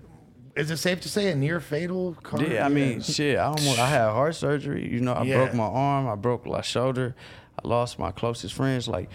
Is 0.56 0.70
it 0.70 0.78
safe 0.78 1.02
to 1.02 1.10
say 1.10 1.32
a 1.32 1.36
near 1.36 1.60
fatal 1.60 2.14
car? 2.22 2.44
Yeah, 2.44 2.66
I 2.66 2.70
mean, 2.70 3.02
shit, 3.02 3.40
I 3.40 3.46
almost 3.46 3.80
I 3.80 3.88
had 3.90 4.12
heart 4.12 4.36
surgery, 4.36 4.88
you 4.92 5.00
know, 5.00 5.14
I 5.14 5.24
Yeah. 5.24 5.38
broke 5.38 5.54
my 5.56 5.64
arm, 5.66 6.08
I 6.08 6.14
broke 6.16 6.46
my 6.46 6.62
shoulder, 6.62 7.16
I 7.64 7.68
lost 7.68 7.98
my 7.98 8.12
closest 8.12 8.54
friends. 8.54 8.88
Like 8.88 9.10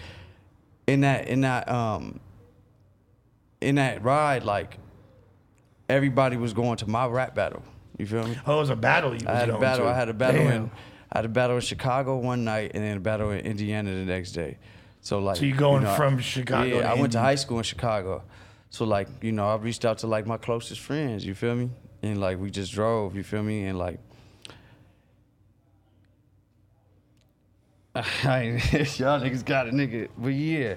in 0.85 1.01
that 1.01 1.27
in 1.29 1.41
that 1.41 1.69
um 1.69 2.19
in 3.61 3.75
that 3.75 4.03
ride, 4.03 4.43
like 4.43 4.77
everybody 5.87 6.35
was 6.37 6.53
going 6.53 6.75
to 6.77 6.89
my 6.89 7.05
rap 7.07 7.35
battle. 7.35 7.63
You 7.97 8.05
feel 8.05 8.27
me? 8.27 8.37
Oh, 8.45 8.57
it 8.57 8.59
was 8.59 8.69
a 8.69 8.75
battle. 8.75 9.13
You 9.13 9.27
I 9.27 9.35
had 9.35 9.49
a 9.49 9.57
battle. 9.57 9.85
to. 9.85 9.91
I 9.91 9.95
had 9.95 10.09
a 10.09 10.13
battle 10.13 10.43
Damn. 10.43 10.63
in 10.63 10.71
I 11.11 11.17
had 11.19 11.25
a 11.25 11.29
battle 11.29 11.55
in 11.55 11.61
Chicago 11.61 12.17
one 12.17 12.43
night 12.43 12.71
and 12.73 12.83
then 12.83 12.97
a 12.97 12.99
battle 12.99 13.31
in 13.31 13.39
Indiana 13.45 13.91
the 13.93 14.05
next 14.05 14.33
day. 14.33 14.57
So 15.01 15.19
like 15.19 15.37
So 15.37 15.45
you 15.45 15.55
going 15.55 15.83
know, 15.83 15.95
from 15.95 16.19
Chicago 16.19 16.79
Yeah, 16.79 16.91
I 16.91 16.95
went 16.95 17.13
to 17.13 17.19
high 17.19 17.35
school 17.35 17.57
in 17.59 17.63
Chicago. 17.63 18.23
So 18.69 18.85
like, 18.85 19.07
you 19.21 19.31
know, 19.31 19.49
I 19.49 19.55
reached 19.55 19.85
out 19.85 19.97
to 19.99 20.07
like 20.07 20.25
my 20.27 20.37
closest 20.37 20.81
friends, 20.81 21.25
you 21.25 21.33
feel 21.35 21.55
me? 21.55 21.69
And 22.03 22.21
like 22.21 22.39
we 22.39 22.49
just 22.51 22.71
drove, 22.71 23.15
you 23.15 23.23
feel 23.23 23.43
me? 23.43 23.65
And 23.65 23.77
like 23.77 23.99
I 27.95 28.41
ain't- 28.41 28.99
y'all 28.99 29.19
niggas 29.19 29.43
got 29.45 29.67
a 29.67 29.71
nigga. 29.71 30.09
But 30.17 30.29
yeah, 30.29 30.75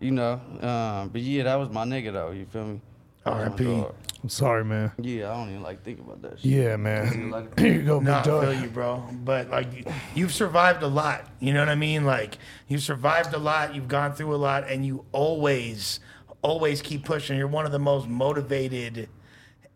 you 0.00 0.12
know, 0.12 0.40
um, 0.60 1.08
but 1.08 1.20
yeah, 1.20 1.44
that 1.44 1.56
was 1.56 1.68
my 1.70 1.84
nigga 1.84 2.12
though, 2.12 2.30
you 2.30 2.46
feel 2.46 2.64
me? 2.64 2.80
That 3.24 3.34
was 3.34 3.60
my 3.60 3.66
R.I.P.. 3.66 3.86
I'm 4.22 4.28
sorry, 4.28 4.64
man. 4.64 4.92
Yeah, 5.00 5.32
I 5.32 5.36
don't 5.36 5.50
even 5.50 5.62
like 5.62 5.82
think 5.82 5.98
about 6.00 6.22
that 6.22 6.38
shit. 6.38 6.46
Yeah, 6.50 6.76
man. 6.76 7.30
Like- 7.30 7.58
Here 7.58 7.74
you 7.74 7.82
go, 7.82 7.98
No, 8.00 8.14
I 8.14 8.22
feel 8.22 8.54
you, 8.54 8.68
bro. 8.68 9.02
But 9.24 9.50
like, 9.50 9.86
you've 10.14 10.32
survived 10.32 10.82
a 10.84 10.88
lot. 10.88 11.26
You 11.40 11.52
know 11.52 11.60
what 11.60 11.68
I 11.68 11.74
mean? 11.74 12.04
Like, 12.04 12.38
you've 12.68 12.82
survived 12.82 13.34
a 13.34 13.38
lot. 13.38 13.74
You've 13.74 13.88
gone 13.88 14.12
through 14.12 14.34
a 14.34 14.38
lot, 14.38 14.70
and 14.70 14.86
you 14.86 15.04
always, 15.10 15.98
always 16.42 16.82
keep 16.82 17.04
pushing. 17.04 17.38
You're 17.38 17.46
one 17.46 17.66
of 17.66 17.72
the 17.72 17.78
most 17.78 18.08
motivated 18.08 19.08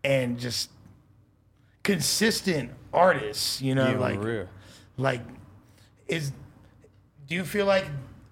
and 0.03 0.39
just 0.39 0.69
consistent 1.83 2.71
artists. 2.93 3.61
You 3.61 3.75
know, 3.75 3.91
Yeah, 3.91 3.97
like, 3.97 4.23
real. 4.23 4.47
like, 4.97 5.21
is 6.07 6.31
do 7.27 7.35
you 7.35 7.43
feel 7.43 7.65
like 7.65 7.85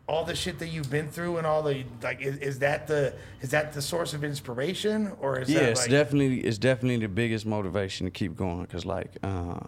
all 0.08 0.24
the 0.24 0.36
shit 0.36 0.60
that 0.60 0.68
you've 0.68 0.90
been 0.90 1.10
through 1.10 1.38
and 1.38 1.48
all 1.48 1.64
the 1.64 1.84
like 2.04 2.22
is, 2.22 2.38
is 2.38 2.60
that 2.60 2.88
the 2.88 3.14
is 3.42 3.50
that 3.52 3.74
the 3.74 3.82
source 3.82 4.14
of 4.14 4.24
inspiration 4.24 5.12
or 5.20 5.40
is 5.40 5.50
yeah, 5.50 5.62
that 5.62 5.70
it's 5.72 5.82
like 5.82 5.90
definitely 5.90 6.42
it's 6.42 6.58
definitely 6.58 6.98
the 6.98 7.08
biggest 7.12 7.46
motivation 7.46 8.06
to 8.06 8.12
keep 8.12 8.36
going 8.36 8.62
because 8.62 8.86
like 8.86 9.18
uh, 9.24 9.60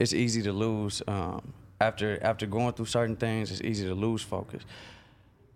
it's 0.00 0.14
easy 0.14 0.42
to 0.42 0.52
lose 0.52 1.02
um, 1.06 1.52
after 1.80 2.18
after 2.22 2.46
going 2.46 2.72
through 2.72 2.86
certain 2.86 3.16
things. 3.16 3.50
It's 3.50 3.60
easy 3.60 3.86
to 3.86 3.94
lose 3.94 4.22
focus. 4.22 4.62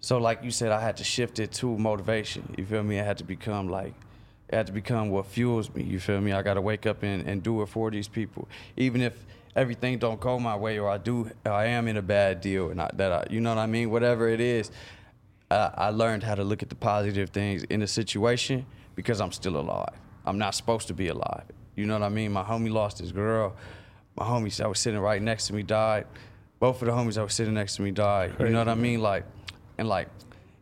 So 0.01 0.18
like 0.18 0.42
you 0.42 0.51
said, 0.51 0.72
I 0.72 0.80
had 0.80 0.96
to 0.98 1.05
shift 1.05 1.38
it 1.38 1.53
to 1.53 1.76
motivation. 1.78 2.55
You 2.57 2.64
feel 2.64 2.82
me? 2.82 2.98
I 2.98 3.05
had 3.05 3.18
to 3.18 3.24
become 3.24 3.68
like 3.68 3.94
it 4.48 4.57
had 4.57 4.66
to 4.66 4.72
become 4.72 5.11
what 5.11 5.26
fuels 5.26 5.72
me. 5.74 5.84
You 5.84 6.01
feel 6.01 6.20
me? 6.20 6.32
I 6.32 6.42
got 6.42 6.55
to 6.55 6.61
wake 6.61 6.84
up 6.84 7.03
and, 7.03 7.26
and 7.26 7.42
do 7.42 7.62
it 7.62 7.66
for 7.66 7.90
these 7.90 8.09
people, 8.09 8.48
even 8.76 9.01
if 9.01 9.14
everything 9.55 9.98
don't 9.98 10.18
go 10.18 10.38
my 10.38 10.57
way, 10.57 10.78
or 10.78 10.88
I 10.88 10.98
do, 10.98 11.30
I 11.44 11.66
am 11.66 11.86
in 11.86 11.96
a 11.96 12.03
bad 12.03 12.40
deal, 12.40 12.70
and 12.70 12.80
I, 12.80 12.90
that 12.94 13.12
I, 13.12 13.26
you 13.30 13.40
know 13.40 13.55
what 13.55 13.61
I 13.61 13.66
mean. 13.66 13.90
Whatever 13.90 14.28
it 14.28 14.40
is, 14.40 14.70
uh, 15.51 15.70
I 15.74 15.90
learned 15.90 16.22
how 16.22 16.34
to 16.34 16.44
look 16.44 16.62
at 16.62 16.68
the 16.68 16.74
positive 16.74 17.30
things 17.30 17.62
in 17.64 17.80
the 17.80 17.86
situation 17.86 18.66
because 18.94 19.20
I'm 19.20 19.32
still 19.32 19.57
alive. 19.57 19.94
I'm 20.24 20.38
not 20.38 20.55
supposed 20.55 20.88
to 20.88 20.94
be 20.94 21.09
alive. 21.09 21.44
You 21.76 21.86
know 21.86 21.94
what 21.94 22.03
I 22.03 22.09
mean? 22.09 22.32
My 22.32 22.42
homie 22.42 22.70
lost 22.72 22.98
his 22.98 23.12
girl. 23.12 23.55
My 24.16 24.24
homies 24.24 24.57
that 24.57 24.68
was 24.68 24.78
sitting 24.78 25.01
right 25.01 25.22
next 25.22 25.46
to 25.46 25.55
me 25.55 25.62
died. 25.62 26.07
Both 26.59 26.82
of 26.82 26.86
the 26.86 26.92
homies 26.92 27.14
that 27.14 27.22
were 27.22 27.28
sitting 27.28 27.55
next 27.55 27.76
to 27.76 27.82
me 27.82 27.90
died. 27.90 28.34
You 28.38 28.51
know 28.51 28.59
what 28.59 28.68
I 28.68 28.74
mean? 28.74 29.01
Like, 29.01 29.24
and 29.81 29.89
like, 29.89 30.09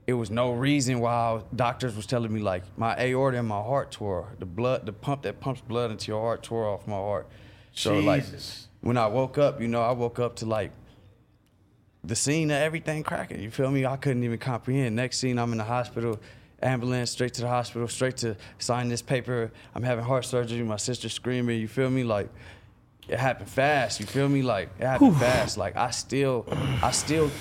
it 0.07 0.12
was 0.12 0.31
no 0.31 0.53
reason 0.53 1.01
why 1.01 1.43
doctors 1.55 1.97
was 1.97 2.07
telling 2.07 2.33
me 2.33 2.41
like 2.41 2.62
my 2.79 2.97
aorta 2.99 3.39
and 3.39 3.49
my 3.49 3.61
heart 3.61 3.91
tore. 3.91 4.29
The 4.39 4.47
blood, 4.47 4.87
the 4.87 4.93
pump 4.93 5.23
that 5.23 5.41
pumps 5.41 5.61
blood 5.61 5.91
into 5.91 6.12
your 6.12 6.21
heart 6.21 6.45
tore 6.45 6.66
off 6.66 6.87
my 6.87 6.95
heart. 6.95 7.27
So 7.73 7.99
like, 7.99 8.25
when 8.81 8.97
I 8.97 9.09
woke 9.09 9.37
up, 9.37 9.61
you 9.61 9.66
know, 9.66 9.83
I 9.83 9.91
woke 9.91 10.21
up 10.21 10.37
to 10.37 10.47
like 10.47 10.71
the 12.05 12.14
scene 12.14 12.53
of 12.53 12.59
everything 12.59 13.03
cracking. 13.03 13.43
You 13.43 13.51
feel 13.51 13.73
me? 13.73 13.85
I 13.85 13.97
couldn't 13.97 14.23
even 14.23 14.39
comprehend. 14.39 14.95
Next 14.95 15.19
scene, 15.19 15.37
I'm 15.37 15.51
in 15.51 15.59
the 15.59 15.64
hospital, 15.64 16.21
ambulance, 16.62 17.11
straight 17.11 17.35
to 17.35 17.41
the 17.41 17.49
hospital, 17.49 17.89
straight 17.89 18.19
to 18.19 18.37
sign 18.61 18.89
this 18.89 19.03
paper. 19.03 19.51
I'm 19.75 19.83
having 19.83 20.05
heart 20.05 20.27
surgery. 20.27 20.62
My 20.62 20.77
sister 20.77 21.09
screaming. 21.09 21.61
You 21.61 21.66
feel 21.66 21.91
me? 21.91 22.05
Like 22.05 22.29
it 23.09 23.19
happened 23.19 23.51
fast. 23.51 23.99
You 23.99 24.07
feel 24.07 24.29
me? 24.29 24.43
Like 24.43 24.71
it 24.79 24.87
happened 24.87 25.16
fast. 25.16 25.59
Like 25.59 25.75
I 25.77 25.91
still, 25.91 26.47
I 26.85 26.93
still 26.93 27.33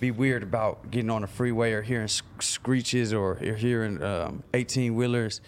be 0.00 0.10
weird 0.10 0.42
about 0.42 0.90
getting 0.90 1.10
on 1.10 1.20
the 1.22 1.28
freeway 1.28 1.72
or 1.72 1.82
hearing 1.82 2.08
screeches 2.08 3.12
or 3.12 3.36
hearing 3.36 4.02
um, 4.02 4.42
18 4.54 4.94
wheelers 4.94 5.40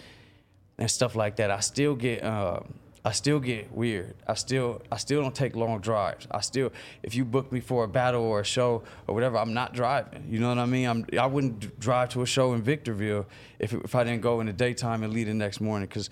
and 0.77 0.89
stuff 0.89 1.15
like 1.15 1.37
that. 1.37 1.51
I 1.51 1.59
still 1.59 1.95
get. 1.95 2.23
Um, 2.23 2.75
I 3.05 3.11
still 3.11 3.41
get 3.41 3.69
weird. 3.73 4.15
I 4.25 4.35
still 4.35 4.81
I 4.89 4.95
still 4.95 5.21
don't 5.21 5.35
take 5.35 5.57
long 5.57 5.81
drives. 5.81 6.25
I 6.31 6.39
still 6.39 6.71
if 7.01 7.15
you 7.15 7.25
book 7.25 7.51
me 7.51 7.59
for 7.59 7.83
a 7.83 7.87
battle 7.87 8.23
or 8.23 8.39
a 8.39 8.45
show 8.45 8.83
or 9.07 9.13
whatever, 9.13 9.37
I'm 9.37 9.53
not 9.53 9.73
driving. 9.73 10.25
You 10.29 10.39
know 10.39 10.47
what 10.47 10.57
I 10.57 10.65
mean? 10.65 10.87
I'm 10.87 11.05
I 11.19 11.25
wouldn't 11.25 11.77
drive 11.81 12.09
to 12.09 12.21
a 12.21 12.25
show 12.25 12.53
in 12.53 12.61
Victorville 12.61 13.25
if 13.59 13.73
if 13.73 13.93
I 13.93 14.05
didn't 14.05 14.21
go 14.21 14.39
in 14.39 14.47
the 14.47 14.53
daytime 14.53 15.03
and 15.03 15.11
leave 15.11 15.27
the 15.27 15.33
next 15.33 15.59
morning 15.59 15.89
because 15.89 16.09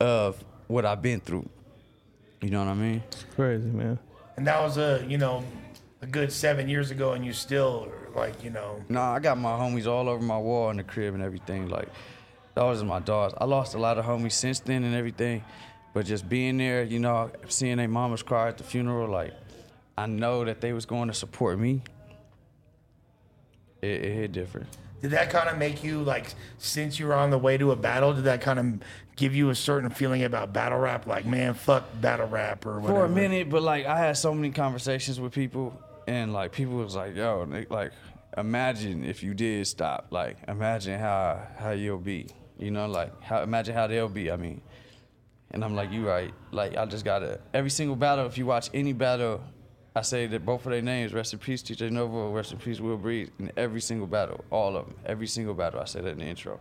of 0.00 0.42
what 0.68 0.86
I've 0.86 1.02
been 1.02 1.20
through. 1.20 1.50
You 2.40 2.48
know 2.48 2.60
what 2.60 2.68
I 2.68 2.74
mean? 2.74 3.02
It's 3.08 3.26
crazy, 3.34 3.68
man. 3.68 3.98
And 4.38 4.46
that 4.46 4.62
was 4.62 4.78
a, 4.78 5.04
you 5.06 5.18
know, 5.18 5.44
a 6.06 6.10
good 6.10 6.32
seven 6.32 6.68
years 6.68 6.90
ago, 6.90 7.12
and 7.12 7.24
you 7.24 7.32
still 7.32 7.90
like, 8.14 8.42
you 8.44 8.50
know, 8.50 8.82
Nah, 8.88 9.14
I 9.14 9.18
got 9.18 9.38
my 9.38 9.50
homies 9.50 9.86
all 9.86 10.08
over 10.08 10.22
my 10.22 10.38
wall 10.38 10.70
in 10.70 10.76
the 10.76 10.82
crib 10.84 11.14
and 11.14 11.22
everything. 11.22 11.68
Like, 11.68 11.88
those 12.54 12.80
are 12.80 12.86
my 12.86 13.00
dogs. 13.00 13.34
I 13.38 13.44
lost 13.44 13.74
a 13.74 13.78
lot 13.78 13.98
of 13.98 14.04
homies 14.04 14.32
since 14.32 14.60
then 14.60 14.84
and 14.84 14.94
everything. 14.94 15.44
But 15.92 16.06
just 16.06 16.28
being 16.28 16.58
there, 16.58 16.82
you 16.84 16.98
know, 16.98 17.30
seeing 17.48 17.78
their 17.78 17.88
mamas 17.88 18.22
cry 18.22 18.48
at 18.48 18.58
the 18.58 18.64
funeral, 18.64 19.08
like, 19.08 19.32
I 19.98 20.06
know 20.06 20.44
that 20.44 20.60
they 20.60 20.72
was 20.72 20.86
going 20.86 21.08
to 21.08 21.14
support 21.14 21.58
me. 21.58 21.82
It, 23.82 24.04
it 24.04 24.14
hit 24.14 24.32
different. 24.32 24.66
did 25.00 25.10
that 25.12 25.30
kind 25.30 25.48
of 25.48 25.58
make 25.58 25.82
you 25.82 26.02
like, 26.02 26.34
since 26.58 26.98
you 26.98 27.06
were 27.06 27.14
on 27.14 27.30
the 27.30 27.38
way 27.38 27.56
to 27.56 27.72
a 27.72 27.76
battle, 27.76 28.12
did 28.12 28.24
that 28.24 28.40
kind 28.42 28.58
of 28.58 28.66
give 29.16 29.34
you 29.34 29.48
a 29.50 29.54
certain 29.54 29.88
feeling 29.90 30.22
about 30.24 30.52
battle 30.52 30.78
rap? 30.78 31.06
Like, 31.06 31.24
man, 31.24 31.54
fuck 31.54 31.84
battle 32.00 32.28
rap 32.28 32.66
or 32.66 32.78
whatever. 32.80 33.00
For 33.00 33.04
a 33.06 33.08
minute, 33.08 33.48
but 33.48 33.62
like 33.62 33.86
I 33.86 33.98
had 33.98 34.16
so 34.18 34.34
many 34.34 34.50
conversations 34.50 35.18
with 35.18 35.32
people, 35.32 35.78
and 36.06 36.32
like 36.32 36.52
people 36.52 36.74
was 36.76 36.94
like, 36.96 37.14
"Yo, 37.16 37.44
they- 37.46 37.66
like, 37.70 37.92
imagine 38.36 39.04
if 39.04 39.22
you 39.22 39.34
did 39.34 39.66
stop. 39.66 40.08
Like, 40.10 40.36
imagine 40.48 40.98
how 41.00 41.40
how 41.58 41.70
you'll 41.70 41.98
be. 41.98 42.28
You 42.58 42.70
know, 42.70 42.86
like 42.86 43.22
how 43.22 43.42
imagine 43.42 43.74
how 43.74 43.86
they'll 43.86 44.08
be. 44.08 44.30
I 44.30 44.36
mean, 44.36 44.60
and 45.50 45.64
I'm 45.64 45.74
like, 45.74 45.92
you 45.92 46.06
right. 46.06 46.32
Like, 46.52 46.76
I 46.76 46.86
just 46.86 47.04
gotta 47.04 47.40
every 47.54 47.70
single 47.70 47.96
battle. 47.96 48.26
If 48.26 48.38
you 48.38 48.46
watch 48.46 48.70
any 48.72 48.92
battle, 48.92 49.42
I 49.94 50.02
say 50.02 50.26
that 50.26 50.44
both 50.44 50.64
of 50.66 50.72
their 50.72 50.82
names, 50.82 51.12
rest 51.12 51.32
in 51.32 51.38
peace, 51.38 51.62
TJ 51.62 51.90
Novo, 51.90 52.30
rest 52.32 52.52
in 52.52 52.58
peace, 52.58 52.80
Will 52.80 52.96
Breed, 52.96 53.30
in 53.38 53.50
every 53.56 53.80
single 53.80 54.06
battle, 54.06 54.44
all 54.50 54.76
of 54.76 54.86
them, 54.86 54.96
every 55.06 55.26
single 55.26 55.54
battle. 55.54 55.80
I 55.80 55.84
say 55.86 56.00
that 56.02 56.08
in 56.10 56.18
the 56.18 56.24
intro. 56.24 56.58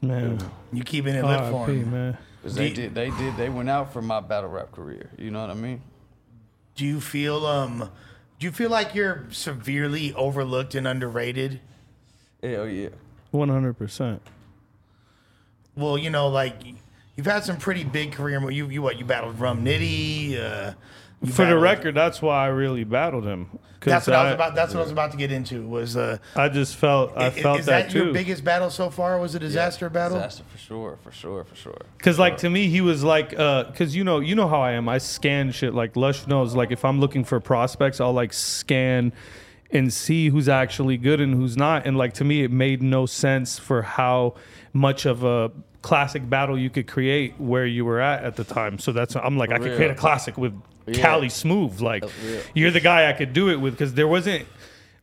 Man. 0.00 0.38
You 0.72 0.82
keeping 0.82 1.14
it 1.14 1.24
lit 1.24 1.38
for 1.40 1.56
R.I.P., 1.60 1.72
man. 1.84 1.90
man. 1.90 2.18
'Cause 2.42 2.54
they 2.56 2.70
Do- 2.70 2.74
did, 2.74 2.94
they 2.96 3.10
did, 3.10 3.36
they 3.36 3.48
went 3.48 3.70
out 3.70 3.92
for 3.92 4.02
my 4.02 4.18
battle 4.20 4.50
rap 4.50 4.72
career. 4.72 5.10
You 5.16 5.30
know 5.30 5.40
what 5.42 5.50
I 5.50 5.54
mean? 5.54 5.80
Do 6.74 6.84
you 6.84 7.00
feel 7.00 7.46
um, 7.46 7.88
do 8.42 8.46
you 8.46 8.50
feel 8.50 8.70
like 8.70 8.92
you're 8.92 9.22
severely 9.30 10.12
overlooked 10.14 10.74
and 10.74 10.84
underrated? 10.84 11.60
Hell 12.42 12.66
yeah. 12.66 12.88
100%. 13.32 14.18
Well, 15.76 15.96
you 15.96 16.10
know, 16.10 16.26
like 16.26 16.56
you've 17.14 17.26
had 17.26 17.44
some 17.44 17.56
pretty 17.56 17.84
big 17.84 18.10
career. 18.10 18.50
You 18.50 18.66
you 18.66 18.82
what? 18.82 18.98
You 18.98 19.04
battled 19.04 19.38
Rum 19.38 19.64
Nitty. 19.64 20.40
Uh, 20.40 20.72
you 20.72 20.74
For 21.26 21.42
the 21.42 21.50
battled- 21.50 21.62
record, 21.62 21.94
that's 21.94 22.20
why 22.20 22.44
I 22.44 22.48
really 22.48 22.84
battled 22.84 23.24
him. 23.24 23.46
'Cause 23.80 23.90
that's 23.90 24.06
what 24.06 24.14
I, 24.16 24.24
was 24.26 24.34
about. 24.34 24.54
That's 24.54 24.74
what 24.74 24.78
I 24.80 24.82
was 24.84 24.92
about 24.92 25.10
to 25.10 25.16
get 25.16 25.32
into. 25.32 25.66
Was 25.66 25.96
uh, 25.96 26.18
I 26.36 26.48
just 26.48 26.76
felt, 26.76 27.12
I 27.16 27.26
i- 27.26 27.30
felt 27.30 27.58
is 27.60 27.66
that, 27.66 27.86
that, 27.86 27.90
too. 27.92 28.04
your 28.04 28.12
biggest 28.12 28.44
battle 28.44 28.70
so 28.70 28.90
far? 28.90 29.18
Was 29.18 29.34
a 29.34 29.40
Dizaster 29.40 29.92
battle? 29.92 30.18
Dizaster 30.18 30.42
for 30.52 30.58
sure, 30.58 30.98
for 31.02 31.10
sure, 31.10 31.42
for 31.42 31.56
sure. 31.56 31.78
Cause 31.98 32.16
like 32.16 32.36
to 32.38 32.50
me, 32.50 32.68
he 32.68 32.80
was 32.80 33.02
like, 33.02 33.36
uh, 33.36 33.64
cause 33.72 33.96
you 33.96 34.04
know, 34.04 34.20
you 34.20 34.36
know 34.36 34.46
how 34.46 34.60
I 34.62 34.72
am. 34.72 34.88
I 34.88 34.98
scan 34.98 35.50
shit. 35.50 35.74
Like 35.74 35.96
Lush 35.96 36.28
knows. 36.28 36.54
Like 36.54 36.70
if 36.70 36.84
I'm 36.84 37.00
looking 37.00 37.24
for 37.24 37.40
prospects, 37.40 38.00
I'll 38.00 38.12
like 38.12 38.32
scan 38.32 39.12
and 39.72 39.92
see 39.92 40.28
who's 40.28 40.48
actually 40.48 40.96
good 40.96 41.20
and 41.20 41.34
who's 41.34 41.56
not. 41.56 41.84
And 41.84 41.96
like 41.98 42.14
to 42.14 42.24
me, 42.24 42.44
it 42.44 42.52
made 42.52 42.82
no 42.82 43.06
sense 43.06 43.58
for 43.58 43.82
how 43.82 44.34
much 44.72 45.06
of 45.06 45.24
a 45.24 45.50
classic 45.82 46.30
battle 46.30 46.56
you 46.56 46.70
could 46.70 46.86
create 46.86 47.34
where 47.40 47.66
you 47.66 47.84
were 47.84 48.00
at 48.00 48.22
at 48.22 48.36
the 48.36 48.44
time. 48.44 48.78
So 48.78 48.92
that's 48.92 49.16
I'm 49.16 49.36
like, 49.36 49.50
I 49.50 49.58
could 49.58 49.66
real. 49.68 49.76
create 49.76 49.90
a 49.90 49.96
classic 49.96 50.38
with 50.38 50.52
Yeah. 50.86 51.00
Cali 51.00 51.28
Smooth. 51.28 51.80
Like 51.80 52.04
oh, 52.04 52.10
real. 52.24 52.40
you're 52.54 52.70
the 52.70 52.80
guy 52.80 53.08
I 53.08 53.12
could 53.12 53.32
do 53.32 53.50
it 53.50 53.56
with 53.56 53.74
because 53.74 53.94
there 53.94 54.08
wasn't. 54.08 54.46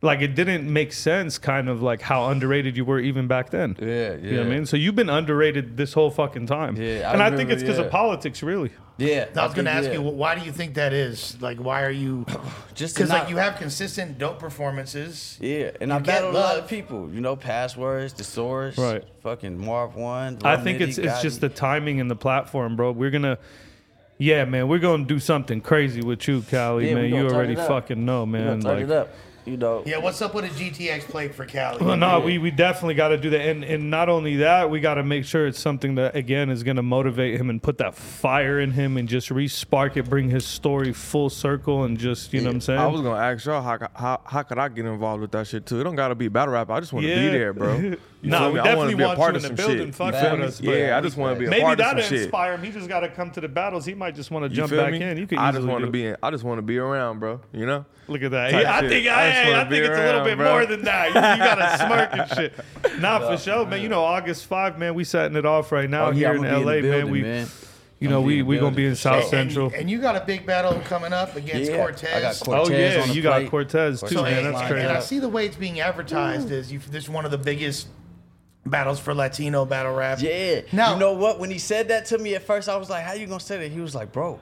Like 0.02 0.22
it 0.22 0.34
didn't 0.34 0.72
make 0.72 0.94
sense, 0.94 1.36
kind 1.36 1.68
of 1.68 1.82
like 1.82 2.00
how 2.00 2.30
underrated 2.30 2.74
you 2.74 2.86
were 2.86 2.98
even 2.98 3.26
back 3.26 3.50
then. 3.50 3.76
Yeah, 3.78 3.86
yeah. 3.86 4.14
You 4.16 4.30
know 4.30 4.38
what 4.38 4.46
I 4.46 4.50
mean? 4.50 4.64
So 4.64 4.78
you've 4.78 4.94
been 4.94 5.10
underrated 5.10 5.76
this 5.76 5.92
whole 5.92 6.10
fucking 6.10 6.46
time. 6.46 6.76
Yeah, 6.76 7.10
I 7.10 7.12
and 7.12 7.22
I, 7.22 7.36
think 7.36 7.50
it's 7.50 7.62
because 7.62 7.76
yeah. 7.76 7.84
of 7.84 7.90
politics, 7.90 8.42
really. 8.42 8.70
Yeah. 9.00 9.26
I 9.36 9.44
was 9.44 9.54
going 9.54 9.64
to 9.64 9.70
ask 9.70 9.88
yeah. 9.88 9.94
you, 9.94 10.02
why 10.02 10.34
do 10.34 10.44
you 10.44 10.52
think 10.52 10.74
that 10.74 10.92
is? 10.92 11.40
Like, 11.40 11.58
why 11.58 11.82
are 11.82 11.90
you? 11.90 12.26
Just 12.74 12.96
Because 12.96 13.10
like 13.10 13.28
you 13.28 13.36
have 13.36 13.56
consistent 13.56 14.18
dope 14.18 14.38
performances. 14.38 15.38
Yeah, 15.40 15.72
and 15.80 15.92
I 15.92 15.98
get 15.98 16.06
battled 16.06 16.34
a 16.34 16.38
lot 16.38 16.58
of 16.58 16.68
people. 16.68 17.10
You 17.10 17.20
know, 17.20 17.36
passwords, 17.36 18.12
the 18.14 18.24
source, 18.24 18.78
Right. 18.78 19.04
Fucking 19.22 19.58
Marv 19.58 19.96
One. 19.96 20.38
I 20.44 20.56
think 20.56 20.78
Nitty, 20.78 20.88
it's 20.88 20.98
it's 20.98 21.22
just 21.22 21.40
the 21.40 21.48
timing 21.48 22.00
and 22.00 22.10
the 22.10 22.16
platform, 22.16 22.76
bro. 22.76 22.92
We're 22.92 23.10
gonna, 23.10 23.38
yeah, 24.20 24.44
man, 24.44 24.68
we're 24.68 24.78
gonna 24.78 25.04
do 25.04 25.18
something 25.18 25.60
crazy 25.62 26.02
with 26.02 26.28
you, 26.28 26.42
Cali, 26.42 26.88
Yeah, 26.88 26.94
we 26.94 27.00
man. 27.00 27.10
gonna 27.10 27.22
You 27.22 27.28
turn 27.28 27.36
already 27.36 27.52
it 27.54 27.58
up. 27.58 27.68
fucking 27.68 28.04
know, 28.04 28.26
man. 28.26 28.44
know, 28.60 28.68
turn 28.70 28.76
Like, 28.76 28.84
it 28.84 28.90
up. 28.90 29.08
You 29.46 29.56
know. 29.56 29.82
Yeah, 29.86 29.98
what's 29.98 30.20
up 30.22 30.34
with 30.34 30.44
a 30.44 30.48
GTX 30.48 31.04
plate 31.08 31.34
for 31.34 31.44
Cali? 31.46 31.84
Well, 31.84 31.96
no, 31.96 32.20
we, 32.20 32.38
we 32.38 32.50
definitely 32.50 32.94
got 32.94 33.08
to 33.08 33.16
do 33.16 33.30
that, 33.30 33.40
and 33.40 33.64
and 33.64 33.90
not 33.90 34.08
only 34.08 34.36
that, 34.36 34.70
we 34.70 34.80
got 34.80 34.94
to 34.94 35.02
make 35.02 35.24
sure 35.24 35.46
it's 35.46 35.58
something 35.58 35.94
that 35.96 36.14
again 36.14 36.50
is 36.50 36.62
going 36.62 36.76
to 36.76 36.82
motivate 36.82 37.40
him 37.40 37.48
and 37.50 37.62
put 37.62 37.78
that 37.78 37.94
fire 37.94 38.60
in 38.60 38.72
him 38.72 38.96
and 38.96 39.08
just 39.08 39.30
re-spark 39.30 39.96
it, 39.96 40.08
bring 40.08 40.28
his 40.28 40.44
story 40.44 40.92
full 40.92 41.30
circle, 41.30 41.84
and 41.84 41.98
just 41.98 42.32
you 42.32 42.40
know 42.42 42.48
what 42.50 42.54
I'm 42.56 42.60
saying. 42.60 42.80
I 42.80 42.86
was 42.86 43.00
gonna 43.00 43.20
ask 43.20 43.44
y'all 43.46 43.62
how, 43.62 43.78
how 43.94 44.20
how 44.24 44.42
could 44.42 44.58
I 44.58 44.68
get 44.68 44.84
involved 44.84 45.22
with 45.22 45.30
that 45.32 45.46
shit 45.46 45.64
too? 45.66 45.80
It 45.80 45.84
don't 45.84 45.96
gotta 45.96 46.14
be 46.14 46.28
battle 46.28 46.54
rap. 46.54 46.70
I 46.70 46.80
just 46.80 46.92
want 46.92 47.04
to 47.06 47.10
Yeah. 47.10 47.22
be 47.22 47.28
there, 47.30 47.52
bro. 47.52 47.94
You 48.22 48.28
Nah, 48.28 48.38
feel 48.40 48.48
we 48.52 48.54
me? 48.60 48.68
I 48.68 48.74
wanna 48.74 48.96
be 48.98 49.02
a 49.02 49.06
want 49.06 49.18
part 49.18 49.32
you 49.32 49.38
of 49.38 49.44
in 49.44 49.48
some 49.48 49.56
the 49.56 49.62
building. 49.62 49.86
shit. 49.86 49.94
Fuck 49.94 50.12
You 50.12 50.20
feel 50.20 50.36
me? 50.36 50.44
us, 50.44 50.60
Yeah, 50.60 50.98
I 50.98 51.00
just 51.00 51.16
want 51.16 51.36
to 51.36 51.40
be 51.40 51.46
a 51.46 51.48
Maybe 51.48 51.62
part 51.62 51.80
of 51.80 51.86
some 51.86 51.96
shit. 51.96 52.02
Maybe 52.02 52.10
that'll 52.10 52.24
inspire 52.24 52.52
him. 52.52 52.62
He 52.64 52.70
just 52.70 52.86
got 52.86 53.00
to 53.00 53.08
come 53.08 53.30
to 53.30 53.40
the 53.40 53.48
battles. 53.48 53.86
He 53.86 53.94
might 53.94 54.14
just 54.14 54.30
want 54.30 54.42
to 54.42 54.50
jump 54.50 54.72
back 54.72 54.92
me? 54.92 55.00
in. 55.02 55.16
You 55.16 55.26
could 55.26 55.38
I 55.38 55.50
just 55.52 55.66
want 55.66 55.86
to 55.86 55.90
be. 55.90 56.04
In, 56.08 56.16
I 56.22 56.30
just 56.30 56.44
want 56.44 56.58
to 56.58 56.62
be 56.62 56.76
around, 56.76 57.18
bro. 57.18 57.40
You 57.54 57.64
know. 57.64 57.86
Look 58.08 58.22
at 58.22 58.30
that. 58.32 58.52
Yeah, 58.52 58.76
I 58.76 58.86
think 58.86 59.06
I 59.08 59.29
I, 59.30 59.34
just 59.34 59.46
I, 59.46 59.50
wanna 59.50 59.60
think 59.62 59.70
be 59.70 59.78
it's 59.78 59.98
a 59.98 60.04
little 60.04 60.24
bit 60.24 60.36
bro. 60.38 60.50
more 60.52 60.66
than 60.66 60.82
that. 60.84 61.06
You, 61.08 61.14
you 61.14 61.50
got 61.50 61.54
to 61.78 61.86
smirk 61.86 62.10
and 62.12 62.38
shit. 62.92 63.00
Nah, 63.00 63.18
for 63.30 63.36
sure, 63.36 63.66
man. 63.66 63.80
You 63.82 63.88
know, 63.88 64.02
August 64.04 64.46
5, 64.46 64.78
man, 64.78 64.94
we 64.94 65.04
setting 65.04 65.36
it 65.36 65.46
off 65.46 65.72
right 65.72 65.88
now 65.88 66.06
Oh, 66.06 66.10
yeah, 66.10 66.14
here 66.14 66.28
I'm 66.30 66.36
in 66.36 66.42
gonna 66.64 66.80
be 66.80 66.82
LA, 66.82 66.96
man. 66.98 67.10
We, 67.10 67.22
man. 67.22 67.46
you 67.98 68.08
I'm 68.08 68.12
know, 68.12 68.20
gonna 68.20 68.26
be 68.28 68.34
we 68.34 68.40
in 68.40 68.46
we 68.46 68.58
gonna 68.58 68.76
be 68.76 68.86
in 68.86 68.96
South 68.96 69.28
sure. 69.28 69.38
And, 69.38 69.50
Central. 69.50 69.72
and 69.74 69.90
you 69.90 70.00
got 70.00 70.16
a 70.16 70.24
big 70.24 70.46
battle 70.46 70.80
coming 70.86 71.12
up 71.12 71.36
against 71.36 71.70
Yeah, 71.70 71.76
Cortez. 71.78 72.14
I 72.14 72.20
got 72.20 72.48
Oh 72.48 72.68
yeah, 72.70 73.02
on 73.02 73.08
the 73.08 73.14
you 73.14 73.22
got. 73.22 73.48
Cortez 73.50 74.00
too, 74.00 74.08
So, 74.08 74.22
man. 74.22 74.44
That's 74.44 74.68
crazy. 74.70 74.86
and 74.86 74.96
I 74.96 75.00
see 75.00 75.18
the 75.18 75.28
way 75.28 75.46
it's 75.46 75.56
being 75.56 75.80
advertised 75.80 76.50
as 76.50 76.72
you, 76.72 76.78
this 76.78 77.04
is 77.04 77.10
one 77.10 77.24
of 77.24 77.30
the 77.30 77.38
biggest 77.38 77.88
battles 78.66 79.00
for 79.00 79.14
Latino 79.14 79.64
battle 79.64 79.94
rap. 79.94 80.18
Yeah. 80.20 80.60
Now- 80.72 80.92
you 80.94 81.00
know 81.00 81.12
what? 81.14 81.38
When 81.40 81.50
he 81.50 81.58
said 81.58 81.88
that 81.88 82.06
to 82.06 82.18
me 82.18 82.34
at 82.34 82.42
first, 82.42 82.68
I 82.68 82.76
was 82.76 82.90
like, 82.90 83.04
"How 83.04 83.12
you 83.14 83.26
gonna 83.26 83.40
say 83.40 83.58
that?" 83.58 83.70
He 83.72 83.80
was 83.80 83.94
like, 83.94 84.12
"Bro, 84.12 84.38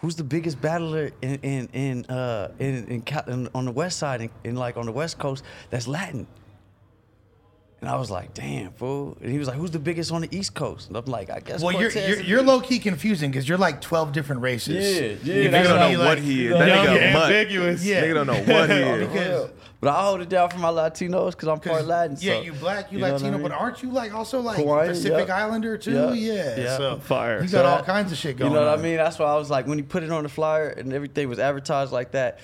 who's 0.00 0.16
the 0.16 0.24
biggest 0.24 0.60
battler 0.60 1.10
in 1.22 1.34
in 1.42 1.68
in 1.72 2.04
uh 2.06 2.50
in, 2.58 2.86
in, 2.86 3.02
in 3.28 3.48
on 3.54 3.64
the 3.66 3.72
West 3.72 3.98
Side 3.98 4.20
in, 4.22 4.30
in 4.44 4.56
like 4.56 4.76
on 4.76 4.86
the 4.86 4.92
West 4.92 5.18
Coast 5.18 5.44
that's 5.70 5.86
Latin?" 5.88 6.26
And 7.80 7.88
I 7.88 7.96
was 7.96 8.10
like, 8.10 8.34
damn, 8.34 8.72
fool. 8.72 9.16
And 9.22 9.32
he 9.32 9.38
was 9.38 9.48
like, 9.48 9.56
who's 9.56 9.70
the 9.70 9.78
biggest 9.78 10.12
on 10.12 10.20
the 10.20 10.28
East 10.36 10.54
Coast? 10.54 10.88
And 10.88 10.96
I'm 10.98 11.04
like, 11.06 11.30
I 11.30 11.40
guess 11.40 11.62
Well, 11.62 11.72
you're 11.80 11.90
you're, 11.90 12.20
you're 12.20 12.42
low 12.42 12.60
key 12.60 12.78
confusing 12.78 13.30
because 13.30 13.48
you're 13.48 13.56
like 13.56 13.80
twelve 13.80 14.12
different 14.12 14.42
races. 14.42 15.00
Yeah, 15.24 15.34
yeah, 15.34 15.42
You 15.44 15.48
that's 15.50 15.66
feel 15.66 15.76
what 15.78 15.90
me? 15.90 15.96
What 15.96 16.18
he 16.18 16.46
is. 16.48 16.52
That 16.52 16.68
nigga 16.68 16.88
and 16.88 17.14
a 17.14 17.18
mutt. 17.18 17.32
ambiguous. 17.32 17.82
Yeah. 17.86 18.02
Nigga 18.04 18.14
don't 18.14 18.26
know 18.26 18.54
what 18.54 18.68
he 18.68 18.76
is. 18.76 19.08
Because- 19.08 19.50
But 19.82 19.90
I 19.96 20.02
hold 20.04 20.20
it 20.20 20.28
down 20.28 20.50
for 20.50 20.58
my 20.58 20.68
Latinos 20.68 21.30
because 21.30 21.48
I'm 21.48 21.58
part 21.58 21.86
Latin. 21.86 22.16
Yeah, 22.20 22.34
so- 22.34 22.42
you 22.42 22.52
black, 22.52 22.92
you, 22.92 22.98
know 22.98 23.04
what 23.04 23.10
I 23.12 23.14
Latino, 23.14 23.38
mean? 23.38 23.42
but 23.48 23.52
aren't 23.52 23.82
you 23.82 23.90
like 23.90 24.12
also 24.12 24.40
like 24.40 24.58
Hawaiian, 24.58 24.90
Pacific 24.92 25.28
yeah. 25.28 25.36
Islander 25.46 25.78
too? 25.78 25.92
Yeah. 25.92 26.12
Yeah, 26.12 26.56
Yeah. 26.60 26.76
so 26.76 26.98
Fire. 26.98 27.36
You 27.42 27.48
got 27.48 27.50
So 27.50 27.64
all 27.64 27.76
that- 27.76 27.86
kinds 27.86 28.12
of 28.12 28.18
shit 28.18 28.36
going. 28.36 28.50
On. 28.50 28.54
You 28.54 28.60
know 28.60 28.66
what 28.66 28.74
on. 28.74 28.80
I 28.80 28.82
mean? 28.82 28.96
That's 28.98 29.18
why 29.18 29.26
I 29.26 29.36
was 29.36 29.48
like, 29.48 29.66
when 29.66 29.78
he 29.78 29.82
put 29.82 30.02
it 30.02 30.10
on 30.10 30.22
the 30.22 30.28
flyer 30.28 30.68
and 30.68 30.92
everything 30.92 31.28
was 31.30 31.38
advertised 31.38 31.92
like 31.92 32.10
that, 32.10 32.40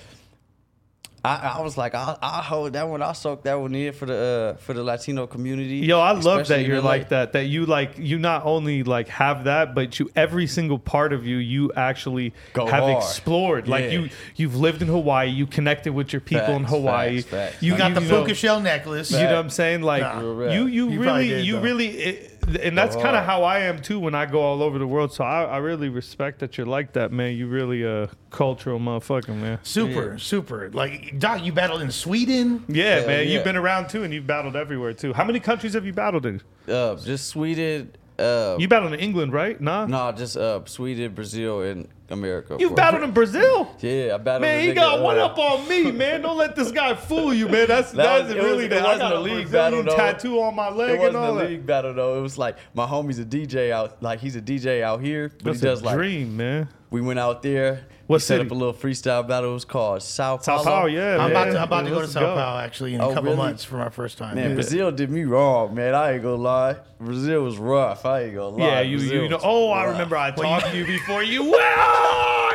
I, 1.27 1.55
I 1.57 1.61
was 1.61 1.77
like, 1.77 1.93
I, 1.95 2.15
I 2.21 2.41
hold 2.41 2.73
that 2.73 2.87
one. 2.87 3.01
I 3.01 3.11
soak 3.13 3.43
that 3.43 3.55
one 3.59 3.75
in 3.75 3.93
for 3.93 4.05
the 4.05 4.55
uh, 4.55 4.61
for 4.61 4.73
the 4.73 4.83
Latino 4.83 5.27
community. 5.27 5.77
Yo, 5.77 5.99
I 5.99 6.11
love 6.13 6.47
that 6.47 6.65
you're 6.65 6.81
LA. 6.81 6.87
like 6.89 7.09
that. 7.09 7.33
That 7.33 7.45
you 7.45 7.65
like 7.65 7.97
you 7.97 8.17
not 8.17 8.45
only 8.45 8.83
like 8.83 9.09
have 9.09 9.43
that, 9.45 9.75
but 9.75 9.99
you 9.99 10.09
every 10.15 10.47
single 10.47 10.79
part 10.79 11.13
of 11.13 11.25
you 11.25 11.37
you 11.37 11.71
actually 11.75 12.33
Go 12.53 12.65
have 12.65 12.83
hard. 12.83 12.97
explored. 12.97 13.67
Like 13.67 13.85
Yeah. 13.85 13.89
you 13.91 14.09
you've 14.35 14.55
lived 14.55 14.81
in 14.81 14.87
Hawaii, 14.87 15.27
you 15.29 15.45
connected 15.47 15.93
with 15.93 16.13
your 16.13 16.21
people 16.21 16.55
in 16.55 16.63
Hawaii. 16.63 17.21
facts, 17.21 17.51
facts. 17.51 17.63
you 17.63 17.77
got 17.77 17.93
the 17.93 18.01
know- 18.01 18.19
puka 18.23 18.33
shell 18.35 18.59
necklace. 18.61 19.11
You 19.11 19.17
know 19.19 19.25
what 19.25 19.35
I'm 19.35 19.49
saying? 19.49 19.81
Like 19.81 20.01
Nah. 20.03 20.19
You, 20.21 20.65
you, 20.67 20.89
You 20.89 20.99
really, 21.01 21.27
did, 21.27 21.45
you 21.45 21.53
though. 21.53 21.61
really, 21.61 21.87
it, 21.87 22.36
and 22.61 22.77
that's 22.77 22.95
Go 22.95 23.01
kind 23.01 23.15
of 23.17 23.25
how 23.25 23.43
I 23.43 23.59
am 23.59 23.81
too 23.81 23.99
when 23.99 24.15
I 24.15 24.25
go 24.25 24.39
all 24.41 24.63
over 24.63 24.79
the 24.79 24.87
world. 24.87 25.11
So 25.13 25.23
I, 25.23 25.43
I 25.43 25.57
really 25.57 25.89
respect 25.89 26.39
that 26.39 26.57
you're 26.57 26.65
like 26.67 26.93
that, 26.93 27.11
man. 27.11 27.35
You 27.35 27.47
really 27.47 27.83
a 27.83 28.09
cultural 28.29 28.79
motherfucker, 28.79 29.35
man. 29.35 29.59
Super, 29.63 30.17
super. 30.17 30.69
Like 30.71 31.19
Doc, 31.19 31.43
you 31.43 31.51
battled 31.51 31.81
in 31.81 31.91
Sweden. 31.91 32.63
Yeah, 32.67 32.99
Hell 32.99 33.07
man. 33.07 33.27
yeah. 33.27 33.33
You've 33.33 33.43
been 33.43 33.57
around 33.57 33.89
too, 33.89 34.03
and 34.03 34.13
you've 34.13 34.27
battled 34.27 34.55
everywhere 34.55 34.93
too. 34.93 35.13
How 35.13 35.23
many 35.25 35.39
countries 35.39 35.73
have 35.73 35.85
you 35.85 35.93
battled 35.93 36.25
in? 36.25 36.41
uh, 36.69 36.95
just 36.95 37.27
Sweden. 37.27 37.91
Uh, 38.19 38.55
You 38.59 38.67
battled 38.67 38.93
in 38.93 38.99
England, 38.99 39.31
right? 39.33 39.59
Nah. 39.61 39.85
no, 39.85 40.11
just 40.11 40.37
uh, 40.37 40.61
Sweden, 40.65 41.13
Brazil, 41.13 41.61
and 41.61 41.87
America. 42.09 42.57
Bro. 42.57 42.69
battled 42.71 43.03
in 43.03 43.11
Brazil. 43.11 43.69
Yeah, 43.79 44.15
I 44.15 44.17
battled. 44.17 44.41
Man, 44.41 44.63
he 44.63 44.73
got 44.73 44.99
uh, 44.99 45.03
one 45.03 45.19
up 45.19 45.37
on 45.37 45.67
me, 45.67 45.91
man. 45.91 46.21
Don't 46.23 46.37
let 46.37 46.55
this 46.55 46.71
guy 46.71 46.95
fool 46.95 47.33
you, 47.33 47.47
man. 47.47 47.67
That's 47.67 47.91
That 47.91 48.25
that's 48.25 48.33
was- 48.33 48.43
really 48.43 48.63
was- 48.63 48.69
the 48.69 48.75
it 48.77 48.81
I 48.81 48.83
wasn't 48.85 49.01
got 49.01 49.13
a 49.13 49.19
league 49.19 49.51
battle, 49.51 49.83
though. 49.83 49.95
tattoo 49.95 50.41
on 50.41 50.55
my 50.55 50.69
leg 50.69 50.95
It 50.95 50.99
wasn't 50.99 51.17
all 51.17 51.37
a 51.37 51.41
that. 51.43 51.49
league 51.49 51.65
battle 51.65 51.93
though. 51.93 52.17
It 52.17 52.21
was 52.21 52.37
like 52.37 52.55
my 52.73 52.85
homie's 52.87 53.19
a 53.19 53.25
DJ 53.25 53.71
out, 53.71 54.01
like 54.01 54.19
he's 54.19 54.35
a 54.35 54.41
DJ 54.41 54.81
out 54.81 55.01
here, 55.01 55.29
but 55.29 55.43
That's 55.45 55.59
he 55.59 55.65
does 55.65 55.81
a 55.81 55.85
like 55.85 55.95
dream, 55.95 56.35
man. 56.37 56.69
we 56.89 57.01
went 57.01 57.19
out 57.19 57.43
there. 57.43 57.85
What 58.07 58.19
set 58.19 58.37
city? 58.37 58.45
up 58.45 58.51
a 58.51 58.53
little 58.55 58.73
freestyle 58.73 59.27
battle. 59.27 59.51
It 59.51 59.53
was 59.53 59.65
called 59.65 60.01
Sao 60.01 60.37
Sao 60.37 60.57
Paulo. 60.57 60.63
Paulo, 60.65 60.85
yeah. 60.87 61.13
I'm 61.17 61.17
man. 61.17 61.31
about 61.31 61.43
to, 61.45 61.57
I'm 61.59 61.63
about 61.65 61.81
to 61.83 61.89
go 61.89 61.95
to 61.95 61.99
Let's 62.01 62.13
Sao 62.13 62.21
Paulo 62.21 62.59
actually 62.59 62.95
in 62.95 63.01
a 63.01 63.05
Oh, 63.05 63.09
couple 63.09 63.23
really? 63.31 63.35
months 63.37 63.63
for 63.65 63.75
my 63.75 63.89
first 63.89 64.17
time. 64.17 64.35
Man, 64.35 64.49
Yeah. 64.49 64.55
Brazil 64.55 64.91
did 64.91 65.09
me 65.11 65.25
wrong, 65.25 65.75
man. 65.75 65.93
I 65.93 66.13
ain't 66.13 66.23
gonna 66.23 66.35
lie. 66.35 66.77
Brazil 66.99 67.43
was 67.43 67.57
rough. 67.57 68.05
I 68.05 68.21
ain't 68.23 68.35
gonna 68.35 68.55
lie. 68.55 68.65
Yeah, 68.65 68.79
you, 68.81 68.97
Brazil 68.97 69.23
you 69.23 69.29
know. 69.29 69.35
was 69.35 69.43
Oh, 69.45 69.71
I 69.71 69.83
remember 69.85 70.15
I 70.15 70.29
Well, 70.35 70.37
you- 70.55 70.59
talked 70.61 70.71
to 70.73 70.77
you 70.77 70.85
before 70.85 71.21
you 71.21 71.43
went. 71.43 71.53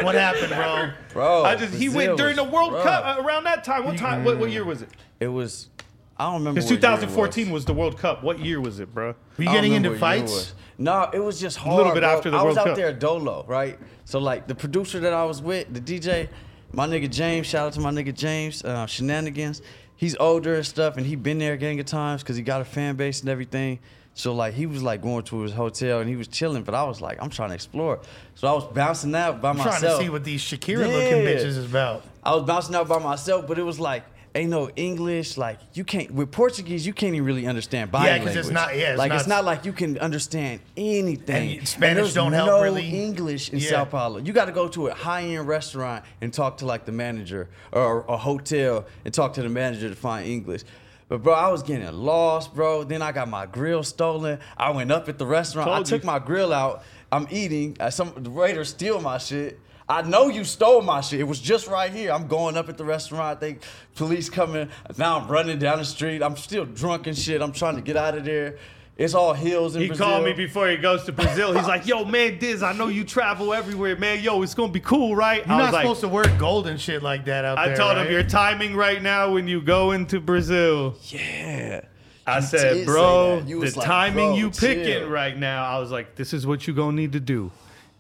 What 0.05 0.15
happened, 0.15 0.49
bro? 0.55 0.91
bro. 1.13 1.45
I 1.45 1.55
just 1.57 1.75
he 1.75 1.89
went 1.89 2.17
during 2.17 2.37
the 2.37 2.45
World 2.45 2.73
rough. 2.73 2.85
Cup 2.85 3.19
uh, 3.19 3.23
around 3.23 3.45
that 3.45 3.63
time. 3.63 3.85
What 3.85 3.99
time? 3.99 4.25
What, 4.25 4.39
what 4.39 4.51
year 4.51 4.65
was 4.65 4.83
it? 4.83 4.89
It 5.21 5.29
was. 5.29 5.69
I 6.17 6.25
don't 6.25 6.35
remember. 6.41 6.61
Because 6.61 6.71
what 6.71 6.83
year 6.83 6.91
it 6.93 6.97
2014 6.97 7.45
was. 7.47 7.53
was 7.53 7.65
the 7.67 7.75
World 7.75 7.99
Cup. 7.99 8.23
What 8.23 8.39
year 8.41 8.61
was 8.61 8.81
it, 8.81 8.93
bro? 8.93 9.15
Were 9.39 9.45
you 9.45 9.51
getting 9.51 9.73
into 9.75 9.91
remember 9.91 10.15
year 10.17 10.27
fights? 10.27 10.55
No, 10.79 11.09
it 11.13 11.19
was 11.19 11.41
just 11.41 11.57
hard. 11.59 11.75
A 11.75 11.77
little 11.77 11.93
bit 11.95 12.01
bro. 12.01 12.09
after 12.11 12.31
the 12.31 12.37
world. 12.37 12.47
I 12.47 12.49
was 12.51 12.57
out 12.59 12.67
Cup. 12.69 12.77
there 12.77 12.93
dolo, 12.93 13.45
right? 13.47 13.79
So 14.05 14.19
like 14.19 14.47
the 14.47 14.55
producer 14.55 15.01
that 15.01 15.13
I 15.13 15.25
was 15.25 15.41
with, 15.43 15.73
the 15.73 15.81
DJ, 15.81 16.29
my 16.73 16.87
nigga 16.87 17.11
James. 17.11 17.47
Shout 17.47 17.67
out 17.67 17.73
to 17.75 17.81
my 17.81 17.91
nigga 17.91 18.15
James. 18.15 18.65
Uh, 18.65 18.87
shenanigans. 18.87 19.63
He's 19.97 20.17
older 20.17 20.55
and 20.57 20.67
stuff, 20.67 20.97
and 20.97 21.07
he 21.07 21.15
been 21.15 21.39
there 21.39 21.53
a 21.53 21.57
gang 21.57 21.79
of 21.79 21.87
times 21.87 22.23
because 22.23 22.37
he 22.37 22.43
got 22.43 22.61
a 22.61 22.65
fan 22.65 22.97
base 22.97 23.21
and 23.21 23.29
everything. 23.29 23.79
So 24.15 24.35
like 24.35 24.53
he 24.55 24.67
was 24.67 24.83
like 24.83 25.01
going 25.01 25.23
to 25.25 25.41
his 25.41 25.53
hotel 25.53 26.01
and 26.01 26.09
he 26.09 26.17
was 26.17 26.29
chilling, 26.29 26.65
but 26.65 26.75
I 26.75 26.83
was 26.85 27.01
like, 27.01 27.23
I'm 27.23 27.31
trying 27.31 27.49
to 27.51 27.55
explore. 27.55 28.01
So 28.35 28.47
I 28.47 28.53
was 28.53 28.65
bouncing 28.65 29.15
out 29.15 29.41
by 29.41 29.53
myself. 29.53 29.75
I'm 29.77 29.81
trying 29.81 29.99
to 29.99 30.05
see 30.05 30.11
what 30.11 30.23
these 30.25 30.43
Shakira 30.43 30.81
looking 30.81 31.23
Yeah. 31.23 31.33
bitches 31.33 31.45
is 31.57 31.65
about. 31.65 32.05
I 32.23 32.35
was 32.35 32.45
bouncing 32.45 32.75
out 32.75 32.89
by 32.89 32.99
myself, 32.99 33.47
but 33.47 33.59
it 33.59 33.63
was 33.63 33.81
like 33.81 34.05
ain't 34.35 34.51
no 34.51 34.71
English. 34.77 35.37
Like 35.37 35.59
you 35.75 35.85
can't 35.85 36.11
with 36.11 36.31
Portuguese, 36.31 36.87
you 36.87 36.93
can't 36.93 37.15
even 37.15 37.27
really 37.27 37.47
understand 37.47 37.91
body 37.91 38.07
Yeah, 38.07 38.19
'cause 38.19 38.27
language. 38.27 38.45
it's 38.47 38.51
not- 38.53 38.77
yeah, 38.77 38.91
it's 38.91 38.99
like 38.99 39.09
not- 39.11 39.19
it's 39.19 39.29
not 39.29 39.45
like 39.45 39.65
you 39.65 39.73
can 39.73 39.99
understand 39.99 40.61
anything. 40.77 41.59
And 41.59 41.69
Spanish 41.69 41.97
there's 41.97 42.15
don't 42.15 42.33
help 42.33 42.47
no 42.49 42.63
really. 42.63 42.89
English 42.89 43.51
in 43.51 43.59
Yeah. 43.59 43.71
Sao 43.71 43.85
Paulo. 43.85 44.19
You 44.19 44.33
got 44.33 44.47
to 44.47 44.53
go 44.53 44.69
to 44.69 44.89
a 44.89 44.95
high 44.95 45.23
end 45.23 45.47
restaurant 45.47 46.05
and 46.21 46.33
talk 46.33 46.59
to 46.59 46.67
like 46.67 46.85
the 46.85 46.93
manager 46.93 47.49
or 47.73 48.05
a 48.09 48.17
hotel 48.17 48.85
and 49.05 49.13
talk 49.13 49.35
to 49.35 49.43
the 49.43 49.49
manager 49.49 49.89
to 49.89 49.95
find 49.97 50.27
English. 50.29 50.63
But 51.09 51.23
bro, 51.23 51.35
I 51.35 51.49
was 51.49 51.63
getting 51.63 51.91
lost, 51.93 52.55
bro. 52.55 52.85
Then 52.85 53.03
I 53.03 53.13
got 53.13 53.29
my 53.29 53.45
grill 53.45 53.83
stolen. 53.83 54.39
I 54.57 54.71
went 54.71 54.91
up 54.91 55.09
at 55.11 55.19
the 55.19 55.27
restaurant. 55.27 55.69
I 55.71 55.83
took 55.83 56.03
you. 56.03 56.07
my 56.07 56.19
grill 56.19 56.53
out. 56.55 56.83
I'm 57.11 57.27
eating. 57.31 57.77
Some 57.91 58.13
the 58.17 58.31
waiter 58.31 58.65
steal 58.65 58.99
my 59.01 59.19
shit. 59.19 59.61
I 59.93 60.03
know 60.03 60.29
you 60.29 60.43
stole 60.45 60.81
my 60.81 61.03
shit. 61.03 61.21
It 61.21 61.25
was 61.25 61.39
just 61.41 61.67
right 61.67 61.93
here. 61.93 62.13
I'm 62.13 62.27
going 62.27 62.57
up 62.57 62.69
at 62.71 62.79
the 62.79 62.85
restaurant. 62.85 63.41
They 63.41 63.59
police 63.95 64.31
coming. 64.31 64.69
Now 64.97 65.19
I'm 65.21 65.29
running 65.29 65.59
down 65.59 65.79
the 65.79 65.85
street. 65.85 66.23
I'm 66.23 66.37
still 66.37 66.65
drunk 66.65 67.07
and 67.07 67.17
shit. 67.17 67.43
I'm 67.43 67.53
trying 67.53 67.77
to 67.77 67.83
get 67.83 67.97
out 67.97 68.17
of 68.17 68.25
there. 68.25 68.57
It's 68.97 69.15
all 69.15 69.33
hills 69.33 69.75
in 69.75 69.83
He 69.83 69.89
Brazil. 69.89 70.07
called 70.07 70.25
me 70.25 70.33
before 70.33 70.69
he 70.69 70.77
goes 70.77 71.05
to 71.05 71.13
Brazil. 71.13 71.53
He's 71.55 71.67
like, 71.67 71.87
"Yo, 71.87 72.05
man, 72.05 72.39
Diz, 72.39 72.63
I 72.63 72.73
know 72.73 72.89
you 72.89 73.05
travel 73.05 73.53
everywhere, 73.55 73.97
man. 73.97 74.23
Yo, 74.23 74.43
it's 74.43 74.55
gonna 74.55 74.73
be 74.73 74.81
cool, 74.81 75.17
right?" 75.17 75.45
You're 75.47 75.55
I 75.55 75.59
not 75.59 75.65
was 75.65 75.73
like, 75.73 75.83
supposed 75.83 76.01
to 76.03 76.09
wear 76.09 76.25
gold 76.39 76.67
and 76.67 76.81
shit 76.81 77.03
like 77.03 77.25
that 77.25 77.45
out 77.45 77.59
I 77.59 77.67
there. 77.67 77.75
I 77.75 77.79
told 77.79 77.97
right? 77.97 78.07
him 78.07 78.13
your 78.13 78.23
timing 78.23 78.75
right 78.77 79.03
now 79.03 79.33
when 79.33 79.49
you 79.49 79.61
go 79.63 79.93
into 79.93 80.21
Brazil. 80.21 80.95
Yeah. 81.09 81.81
I 82.27 82.37
You 82.37 82.43
said, 82.43 82.87
bro. 82.87 83.43
You 83.47 83.61
the 83.65 83.79
like, 83.79 83.87
timing 83.87 84.27
bro, 84.29 84.37
you 84.37 84.51
picking 84.51 84.85
chill. 84.85 85.09
right 85.09 85.37
now. 85.37 85.65
I 85.65 85.79
was 85.81 85.91
like, 85.91 86.15
this 86.15 86.33
is 86.33 86.47
what 86.47 86.67
you 86.69 86.75
gonna 86.75 86.95
need 86.97 87.13
to 87.13 87.21
do. 87.21 87.51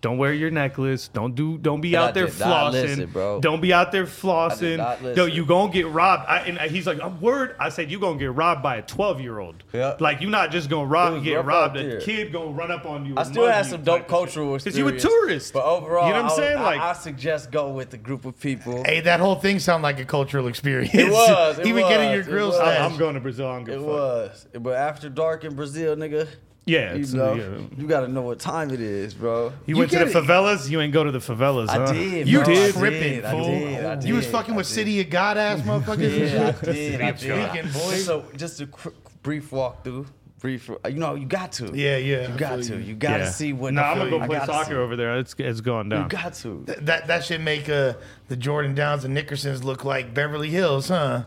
Don't 0.02 0.18
wear 0.18 0.32
your 0.34 0.50
necklace. 0.50 1.06
Don't 1.06 1.34
do. 1.36 1.56
Don't 1.58 1.80
be 1.80 1.94
And 1.94 2.02
I 2.04 2.08
out 2.08 2.14
there 2.14 2.26
flossing. 2.26 2.72
listen, 2.72 3.10
bro. 3.10 3.40
Don't 3.40 3.60
be 3.60 3.72
out 3.72 3.92
there 3.92 4.04
flossing. 4.04 4.78
not 4.78 5.00
Yo, 5.00 5.08
listen. 5.10 5.30
you 5.32 5.46
gonna 5.46 5.72
get 5.72 5.86
robbed. 5.86 6.24
I, 6.28 6.38
and 6.40 6.58
he's 6.72 6.88
like, 6.88 7.00
I'm 7.00 7.20
worried. 7.20 7.52
I 7.60 7.68
said, 7.68 7.88
you 7.88 8.00
gonna 8.00 8.18
get 8.18 8.34
robbed 8.34 8.64
by 8.64 8.76
a 8.78 8.82
12 8.82 9.20
year 9.20 9.38
old. 9.38 9.62
Yeah. 9.72 9.96
Like 10.00 10.20
you're 10.20 10.28
not 10.28 10.50
just 10.50 10.68
gonna 10.68 10.86
rob, 10.86 11.12
was 11.14 11.22
get 11.22 11.44
robbed. 11.44 11.76
A 11.76 12.00
kid 12.00 12.32
gonna 12.32 12.50
run 12.50 12.72
up 12.72 12.84
on 12.84 13.06
you. 13.06 13.14
I 13.16 13.22
still 13.22 13.44
mug 13.44 13.54
had 13.54 13.66
some 13.66 13.84
dope 13.84 14.08
cultural 14.08 14.58
shit. 14.58 14.64
Cause 14.72 14.76
you 14.76 14.88
a 14.88 14.98
tourist. 14.98 15.52
But 15.52 15.64
overall, 15.64 16.08
you 16.08 16.14
know 16.14 16.22
what 16.24 16.32
I'm 16.32 16.36
saying? 16.36 16.58
I- 16.58 16.62
Like, 16.62 16.80
I, 16.80 16.92
suggest 16.94 17.52
go 17.52 17.70
with 17.70 17.94
a 17.94 17.96
group 17.98 18.24
of 18.24 18.38
people. 18.40 18.82
Hey, 18.84 19.00
that 19.02 19.20
whole 19.20 19.36
thing 19.36 19.60
sounded 19.60 19.84
like 19.84 20.00
a 20.00 20.04
cultural 20.04 20.48
experience. 20.48 20.92
It 20.94 21.12
was, 21.12 21.60
it 21.60 21.66
Even 21.72 21.86
getting 21.88 22.10
your 22.10 22.24
grill 22.24 22.48
was. 22.48 22.56
I'm, 22.58 22.64
slashed. 22.64 22.80
I'm 22.92 22.98
going 22.98 23.14
to 23.14 23.20
Brazil. 23.20 23.46
I 23.46 23.54
don't 23.54 23.64
give 23.64 23.74
It 23.74 23.78
fuck. 23.78 23.86
was. 23.86 24.46
But 24.60 24.74
after 24.74 25.08
dark 25.08 25.44
in 25.44 25.54
Brazil, 25.54 25.94
nigga, 25.94 26.26
Yeah, 26.64 26.94
you 26.94 27.00
it's, 27.00 27.12
know, 27.12 27.34
yeah. 27.34 27.58
you 27.76 27.88
gotta 27.88 28.06
know 28.06 28.22
what 28.22 28.38
time 28.38 28.70
it 28.70 28.80
is, 28.80 29.14
bro. 29.14 29.46
You, 29.66 29.74
You 29.74 29.76
went 29.78 29.90
to 29.90 29.98
the 29.98 30.04
get 30.04 30.14
it. 30.16 30.24
favelas. 30.24 30.70
You 30.70 30.80
ain't 30.80 30.92
go 30.92 31.02
to 31.02 31.10
the 31.10 31.18
favelas. 31.18 31.68
I 31.68 31.72
huh? 31.86 31.92
did. 31.92 32.28
You 32.28 32.38
bro, 32.38 32.46
did 32.46 32.68
I 32.76 32.78
tripping, 32.78 33.00
did, 33.00 33.24
I 33.24 33.34
did, 33.42 33.84
I 33.84 34.00
You 34.02 34.14
was 34.14 34.26
fucking 34.28 34.54
I 34.54 34.56
with 34.58 34.68
did. 34.68 34.72
City 34.74 35.00
of 35.00 35.10
God 35.10 35.36
ass 35.38 35.60
motherfuckers 35.62 36.32
Yeah, 36.32 36.54
I 36.62 36.64
did. 36.72 37.00
I 37.00 37.10
did. 37.12 37.52
Tweaking, 37.52 37.72
boy. 37.72 37.96
So 37.96 38.24
just 38.36 38.60
a 38.60 38.66
qu- 38.68 38.94
brief 39.24 39.50
walkthrough. 39.50 40.06
Brief, 40.38 40.68
you 40.88 40.94
know, 40.98 41.14
you 41.16 41.26
got 41.26 41.50
to. 41.52 41.70
Yeah, 41.74 41.96
yeah. 41.98 42.28
You 42.28 42.34
I 42.34 42.36
got 42.36 42.62
to. 42.62 42.76
you. 42.76 42.80
You 42.82 42.94
got 42.94 43.18
to 43.18 43.24
Yeah. 43.24 43.30
see 43.30 43.52
what. 43.52 43.74
Nah, 43.74 43.82
I'm 43.92 43.98
gonna 43.98 44.10
go 44.10 44.26
play 44.26 44.38
soccer 44.46 44.70
see. 44.70 44.74
over 44.74 44.94
there. 44.96 45.18
It's 45.18 45.34
it's 45.38 45.60
going 45.60 45.88
down. 45.88 46.02
You 46.04 46.08
got 46.08 46.34
to. 46.34 46.64
Th- 46.66 46.78
That 46.78 47.06
that 47.08 47.24
should 47.24 47.40
make 47.42 47.68
uh, 47.68 47.94
the 48.28 48.36
Jordan 48.36 48.74
Downs 48.74 49.04
and 49.04 49.16
Nickersons 49.16 49.62
look 49.64 49.84
like 49.84 50.14
Beverly 50.14 50.50
Hills, 50.50 50.88
huh? 50.88 51.24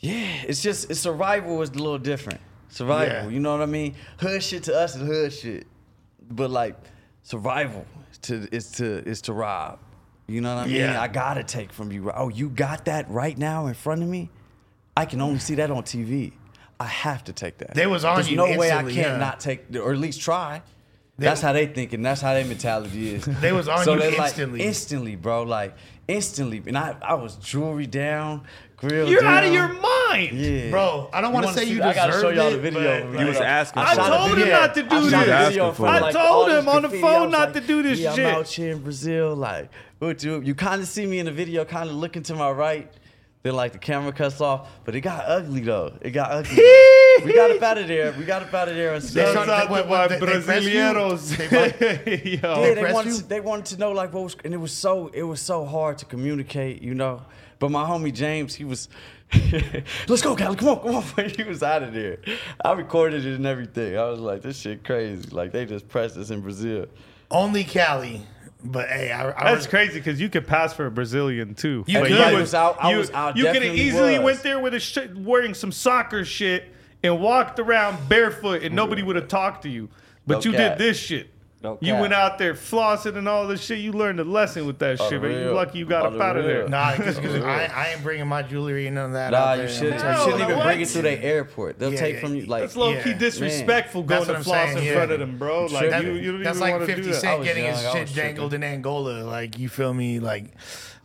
Yeah, 0.00 0.42
it's 0.46 0.62
just 0.62 0.90
it's 0.90 1.00
survival 1.00 1.60
is 1.62 1.70
a 1.70 1.74
little 1.74 1.98
different. 1.98 2.40
Survival, 2.68 3.14
Yeah. 3.14 3.28
you 3.28 3.40
know 3.40 3.52
what 3.52 3.62
I 3.62 3.66
mean? 3.66 3.94
Hood 4.18 4.42
shit 4.42 4.64
to 4.64 4.74
us 4.76 4.94
is 4.94 5.02
hood 5.02 5.32
shit, 5.32 5.66
but 6.30 6.50
like 6.50 6.76
survival 7.22 7.86
to 8.22 8.46
is 8.52 8.70
to 8.72 9.06
is 9.08 9.22
to 9.22 9.32
rob. 9.32 9.78
You 10.26 10.40
know 10.42 10.54
what 10.56 10.64
I 10.64 10.66
mean? 10.66 10.76
Yeah. 10.76 11.00
I 11.00 11.08
gotta 11.08 11.42
take 11.42 11.72
from 11.72 11.90
you. 11.90 12.10
Oh, 12.14 12.28
you 12.28 12.50
got 12.50 12.84
that 12.84 13.08
right 13.10 13.36
now 13.38 13.66
in 13.66 13.74
front 13.74 14.02
of 14.02 14.08
me. 14.08 14.30
I 14.96 15.06
can 15.06 15.20
only 15.20 15.38
see 15.38 15.54
that 15.54 15.70
on 15.70 15.82
TV. 15.84 16.32
I 16.80 16.84
have 16.86 17.24
to 17.24 17.32
take 17.32 17.58
that. 17.58 17.74
They 17.74 17.86
was 17.86 18.04
on 18.04 18.16
There's 18.16 18.30
you 18.30 18.36
no 18.36 18.44
way 18.44 18.70
I 18.70 18.80
instantly, 18.80 18.94
can't 18.94 19.06
yeah. 19.14 19.16
not 19.16 19.40
take, 19.40 19.74
or 19.76 19.92
at 19.92 19.98
least 19.98 20.20
try. 20.20 20.62
They- 21.16 21.24
that's 21.26 21.40
how 21.40 21.52
they 21.52 21.66
thinking. 21.66 22.02
That's 22.02 22.20
how 22.20 22.34
their 22.34 22.44
mentality 22.44 23.14
is. 23.14 23.24
They 23.40 23.52
was 23.52 23.66
on 23.68 23.84
so 23.84 23.94
you 23.94 24.00
they 24.00 24.10
like, 24.16 24.28
instantly. 24.28 24.62
instantly, 24.62 25.16
bro. 25.16 25.42
Like 25.44 25.74
instantly, 26.06 26.62
and 26.66 26.76
I, 26.78 26.94
I 27.02 27.14
was 27.14 27.36
jewelry 27.36 27.86
down, 27.86 28.42
grill. 28.78 29.08
You're 29.08 29.20
down. 29.20 29.34
out 29.34 29.44
of 29.44 29.52
your 29.52 29.68
mind. 29.68 30.38
Yeah. 30.38 30.70
Bro, 30.70 31.10
I 31.12 31.20
don't 31.20 31.32
want 31.32 31.44
to 31.44 31.46
wanna 31.48 31.58
say 31.58 31.64
see- 31.66 31.72
you 31.72 31.82
I 31.82 31.92
gotta 31.94 32.12
show 32.12 32.30
y'all 32.30 32.48
it, 32.48 32.52
the 32.52 32.58
video. 32.58 33.06
but, 33.06 33.12
You 33.12 33.20
You 33.20 33.26
was 33.26 33.36
asking 33.36 33.82
I 33.82 33.90
for 33.90 33.94
shot 33.96 34.06
it. 34.06 34.14
a 34.14 34.16
told 34.18 34.38
him 34.38 34.48
not 34.48 34.74
to 34.74 34.82
do 34.82 34.96
I 34.96 35.00
this. 35.00 35.12
a 35.12 35.48
video 35.48 35.70
for 35.70 35.74
for 35.76 35.86
it. 35.86 35.90
I 35.90 35.98
like 36.00 36.14
told 36.14 36.48
him 36.50 36.68
on 36.68 36.82
the 36.82 36.88
phone 36.90 37.30
not 37.30 37.52
like, 37.52 37.52
to 37.54 37.60
do 37.66 37.82
this 37.82 37.98
yeah, 37.98 38.14
shit. 38.14 38.26
I'm 38.26 38.34
out 38.36 38.48
here 38.48 38.72
in 38.72 38.78
Brazil, 38.82 39.34
like, 39.36 39.70
what 39.98 40.22
you? 40.22 40.40
You 40.40 40.54
kind 40.54 40.80
of 40.80 40.88
see 40.88 41.06
me 41.06 41.18
in 41.18 41.26
the 41.26 41.32
video, 41.32 41.64
kind 41.64 41.90
of 41.90 41.96
looking 41.96 42.22
to 42.24 42.34
my 42.34 42.50
right. 42.50 42.90
Then 43.44 43.54
like 43.54 43.72
the 43.72 43.78
camera 43.78 44.12
cuts 44.12 44.40
off, 44.40 44.68
but 44.84 44.96
it 44.96 45.00
got 45.02 45.24
ugly 45.26 45.60
though. 45.60 45.92
It 46.00 46.10
got 46.10 46.32
ugly. 46.32 46.56
we 47.24 47.32
got 47.34 47.50
up 47.52 47.62
out 47.62 47.78
of 47.78 47.86
there. 47.86 48.12
We 48.18 48.24
got 48.24 48.42
up 48.42 48.52
out 48.52 48.68
of 48.68 48.74
there 48.74 48.94
and 48.94 49.02
They 49.02 49.08
stuff. 49.08 49.32
shot- 49.34 49.46
Shout 49.46 49.62
out 49.64 49.70
what- 49.70 49.82
to 49.82 49.88
my 49.88 50.08
they- 50.08 50.18
they 50.18 50.26
pressed 50.42 50.66
you? 50.66 50.72
Brasileiros. 50.80 51.36
They 51.36 52.40
Yeah, 52.42 52.74
they 52.74 52.92
wanted 52.92 53.14
to, 53.14 53.22
they 53.28 53.40
wanted 53.40 53.66
to 53.66 53.78
know 53.78 53.92
like 53.92 54.12
what 54.12 54.24
was 54.24 54.36
and 54.44 54.52
it 54.52 54.56
was 54.58 54.72
so 54.72 55.08
it 55.14 55.22
was 55.22 55.40
so 55.40 55.64
hard 55.64 55.98
to 55.98 56.04
communicate, 56.04 56.82
you 56.82 56.94
know. 56.94 57.22
But 57.60 57.70
my 57.70 57.84
homie 57.84 58.12
James, 58.12 58.54
he 58.56 58.64
was 58.64 58.88
Let's 60.08 60.22
go, 60.22 60.34
Cali. 60.34 60.56
Come 60.56 60.68
on, 60.68 60.80
come 60.80 60.96
on. 60.96 61.28
he 61.30 61.42
was 61.44 61.62
out 61.62 61.82
of 61.82 61.92
there. 61.92 62.18
I 62.64 62.72
recorded 62.72 63.24
it 63.26 63.34
and 63.36 63.46
everything. 63.46 63.96
I 63.96 64.04
was 64.08 64.20
like, 64.20 64.42
this 64.42 64.58
shit 64.58 64.82
crazy. 64.84 65.28
Like 65.30 65.52
they 65.52 65.64
just 65.66 65.88
pressed 65.88 66.16
us 66.16 66.30
in 66.30 66.40
Brazil. 66.40 66.86
Only 67.30 67.62
Cali. 67.62 68.26
But 68.64 68.88
hey, 68.88 69.12
I, 69.12 69.28
I 69.30 69.54
That's 69.54 69.66
crazy 69.68 70.00
because 70.00 70.20
you 70.20 70.28
could 70.28 70.46
pass 70.46 70.72
for 70.72 70.86
a 70.86 70.90
Brazilian 70.90 71.54
too. 71.54 71.84
You 71.86 72.00
could. 72.02 72.10
you 72.10 72.16
I 72.18 72.32
was 72.34 72.54
out- 72.54 72.82
I 72.82 72.90
you, 72.90 72.98
was 72.98 73.10
out, 73.12 73.36
You 73.36 73.44
could 73.44 73.62
have 73.62 73.74
easily 73.76 74.18
was. 74.18 74.24
went 74.24 74.42
there 74.42 74.58
with 74.58 74.74
a 74.74 74.80
shit, 74.80 75.16
wearing 75.16 75.54
some 75.54 75.70
soccer 75.70 76.24
shit 76.24 76.64
and 77.04 77.20
walked 77.20 77.60
around 77.60 78.08
barefoot, 78.08 78.62
and 78.64 78.74
nobody 78.74 79.02
would 79.02 79.14
have 79.16 79.28
talked 79.28 79.62
to 79.62 79.68
you. 79.68 79.88
But 80.26 80.44
No 80.44 80.50
you 80.50 80.56
cap. 80.56 80.76
did 80.76 80.86
this 80.86 80.98
shit. 80.98 81.30
No 81.60 81.76
you 81.80 81.92
cap. 81.94 82.00
went 82.00 82.14
out 82.14 82.38
there 82.38 82.54
flossing 82.54 83.16
and 83.16 83.28
all 83.28 83.48
this 83.48 83.60
shit. 83.60 83.80
You 83.80 83.90
learned 83.90 84.20
a 84.20 84.24
lesson 84.24 84.64
with 84.64 84.78
that 84.78 84.98
shit, 85.00 85.20
but 85.20 85.28
you 85.32 85.38
real. 85.38 85.54
lucky 85.54 85.78
you 85.80 85.86
got 85.86 86.06
up 86.06 86.20
out 86.20 86.36
of 86.36 86.44
there. 86.44 86.60
real. 86.60 86.68
Nah, 86.68 86.96
because 86.96 87.18
I, 87.18 87.64
I 87.66 87.88
ain't 87.94 88.02
bringing 88.04 88.28
my 88.28 88.42
jewelry 88.42 88.86
and 88.86 88.94
none 88.94 89.06
of 89.06 89.12
that. 89.14 89.32
Nah, 89.32 89.38
out 89.38 89.52
you 89.58 89.58
there. 89.66 89.68
shouldn't. 89.68 90.02
No, 90.02 90.10
you 90.10 90.18
shouldn't 90.24 90.40
even 90.42 90.56
what? 90.56 90.64
bring 90.66 90.80
it 90.82 90.86
to 90.90 91.02
the 91.02 91.24
airport. 91.24 91.78
They'll 91.80 91.92
Yeah, 91.92 91.98
take 92.00 92.20
from 92.20 92.36
you. 92.36 92.46
Like 92.46 92.62
That's 92.62 92.76
low 92.76 92.92
key 93.02 93.10
Yeah, 93.10 93.18
disrespectful 93.18 94.04
That's 94.04 94.26
going 94.26 94.40
to 94.42 94.48
what 94.48 94.56
floss 94.56 94.70
I'm 94.70 94.76
in 94.76 94.82
saying, 94.84 94.94
front 94.94 95.08
yeah. 95.10 95.14
of 95.14 95.20
them, 95.20 95.38
bro. 95.38 95.66
Like 95.66 95.90
That- 95.90 96.04
you, 96.04 96.12
you 96.12 96.32
don't 96.32 96.42
that's 96.44 96.58
even 96.58 96.60
like 96.60 96.74
want 96.78 96.82
to 96.82 96.94
50 96.94 97.02
do 97.02 97.08
that. 97.12 97.20
Cent 97.20 97.38
was 97.40 97.48
getting 97.48 97.64
young, 97.64 97.74
his 97.74 97.84
I 97.86 97.92
shit 97.92 98.00
was 98.02 98.14
dangled 98.14 98.54
in 98.54 98.62
Angola. 98.62 99.24
Like, 99.24 99.58
you 99.58 99.68
feel 99.68 99.92
me? 99.92 100.20
Like, 100.20 100.54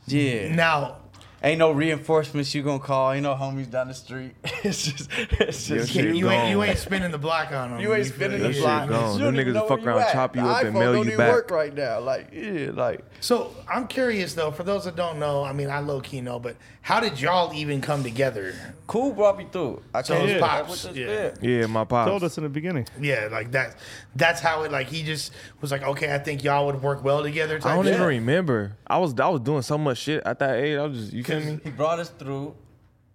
yeah. 0.05 0.53
now, 0.53 0.97
Ain't 1.45 1.59
no 1.59 1.71
reinforcements 1.71 2.55
you 2.55 2.63
gonna 2.63 2.79
call. 2.79 3.11
Ain't 3.11 3.23
no 3.23 3.35
homies 3.35 3.69
down 3.69 3.89
the 3.89 3.93
street. 3.93 4.33
it's 4.63 4.83
just, 4.83 5.09
it's 5.11 5.67
just 5.67 5.91
shit 5.91 6.15
you, 6.15 6.29
ain't, 6.29 6.49
you 6.49 6.63
ain't 6.63 6.77
spinning 6.77 7.11
the 7.11 7.17
block 7.17 7.51
on 7.51 7.71
them. 7.71 7.79
You 7.81 7.93
ain't 7.93 8.07
spinning 8.07 8.41
the 8.41 8.57
block. 8.57 8.87
gone. 8.87 9.19
You 9.19 9.25
Them 9.25 9.35
don't 9.35 9.45
niggas 9.53 9.67
fuck 9.67 9.85
around, 9.85 10.13
chop 10.13 10.37
you 10.37 10.41
the 10.41 10.47
up 10.47 10.63
and 10.63 10.73
iPhone 10.73 10.79
mail 10.79 10.93
don't 10.93 11.09
you 11.09 11.17
back. 11.17 11.31
work 11.33 11.51
right 11.51 11.73
now. 11.75 11.99
Like, 11.99 12.29
yeah, 12.31 12.71
like. 12.73 13.03
So 13.23 13.55
I'm 13.69 13.87
curious 13.87 14.33
though, 14.33 14.51
for 14.51 14.63
those 14.63 14.83
that 14.83 14.97
don't 14.97 15.17
know, 15.17 15.45
I 15.45 15.53
mean, 15.53 15.69
I 15.69 15.79
low 15.79 16.01
key 16.01 16.19
know, 16.19 16.39
but 16.39 16.57
how 16.81 16.99
did 16.99 17.21
y'all 17.21 17.53
even 17.53 17.79
come 17.79 18.03
together? 18.03 18.53
Cool 18.85 19.13
brought 19.13 19.37
me 19.37 19.47
through. 19.49 19.81
I 19.93 20.01
So 20.01 20.17
came 20.17 20.27
his 20.27 20.41
back 20.41 20.65
pops, 20.65 20.89
yeah. 20.93 21.33
Yeah, 21.41 21.67
my 21.67 21.85
pops. 21.85 22.09
Told 22.09 22.23
us 22.25 22.37
in 22.37 22.43
the 22.43 22.49
beginning. 22.49 22.85
Yeah, 22.99 23.29
like 23.31 23.51
that. 23.51 23.77
That's 24.13 24.41
how 24.41 24.63
it. 24.63 24.73
Like 24.73 24.87
he 24.87 25.03
just 25.03 25.31
was 25.61 25.71
like, 25.71 25.83
okay, 25.83 26.13
I 26.13 26.17
think 26.19 26.43
y'all 26.43 26.65
would 26.65 26.81
work 26.83 27.01
well 27.01 27.23
together. 27.23 27.59
I 27.63 27.75
don't 27.75 27.85
shit. 27.85 27.93
even 27.93 28.05
remember. 28.05 28.75
I 28.85 28.97
was 28.97 29.17
I 29.17 29.29
was 29.29 29.39
doing 29.39 29.61
so 29.61 29.77
much 29.77 29.99
shit 29.99 30.21
at 30.25 30.39
that 30.39 30.57
age. 30.59 30.77
I 30.77 30.85
was 30.85 30.99
just 30.99 31.13
you 31.13 31.23
feel 31.23 31.39
me? 31.39 31.59
He 31.63 31.69
brought 31.69 31.99
us 31.99 32.09
through. 32.09 32.55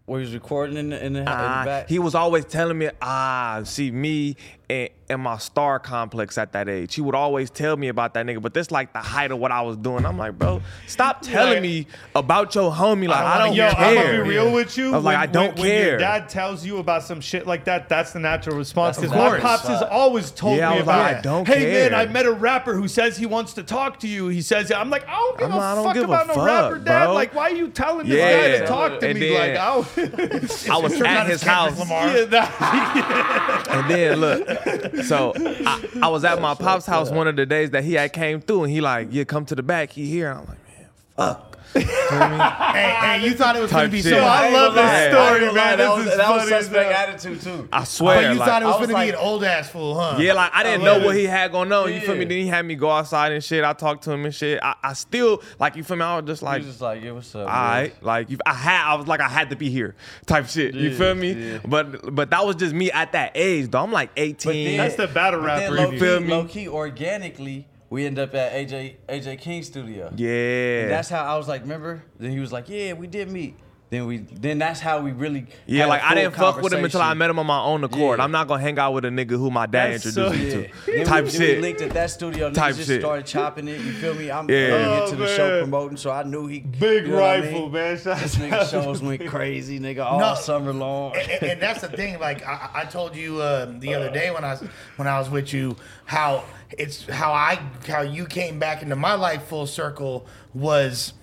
Where 0.06 0.20
he 0.20 0.24
was 0.24 0.32
recording 0.32 0.78
in 0.78 0.88
the, 0.88 1.04
in 1.04 1.12
the, 1.12 1.18
in 1.18 1.24
the 1.26 1.30
Ah, 1.30 1.62
back. 1.66 1.88
he 1.90 1.98
was 1.98 2.14
always 2.14 2.46
telling 2.46 2.78
me, 2.78 2.88
ah, 3.02 3.60
see 3.64 3.90
me 3.90 4.36
and, 4.70 4.90
and 5.10 5.22
my 5.22 5.38
star 5.38 5.78
complex 5.78 6.36
at 6.36 6.52
that 6.52 6.68
age. 6.68 6.94
He 6.94 7.00
would 7.00 7.14
always 7.14 7.48
tell 7.48 7.76
me 7.76 7.88
about 7.88 8.12
that 8.14 8.26
nigga, 8.26 8.42
but 8.42 8.52
this 8.52 8.70
like 8.70 8.92
the 8.92 8.98
height 8.98 9.30
of 9.30 9.38
what 9.38 9.50
I 9.50 9.62
was 9.62 9.78
doing. 9.78 10.04
I'm 10.04 10.18
like, 10.18 10.38
bro, 10.38 10.60
stop 10.86 11.22
telling 11.22 11.54
Like- 11.54 11.62
me 11.62 11.86
about 12.14 12.54
your 12.54 12.70
homie. 12.70 13.08
Like 13.08 13.18
I 13.20 13.24
wanna 13.24 13.44
don't 13.46 13.54
hear 13.54 13.64
Yo, 13.64 13.70
about 13.70 13.82
I'm 13.82 13.94
gonna 13.94 14.22
be 14.24 14.28
real 14.28 14.52
with 14.52 14.76
you. 14.76 14.92
I 14.92 14.96
was 14.96 15.04
like, 15.04 15.16
I 15.16 15.24
don't 15.26 15.56
when 15.58 15.64
your 15.66 15.74
care. 15.84 15.98
dad 15.98 16.28
tells 16.28 16.66
you 16.66 16.76
about 16.78 17.02
some 17.02 17.20
shit 17.22 17.46
like 17.46 17.64
that, 17.64 17.88
that's 17.88 18.12
the 18.12 18.18
natural 18.20 18.56
response. 18.58 18.98
Because 18.98 19.12
my 19.12 19.38
pops 19.40 19.66
has 19.68 19.82
always 19.82 20.30
told 20.30 20.58
Yeah, 20.58 20.68
I 20.68 20.72
me 20.74 20.78
was 20.80 20.86
like, 20.86 20.96
about, 21.12 21.16
I 21.16 21.20
don't 21.22 21.46
hey 21.48 21.60
care. 21.60 21.90
man, 21.90 21.98
I 21.98 22.12
met 22.12 22.26
a 22.26 22.32
rapper 22.32 22.74
who 22.74 22.86
says 22.88 23.16
he 23.16 23.24
wants 23.26 23.54
to 23.54 23.62
talk 23.62 24.00
to 24.00 24.08
you. 24.08 24.28
He 24.28 24.42
says, 24.42 24.70
I'm 24.70 24.90
like, 24.90 25.08
I 25.08 25.12
don't 25.12 25.38
give 25.38 25.50
I'm 25.50 25.56
a 25.56 25.74
don't 25.74 25.84
fuck 25.84 25.94
give 25.94 26.02
a 26.02 26.06
about 26.06 26.26
no 26.26 26.34
fuck, 26.34 26.46
rapper, 26.46 26.78
dad. 26.80 27.04
bro. 27.06 27.14
Like, 27.14 27.34
why 27.34 27.44
are 27.44 27.54
you 27.54 27.68
telling 27.68 28.06
this 28.06 28.18
guy 28.18 28.58
to 28.58 28.66
talk 28.66 29.00
to 29.00 29.08
And 29.08 29.18
me? 29.18 29.28
then- 29.30 29.54
like, 29.54 29.58
I, 29.58 29.72
I 30.74 30.78
was 30.78 30.92
Turns 30.92 31.02
out 31.02 31.06
at 31.06 31.26
his 31.28 31.42
Kendrick 31.42 31.42
house. 31.42 31.78
Lamar. 31.78 32.08
yeah, 32.08 32.24
that, 32.26 33.68
And 33.70 33.90
then 33.90 34.16
look, 34.20 34.57
so 35.04 35.32
I, 35.36 35.88
I 36.02 36.08
was 36.08 36.24
at 36.24 36.40
my 36.40 36.54
pop's 36.54 36.86
house 36.86 37.10
one 37.10 37.26
of 37.28 37.36
the 37.36 37.46
days 37.46 37.70
that 37.70 37.84
he 37.84 37.94
had 37.94 38.12
came 38.12 38.40
through, 38.40 38.64
and 38.64 38.72
he 38.72 38.80
like, 38.80 39.08
yeah, 39.10 39.24
come 39.24 39.44
to 39.46 39.54
the 39.54 39.62
back. 39.62 39.90
He 39.90 40.06
here. 40.06 40.30
I'm 40.30 40.46
like, 40.46 40.58
man, 40.68 40.88
fuck. 41.16 41.47
Feel 41.72 41.82
me? 41.82 41.88
Hey, 42.78 43.18
hey, 43.18 43.24
you 43.26 43.34
thought 43.34 43.56
it 43.56 43.60
was 43.62 43.70
gonna 43.70 43.84
Type 43.84 43.90
be 43.92 44.02
shit. 44.02 44.12
so. 44.12 44.18
Yo, 44.18 44.24
I 44.24 44.44
ain't 44.46 44.54
love 44.54 44.74
gonna 44.74 44.86
this 44.86 44.92
lie. 44.92 45.10
Story, 45.10 45.20
I 45.20 45.32
ain't 45.32 45.40
gonna 45.40 45.52
lie, 45.52 45.54
man. 45.54 45.78
That 45.78 45.96
This 45.96 45.96
was, 45.98 46.06
is 46.06 46.16
that 46.16 46.30
was 46.30 46.42
funny 46.42 46.54
as 46.54 46.64
suspect 46.64 46.92
hell. 46.92 47.08
attitude 47.08 47.40
too. 47.42 47.68
I 47.72 47.84
swear. 47.84 48.16
But 48.16 48.32
you 48.32 48.38
like, 48.38 48.48
thought 48.48 48.62
it 48.62 48.64
was 48.66 48.74
I 48.74 48.78
was 48.80 48.90
gonna 48.90 49.04
be 49.04 49.10
an 49.10 49.14
old 49.16 49.44
ass 49.44 49.68
fool, 49.70 49.94
huh? 50.00 50.16
Yeah, 50.20 50.32
like 50.34 50.50
I 50.54 50.62
didn't 50.62 50.82
I 50.82 50.84
know 50.84 51.04
what 51.04 51.16
it. 51.16 51.18
he 51.20 51.24
had 51.26 51.52
going 51.52 51.72
on. 51.72 51.92
You 51.92 52.00
feel 52.00 52.14
me? 52.14 52.20
Yeah. 52.22 52.28
Then 52.28 52.38
he 52.38 52.46
had 52.46 52.64
me 52.64 52.74
go 52.76 52.90
outside 52.90 53.32
and 53.32 53.42
shit. 53.44 53.64
I 53.64 53.72
talked 53.72 54.04
to 54.04 54.12
him 54.12 54.24
and 54.24 54.34
shit. 54.34 54.60
I, 54.62 54.74
I 54.82 54.92
still 54.94 55.42
like 55.58 55.76
you 55.76 55.84
feel 55.84 55.96
me. 55.96 56.04
I 56.04 56.16
was 56.18 56.26
just 56.26 56.40
He 56.40 56.46
like, 56.46 56.58
was 56.58 56.66
just 56.68 56.80
like, 56.80 57.02
yeah, 57.02 57.10
what's 57.12 57.34
up? 57.34 57.40
all 57.40 57.46
bro? 57.46 57.52
right, 57.54 58.02
like 58.02 58.30
you, 58.30 58.38
I 58.46 58.54
had, 58.54 58.84
I 58.90 58.94
was 58.94 59.06
like, 59.06 59.20
I 59.20 59.28
had 59.28 59.50
to 59.50 59.56
be 59.56 59.68
here, 59.70 59.94
type 60.26 60.46
shit. 60.48 60.74
You 60.74 60.94
feel 60.94 61.14
me? 61.14 61.32
yeah. 61.32 61.58
But 61.66 62.14
but 62.14 62.30
that 62.30 62.46
was 62.46 62.56
just 62.56 62.74
me 62.74 62.90
at 62.92 63.12
that 63.12 63.32
age, 63.34 63.70
though. 63.70 63.82
I'm 63.82 63.92
like 63.92 64.10
18. 64.16 64.76
That's 64.78 64.94
the 64.96 65.06
battle 65.08 65.40
But 65.42 65.58
then 65.58 65.72
rapper. 65.74 65.76
low 65.76 65.82
in 65.84 65.90
key, 65.90 65.94
you. 65.96 66.00
feel 66.00 66.20
me? 66.20 66.28
low 66.28 66.44
key, 66.44 66.68
organically, 66.68 67.66
we 67.90 68.06
end 68.06 68.18
up 68.18 68.34
at 68.34 68.52
AJ 68.52 68.96
AJ 69.08 69.40
King's 69.40 69.66
studio. 69.66 70.12
yeah. 70.16 70.82
And 70.82 70.90
that's 70.90 71.08
how 71.08 71.24
I 71.24 71.36
was 71.36 71.48
like, 71.48 71.62
remember? 71.62 72.02
Then 72.18 72.30
he 72.30 72.40
was 72.40 72.52
like, 72.52 72.68
yeah, 72.68 72.92
we 72.92 73.06
did 73.06 73.30
meet. 73.30 73.56
Then 73.90 74.04
we, 74.06 74.18
then 74.18 74.58
that's 74.58 74.80
how 74.80 75.00
we 75.00 75.12
really. 75.12 75.46
Yeah, 75.66 75.86
like 75.86 76.02
I 76.02 76.14
didn't 76.14 76.34
fuck 76.34 76.60
with 76.60 76.74
him 76.74 76.84
until 76.84 77.00
I 77.00 77.14
met 77.14 77.30
him 77.30 77.38
on 77.38 77.46
my 77.46 77.60
own 77.62 77.82
accord. 77.84 78.18
Yeah. 78.18 78.24
I'm 78.24 78.30
not 78.30 78.46
gonna 78.46 78.60
hang 78.60 78.78
out 78.78 78.92
with 78.92 79.06
a 79.06 79.08
nigga 79.08 79.30
who 79.30 79.50
my 79.50 79.64
dad 79.64 79.92
That's 79.94 80.06
introduced 80.06 80.34
so- 80.34 80.38
me 80.38 80.44
Yeah. 80.46 80.68
to. 80.68 80.86
Then 80.86 80.98
we- 80.98 81.04
Type 81.04 81.24
then 81.24 81.32
shit. 81.32 81.56
We 81.56 81.62
linked 81.62 81.80
at 81.80 81.90
that 81.92 82.10
studio. 82.10 82.50
Type 82.52 82.74
Niggas 82.74 82.76
just 82.76 82.88
shit. 82.88 83.00
started 83.00 83.24
chopping 83.24 83.66
it. 83.66 83.80
You 83.80 83.92
feel 83.92 84.12
me? 84.14 84.30
I'm 84.30 84.50
Yeah. 84.50 84.56
yeah. 84.58 84.74
Oh, 84.74 85.00
get 85.00 85.08
to 85.10 85.16
the 85.16 85.26
show 85.34 85.60
promoting, 85.62 85.96
so 85.96 86.10
I 86.10 86.22
knew 86.24 86.46
he 86.46 86.60
Big 86.60 87.04
you 87.06 87.08
know 87.12 87.14
what 87.14 87.24
I 87.24 87.40
rifle, 87.40 87.60
mean? 87.62 87.72
man. 87.72 87.96
Shout 87.98 88.18
This 88.18 88.36
out 88.36 88.42
nigga 88.42 88.60
to 88.60 88.66
shows 88.66 89.00
went 89.02 89.26
crazy, 89.26 89.80
nigga, 89.80 90.04
all 90.04 90.20
No. 90.20 90.34
summer 90.34 90.72
long. 90.74 91.16
and, 91.16 91.42
and 91.44 91.62
that's 91.62 91.80
the 91.80 91.88
thing. 91.88 92.18
Like 92.18 92.46
I, 92.46 92.68
I 92.74 92.84
told 92.84 93.16
you 93.16 93.40
uh, 93.40 93.72
the 93.78 93.94
other 93.94 94.10
day 94.10 94.30
when 94.30 94.44
I 94.44 94.50
was 94.52 94.60
when 94.96 95.08
I 95.08 95.18
was 95.18 95.30
with 95.30 95.54
you, 95.54 95.76
how 96.04 96.44
it's 96.76 97.06
how 97.08 97.32
I 97.32 97.58
how 97.88 98.02
you 98.02 98.26
came 98.26 98.58
back 98.58 98.82
into 98.82 98.96
my 98.96 99.14
life 99.14 99.44
full 99.44 99.66
circle 99.66 100.26
was 100.52 101.14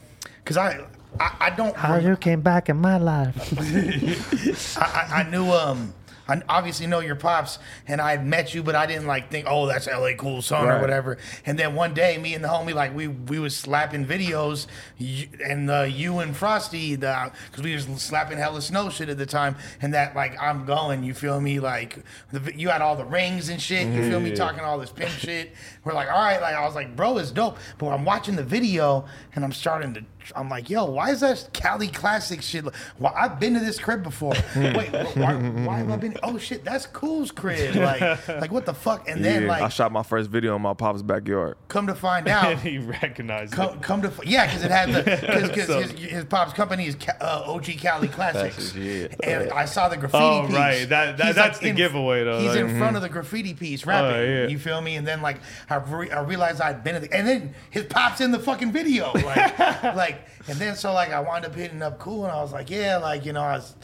because 0.44 0.58
I, 0.58 0.84
I 1.20 1.36
I 1.40 1.50
don't 1.52 1.76
How 1.76 1.98
you 1.98 2.16
came 2.18 2.42
back 2.42 2.70
in 2.70 2.78
my 2.78 2.98
life. 2.98 3.54
I, 4.78 4.84
I, 4.86 5.22
I 5.22 5.30
knew 5.30 5.52
um 5.52 5.94
I 6.28 6.42
obviously 6.50 6.88
know 6.88 7.00
your 7.00 7.16
pops 7.16 7.60
and 7.88 8.02
I 8.02 8.12
had 8.12 8.26
met 8.26 8.54
you, 8.54 8.64
but 8.64 8.76
I 8.76 8.86
didn't 8.86 9.06
like 9.06 9.30
think, 9.30 9.46
oh, 9.50 9.68
that's 9.68 9.88
LA 9.88 10.12
cool 10.18 10.42
son 10.42 10.68
or 10.68 10.82
whatever. 10.82 11.18
And 11.46 11.58
then 11.58 11.76
one 11.76 11.94
day, 11.94 12.18
me 12.18 12.34
and 12.34 12.44
the 12.44 12.48
homie 12.48 12.74
like 12.74 12.96
we 12.96 13.08
we 13.08 13.40
was 13.40 13.56
slapping 13.56 14.06
videos, 14.06 14.68
you, 14.98 15.28
and 15.44 15.70
uh, 15.70 15.82
you 15.82 16.20
and 16.20 16.36
Frosty, 16.36 16.96
the 16.96 17.32
because 17.52 17.64
we 17.64 17.74
was 17.74 17.86
slapping 18.02 18.38
hella 18.38 18.62
snow 18.62 18.90
shit 18.90 19.10
at 19.10 19.18
the 19.18 19.26
time, 19.26 19.56
and 19.82 19.94
that 19.94 20.16
like 20.16 20.36
I'm 20.42 20.66
going, 20.66 21.04
you 21.04 21.14
feel 21.14 21.40
me? 21.40 21.60
Like 21.60 22.04
the, 22.32 22.58
you 22.58 22.70
had 22.70 22.82
all 22.82 22.96
the 22.96 23.06
rings 23.06 23.50
and 23.50 23.62
shit, 23.62 23.88
you 23.88 24.10
feel 24.10 24.20
me? 24.20 24.36
Talking 24.36 24.62
all 24.62 24.80
this 24.80 24.90
pimp 24.92 25.12
shit. 25.12 25.54
We're 25.84 25.94
like, 25.94 26.10
all 26.10 26.24
right, 26.24 26.42
like 26.42 26.56
I 26.56 26.66
was 26.66 26.76
like, 26.76 26.96
bro, 26.96 27.18
it's 27.18 27.32
dope. 27.32 27.58
But 27.78 27.90
I'm 27.90 28.06
watching 28.06 28.36
the 28.36 28.44
video 28.44 29.06
and 29.36 29.44
I'm 29.44 29.52
starting 29.52 29.94
to. 29.94 30.04
I'm 30.36 30.50
like, 30.50 30.70
yo, 30.70 30.86
why 30.86 31.12
is 31.12 31.20
that 31.22 31.50
Cali 31.54 31.88
classic 31.88 32.42
shit? 32.42 32.66
Well, 33.00 33.14
I've 33.16 33.40
been 33.40 33.54
to 33.56 33.60
this 33.60 33.80
crib 33.80 34.04
before. 34.04 34.34
Wait, 34.56 34.92
why, 34.92 35.36
why 35.36 35.78
have 35.78 35.92
I 35.92 35.98
been? 35.98 36.16
Oh 36.24 36.38
shit, 36.38 36.64
that's 36.64 36.86
Cool's 36.88 37.32
crib. 37.32 37.76
Like, 37.76 38.28
like 38.28 38.52
what 38.52 38.66
the 38.66 38.74
fuck? 38.74 39.08
And 39.10 39.24
then 39.24 39.44
yeah, 39.44 39.66
I 39.66 39.70
shot 39.70 39.92
my 39.92 40.04
first 40.04 40.30
video 40.30 40.56
in 40.56 40.62
my 40.62 40.74
pop's 40.74 41.02
backyard. 41.02 41.58
come 41.68 41.88
to 41.88 41.96
find 41.96 42.28
out, 42.28 42.60
he 42.62 42.78
recognized 42.78 43.54
come, 43.54 43.76
it. 43.78 43.82
come 43.82 44.02
to 44.02 44.12
yeah, 44.26 44.46
because 44.46 44.64
it 44.64 44.72
had 44.72 44.92
the 44.92 45.04
because 45.52 45.68
So- 45.68 45.82
his, 45.82 45.92
his 45.92 46.26
pop's 46.26 46.54
company 46.54 46.88
is 46.88 46.96
uh, 47.22 47.44
OG 47.46 47.66
Cali 47.80 48.08
Classics, 48.08 48.76
yeah. 48.76 49.08
and 49.24 49.52
I 49.52 49.66
saw 49.66 49.90
the 49.90 49.98
graffiti 49.98 50.24
Oh, 50.24 50.46
piece. 50.48 50.56
right. 50.56 50.90
That- 50.90 51.18
that- 51.18 51.36
that's 51.36 51.60
the 51.60 51.72
giveaway, 51.72 52.24
though. 52.24 52.40
He's 52.40 52.50
Like, 52.52 52.60
in 52.60 52.78
front 52.78 52.96
of 52.96 53.02
the 53.02 53.10
graffiti 53.10 53.54
piece 53.54 53.86
rapping. 53.86 54.16
Oh, 54.20 54.24
yeah. 54.24 54.48
You 54.48 54.58
feel 54.60 54.80
me? 54.82 54.96
And 54.96 55.06
then 55.08 55.22
like 55.22 55.38
I, 55.70 55.76
re- 55.76 56.12
I 56.12 56.22
realized 56.22 56.62
I'd 56.62 56.84
been 56.84 56.96
at 56.96 57.02
the, 57.02 57.14
and 57.14 57.28
then 57.28 57.56
his 57.70 57.84
pop's 57.86 58.22
in 58.22 58.32
the 58.32 58.40
fucking 58.40 58.72
video, 58.72 59.12
like 59.14 59.60
like, 59.84 60.15
and 60.48 60.58
then 60.58 60.76
so 60.76 60.94
like 60.94 61.12
I 61.12 61.20
wound 61.20 61.46
up 61.46 61.56
hitting 61.56 61.82
up 61.82 62.00
Cool, 62.00 62.26
and 62.26 62.32
I 62.32 62.42
was 62.42 62.52
like, 62.52 62.70
yeah, 62.70 62.98
like 62.98 63.26
you 63.26 63.34
know 63.34 63.42
I 63.42 63.54
was. 63.54 63.76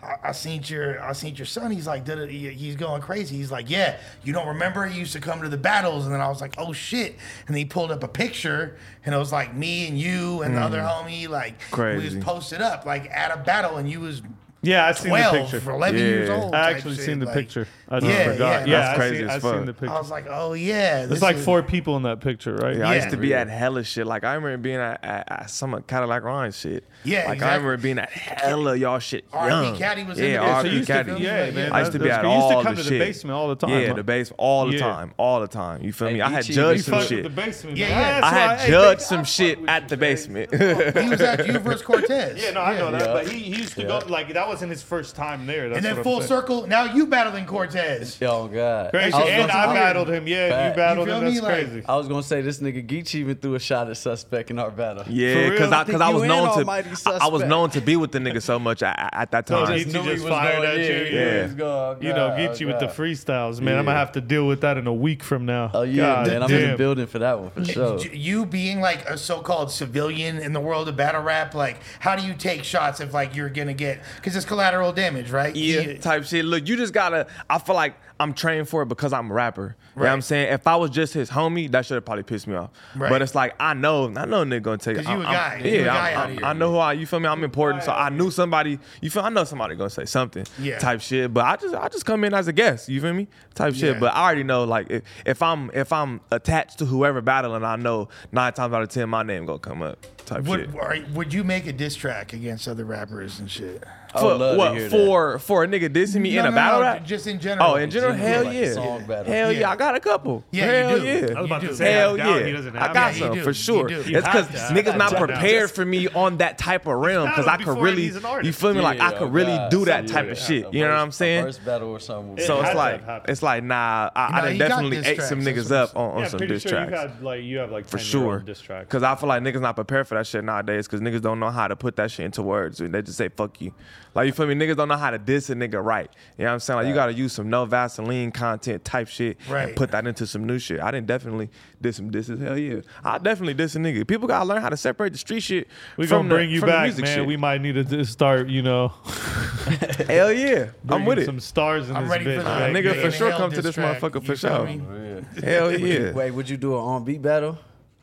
I, 0.00 0.28
I 0.28 0.32
seen 0.32 0.62
your, 0.64 1.02
I 1.02 1.12
seen 1.12 1.34
your 1.34 1.44
son. 1.44 1.72
He's 1.72 1.88
like, 1.88 2.04
did 2.04 2.20
it, 2.20 2.30
he- 2.30 2.50
he's 2.50 2.76
going 2.76 3.02
crazy. 3.02 3.36
He's 3.36 3.50
like, 3.50 3.68
yeah, 3.68 3.96
you 4.22 4.32
don't 4.32 4.46
remember? 4.46 4.86
He 4.86 4.96
used 4.96 5.12
to 5.14 5.20
come 5.20 5.42
to 5.42 5.48
the 5.48 5.56
battles, 5.56 6.04
and 6.04 6.14
then 6.14 6.20
I 6.20 6.28
was 6.28 6.40
like, 6.40 6.54
oh 6.56 6.72
shit. 6.72 7.16
And 7.46 7.48
then 7.48 7.56
he 7.56 7.64
pulled 7.64 7.90
up 7.90 8.04
a 8.04 8.08
picture, 8.08 8.76
and 9.04 9.12
it 9.12 9.18
was 9.18 9.32
like 9.32 9.54
me 9.56 9.88
and 9.88 9.98
you 9.98 10.42
and 10.42 10.56
the 10.56 10.60
other 10.60 10.78
mm. 10.78 10.88
homie, 10.88 11.28
like 11.28 11.60
we 11.76 12.04
was 12.04 12.14
posted 12.16 12.62
up, 12.62 12.86
like 12.86 13.10
at 13.10 13.36
a 13.36 13.42
battle, 13.42 13.78
and 13.78 13.90
you 13.90 13.98
was 13.98 14.22
Yeah, 14.60 14.86
I've 14.86 14.98
seen 14.98 15.12
the 15.12 15.18
12 15.18 15.50
picture. 15.52 15.70
or 15.70 15.74
11 15.74 16.00
years 16.00 16.28
Yeah. 16.28 16.34
old. 16.42 16.54
I 16.54 16.58
type 16.66 16.76
actually 16.76 16.96
shit, 16.96 17.04
seen 17.04 17.18
the 17.20 17.26
like- 17.26 17.34
picture. 17.36 17.68
I 17.90 18.00
just 18.00 18.12
Yeah, 18.12 18.24
forgot. 18.32 18.38
yeah. 18.38 18.58
Yeah, 18.66 18.80
That's 18.80 18.88
I 18.88 18.96
crazy 18.96 19.16
seen, 19.18 19.24
as 19.24 19.30
I 19.30 19.38
fuck. 19.38 19.54
seen 19.56 19.64
the 19.66 19.72
picture. 19.72 19.94
I 19.94 19.98
was 19.98 20.10
like, 20.10 20.26
oh 20.28 20.52
yeah. 20.52 20.96
There's 20.96 21.08
this 21.10 21.22
like 21.22 21.36
is- 21.36 21.44
four 21.44 21.62
people 21.62 21.96
in 21.96 22.02
that 22.02 22.20
picture, 22.20 22.54
right? 22.56 22.76
Yeah, 22.76 22.88
I 22.90 22.96
used 22.96 23.10
to 23.10 23.16
be 23.16 23.32
at 23.34 23.48
hella 23.48 23.84
shit. 23.84 24.06
Like 24.06 24.24
I 24.24 24.34
remember 24.34 24.58
being 24.58 24.76
at, 24.76 25.02
at, 25.04 25.30
at 25.32 25.50
some 25.50 25.72
of 25.74 25.86
Cadalack 25.86 26.22
Ron 26.24 26.50
shit. 26.52 26.84
Yeah, 27.04 27.20
like 27.20 27.28
I 27.28 27.32
exactly. 27.34 27.56
remember 27.64 27.82
being 27.82 27.98
at 28.00 28.10
hella 28.10 28.74
y'all 28.76 28.98
shit. 28.98 29.24
R.I.P. 29.32 29.66
young. 29.68 29.76
Caddy 29.76 30.02
was 30.04 30.18
in 30.18 30.24
yeah, 30.24 30.32
the 30.32 30.38
R.I.P. 30.40 30.62
business. 30.62 30.74
used 30.74 30.86
to 30.88 30.92
Caddy. 30.92 31.14
be- 31.14 31.22
Yeah, 31.24 31.44
Yeah, 31.46 31.50
man. 31.52 31.72
I 31.72 31.78
used 31.80 31.92
to 31.92 31.98
be 32.00 32.04
that's- 32.08 32.24
at 32.24 32.28
he 32.28 32.34
used 32.34 32.42
all 32.44 32.48
to 32.58 32.64
come 32.66 32.74
the 32.74 32.82
to 32.82 32.88
shit. 32.88 32.98
the 32.98 33.04
basement 33.06 33.34
all 33.36 33.48
the 33.48 33.54
time. 33.54 33.70
Yeah, 33.80 33.86
huh? 33.88 33.94
the 33.94 34.02
base 34.02 34.32
all 34.36 34.66
the 34.66 34.72
Yeah. 34.72 34.78
time, 34.80 35.12
all 35.16 35.40
the 35.40 35.46
time. 35.48 35.82
You 35.82 35.92
feel 35.92 36.10
me? 36.10 36.20
I 36.20 36.28
had 36.30 36.44
Ichi, 36.44 36.52
judged 36.54 36.78
you 36.78 36.82
some 36.82 36.94
fucked 36.94 37.08
shit. 37.08 37.22
with 37.24 37.34
the 37.36 37.42
basement. 37.42 37.76
Yeah, 37.76 37.88
man. 37.90 37.96
yeah. 37.98 38.20
That's 38.20 38.26
I 38.26 38.32
why- 38.32 38.38
had 38.54 38.58
hey, 38.58 38.70
judged 38.70 39.00
some 39.02 39.24
shit 39.24 39.58
at 39.68 39.88
the 39.88 39.96
basement. 39.96 40.50
He 40.52 41.08
was 41.08 41.20
at 41.20 41.46
you 41.46 41.58
versus 41.60 41.82
Cortez. 41.82 42.42
Yeah, 42.42 42.50
no, 42.50 42.60
I 42.60 42.76
know 42.76 42.90
that, 42.90 43.06
but 43.14 43.28
he, 43.28 43.38
he 43.38 43.56
used 43.56 43.74
to 43.76 43.84
go 43.84 44.02
like 44.08 44.34
that 44.34 44.47
that 44.48 44.54
wasn't 44.54 44.70
his 44.70 44.82
first 44.82 45.14
time 45.14 45.46
there. 45.46 45.68
That's 45.68 45.76
and 45.78 45.84
then 45.84 45.92
what 45.92 45.98
I'm 45.98 46.04
full 46.04 46.20
saying. 46.20 46.28
circle. 46.28 46.66
Now 46.66 46.84
you 46.94 47.06
battling 47.06 47.44
Cortez. 47.46 48.18
Oh 48.22 48.48
God. 48.48 48.90
Crazy. 48.90 49.12
I 49.12 49.18
was 49.20 49.28
And 49.28 49.50
gonna- 49.50 49.60
I 49.70 49.74
battled 49.74 50.08
him. 50.08 50.26
Yeah, 50.26 50.48
Fact. 50.50 50.76
you 50.76 50.82
battled 50.82 51.08
You 51.08 51.14
him. 51.14 51.20
feel 51.20 51.30
That's 51.30 51.42
me? 51.42 51.48
Like- 51.48 51.66
crazy. 51.68 51.82
I 51.88 51.96
was 51.96 52.08
gonna 52.08 52.22
say 52.22 52.40
this 52.40 52.58
nigga 52.60 52.86
Geechee 52.86 53.14
even 53.16 53.36
threw 53.36 53.54
a 53.54 53.58
shot 53.60 53.90
at 53.90 53.96
suspect 53.96 54.50
in 54.50 54.58
our 54.58 54.70
battle. 54.70 55.04
Yeah, 55.08 55.34
For 55.34 55.50
because 55.50 55.60
real? 55.68 55.74
I 55.74 55.80
I 55.80 55.84
because 55.84 56.00
I 56.00 56.04
think 56.06 56.14
was 56.14 56.22
you 56.22 56.28
known 56.28 56.44
and 56.44 56.52
to 56.52 56.58
Almighty 56.60 56.88
I 56.88 56.90
was 56.92 56.98
Suspect. 57.00 57.48
known 57.48 57.70
to 57.70 57.80
be 57.80 57.96
with 57.96 58.12
the 58.12 58.18
nigga 58.18 58.42
so 58.42 58.58
much 58.58 58.82
at, 58.82 59.10
at 59.12 59.30
that 59.32 59.50
No, 59.50 59.66
time. 59.66 59.78
Geechee 59.78 59.92
knew 59.92 60.02
he 60.02 60.08
just 60.12 60.24
was 60.24 60.32
fired 60.32 60.64
at 60.64 60.76
you. 60.78 60.82
Yeah, 60.84 61.02
Yeah. 61.24 61.36
he 61.36 61.42
was 61.42 61.54
going, 61.54 62.02
You 62.02 62.08
know, 62.10 62.28
God, 62.28 62.36
get 62.38 62.60
you 62.60 62.66
with 62.68 62.78
the 62.80 62.86
freestyles, 62.86 63.60
man. 63.60 63.78
I'm 63.78 63.84
gonna 63.84 63.96
have 63.98 64.12
to 64.12 64.20
deal 64.20 64.46
with 64.46 64.60
that 64.62 64.76
in 64.78 64.86
a 64.86 64.92
week 64.94 65.22
from 65.22 65.44
now. 65.46 65.70
Oh 65.74 65.82
yeah, 65.82 66.02
God 66.02 66.26
man. 66.28 66.42
I'm 66.42 66.50
in 66.50 66.60
damn. 66.60 66.70
the 66.72 66.76
building 66.78 67.06
for 67.06 67.18
that 67.18 67.38
one 67.38 67.50
for 67.50 67.64
sure. 67.64 67.98
You 67.98 68.46
being 68.46 68.80
like 68.80 69.08
a 69.08 69.18
so-called 69.18 69.70
civilian 69.70 70.38
in 70.38 70.52
the 70.52 70.60
world 70.60 70.88
of 70.88 70.96
battle 70.96 71.22
rap, 71.22 71.54
like 71.54 71.76
how 72.00 72.16
do 72.16 72.26
you 72.26 72.34
take 72.34 72.64
shots 72.64 73.00
if 73.00 73.12
like 73.12 73.34
you're 73.34 73.48
gonna 73.50 73.74
get 73.74 74.00
because 74.16 74.36
it's 74.38 74.46
collateral 74.46 74.92
damage, 74.92 75.30
right? 75.30 75.54
Yeah, 75.54 75.80
You- 75.80 75.98
type 75.98 76.24
shit. 76.24 76.44
Look, 76.44 76.66
you 76.66 76.76
just 76.76 76.94
gotta. 76.94 77.26
I 77.50 77.58
feel 77.58 77.74
like 77.74 77.94
I'm 78.20 78.34
trained 78.34 78.68
for 78.68 78.82
it 78.82 78.86
because 78.86 79.12
I'm 79.12 79.30
a 79.30 79.34
rapper. 79.34 79.76
You 79.94 80.00
know 80.02 80.08
what 80.08 80.12
I'm 80.12 80.22
saying? 80.22 80.52
If 80.52 80.66
I 80.66 80.76
was 80.76 80.90
just 80.90 81.14
his 81.14 81.30
homie, 81.30 81.70
that 81.70 81.86
should 81.86 81.94
have 81.94 82.04
probably 82.04 82.24
pissed 82.24 82.46
me 82.46 82.54
off. 82.56 82.70
Right. 82.96 83.08
But 83.10 83.22
it's 83.22 83.34
like 83.34 83.54
I 83.60 83.74
know, 83.74 84.06
I 84.16 84.24
know 84.26 84.44
nigga 84.44 84.62
gonna 84.62 84.78
take 84.78 84.96
it. 84.98 85.04
'Cause 85.04 85.14
you 85.14 85.22
a 85.22 85.24
I'm- 85.24 85.32
guy. 85.32 85.54
I'm- 85.54 85.64
You 85.66 85.72
a 85.72 85.76
Yeah, 85.78 85.84
guy 85.84 86.08
I'm- 86.10 86.16
out 86.18 86.24
I'm- 86.26 86.32
here. 86.38 86.44
I 86.44 86.52
know 86.52 86.70
who 86.72 86.78
I. 86.78 86.92
You 86.94 87.06
feel 87.06 87.20
me? 87.20 87.28
I'm 87.28 87.44
important, 87.44 87.84
so 87.84 87.92
I 87.92 88.08
knew 88.08 88.30
somebody. 88.30 88.78
You 89.00 89.10
feel? 89.10 89.22
I 89.22 89.28
know 89.28 89.44
somebody 89.44 89.76
gonna 89.76 89.90
say 89.90 90.04
something. 90.04 90.44
Yeah. 90.58 90.78
Type 90.78 91.00
shit. 91.00 91.32
But 91.32 91.44
I 91.46 91.56
just, 91.56 91.74
I 91.74 91.88
just 91.88 92.04
come 92.06 92.24
in 92.24 92.34
as 92.34 92.48
a 92.48 92.52
guest. 92.52 92.88
You 92.88 93.00
feel 93.00 93.12
me? 93.14 93.28
Type 93.54 93.74
Yeah. 93.74 93.80
shit. 93.92 94.00
But 94.00 94.14
I 94.14 94.24
already 94.24 94.42
know, 94.44 94.64
like, 94.64 94.90
if, 94.90 95.02
if 95.24 95.42
I'm, 95.42 95.70
if 95.74 95.92
I'm 95.92 96.20
attached 96.30 96.78
to 96.78 96.86
whoever 96.86 97.20
battling, 97.20 97.64
I 97.64 97.76
know 97.76 98.08
nine 98.32 98.52
times 98.52 98.74
out 98.74 98.82
of 98.82 98.88
ten 98.88 99.08
my 99.08 99.22
name 99.22 99.46
gonna 99.46 99.58
come 99.58 99.82
up. 99.82 99.98
Type 100.26 100.44
shit. 100.44 100.72
Would, 100.72 100.76
are- 100.80 100.98
would 101.14 101.32
you 101.32 101.44
make 101.44 101.66
a 101.66 101.72
diss 101.72 101.94
track 101.94 102.32
against 102.32 102.68
other 102.68 102.84
rappers 102.84 103.38
and 103.40 103.50
shit? 103.50 103.82
I 104.14 104.22
would 104.24 104.30
For 104.30 104.34
love 104.38 104.52
to 104.52 104.58
what? 104.58 104.72
hear 104.72 104.88
that. 104.88 104.90
For 104.90 105.38
for 105.38 105.64
a 105.64 105.66
nigga 105.68 105.88
dissing 105.90 106.22
me 106.22 106.36
in 106.38 106.44
No, 106.44 106.48
a 106.50 106.52
battle 106.52 106.80
no, 106.80 106.86
rap? 106.86 107.04
Just 107.04 107.26
in 107.26 107.36
oh, 107.36 107.40
general. 107.40 107.70
Oh, 107.72 107.74
in 107.76 107.90
general, 107.90 108.07
General, 108.12 108.28
hell 108.28 108.44
like 108.44 108.54
yeah. 108.54 108.72
song 108.72 109.06
battle. 109.06 109.32
Hell 109.32 109.52
yeah. 109.52 109.60
Yeah. 109.60 109.70
I 109.70 109.76
got 109.76 109.94
a 109.94 110.00
couple. 110.00 110.44
Yeah, 110.50 110.64
you 110.64 110.70
hell 110.70 110.98
do. 111.00 111.06
yeah. 111.06 111.36
I 111.36 111.40
was 111.40 111.46
about 111.46 111.60
to 111.62 111.66
do. 111.68 111.74
say, 111.74 111.92
Hell 111.92 112.16
yeah. 112.16 112.44
he 112.44 112.52
doesn't 112.52 112.76
I 112.76 112.92
got 112.92 113.14
it. 113.14 113.18
Yeah, 113.18 113.28
some 113.28 113.40
for 113.42 113.54
sure. 113.54 113.90
You 113.90 114.02
do. 114.02 114.10
You 114.10 114.18
It's 114.18 114.26
because 114.26 114.46
niggas 114.70 114.96
not 114.96 115.16
prepared 115.16 115.70
for 115.70 115.84
me 115.84 116.08
on 116.08 116.38
that 116.38 116.58
type 116.58 116.86
of 116.86 116.96
realm 116.96 117.28
because 117.28 117.46
I 117.46 117.56
could 117.56 117.78
really, 117.78 118.02
he's 118.02 118.16
an 118.16 118.24
artist. 118.24 118.46
you 118.46 118.52
feel 118.52 118.74
me? 118.74 118.80
Like 118.80 119.00
I 119.00 119.12
could 119.12 119.32
really 119.32 119.58
do 119.70 119.84
that 119.86 120.06
type 120.06 120.28
of 120.28 120.38
shit. 120.38 120.72
You 120.72 120.84
know 120.84 120.90
what 120.90 120.98
I'm 120.98 121.12
saying? 121.12 121.40
A 121.40 121.46
verse 121.46 121.58
battle 121.58 121.88
or 121.90 122.00
something. 122.00 122.44
So 122.44 122.62
it's 122.62 122.74
like 122.74 123.02
it's 123.26 123.42
like 123.42 123.64
nah. 123.64 124.10
I, 124.14 124.28
Nah, 124.30 124.36
I 124.36 124.40
done 124.42 124.52
you 124.52 124.58
got 124.58 124.68
definitely 124.68 124.96
ate 124.98 125.22
some 125.22 125.40
niggas 125.40 125.70
up 125.70 125.96
on, 125.96 126.22
on 126.22 126.28
some 126.28 126.38
pretty 126.38 126.54
diss 126.54 126.64
tracks. 126.64 127.12
you 127.18 127.24
like 127.24 127.42
you 127.42 127.58
have 127.58 127.70
like 127.70 127.86
For 127.86 127.98
sure. 127.98 128.40
diss 128.40 128.60
tracks. 128.60 128.86
Because 128.86 129.02
I 129.02 129.14
feel 129.14 129.28
like 129.28 129.42
niggas 129.42 129.60
not 129.60 129.74
prepared 129.74 130.06
for 130.06 130.16
that 130.16 130.26
shit 130.26 130.44
nowadays 130.44 130.86
because 130.86 131.00
niggas 131.00 131.22
don't 131.22 131.40
know 131.40 131.50
how 131.50 131.68
to 131.68 131.76
put 131.76 131.96
that 131.96 132.10
shit 132.10 132.26
into 132.26 132.42
words. 132.42 132.78
They 132.78 133.02
just 133.02 133.16
say, 133.16 133.28
fuck 133.28 133.60
you. 133.60 133.72
Like, 134.14 134.26
you 134.26 134.32
feel 134.32 134.46
me? 134.46 134.54
Niggas 134.54 134.76
don't 134.76 134.88
know 134.88 134.96
how 134.96 135.10
to 135.10 135.18
diss 135.18 135.50
a 135.50 135.54
nigga 135.54 135.82
right. 135.84 136.10
You 136.36 136.44
know 136.44 136.50
what 136.50 136.54
I'm 136.54 136.60
saying? 136.60 136.78
Like, 136.78 136.88
you 136.88 136.94
got 136.94 137.06
to 137.06 137.14
use 137.14 137.32
some 137.32 137.48
no 137.50 137.66
Vaseline 137.98 138.30
content 138.32 138.84
type 138.84 139.08
shit 139.08 139.38
Right. 139.48 139.68
and 139.68 139.76
put 139.76 139.90
that 139.90 140.06
into 140.06 140.26
some 140.26 140.44
new 140.46 140.58
shit. 140.58 140.80
I 140.80 140.90
didn't 140.90 141.06
definitely 141.06 141.50
diss 141.80 141.96
some 141.96 142.10
disses. 142.10 142.40
Hell 142.40 142.56
yeah. 142.56 142.80
I 143.04 143.18
definitely 143.18 143.54
diss 143.54 143.74
a 143.76 143.78
nigga. 143.78 144.06
People 144.06 144.28
got 144.28 144.40
to 144.40 144.44
learn 144.44 144.62
how 144.62 144.68
to 144.68 144.76
separate 144.76 145.12
the 145.12 145.18
street 145.18 145.40
shit 145.40 145.68
We 145.96 146.06
from 146.06 146.18
gonna 146.18 146.28
the, 146.28 146.34
bring 146.36 146.50
you 146.50 146.60
back, 146.60 146.96
man. 146.98 147.06
shit. 147.06 147.26
We 147.26 147.36
might 147.36 147.60
need 147.60 147.72
to 147.74 147.84
just 147.84 148.12
start, 148.12 148.48
you 148.48 148.62
know, 148.62 148.88
Hell 150.06 150.32
yeah. 150.32 150.70
I'm 150.88 151.04
with 151.04 151.18
it. 151.18 151.26
Some 151.26 151.40
stars 151.40 151.90
in 151.90 151.96
I'm 151.96 152.04
this 152.04 152.12
ready 152.12 152.24
bitch. 152.24 152.38
the 152.38 152.44
Nah, 152.44 152.58
man. 152.60 152.74
nigga, 152.74 152.94
the 152.94 153.00
for 153.02 153.10
sure 153.10 153.30
come 153.32 153.50
to 153.52 153.62
this 153.62 153.74
track, 153.74 154.00
motherfucker 154.00 154.24
for 154.24 154.32
you 154.32 154.36
feel 154.36 155.24
sure. 155.26 155.42
Hell 155.44 155.78
yeah. 155.78 156.12
Wait, 156.12 156.30
would 156.30 156.48
you 156.48 156.56
do 156.56 156.74
an 156.74 156.80
on 156.80 157.04
beat 157.04 157.20
battle? 157.22 157.58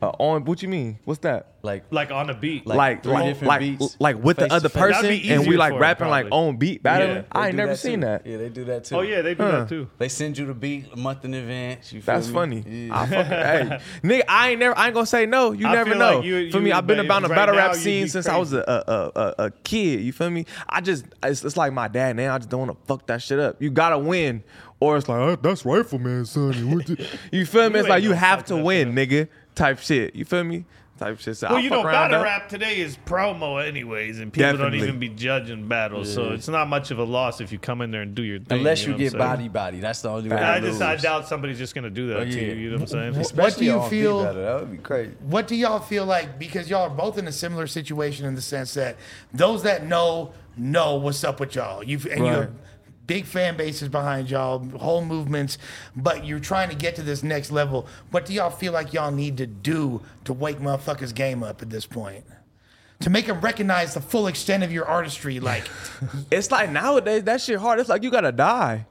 Uh, 0.06 0.22
on, 0.22 0.44
what 0.44 0.62
you 0.62 0.68
mean? 0.68 0.98
What's 1.04 1.20
that? 1.20 1.48
Like, 1.62 1.84
Like 1.90 2.12
on 2.12 2.30
a 2.30 2.34
beat. 2.34 2.64
Like- 2.66 2.76
like 2.78 3.02
three 3.02 3.12
like 3.12 3.24
different 3.24 3.48
like, 3.48 3.60
beats, 3.60 3.96
like 3.98 4.22
with 4.22 4.36
the 4.36 4.52
other 4.52 4.68
person 4.68 5.06
and 5.10 5.48
we 5.48 5.56
like 5.56 5.74
rapping 5.80 6.08
like 6.08 6.28
on 6.30 6.56
beat 6.58 6.80
battling. 6.82 7.16
Yeah, 7.16 7.22
I 7.32 7.48
ain't 7.48 7.56
never 7.56 7.72
that 7.72 7.78
seen 7.78 8.00
too. 8.02 8.06
that. 8.06 8.24
Yeah, 8.26 8.36
they 8.36 8.48
do 8.50 8.64
that 8.66 8.84
too. 8.84 8.96
oh 8.96 9.00
yeah, 9.00 9.20
they 9.22 9.34
do 9.34 9.42
Huh. 9.42 9.50
that 9.60 9.68
too. 9.68 9.88
They 9.98 10.08
send 10.08 10.38
you 10.38 10.46
the 10.46 10.54
beat 10.54 10.92
a 10.92 10.96
month 10.96 11.24
in 11.24 11.34
advance. 11.34 11.92
You 11.92 12.00
feel 12.02 12.14
That's 12.14 12.28
me? 12.28 12.32
funny. 12.34 12.64
Yeah. 12.86 12.96
I 13.00 13.06
fucking, 13.06 13.30
hey, 13.32 13.80
nigga, 14.04 14.22
I 14.28 14.50
ain't 14.50 14.60
never. 14.60 14.78
I 14.78 14.86
ain't 14.86 14.94
gonna 14.94 15.06
say 15.06 15.26
no. 15.26 15.50
You 15.52 15.66
I 15.66 15.74
never 15.74 15.94
know. 15.96 16.16
like 16.18 16.24
you- 16.24 16.52
For 16.52 16.60
me, 16.60 16.70
I've 16.70 16.86
been 16.86 17.00
about 17.00 17.22
the 17.22 17.28
right 17.28 17.34
battle 17.36 17.56
now, 17.56 17.66
rap 17.68 17.74
scene 17.76 18.04
be 18.04 18.08
since 18.10 18.28
I 18.28 18.36
was 18.36 18.52
a, 18.52 18.58
a, 18.60 18.92
a, 18.92 19.12
a, 19.20 19.34
a 19.46 19.50
kid. 19.64 20.00
You 20.02 20.12
feel 20.12 20.30
me? 20.30 20.46
I 20.68 20.80
just 20.80 21.04
it's, 21.24 21.44
it's 21.44 21.56
like 21.56 21.72
my 21.72 21.88
dad 21.88 22.14
now. 22.14 22.34
I 22.34 22.38
just 22.38 22.48
don't 22.50 22.66
want 22.68 22.78
to 22.80 22.86
fuck 22.86 23.06
that 23.08 23.22
shit 23.22 23.40
up. 23.40 23.60
You 23.60 23.70
gotta 23.70 23.98
win, 23.98 24.44
or 24.78 24.96
it's 24.96 25.08
like 25.08 25.18
oh, 25.18 25.34
that's 25.34 25.64
rifleman, 25.64 26.26
son. 26.26 26.52
You 27.32 27.44
feel 27.46 27.70
me? 27.70 27.80
It's 27.80 27.86
ain't 27.86 27.88
like 27.88 28.04
you 28.04 28.12
have 28.12 28.44
to 28.46 28.56
win, 28.56 28.94
nigga. 28.94 29.26
Type 29.56 29.80
shit. 29.80 30.14
You 30.14 30.24
feel 30.24 30.44
me? 30.44 30.64
Type 30.98 31.18
shit. 31.20 31.36
So 31.36 31.48
Well, 31.48 31.56
I'll 31.56 31.62
you 31.62 31.68
know, 31.68 31.82
around 31.82 31.92
battle 32.10 32.18
though. 32.20 32.24
rap 32.24 32.48
today 32.48 32.78
is 32.78 32.96
promo 33.04 33.62
anyways, 33.66 34.18
and 34.18 34.32
people 34.32 34.52
Definitely. 34.52 34.78
don't 34.78 34.88
even 34.88 34.98
be 35.00 35.08
judging 35.10 35.66
battles, 35.68 36.12
so 36.12 36.30
it's 36.32 36.48
not 36.48 36.68
much 36.68 36.90
of 36.90 36.98
a 36.98 37.04
loss 37.04 37.42
if 37.42 37.52
you 37.52 37.58
come 37.58 37.82
in 37.82 37.90
there 37.90 38.00
and 38.00 38.14
do 38.14 38.22
your 38.22 38.38
thing. 38.38 38.58
Unless 38.60 38.84
you, 38.86 38.92
know 38.92 38.98
get 38.98 39.12
what 39.12 39.20
I'm 39.22 39.28
saying? 39.28 39.36
body 39.36 39.48
body, 39.48 39.80
that's 39.80 40.00
the 40.00 40.08
only 40.08 40.30
way. 40.30 40.36
I 40.36 40.58
to 40.60 40.68
just 40.68 40.80
I 40.80 40.96
doubt 40.96 41.28
somebody's 41.28 41.58
just 41.58 41.74
gonna 41.74 41.90
do 41.90 42.06
that 42.08 42.16
Oh, 42.20 42.24
to 42.24 42.30
yeah. 42.30 42.40
you. 42.40 42.54
You 42.54 42.70
know 42.70 42.74
what 42.76 42.82
I'm 42.82 42.86
saying? 43.12 43.16
Especially 43.20 43.66
you 43.66 43.72
on 43.72 43.90
beat 43.90 44.00
feel- 44.02 44.22
battle, 44.24 44.42
That 44.42 44.60
would 44.60 44.70
be 44.72 44.78
crazy. 44.78 45.12
What 45.20 45.46
do 45.48 45.54
y'all 45.56 45.80
feel 45.80 46.06
like? 46.06 46.38
Because 46.38 46.70
y'all 46.70 46.82
are 46.84 46.90
both 46.90 47.18
in 47.18 47.28
a 47.28 47.32
similar 47.32 47.66
situation 47.66 48.24
in 48.24 48.34
the 48.34 48.40
sense 48.42 48.72
that 48.74 48.96
those 49.34 49.64
that 49.64 49.84
know 49.86 50.32
know 50.56 50.96
what's 50.96 51.22
up 51.24 51.40
with 51.40 51.54
y'all. 51.56 51.82
You 51.82 51.98
and 52.10 52.22
Right. 52.22 52.32
you're 52.32 52.50
big 53.06 53.24
fan 53.24 53.56
bases 53.56 53.88
behind 53.88 54.30
y'all, 54.30 54.58
whole 54.78 55.04
movements, 55.04 55.58
but 55.94 56.24
you're 56.24 56.40
trying 56.40 56.68
to 56.68 56.74
get 56.74 56.96
to 56.96 57.02
this 57.02 57.22
next 57.22 57.50
level. 57.50 57.86
What 58.10 58.26
do 58.26 58.32
y'all 58.32 58.50
feel 58.50 58.72
like 58.72 58.92
y'all 58.92 59.10
need 59.10 59.36
to 59.38 59.46
do 59.46 60.02
to 60.24 60.32
wake 60.32 60.58
motherfuckers' 60.58 61.14
game 61.14 61.42
up 61.42 61.62
at 61.62 61.70
this 61.70 61.86
point? 61.86 62.24
To 63.00 63.10
make 63.10 63.26
them 63.26 63.40
recognize 63.40 63.94
the 63.94 64.00
full 64.00 64.26
extent 64.26 64.62
of 64.62 64.72
your 64.72 64.86
artistry, 64.86 65.38
like 65.38 65.68
It's 66.30 66.50
like 66.50 66.70
nowadays 66.70 67.24
that 67.24 67.40
shit 67.40 67.58
hard. 67.58 67.78
It's 67.78 67.88
like 67.88 68.02
you 68.02 68.10
gotta 68.10 68.32
die 68.32 68.86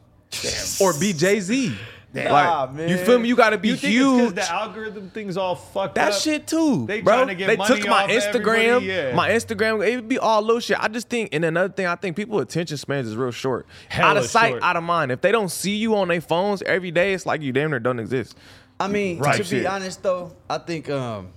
or 0.80 0.94
be 1.00 1.14
Jay 1.14 1.40
Z. 1.40 1.76
Damn. 2.16 2.32
Like 2.32 2.46
Nah, 2.46 2.82
you 2.88 2.96
man. 2.96 3.06
feel 3.06 3.20
me? 3.20 3.28
You 3.28 3.36
gotta 3.36 3.58
be 3.58 3.68
You 3.70 3.76
think 3.76 3.94
it's 3.94 4.04
'cause 4.04 4.20
huge. 4.22 4.36
the 4.36 4.52
algorithm 4.52 5.10
thing's 5.12 5.38
all 5.38 5.56
fucked 5.56 5.96
That 5.96 6.14
up? 6.14 6.20
shit 6.20 6.48
too, 6.48 6.86
They 6.88 7.02
bro. 7.02 7.14
trying 7.16 7.28
to 7.28 7.36
get 7.36 7.48
they 7.48 7.58
money 7.58 7.76
took 7.82 7.88
my 7.90 8.04
off 8.06 8.10
Instagram, 8.10 8.84
yeah. 8.84 9.14
my 9.14 9.30
Instagram. 9.30 9.86
It 9.88 9.96
would 9.98 10.08
be 10.10 10.18
all 10.18 10.42
little 10.42 10.60
shit. 10.60 10.78
I 10.82 10.88
just 10.88 11.10
think, 11.10 11.30
and 11.34 11.44
another 11.46 11.72
thing, 11.74 11.86
I 11.88 11.96
think 11.96 12.16
people 12.16 12.40
attention 12.40 12.78
spans 12.78 13.08
is 13.08 13.16
real 13.16 13.32
short. 13.32 13.68
out 13.92 14.18
of 14.18 14.26
sight, 14.26 14.52
short. 14.52 14.64
out 14.64 14.78
of 14.78 14.84
mind. 14.84 15.12
If 15.12 15.22
they 15.22 15.32
don't 15.32 15.50
see 15.52 15.76
you 15.76 15.96
on 15.96 16.08
their 16.08 16.22
phones 16.22 16.62
every 16.64 16.92
day, 16.92 17.14
it's 17.14 17.26
like 17.26 17.42
you 17.42 17.52
damn 17.52 17.70
near 17.70 17.80
don't 17.80 18.00
exist. 18.00 18.36
I 18.80 18.88
mean, 18.88 19.20
Right. 19.20 19.38
to 19.38 19.44
Shit. 19.44 19.62
be 19.64 19.68
honest 19.68 20.02
though, 20.04 20.32
I 20.50 20.58
think 20.58 20.90
um, 20.90 21.28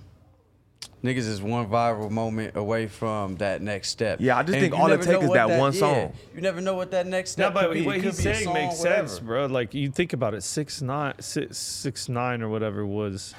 niggas 1.03 1.17
is 1.27 1.41
one 1.41 1.67
viral 1.67 2.09
moment 2.11 2.55
away 2.55 2.87
from 2.87 3.35
that 3.37 3.61
next 3.61 3.89
step. 3.89 4.19
Yeah, 4.21 4.37
I 4.37 4.43
just 4.43 4.53
And 4.55 4.61
think 4.61 4.73
you 4.75 4.79
all 4.79 4.87
it 4.87 4.91
never 4.91 5.03
take 5.03 5.13
know 5.13 5.21
is 5.21 5.29
what 5.29 5.35
that 5.35 5.59
one 5.59 5.73
yeah, 5.73 5.79
song. 5.79 6.13
You 6.35 6.41
never 6.41 6.61
know 6.61 6.75
what 6.75 6.91
that 6.91 7.07
next 7.07 7.37
No, 7.37 7.45
step 7.45 7.53
but 7.53 7.65
could 7.67 7.73
be. 7.73 7.85
what 7.85 7.95
It 7.97 8.03
he's 8.03 8.15
could 8.17 8.23
be 8.23 8.29
a 8.29 8.33
saying 8.33 8.45
song, 8.45 8.53
makes 8.53 8.79
whatever. 8.79 9.07
sense, 9.07 9.19
bro. 9.19 9.45
Like 9.47 9.73
you 9.73 9.89
think 9.91 10.13
about 10.13 10.33
it, 10.33 10.43
six 10.43 10.81
nine, 10.81 11.13
six, 11.19 11.57
six 11.57 12.09
nine 12.09 12.41
or 12.41 12.49
whatever 12.49 12.85
was 12.85 13.33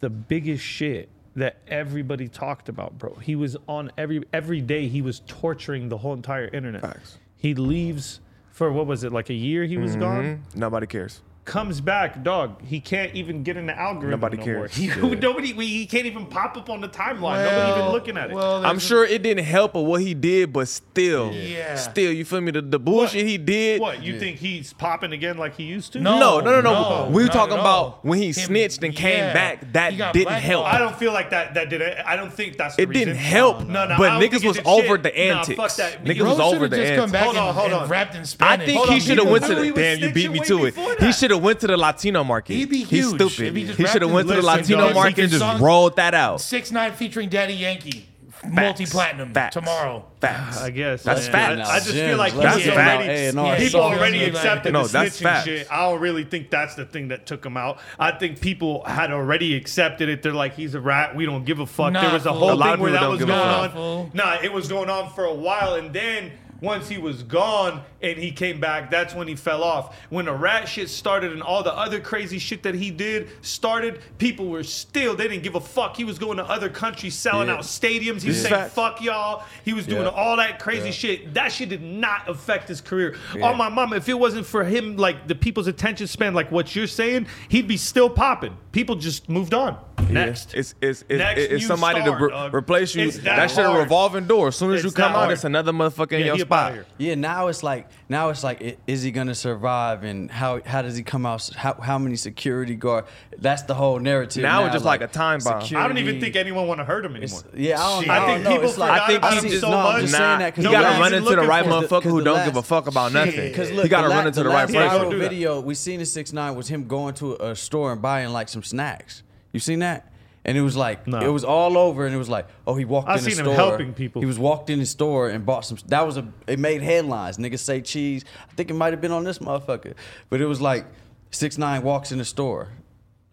the 0.00 0.10
biggest 0.10 0.62
shit 0.64 1.08
that 1.36 1.56
everybody 1.68 2.28
talked 2.28 2.68
about, 2.68 2.98
bro. 2.98 3.14
He 3.14 3.36
was 3.36 3.56
on 3.68 3.90
every 3.96 4.22
every 4.32 4.60
day. 4.60 4.88
He 4.88 5.02
was 5.02 5.22
torturing 5.26 5.88
the 5.88 5.98
whole 5.98 6.12
entire 6.14 6.48
internet. 6.48 6.82
Facts. 6.82 7.18
He 7.36 7.54
leaves 7.54 8.20
for 8.50 8.72
what 8.72 8.86
was 8.86 9.04
it 9.04 9.12
like 9.12 9.30
a 9.30 9.34
year? 9.34 9.64
He 9.64 9.76
was 9.78 9.94
gone. 9.94 10.24
Mm-hmm. 10.24 10.58
Nobody 10.58 10.86
cares. 10.88 11.22
Comes 11.48 11.80
back, 11.80 12.22
dog. 12.22 12.60
He 12.62 12.78
can't 12.78 13.14
even 13.14 13.42
get 13.42 13.56
in 13.56 13.64
the 13.66 13.78
algorithm. 13.78 14.10
Nobody 14.10 14.36
no 14.36 14.44
cares. 14.44 14.58
More. 14.58 14.68
He, 14.68 14.86
Yeah. 15.08 15.14
Nobody. 15.18 15.54
we- 15.54 15.66
He 15.66 15.86
can't 15.86 16.04
even 16.04 16.26
pop 16.26 16.56
up 16.58 16.68
on 16.68 16.82
the 16.82 16.88
timeline. 16.90 17.42
Nobody 17.42 17.80
even 17.80 17.92
looking 17.92 18.16
at 18.18 18.30
it. 18.30 18.34
Well, 18.34 18.56
I'm 18.56 18.62
there's- 18.62 18.82
sure 18.82 19.04
it 19.06 19.22
didn't 19.22 19.44
help 19.46 19.74
with 19.74 19.86
what 19.86 20.02
he 20.02 20.12
did, 20.12 20.52
but 20.52 20.68
still, 20.68 21.32
Yeah. 21.32 21.76
still, 21.76 22.12
you 22.12 22.26
feel 22.26 22.42
me? 22.42 22.50
The, 22.52 22.60
the 22.60 22.78
bullshit 22.78 23.26
he 23.26 23.38
did. 23.38 23.80
what 23.80 24.02
you 24.02 24.18
think 24.20 24.36
he's 24.38 24.74
popping 24.74 25.12
again 25.12 25.38
like 25.38 25.56
he 25.56 25.64
used 25.64 25.94
to? 25.94 26.00
No. 26.00 26.18
No, 26.18 26.40
no, 26.40 26.50
no, 26.50 26.60
no. 26.60 26.72
no, 27.06 27.10
we 27.10 27.22
were 27.22 27.28
talking 27.30 27.54
about 27.58 28.04
when 28.04 28.18
he 28.18 28.26
Him- 28.26 28.32
snitched 28.34 28.84
and 28.84 28.94
came 28.94 29.16
yeah. 29.16 29.32
back. 29.32 29.72
That 29.72 29.90
didn't 29.92 30.12
blackballed. 30.12 30.42
help. 30.42 30.66
I 30.66 30.76
don't 30.78 30.96
feel 30.96 31.14
like 31.14 31.30
that. 31.30 31.54
That 31.54 31.70
did 31.70 31.80
it. 31.80 31.96
I 32.04 32.16
don't 32.16 32.32
think 32.32 32.58
that's. 32.58 32.76
The 32.76 32.82
It 32.82 32.92
didn't 32.92 33.16
help, 33.16 33.66
No, 33.66 33.86
no. 33.86 33.96
but 33.96 34.10
I 34.12 34.20
niggas 34.22 34.44
was 34.44 34.58
over 34.66 34.96
shit. 34.96 35.02
the 35.02 35.08
Nah, 35.10 35.38
antics. 35.38 35.56
fuck 35.56 35.74
that. 35.76 36.04
Niggas 36.04 36.26
was 36.28 36.40
over 36.40 36.56
should've 36.56 36.70
the 36.70 36.76
just 36.76 36.88
come 36.94 37.00
antics. 37.04 37.12
back 37.12 37.24
Hold 37.24 37.36
on, 37.38 37.48
and, 37.48 37.56
hold 37.56 37.72
and 37.72 37.82
on. 37.84 37.88
rapped 37.88 38.14
in 38.16 38.24
I 38.40 38.56
think 38.58 38.86
he 38.90 39.00
should 39.00 39.16
have 39.18 39.28
went 39.30 39.44
to 39.46 39.54
the 39.54 39.72
damn. 39.72 39.98
You 39.98 40.12
beat 40.12 40.30
me 40.30 40.40
to 40.40 40.66
it. 40.66 40.74
He 41.00 41.10
should 41.12 41.30
have 41.30 41.37
went 41.40 41.60
to 41.60 41.66
the 41.66 41.76
Latino 41.76 42.24
market. 42.24 42.54
He'd 42.54 42.68
be 42.70 42.78
He's 42.84 42.88
huge 43.10 43.14
stupid. 43.20 43.40
if 43.48 43.54
he 43.54 43.64
just 43.66 43.78
He 43.78 43.86
should 43.86 44.02
have 44.02 44.10
rapped 44.10 44.14
went 44.14 44.28
to 44.28 44.32
the 44.34 44.36
his- 44.36 44.44
Latino 44.44 44.78
Listen, 44.78 44.78
dog, 44.78 44.94
market 44.94 45.18
and 45.18 45.22
his 45.22 45.40
just 45.40 45.40
song- 45.40 45.60
rolled 45.62 45.96
that 45.96 46.14
out. 46.14 46.40
Six 46.40 46.70
nine 46.72 46.92
featuring 46.92 47.28
Daddy 47.28 47.54
Yankee, 47.54 48.08
multi 48.46 48.86
platinum 48.86 49.32
Facts. 49.34 49.54
tomorrow. 49.54 50.04
Facts. 50.20 50.60
I 50.60 50.70
guess 50.70 51.02
That's 51.02 51.28
man. 51.28 51.58
facts. 51.58 51.68
I, 51.68 51.74
I 51.74 51.78
just 51.78 51.90
feel 51.92 52.16
like 52.16 52.34
That's 52.34 52.56
he's 52.56 52.66
facts. 52.66 52.78
already, 53.04 53.08
A&R 53.38 53.56
people 53.56 53.80
songs. 53.80 53.98
already 53.98 54.18
Yeah, 54.18 54.24
accepted 54.26 54.72
No, 54.72 54.82
the 54.86 54.92
that's 54.92 55.16
snitching 55.18 55.22
facts. 55.22 55.44
shit. 55.44 55.66
I 55.72 55.88
don't 55.90 56.00
really 56.00 56.24
think 56.24 56.50
that's 56.50 56.74
the 56.74 56.84
thing 56.84 57.08
that 57.08 57.26
took 57.26 57.44
him 57.44 57.56
out. 57.56 57.78
I 57.98 58.10
think 58.12 58.40
people 58.40 58.84
had 58.84 59.12
already 59.12 59.54
accepted 59.56 60.08
it. 60.08 60.22
They're 60.22 60.32
like, 60.32 60.54
he's 60.54 60.74
a 60.74 60.80
rat. 60.80 61.14
We 61.16 61.26
don't 61.26 61.44
give 61.44 61.60
a 61.60 61.66
fuck. 61.66 61.92
Nah, 61.92 62.00
there 62.02 62.12
was 62.12 62.26
a 62.26 62.30
fool. 62.30 62.38
whole 62.38 62.52
A 62.52 62.54
lot 62.54 62.72
thing 62.72 62.80
where 62.82 62.90
people 62.90 62.92
that 62.92 63.00
don't 63.00 63.10
was 63.10 63.18
give 63.20 63.28
a 63.28 63.32
going 63.32 63.42
fuck. 63.48 63.62
on. 63.62 63.70
Fool. 63.72 64.10
Nah, 64.14 64.36
it 64.42 64.52
was 64.52 64.68
going 64.68 64.90
on 64.90 65.10
for 65.10 65.24
a 65.24 65.34
while, 65.34 65.74
and 65.74 65.92
then 65.92 66.32
once 66.60 66.88
he 66.88 66.98
was 66.98 67.22
gone 67.22 67.82
and 68.02 68.18
he 68.18 68.30
came 68.30 68.60
back, 68.60 68.90
that's 68.90 69.14
when 69.14 69.28
he 69.28 69.34
fell 69.34 69.62
off. 69.62 69.96
When 70.10 70.24
the 70.24 70.32
rat 70.32 70.68
shit 70.68 70.88
started 70.88 71.32
and 71.32 71.42
all 71.42 71.62
the 71.62 71.72
other 71.72 72.00
crazy 72.00 72.38
shit 72.38 72.62
that 72.64 72.74
he 72.74 72.90
did 72.90 73.28
started, 73.42 74.00
people 74.18 74.48
were 74.48 74.62
still 74.64 75.14
they 75.14 75.28
didn't 75.28 75.42
give 75.42 75.54
a 75.54 75.60
fuck. 75.60 75.96
He 75.96 76.04
was 76.04 76.18
going 76.18 76.36
to 76.38 76.44
other 76.44 76.68
countries 76.68 77.14
selling 77.14 77.48
Yeah. 77.48 77.54
out 77.54 77.60
stadiums. 77.60 78.22
He 78.22 78.28
was 78.28 78.42
saying 78.42 78.54
Facts. 78.54 78.74
fuck 78.74 79.02
y'all. 79.02 79.44
He 79.64 79.72
was 79.72 79.86
doing 79.86 80.02
Yeah. 80.02 80.08
all 80.08 80.36
that 80.36 80.58
crazy 80.58 80.86
Yeah. 80.86 80.92
shit. 80.92 81.34
That 81.34 81.52
shit 81.52 81.68
did 81.68 81.82
not 81.82 82.28
affect 82.28 82.68
his 82.68 82.80
career. 82.80 83.16
On 83.34 83.42
oh, 83.42 83.54
my 83.54 83.68
mom, 83.68 83.92
if 83.92 84.08
it 84.08 84.18
wasn't 84.18 84.46
for 84.46 84.64
him, 84.64 84.96
like 84.96 85.28
the 85.28 85.34
people's 85.34 85.66
attention 85.66 86.06
span, 86.06 86.34
like 86.34 86.50
what 86.50 86.74
you're 86.74 86.86
saying, 86.86 87.26
he'd 87.48 87.68
be 87.68 87.76
still 87.76 88.10
popping. 88.10 88.56
People 88.72 88.96
just 88.96 89.28
moved 89.28 89.54
on. 89.54 89.76
Next. 90.10 90.54
It's 90.54 90.74
it's 90.80 91.04
it's, 91.08 91.18
Next 91.18 91.40
it's 91.40 91.50
new 91.52 91.58
somebody 91.60 92.00
star, 92.00 92.18
to 92.18 92.24
re- 92.24 92.30
dog. 92.30 92.54
replace 92.54 92.94
you. 92.94 93.08
It's 93.08 93.16
that 93.18 93.36
That 93.36 93.50
shit 93.50 93.58
a 93.60 93.68
hard. 93.68 93.80
revolving 93.82 94.26
door. 94.26 94.48
As 94.48 94.56
soon 94.56 94.72
as 94.72 94.76
It's 94.76 94.84
you 94.84 94.90
come 94.96 95.12
that 95.12 95.16
out, 95.18 95.22
hard. 95.24 95.32
it's 95.32 95.44
another 95.44 95.72
motherfucker 95.72 96.12
in 96.12 96.20
Yeah, 96.20 96.26
your 96.26 96.36
he 96.36 96.42
up 96.42 96.52
outta 96.52 96.66
spot. 96.66 96.72
here. 96.72 96.86
Yeah, 96.98 97.14
now 97.16 97.48
it's 97.48 97.62
like 97.62 97.88
now 98.08 98.30
it's 98.30 98.42
like 98.44 98.62
i- 98.62 98.76
is 98.86 99.02
he 99.02 99.10
gonna 99.10 99.34
survive 99.34 100.04
and 100.04 100.30
how 100.30 100.60
how 100.64 100.82
does 100.82 100.96
he 100.96 101.02
come 101.02 101.26
out? 101.26 101.48
How 101.56 101.74
how 101.74 101.98
many 101.98 102.16
security 102.16 102.74
guard? 102.74 103.04
That's 103.38 103.62
the 103.62 103.74
whole 103.74 103.98
narrative. 103.98 104.42
Now 104.42 104.64
it's 104.64 104.72
just 104.72 104.84
like 104.84 105.00
a 105.02 105.06
time 105.08 105.40
bomb. 105.44 105.62
I 105.76 105.86
don't 105.88 105.98
even 105.98 106.20
think 106.20 106.36
anyone 106.36 106.66
want 106.66 106.78
to 106.80 106.84
hurt 106.84 107.04
him 107.04 107.14
anymore. 107.16 107.40
Yeah, 107.54 107.80
I 107.80 107.88
don't, 107.94 108.00
Shit. 108.02 108.10
I 108.10 108.16
I 108.16 108.18
don't 108.18 108.28
think 108.28 108.44
know. 108.44 108.50
people 108.50 108.68
It's 108.68 108.78
like, 108.78 108.90
forgot 108.92 109.02
I 109.02 109.06
think 109.08 109.18
about 109.18 109.32
him 109.34 109.50
just- 109.50 109.60
so 109.60 109.70
no, 109.70 109.76
I'm 109.78 109.92
much. 109.92 110.00
just 110.02 110.12
Nah, 110.12 110.18
saying 110.18 110.38
that 110.38 110.54
'cause 110.54 110.64
he 110.64 110.68
the 110.68 110.72
gotta 110.72 110.88
last- 110.88 111.00
run 111.00 111.14
into 111.14 111.24
the 111.30 111.36
looking 111.36 111.48
right 111.48 111.64
for- 111.64 111.70
motherfucker 111.70 112.02
who 112.04 112.18
the 112.18 112.24
don't 112.24 112.44
give 112.44 112.56
a 112.56 112.62
fuck 112.62 112.86
about 112.86 113.12
nothing. 113.12 113.52
Cause 113.54 113.68
he 113.68 113.74
look, 113.76 113.88
gotta 113.90 114.08
the 114.08 114.14
run 114.14 114.26
into 114.26 114.38
the, 114.40 114.44
the 114.44 114.48
right 114.50 114.70
last 114.70 114.74
person. 114.74 115.06
viral 115.06 115.10
Do 115.10 115.18
that. 115.18 115.28
video 115.30 115.60
we 115.60 115.74
seen 115.74 116.00
in 116.00 116.06
six 116.06 116.32
nine 116.32 116.54
was 116.54 116.68
him 116.68 116.86
going 116.86 117.14
to 117.14 117.34
a 117.44 117.54
store 117.56 117.92
and 117.92 118.00
buying 118.02 118.30
like 118.30 118.48
some 118.48 118.62
snacks. 118.62 119.22
You 119.52 119.60
seen 119.60 119.78
that? 119.80 120.12
And 120.44 120.56
it 120.56 120.62
was 120.62 120.76
like 120.76 121.06
No. 121.06 121.18
it 121.20 121.28
was 121.28 121.44
all 121.44 121.76
over, 121.76 122.06
and 122.06 122.14
it 122.14 122.18
was 122.18 122.28
like, 122.28 122.46
oh, 122.66 122.74
he 122.74 122.84
walked 122.84 123.08
I 123.08 123.18
in 123.18 123.24
the 123.24 123.30
seen 123.30 123.38
him 123.40 123.46
store. 123.46 123.54
helping 123.54 123.92
people. 123.92 124.22
He 124.22 124.26
was 124.26 124.38
walked 124.38 124.70
in 124.70 124.78
the 124.78 124.86
store 124.86 125.28
and 125.28 125.44
bought 125.44 125.64
some. 125.64 125.76
That 125.88 126.06
was 126.06 126.16
a. 126.16 126.26
It 126.46 126.58
made 126.58 126.80
headlines. 126.80 127.36
Niggas 127.38 127.58
say 127.58 127.80
cheese. 127.82 128.24
I 128.50 128.54
think 128.54 128.70
it 128.70 128.74
might 128.74 128.92
have 128.92 129.00
been 129.00 129.12
on 129.12 129.24
this 129.24 129.40
motherfucker, 129.40 129.94
but 130.30 130.40
it 130.40 130.46
was 130.46 130.60
like 130.60 130.86
six 131.30 131.58
nine 131.58 131.82
walks 131.82 132.12
in 132.12 132.18
the 132.18 132.24
store. 132.24 132.68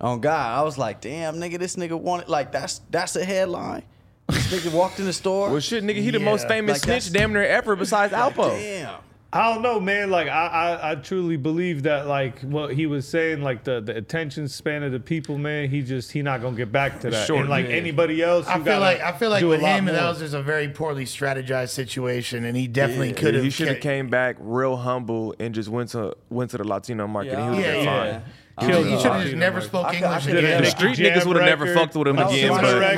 On 0.01 0.19
God, 0.19 0.59
I 0.59 0.61
was 0.63 0.77
like, 0.77 0.99
damn, 0.99 1.35
nigga, 1.35 1.57
this 1.57 1.77
nigga 1.77 1.97
wanted 1.97 2.27
like 2.27 2.51
that's 2.51 2.81
that's 2.89 3.15
a 3.15 3.23
headline. 3.23 3.83
This 4.27 4.51
nigga 4.51 4.73
walked 4.73 4.99
in 4.99 5.05
the 5.05 5.13
store. 5.13 5.51
Well, 5.51 5.59
shit, 5.61 5.83
nigga, 5.85 6.01
he 6.01 6.09
the 6.09 6.19
most 6.19 6.47
famous 6.49 6.73
like 6.73 6.81
snitch 6.83 7.05
that's- 7.05 7.11
damn 7.11 7.31
near 7.31 7.45
ever 7.45 7.75
besides 7.77 8.11
Alpo. 8.11 8.49
Damn. 8.59 8.95
I 9.35 9.53
don't 9.53 9.61
know, 9.61 9.79
man. 9.81 10.09
Like 10.09 10.27
I, 10.29 10.47
I, 10.47 10.91
I 10.91 10.95
truly 10.95 11.35
believe 11.35 11.83
that, 11.83 12.07
like 12.07 12.39
what 12.41 12.73
he 12.73 12.85
was 12.85 13.05
saying, 13.07 13.41
like 13.41 13.63
the, 13.65 13.81
the 13.81 13.95
attention 13.97 14.47
span 14.47 14.81
of 14.83 14.91
the 14.93 14.99
people, 14.99 15.37
man. 15.37 15.69
He 15.69 15.81
just 15.81 16.11
he 16.13 16.21
not 16.21 16.41
gonna 16.41 16.55
get 16.55 16.71
back 16.71 17.01
to 17.01 17.09
that. 17.09 17.27
Sure. 17.27 17.41
and 17.41 17.49
like 17.49 17.67
Yeah. 17.67 17.73
anybody 17.75 18.21
else, 18.23 18.47
I 18.47 18.59
feel 18.63 18.79
like 18.79 19.01
I 19.01 19.11
feel 19.11 19.29
like 19.29 19.43
with 19.43 19.61
lot 19.61 19.77
him, 19.79 19.85
that 19.85 19.95
more. 20.01 20.09
was 20.11 20.19
just 20.19 20.33
a 20.33 20.41
very 20.41 20.69
poorly 20.69 21.03
strategized 21.05 21.69
situation, 21.69 22.45
and 22.45 22.55
he 22.55 22.67
definitely 22.67 23.09
Yeah. 23.09 23.13
could 23.15 23.33
have. 23.35 23.43
He 23.43 23.49
should 23.49 23.67
have 23.67 23.81
came 23.81 24.09
back 24.09 24.37
real 24.39 24.77
humble 24.77 25.35
and 25.39 25.53
just 25.53 25.67
went 25.69 25.89
to 25.89 26.15
went 26.29 26.51
to 26.51 26.57
the 26.57 26.63
Latino 26.63 27.05
market. 27.05 27.33
Yeah, 27.33 27.45
and 27.45 27.55
he 27.55 27.57
would 27.61 27.65
have 27.65 27.75
yeah, 27.75 27.79
been 27.79 27.85
yeah. 28.05 28.19
fine. 28.19 28.21
He 28.57 28.67
Killed 28.67 28.85
should 29.01 29.09
the 29.11 29.13
have 29.15 29.23
just 29.23 29.35
never 29.35 29.53
market. 29.55 29.67
spoke 29.67 29.85
I 29.85 29.95
could- 29.95 30.03
I 30.03 30.07
English 30.07 30.25
could 30.27 30.31
Did 30.31 30.43
a 30.43 30.47
again. 30.47 30.63
The 30.63 30.69
street 30.69 30.97
niggas 30.97 31.25
would 31.25 31.35
have 31.35 31.45
never 31.45 31.73
fucked 31.73 31.93
with 31.95 32.07
him 32.07 32.17
again, 32.17 32.49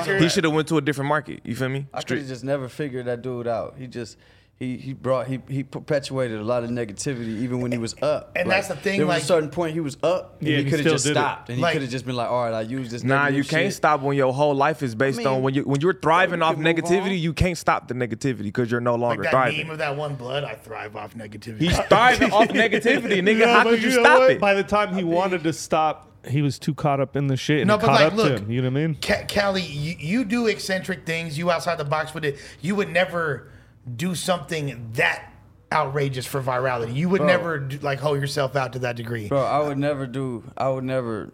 but 0.06 0.22
he 0.22 0.30
should 0.30 0.44
have 0.44 0.54
went 0.54 0.68
to 0.68 0.78
a 0.78 0.82
different 0.82 1.10
market. 1.10 1.40
You 1.44 1.56
feel 1.56 1.70
me? 1.70 1.88
I 1.92 2.04
could 2.04 2.20
have 2.20 2.28
just 2.28 2.44
never 2.44 2.70
figured 2.70 3.08
that 3.08 3.24
dude 3.24 3.48
out. 3.48 3.74
He 3.76 3.88
just 3.88 4.18
he 4.60 4.76
he 4.78 4.94
brought 4.94 5.28
he 5.28 5.40
he 5.48 5.62
perpetuated 5.62 6.40
a 6.40 6.44
lot 6.44 6.64
of 6.64 6.72
negativity 6.72 7.42
even 7.42 7.62
when 7.62 7.72
he 7.72 7.78
was 7.78 7.94
up. 8.02 8.32
And 8.36 8.50
that's 8.50 8.68
the 8.68 8.76
thing, 8.76 8.98
There 8.98 9.06
was 9.06 9.16
like- 9.18 9.22
a 9.24 9.26
certain 9.26 9.50
point 9.52 9.74
he 9.74 9.80
was 9.82 9.98
up. 10.02 10.38
And 10.40 10.48
Yeah, 10.50 10.58
he 10.58 10.64
he 10.64 10.70
could 10.72 10.80
have 10.80 10.94
just 10.94 11.06
did 11.06 11.12
it. 11.12 11.14
stopped, 11.20 11.50
and 11.50 11.58
he 11.58 11.62
Like- 11.62 11.74
could 11.74 11.84
have 11.84 11.92
just 11.92 12.06
been 12.08 12.16
like, 12.16 12.30
"All 12.32 12.44
right, 12.44 12.54
I 12.54 12.62
use 12.62 12.90
this." 12.90 13.04
Nah, 13.04 13.28
you 13.28 13.44
can't 13.44 13.66
shit. 13.68 13.74
stop 13.76 14.02
when 14.02 14.18
your 14.18 14.34
whole 14.34 14.56
life 14.56 14.82
is 14.82 14.96
based 14.96 15.20
mean, 15.20 15.28
on 15.28 15.44
when 15.44 15.54
you 15.54 15.62
when 15.62 15.80
you're 15.82 15.94
thriving 15.94 16.40
you 16.40 16.46
off 16.46 16.56
negativity. 16.56 17.20
You 17.20 17.34
can't 17.34 17.58
stop 17.58 17.88
the 17.88 17.94
negativity 17.94 18.44
because 18.44 18.72
you're 18.72 18.82
no 18.82 18.94
Like 18.94 19.02
longer 19.02 19.24
that 19.24 19.32
thriving. 19.32 19.58
meme 19.60 19.70
of 19.70 19.78
that 19.78 19.96
one 19.96 20.16
blood, 20.16 20.44
I 20.44 20.56
thrive 20.56 20.96
off 20.96 21.14
negativity. 21.14 21.60
He's 21.62 21.78
thriving 21.82 22.32
off 22.32 22.48
negativity, 22.64 23.22
nigga. 23.22 23.40
Yeah, 23.42 23.54
How 23.58 23.64
could 23.64 23.84
you 23.84 23.90
know 23.92 24.02
stop 24.02 24.20
what? 24.22 24.32
it? 24.32 24.40
By 24.40 24.56
the 24.56 24.64
time 24.64 24.96
he 24.96 25.04
wanted 25.04 25.44
to 25.44 25.54
stop, 25.54 26.10
he 26.28 26.42
was 26.42 26.58
too 26.58 26.74
caught 26.74 27.00
up 27.00 27.16
in 27.16 27.28
the 27.28 27.38
shit 27.38 27.60
and 27.60 27.68
No, 27.68 27.78
but 27.78 27.86
caught 27.86 28.02
like, 28.02 28.12
up 28.12 28.18
look, 28.18 28.38
to 28.38 28.42
him. 28.44 28.52
You 28.52 28.64
know 28.64 28.72
what 28.72 28.80
I 28.80 28.88
mean? 28.88 28.98
Ca- 29.04 29.26
Cali, 29.28 29.62
you, 29.62 29.96
you 30.00 30.26
do 30.26 30.48
eccentric 30.48 31.06
things. 31.06 31.38
You 31.38 31.52
outside 31.52 31.78
the 31.78 31.86
box 31.86 32.16
with 32.16 32.26
it. 32.26 32.40
You 32.60 32.74
would 32.76 32.90
never 32.90 33.50
do 33.96 34.16
something 34.16 34.90
that 34.94 35.34
outrageous 35.72 36.26
for 36.26 36.42
virality. 36.42 36.96
You 36.96 37.10
would 37.10 37.20
Bro. 37.20 37.28
never 37.28 37.60
do, 37.60 37.78
like 37.80 38.00
hold 38.00 38.20
yourself 38.20 38.56
out 38.56 38.74
to 38.74 38.80
that 38.80 38.96
degree. 38.96 39.28
Bro, 39.28 39.44
I 39.44 39.60
would 39.68 39.78
never 39.78 40.08
do. 40.08 40.44
I 40.58 40.70
would 40.70 40.84
never. 40.84 41.32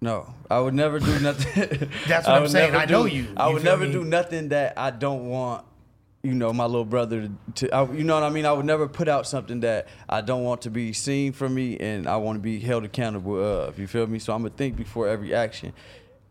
No, 0.00 0.32
I 0.48 0.60
would 0.60 0.74
never 0.74 1.00
do 1.00 1.18
nothing. 1.18 1.88
That's 2.06 2.26
what 2.28 2.36
I 2.36 2.38
I'm 2.38 2.48
saying. 2.48 2.74
I 2.76 2.84
know 2.84 3.08
do- 3.08 3.14
you. 3.16 3.26
I 3.36 3.48
You 3.48 3.54
would 3.54 3.64
never 3.64 3.84
me? 3.84 3.92
do 3.92 4.04
nothing 4.04 4.50
that 4.50 4.74
I 4.78 4.90
don't 4.90 5.28
want. 5.28 5.64
You 6.22 6.34
know, 6.34 6.52
my 6.52 6.64
little 6.66 6.84
brother 6.84 7.30
to. 7.56 7.70
I, 7.70 7.90
you 7.92 8.02
know 8.04 8.14
what 8.14 8.22
I 8.24 8.30
mean? 8.30 8.44
I 8.44 8.52
would 8.52 8.66
never 8.66 8.88
put 8.88 9.08
out 9.08 9.26
something 9.26 9.60
that 9.60 9.86
I 10.08 10.20
don't 10.20 10.42
want 10.44 10.62
to 10.62 10.70
be 10.70 10.92
seen 10.92 11.32
from 11.32 11.54
me, 11.54 11.76
and 11.78 12.08
I 12.08 12.16
want 12.16 12.36
to 12.36 12.40
be 12.40 12.58
held 12.60 12.84
accountable 12.84 13.40
of. 13.42 13.78
You 13.78 13.86
feel 13.86 14.06
me? 14.06 14.18
So 14.18 14.32
I'm 14.32 14.42
gonna 14.42 14.54
think 14.54 14.76
before 14.76 15.08
every 15.08 15.32
action. 15.34 15.72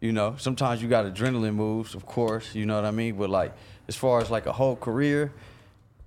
You 0.01 0.11
know, 0.11 0.35
sometimes 0.37 0.81
you 0.83 0.87
got 0.89 1.05
adrenaline 1.05 1.55
moves, 1.55 1.95
of 1.95 2.05
course. 2.05 2.53
You 2.53 2.65
know 2.65 2.75
what 2.75 2.85
I 2.85 2.91
mean? 2.91 3.15
But 3.17 3.29
like, 3.29 3.53
as 3.87 3.95
far 3.95 4.21
as 4.21 4.29
like 4.29 4.45
a 4.45 4.51
whole 4.51 4.75
career, 4.75 5.31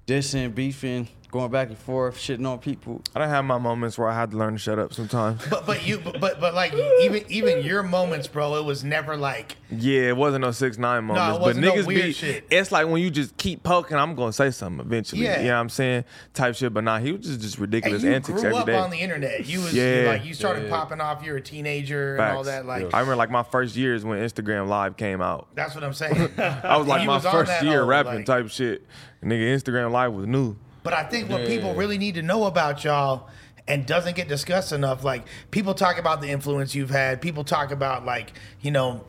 dissing, 0.06 0.54
beefing, 0.54 1.08
going 1.30 1.50
back 1.50 1.68
and 1.68 1.78
forth, 1.78 2.16
shitting 2.16 2.46
on 2.46 2.58
people. 2.58 3.00
I 3.14 3.20
don't 3.20 3.28
have 3.28 3.44
my 3.44 3.58
moments 3.58 3.96
where 3.98 4.08
I 4.08 4.14
had 4.14 4.30
to 4.32 4.36
learn 4.36 4.54
to 4.54 4.58
shut 4.58 4.78
up 4.78 4.92
sometimes. 4.92 5.40
But 5.50 5.66
but 5.66 5.86
you 5.86 5.98
but 5.98 6.20
but, 6.20 6.40
but 6.40 6.54
like 6.54 6.72
even 7.02 7.24
even 7.28 7.64
your 7.64 7.82
moments, 7.82 8.26
bro, 8.28 8.56
it 8.56 8.64
was 8.64 8.82
never 8.84 9.16
like 9.16 9.56
Yeah, 9.70 10.08
it 10.08 10.16
wasn't 10.16 10.42
no 10.42 10.50
six 10.50 10.78
nine 10.78 11.04
moments, 11.04 11.28
No, 11.28 11.32
but 11.38 11.42
wasn't 11.42 11.66
no 11.66 11.72
niggas 11.72 11.86
weird 11.86 12.02
be. 12.06 12.12
shit. 12.12 12.44
It's 12.50 12.70
like 12.72 12.88
when 12.88 13.00
you 13.02 13.10
just 13.10 13.36
keep 13.36 13.62
poking, 13.62 13.96
I'm 13.96 14.14
gonna 14.14 14.32
say 14.32 14.50
something 14.50 14.84
eventually. 14.84 15.22
Yeah. 15.22 15.38
You 15.40 15.48
know 15.48 15.54
what 15.54 15.60
I'm 15.60 15.68
saying? 15.68 16.04
Type 16.34 16.54
shit, 16.56 16.72
but 16.74 16.84
nah, 16.84 16.98
he 16.98 17.12
was 17.12 17.26
just 17.26 17.40
just 17.40 17.58
ridiculous 17.58 18.02
and 18.02 18.12
ridiculous 18.12 18.28
you 18.30 18.34
antics 18.34 18.40
grew 18.42 18.50
every 18.50 18.60
up 18.60 18.66
day. 18.66 18.74
on 18.76 18.90
the 18.90 18.98
internet. 18.98 19.46
You 19.46 19.60
was 19.60 19.74
Yeah. 19.74 20.04
like 20.08 20.24
you 20.24 20.34
started 20.34 20.64
Yeah. 20.64 20.70
popping 20.70 21.00
off. 21.00 21.22
You're 21.24 21.36
a 21.36 21.40
teenager 21.42 22.16
and 22.16 22.36
all 22.36 22.44
that. 22.44 22.66
Like 22.66 22.92
I 22.94 23.00
remember 23.00 23.16
like 23.16 23.30
my 23.30 23.42
first 23.44 23.76
years 23.76 24.04
when 24.04 24.18
Instagram 24.18 24.68
Live 24.68 24.96
came 24.96 25.20
out. 25.20 25.48
that's 25.54 25.74
what 25.74 25.84
I'm 25.84 25.94
saying. 25.94 26.30
I 26.38 26.76
was 26.76 26.86
like 26.86 27.06
my 27.06 27.14
was 27.16 27.24
first 27.24 27.62
year 27.62 27.80
old, 27.80 27.88
rapping 27.88 28.14
like- 28.16 28.26
type 28.26 28.48
shit. 28.50 28.84
Nigga, 29.22 29.54
Instagram 29.54 29.90
Live 29.92 30.12
was 30.14 30.26
new. 30.26 30.56
But 30.82 30.92
I 30.94 31.04
think 31.04 31.28
what 31.28 31.46
people 31.46 31.70
Yeah. 31.72 31.78
really 31.78 31.98
need 31.98 32.14
to 32.14 32.22
know 32.22 32.44
about 32.44 32.84
y'all 32.84 33.28
and 33.68 33.86
doesn't 33.86 34.16
get 34.16 34.28
discussed 34.28 34.72
enough, 34.72 35.04
like 35.04 35.24
people 35.50 35.74
talk 35.74 35.98
about 35.98 36.20
the 36.20 36.28
influence 36.28 36.74
you've 36.74 36.90
had. 36.90 37.20
People 37.20 37.44
talk 37.44 37.70
about 37.70 38.04
like, 38.04 38.32
you 38.60 38.70
know, 38.70 39.04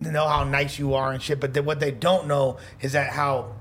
you 0.00 0.10
know 0.12 0.26
how 0.28 0.44
nice 0.44 0.78
you 0.78 0.94
are 0.94 1.12
and 1.12 1.22
shit. 1.22 1.40
But 1.40 1.54
then 1.54 1.64
what 1.64 1.80
they 1.80 1.90
don't 1.90 2.26
know 2.26 2.58
is 2.80 2.92
that 2.92 3.10
how 3.10 3.52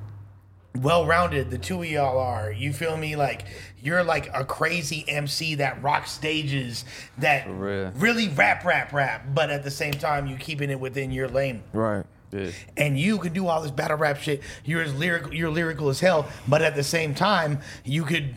well-rounded 0.76 1.52
the 1.52 1.58
two 1.58 1.82
of 1.84 1.88
y'all 1.90 2.18
are. 2.18 2.52
You 2.52 2.74
feel 2.74 2.98
me? 2.98 3.16
Like 3.16 3.46
you're 3.82 4.04
like 4.04 4.30
a 4.34 4.44
crazy 4.44 5.06
MC 5.08 5.56
that 5.56 5.82
rock 5.84 6.08
stages 6.08 6.84
that 7.20 7.46
real. 7.48 7.92
really 7.96 8.30
rap, 8.30 8.64
rap, 8.66 8.92
rap. 8.94 9.26
But 9.34 9.50
at 9.52 9.64
the 9.64 9.72
same 9.72 9.94
time, 9.94 10.26
you 10.28 10.36
keeping 10.36 10.70
it 10.70 10.80
within 10.80 11.12
your 11.12 11.28
lane 11.28 11.62
Right. 11.74 12.06
Yeah. 12.34 12.50
and 12.76 13.00
you 13.00 13.20
can 13.20 13.32
do 13.34 13.48
all 13.48 13.62
this 13.62 13.72
battle 13.72 13.98
rap 13.98 14.18
shit. 14.18 14.42
You're 14.66 14.82
as 14.82 14.94
lyrical, 14.96 15.34
you're 15.34 15.50
lyrical 15.52 15.90
as 15.90 16.00
hell, 16.00 16.28
but 16.48 16.62
at 16.62 16.76
the 16.76 16.84
same 16.84 17.14
time, 17.14 17.60
you 17.86 18.04
could 18.04 18.34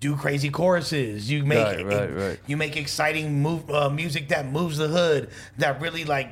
do 0.00 0.14
crazy 0.16 0.50
choruses. 0.50 1.30
You 1.30 1.44
make 1.44 1.64
Right, 1.64 1.84
right, 1.84 2.14
right. 2.14 2.40
you 2.46 2.56
make 2.56 2.76
exciting 2.76 3.42
move, 3.42 3.68
uh, 3.70 3.88
music 3.90 4.28
that 4.28 4.46
moves 4.52 4.76
the 4.78 4.88
hood. 4.88 5.30
That 5.56 5.80
really 5.80 6.04
like 6.04 6.28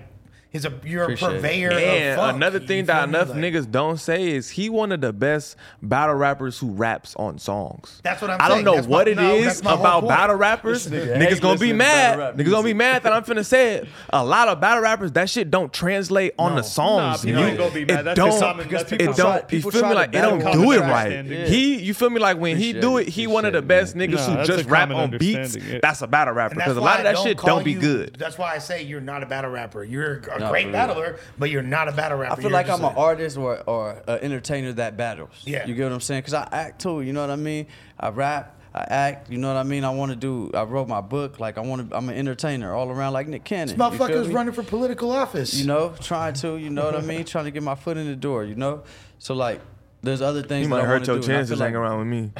is 0.53 0.65
a 0.65 0.73
you're 0.85 1.03
Appreciate 1.03 1.29
a 1.29 1.33
it. 1.33 1.37
purveyor 1.43 1.71
of 1.71 1.79
And 1.79 2.17
funk. 2.19 2.37
another 2.37 2.61
thing 2.61 2.87
that 2.87 3.09
enough 3.09 3.29
Like, 3.31 3.39
niggas 3.39 3.71
don't 3.71 3.99
say 3.99 4.29
is 4.31 4.49
he 4.51 4.71
one 4.71 4.91
of 4.93 5.01
the 5.03 5.13
best 5.13 5.57
battle 5.83 6.15
rappers 6.15 6.59
who 6.59 6.71
raps 6.71 7.15
on 7.17 7.39
songs. 7.39 8.01
That's 8.03 8.23
what 8.23 8.31
I'm 8.31 8.41
I 8.41 8.49
don't 8.49 8.65
know 8.65 8.77
That's 8.77 8.87
what 8.87 9.07
my- 9.07 9.13
it 9.13 9.17
no, 9.17 9.35
is 9.35 9.45
that's 9.47 9.63
my 9.65 9.71
whole 9.73 9.81
about 9.81 10.09
battle 10.09 10.37
rappers. 10.37 10.87
Nigga 10.87 11.17
Niggas 11.19 11.41
gonna 11.43 11.59
be 11.59 11.73
mad. 11.73 12.17
battle 12.17 12.25
rap 12.27 12.37
Niggas 12.37 12.51
gonna 12.51 12.65
be 12.65 12.75
mad 12.75 13.03
that 13.03 13.13
I'm 13.13 13.25
finna 13.25 13.45
say 13.45 13.75
it. 13.75 13.89
A 14.11 14.25
lot 14.25 14.49
of 14.49 14.61
battle 14.61 14.83
rappers, 14.83 15.13
that 15.13 15.29
shit 15.29 15.51
don't 15.51 15.73
translate 15.73 16.33
on 16.39 16.55
the 16.57 16.63
songs. 16.63 17.23
people 17.23 17.41
You- 17.43 17.47
ain't 17.49 17.59
gonna 17.59 17.71
it. 17.81 18.05
That's 18.05 18.17
don't. 18.17 18.29
just 18.29 18.39
something 18.39 18.69
people 18.69 19.13
It 19.13 19.17
don't. 19.17 19.53
You 19.53 19.71
feel 19.71 19.89
me? 19.89 19.95
Like 19.95 20.15
it 20.15 20.21
don't 20.23 20.53
do 20.53 20.73
it 20.73 20.81
right. 20.81 21.25
He, 21.27 21.81
you 21.83 21.93
feel 21.93 22.09
me? 22.11 22.21
Like 22.21 22.39
when 22.39 22.57
he 22.57 22.73
do 22.73 22.97
it. 22.99 23.09
it, 23.09 23.13
he 23.13 23.27
one 23.27 23.45
of 23.45 23.53
the 23.53 23.63
best 23.63 23.95
niggas 23.97 24.25
who 24.27 24.45
just 24.47 24.69
rap 24.71 24.91
on 24.91 25.11
beats. 25.19 25.57
That's 25.83 26.01
a 26.03 26.07
battle 26.07 26.33
rapper 26.35 26.55
because 26.55 26.77
a 26.77 26.81
lot 26.81 26.99
of 26.99 27.05
that 27.05 27.19
shit 27.19 27.37
don't 27.39 27.65
be 27.65 27.75
good. 27.75 28.17
That's 28.19 28.39
why 28.39 28.55
I 28.55 28.59
say 28.59 28.83
you're 28.83 29.01
not 29.03 29.23
a 29.23 29.27
battle 29.27 29.51
rapper. 29.51 29.85
You're 29.85 30.23
a 30.37 30.41
No, 30.41 30.51
great 30.51 30.63
for 30.65 30.69
real. 30.69 30.73
battler, 30.73 31.19
but 31.39 31.51
you're 31.51 31.63
not 31.63 31.89
a 31.89 31.93
battle 31.93 32.19
rapper. 32.19 32.33
I 32.33 32.37
feel 32.37 32.45
You're 32.45 32.53
like 32.53 32.69
I'm 32.69 32.85
an 32.85 32.95
artist 32.97 33.37
or 33.37 33.61
or 33.69 34.03
an 34.07 34.19
entertainer 34.21 34.73
that 34.75 34.97
battles. 34.97 35.31
Yeah. 35.45 35.67
you 35.67 35.75
get 35.75 35.85
what 35.85 35.93
I'm 35.93 36.01
saying? 36.01 36.23
Cause 36.23 36.35
I 36.35 36.49
act 36.53 36.81
too. 36.83 37.01
You 37.03 37.13
know 37.13 37.21
what 37.23 37.31
I 37.31 37.37
mean? 37.37 37.67
I 37.99 38.09
rap, 38.11 38.59
I 38.75 38.85
act. 38.89 39.31
You 39.31 39.39
know 39.39 39.49
what 39.49 39.57
I 39.59 39.63
mean? 39.63 39.85
I 39.85 39.91
want 39.91 40.11
to 40.13 40.17
do. 40.17 40.51
I 40.55 40.63
wrote 40.65 40.89
my 40.89 41.01
book. 41.01 41.41
Like 41.41 41.57
I 41.59 41.61
want 41.63 41.91
to. 41.91 41.97
I'm 41.97 42.09
an 42.09 42.17
entertainer 42.17 42.75
all 42.75 42.91
around, 42.91 43.13
like 43.15 43.27
Nick 43.29 43.45
Cannon. 43.45 43.69
You 43.69 43.77
feel 43.77 43.91
Motherfuckers 43.91 44.33
running 44.33 44.53
for 44.55 44.63
political 44.63 45.11
office. 45.11 45.55
You 45.55 45.67
know, 45.67 45.95
trying 46.01 46.35
to. 46.35 46.57
You 46.57 46.71
know 46.71 46.85
what 46.85 46.95
I 46.97 47.01
mean? 47.01 47.25
Trying 47.33 47.47
to 47.47 47.51
get 47.51 47.63
my 47.63 47.75
foot 47.75 47.97
in 47.97 48.07
the 48.07 48.17
door. 48.17 48.45
You 48.45 48.55
know, 48.55 48.83
so 49.19 49.35
like. 49.35 49.61
There's 50.03 50.21
other 50.23 50.43
things 50.43 50.65
You 50.65 50.69
might 50.69 50.83
I 50.83 50.87
hurt 50.87 51.01
wanna 51.09 51.15
your 51.15 51.21
do, 51.21 51.27
chances 51.27 51.59
like- 51.59 51.73
hanging 51.73 51.77
around 51.81 51.99
with 51.99 52.07
me. 52.07 52.31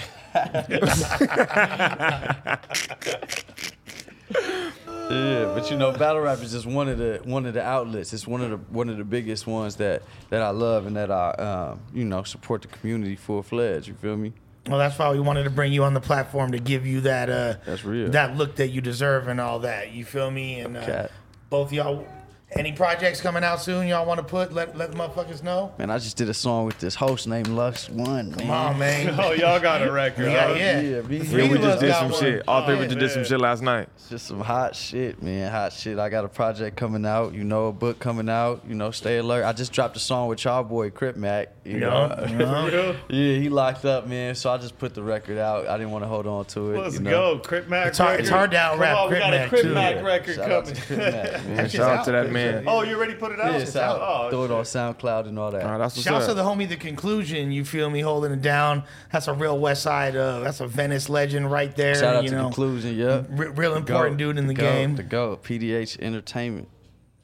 Yeah, 5.11 5.53
but 5.55 5.71
you 5.71 5.77
know, 5.77 5.93
battle 5.93 6.21
rap 6.21 6.41
is 6.43 6.51
just 6.53 6.67
one 6.67 6.89
of 6.89 6.99
the 6.99 7.21
one 7.25 7.47
of 7.47 7.55
the 7.55 7.63
outlets. 7.63 8.13
It's 8.13 8.27
one 8.27 8.41
of 8.41 8.51
the 8.51 8.57
one 8.57 8.89
of 8.89 8.97
the 8.97 9.05
biggest 9.05 9.47
ones 9.47 9.77
that 9.77 10.03
that 10.31 10.43
I 10.43 10.51
love 10.51 10.87
and 10.87 10.97
that 10.97 11.11
I 11.13 11.31
um, 11.31 11.81
you 11.95 12.05
know 12.05 12.25
support 12.25 12.63
the 12.63 12.69
community 12.69 13.15
full 13.15 13.43
fledged. 13.43 13.87
You 13.87 13.95
feel 13.95 14.17
me? 14.17 14.33
Well, 14.67 14.79
that's 14.79 14.99
why 14.99 15.13
we 15.13 15.21
wanted 15.21 15.45
to 15.45 15.51
bring 15.51 15.73
you 15.73 15.85
on 15.85 15.95
the 15.95 16.01
platform 16.01 16.51
to 16.53 16.59
give 16.59 16.87
you 16.87 17.03
that 17.03 17.31
uh 17.31 17.55
That's 17.65 17.85
real. 17.85 18.11
that 18.11 18.37
look 18.37 18.57
that 18.57 18.69
you 18.69 18.81
deserve 18.81 19.29
and 19.29 19.41
all 19.41 19.61
that. 19.61 19.93
You 19.93 20.05
feel 20.05 20.29
me? 20.29 20.59
And 20.59 20.77
uh, 20.77 21.07
both 21.51 21.73
y'all, 21.73 22.05
any 22.53 22.71
projects 22.73 23.21
coming 23.21 23.43
out 23.43 23.61
soon? 23.61 23.89
Y'all 23.89 24.07
want 24.07 24.19
to 24.19 24.25
put 24.25 24.53
let 24.53 24.77
let 24.77 24.93
the 24.93 24.97
motherfuckers 24.97 25.43
know? 25.43 25.73
Man, 25.79 25.91
I 25.91 25.99
just 25.99 26.17
did 26.17 26.29
a 26.29 26.35
song 26.35 26.65
with 26.65 26.79
this 26.79 26.95
host 26.95 27.27
named 27.27 27.49
Lux 27.49 27.91
One. 27.91 28.33
Come 28.35 28.51
on, 28.51 28.79
man. 28.79 29.19
Oh, 29.27 29.33
y'all 29.33 29.59
got 29.59 29.83
a 29.83 29.91
record. 29.91 30.27
Yeah, 30.31 30.47
huh? 30.49 30.55
yeah. 30.55 30.81
Yeah, 30.81 31.03
Three 31.03 31.19
Yeah, 31.19 31.51
we 31.53 31.59
just 31.59 31.81
did 31.81 31.93
some 31.95 32.11
one. 32.11 32.21
shit. 32.21 32.45
All 32.47 32.65
three 32.65 32.75
of 32.75 32.81
Oh, 32.81 32.83
us 32.85 32.89
just 32.89 32.99
did 33.01 33.11
some 33.11 33.25
shit 33.25 33.41
last 33.41 33.63
night. 33.63 33.89
It's 33.97 34.09
just 34.09 34.27
some 34.27 34.41
hot 34.41 34.77
shit, 34.77 35.21
man. 35.23 35.51
Hot 35.51 35.73
shit. 35.73 35.99
I 35.99 36.09
got 36.09 36.25
a 36.25 36.29
project 36.29 36.77
coming 36.77 37.05
out. 37.05 37.35
You 37.35 37.43
know, 37.43 37.67
a 37.67 37.73
book 37.73 37.99
coming 37.99 38.29
out. 38.29 38.63
You 38.69 38.75
know, 38.77 38.91
stay 38.93 39.19
alert. 39.19 39.45
I 39.45 39.53
just 39.53 39.73
dropped 39.73 39.97
a 39.97 40.01
song 40.01 40.29
with 40.29 40.45
y'all 40.45 40.63
boy 40.63 40.91
Crip 40.91 41.17
Mac. 41.17 41.49
You 41.65 41.81
know, 41.81 42.15
Yeah. 42.29 42.95
Yeah, 43.09 43.39
he 43.39 43.49
locked 43.49 43.85
up, 43.85 44.07
man. 44.07 44.35
So 44.37 44.51
I 44.51 44.59
just 44.59 44.79
put 44.79 44.95
the 44.95 45.03
record 45.03 45.39
out. 45.39 45.67
I 45.67 45.77
didn't 45.77 45.91
want 45.93 46.05
to 46.05 46.09
hold 46.09 46.27
on 46.29 46.45
to 46.47 46.73
it. 46.75 46.79
Let's 46.79 46.95
you 46.95 47.01
know? 47.01 47.37
go, 47.37 47.39
Crip 47.41 47.69
Mac. 47.69 47.89
It's 47.89 47.99
hard- 47.99 48.21
it's 48.21 48.29
hard 48.29 48.53
to 48.53 48.57
out-rap 48.57 48.95
Come 48.95 48.99
on, 48.99 49.05
we 49.05 49.17
Crip 49.17 49.23
got 49.23 49.31
Mac, 49.31 49.47
a 49.47 49.49
Crip 49.49 49.63
too. 49.63 49.75
Mac 49.75 50.05
record 50.05 50.37
Shout 50.37 50.53
out 50.53 50.65
to 50.67 50.75
coming. 50.75 50.87
Crip 50.87 51.15
Mac, 51.33 51.47
man. 51.57 51.69
Shout 51.69 51.91
out 51.99 52.05
to 52.05 52.13
that 52.13 52.27
out. 52.27 52.33
Man. 52.37 52.65
oh, 52.67 52.83
you 52.83 52.97
already 52.97 53.15
put 53.15 53.33
it 53.33 53.41
out? 53.41 53.53
Yeah, 53.53 53.59
it's 53.59 53.77
out. 53.77 54.01
Oh, 54.01 54.31
Throw 54.31 54.45
it 54.45 54.51
on. 54.51 54.65
SoundCloud 54.65 55.29
and 55.29 55.39
all 55.39 55.51
that. 55.51 55.63
All 55.63 55.73
right, 55.73 55.79
that's 55.79 55.97
what's 55.97 56.05
Shouts 56.07 56.27
to 56.27 56.33
up. 56.33 56.37
the 56.37 56.43
homie, 56.45 56.69
the 56.69 56.77
conclusion. 56.77 57.51
You 57.53 57.65
feel 57.65 57.91
me 57.91 58.01
holding 58.01 58.33
it 58.33 58.43
down? 58.43 58.85
That's 59.13 59.29
a 59.29 59.33
real 59.33 59.59
West 59.59 59.83
Side. 59.83 60.17
Uh, 60.17 60.41
that's 60.41 60.61
a 60.61 60.67
Venice 60.67 61.09
legend 61.09 61.51
right 61.51 61.75
there. 61.75 61.95
Shout 61.95 62.17
out 62.17 62.25
you 62.25 62.31
to 62.31 62.37
know, 62.37 62.43
Conclusion, 62.45 62.97
yep. 62.97 63.27
re- 63.31 63.49
real 63.49 63.75
important 63.75 64.19
dude 64.19 64.39
in 64.39 64.47
the, 64.47 64.55
GOAT, 64.55 64.63
game. 64.63 64.97
The 64.97 65.03
GOAT, 65.03 65.43
PDH 65.43 65.99
Entertainment. 66.01 66.69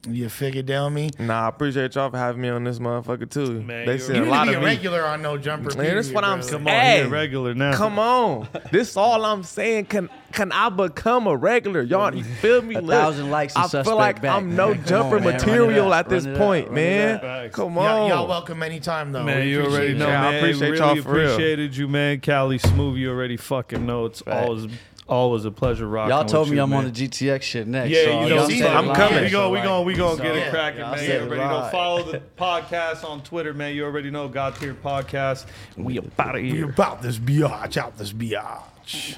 You 0.09 0.29
figured 0.29 0.67
down 0.67 0.95
me. 0.95 1.11
Nah, 1.21 1.45
I 1.45 1.49
appreciate 1.49 1.95
y'all 1.95 2.11
for 2.11 2.17
having 2.19 2.43
me 2.43 2.49
on 2.49 2.65
this 2.65 2.81
motherfucker 2.81 3.31
too. 3.31 3.63
Man, 3.63 3.87
they 3.87 3.99
said 3.99 4.17
You 4.17 4.25
a 4.25 4.27
lot 4.27 4.49
be 4.49 4.55
of 4.55 4.57
a 4.57 4.65
me. 4.65 4.67
regular 4.67 5.05
on 5.07 5.23
No 5.23 5.39
Jumper. 5.39 5.77
Man, 5.77 5.95
that's 5.95 6.09
period, 6.09 6.15
what 6.17 6.25
I'm 6.25 6.43
saying. 6.43 6.59
Come 6.59 6.67
on, 6.67 6.73
Hey, 6.75 7.01
a 7.03 7.09
regular 7.09 7.55
now. 7.55 7.77
Come 7.77 7.99
on, 8.01 8.49
this 8.73 8.97
all 8.97 9.25
I'm 9.25 9.45
saying. 9.45 9.85
Can 9.87 10.09
can 10.33 10.51
I 10.51 10.71
become 10.71 11.29
a 11.29 11.37
regular? 11.37 11.83
Y'all, 11.83 12.13
you 12.13 12.25
feel 12.25 12.63
me? 12.63 12.75
A 12.75 12.81
Look, 12.81 12.91
thousand 12.91 13.31
likes 13.31 13.55
I 13.55 13.69
feel 13.69 13.95
like 13.97 14.23
back, 14.23 14.35
I'm 14.35 14.57
no 14.57 14.69
man. 14.71 14.79
Come 14.79 14.85
jumper 14.87 15.17
on, 15.19 15.23
man. 15.23 15.23
Run 15.23 15.35
it 15.35 15.47
material 15.47 15.93
up, 15.93 15.99
at 16.01 16.09
this 16.09 16.25
run 16.25 16.35
up, 16.35 16.39
point, 16.41 16.67
run 16.67 16.75
man. 16.75 17.15
up. 17.15 17.21
Facts. 17.21 17.55
Come 17.55 17.75
Y'all, 17.77 17.87
on, 18.03 18.09
y'all 18.09 18.27
welcome 18.29 18.63
anytime 18.65 19.13
though. 19.13 19.23
Man, 19.23 19.39
We 19.45 19.51
you 19.53 19.61
appreciate 19.61 19.79
already 19.79 19.99
know, 19.99 20.09
Yeah, 20.09 20.27
I 20.29 20.33
appreciate 20.33 20.69
really 20.71 20.79
y'all 20.79 20.97
for 21.03 21.13
real. 21.13 21.33
appreciated 21.33 21.77
you, 21.77 21.87
man. 21.87 22.19
Cali 22.19 22.59
Smooth, 22.59 22.97
you 22.97 23.09
already 23.11 23.37
fucking 23.37 23.87
know 23.87 24.07
it's 24.07 24.23
always 24.23 24.67
always 25.09 25.45
a 25.45 25.51
pleasure 25.51 25.87
rocking. 25.87 26.11
Y'all 26.17 26.25
told 26.25 26.47
with 26.47 26.51
me 26.53 26.57
you, 26.57 26.63
I'm 26.63 26.71
man. 26.71 26.79
on 26.87 26.93
the 26.93 27.09
GTX 27.09 27.43
shit 27.43 27.67
next. 27.67 27.91
Yeah, 27.91 28.05
so 28.05 28.23
you 28.27 28.35
know, 28.35 28.49
see 28.49 28.59
said 28.59 28.67
that. 28.69 28.75
it 28.75 28.79
I'm 28.79 28.87
live, 28.87 28.97
coming. 28.97 29.23
We 29.25 29.29
so 29.29 29.33
go, 29.33 29.51
we 29.51 29.59
like- 29.59 29.67
go, 29.67 29.83
we 29.83 29.95
gonna 29.95 30.17
so- 30.17 30.23
get 30.23 30.37
it 30.37 30.51
cracking, 30.51 30.81
Y'all 30.81 30.91
man. 30.91 30.99
said 30.99 31.09
You 31.09 31.15
it 31.15 31.23
already 31.41 31.41
know. 31.43 31.69
Follow 31.71 32.13
the 32.13 32.23
podcast 32.39 33.05
on 33.09 33.23
Twitter, 33.23 33.53
man. 33.55 33.75
You 33.75 33.85
already 33.85 34.11
know 34.11 34.29
God 34.29 34.55
Tier 34.57 34.75
Podcast. 34.75 35.47
We 35.77 35.99
about 35.99 36.35
We 36.37 36.51
here. 36.51 36.71
about 36.71 37.03
this 37.03 37.19
biatch, 37.19 37.77
out 37.77 37.99
this 37.99 38.13
biatch. 38.13 39.17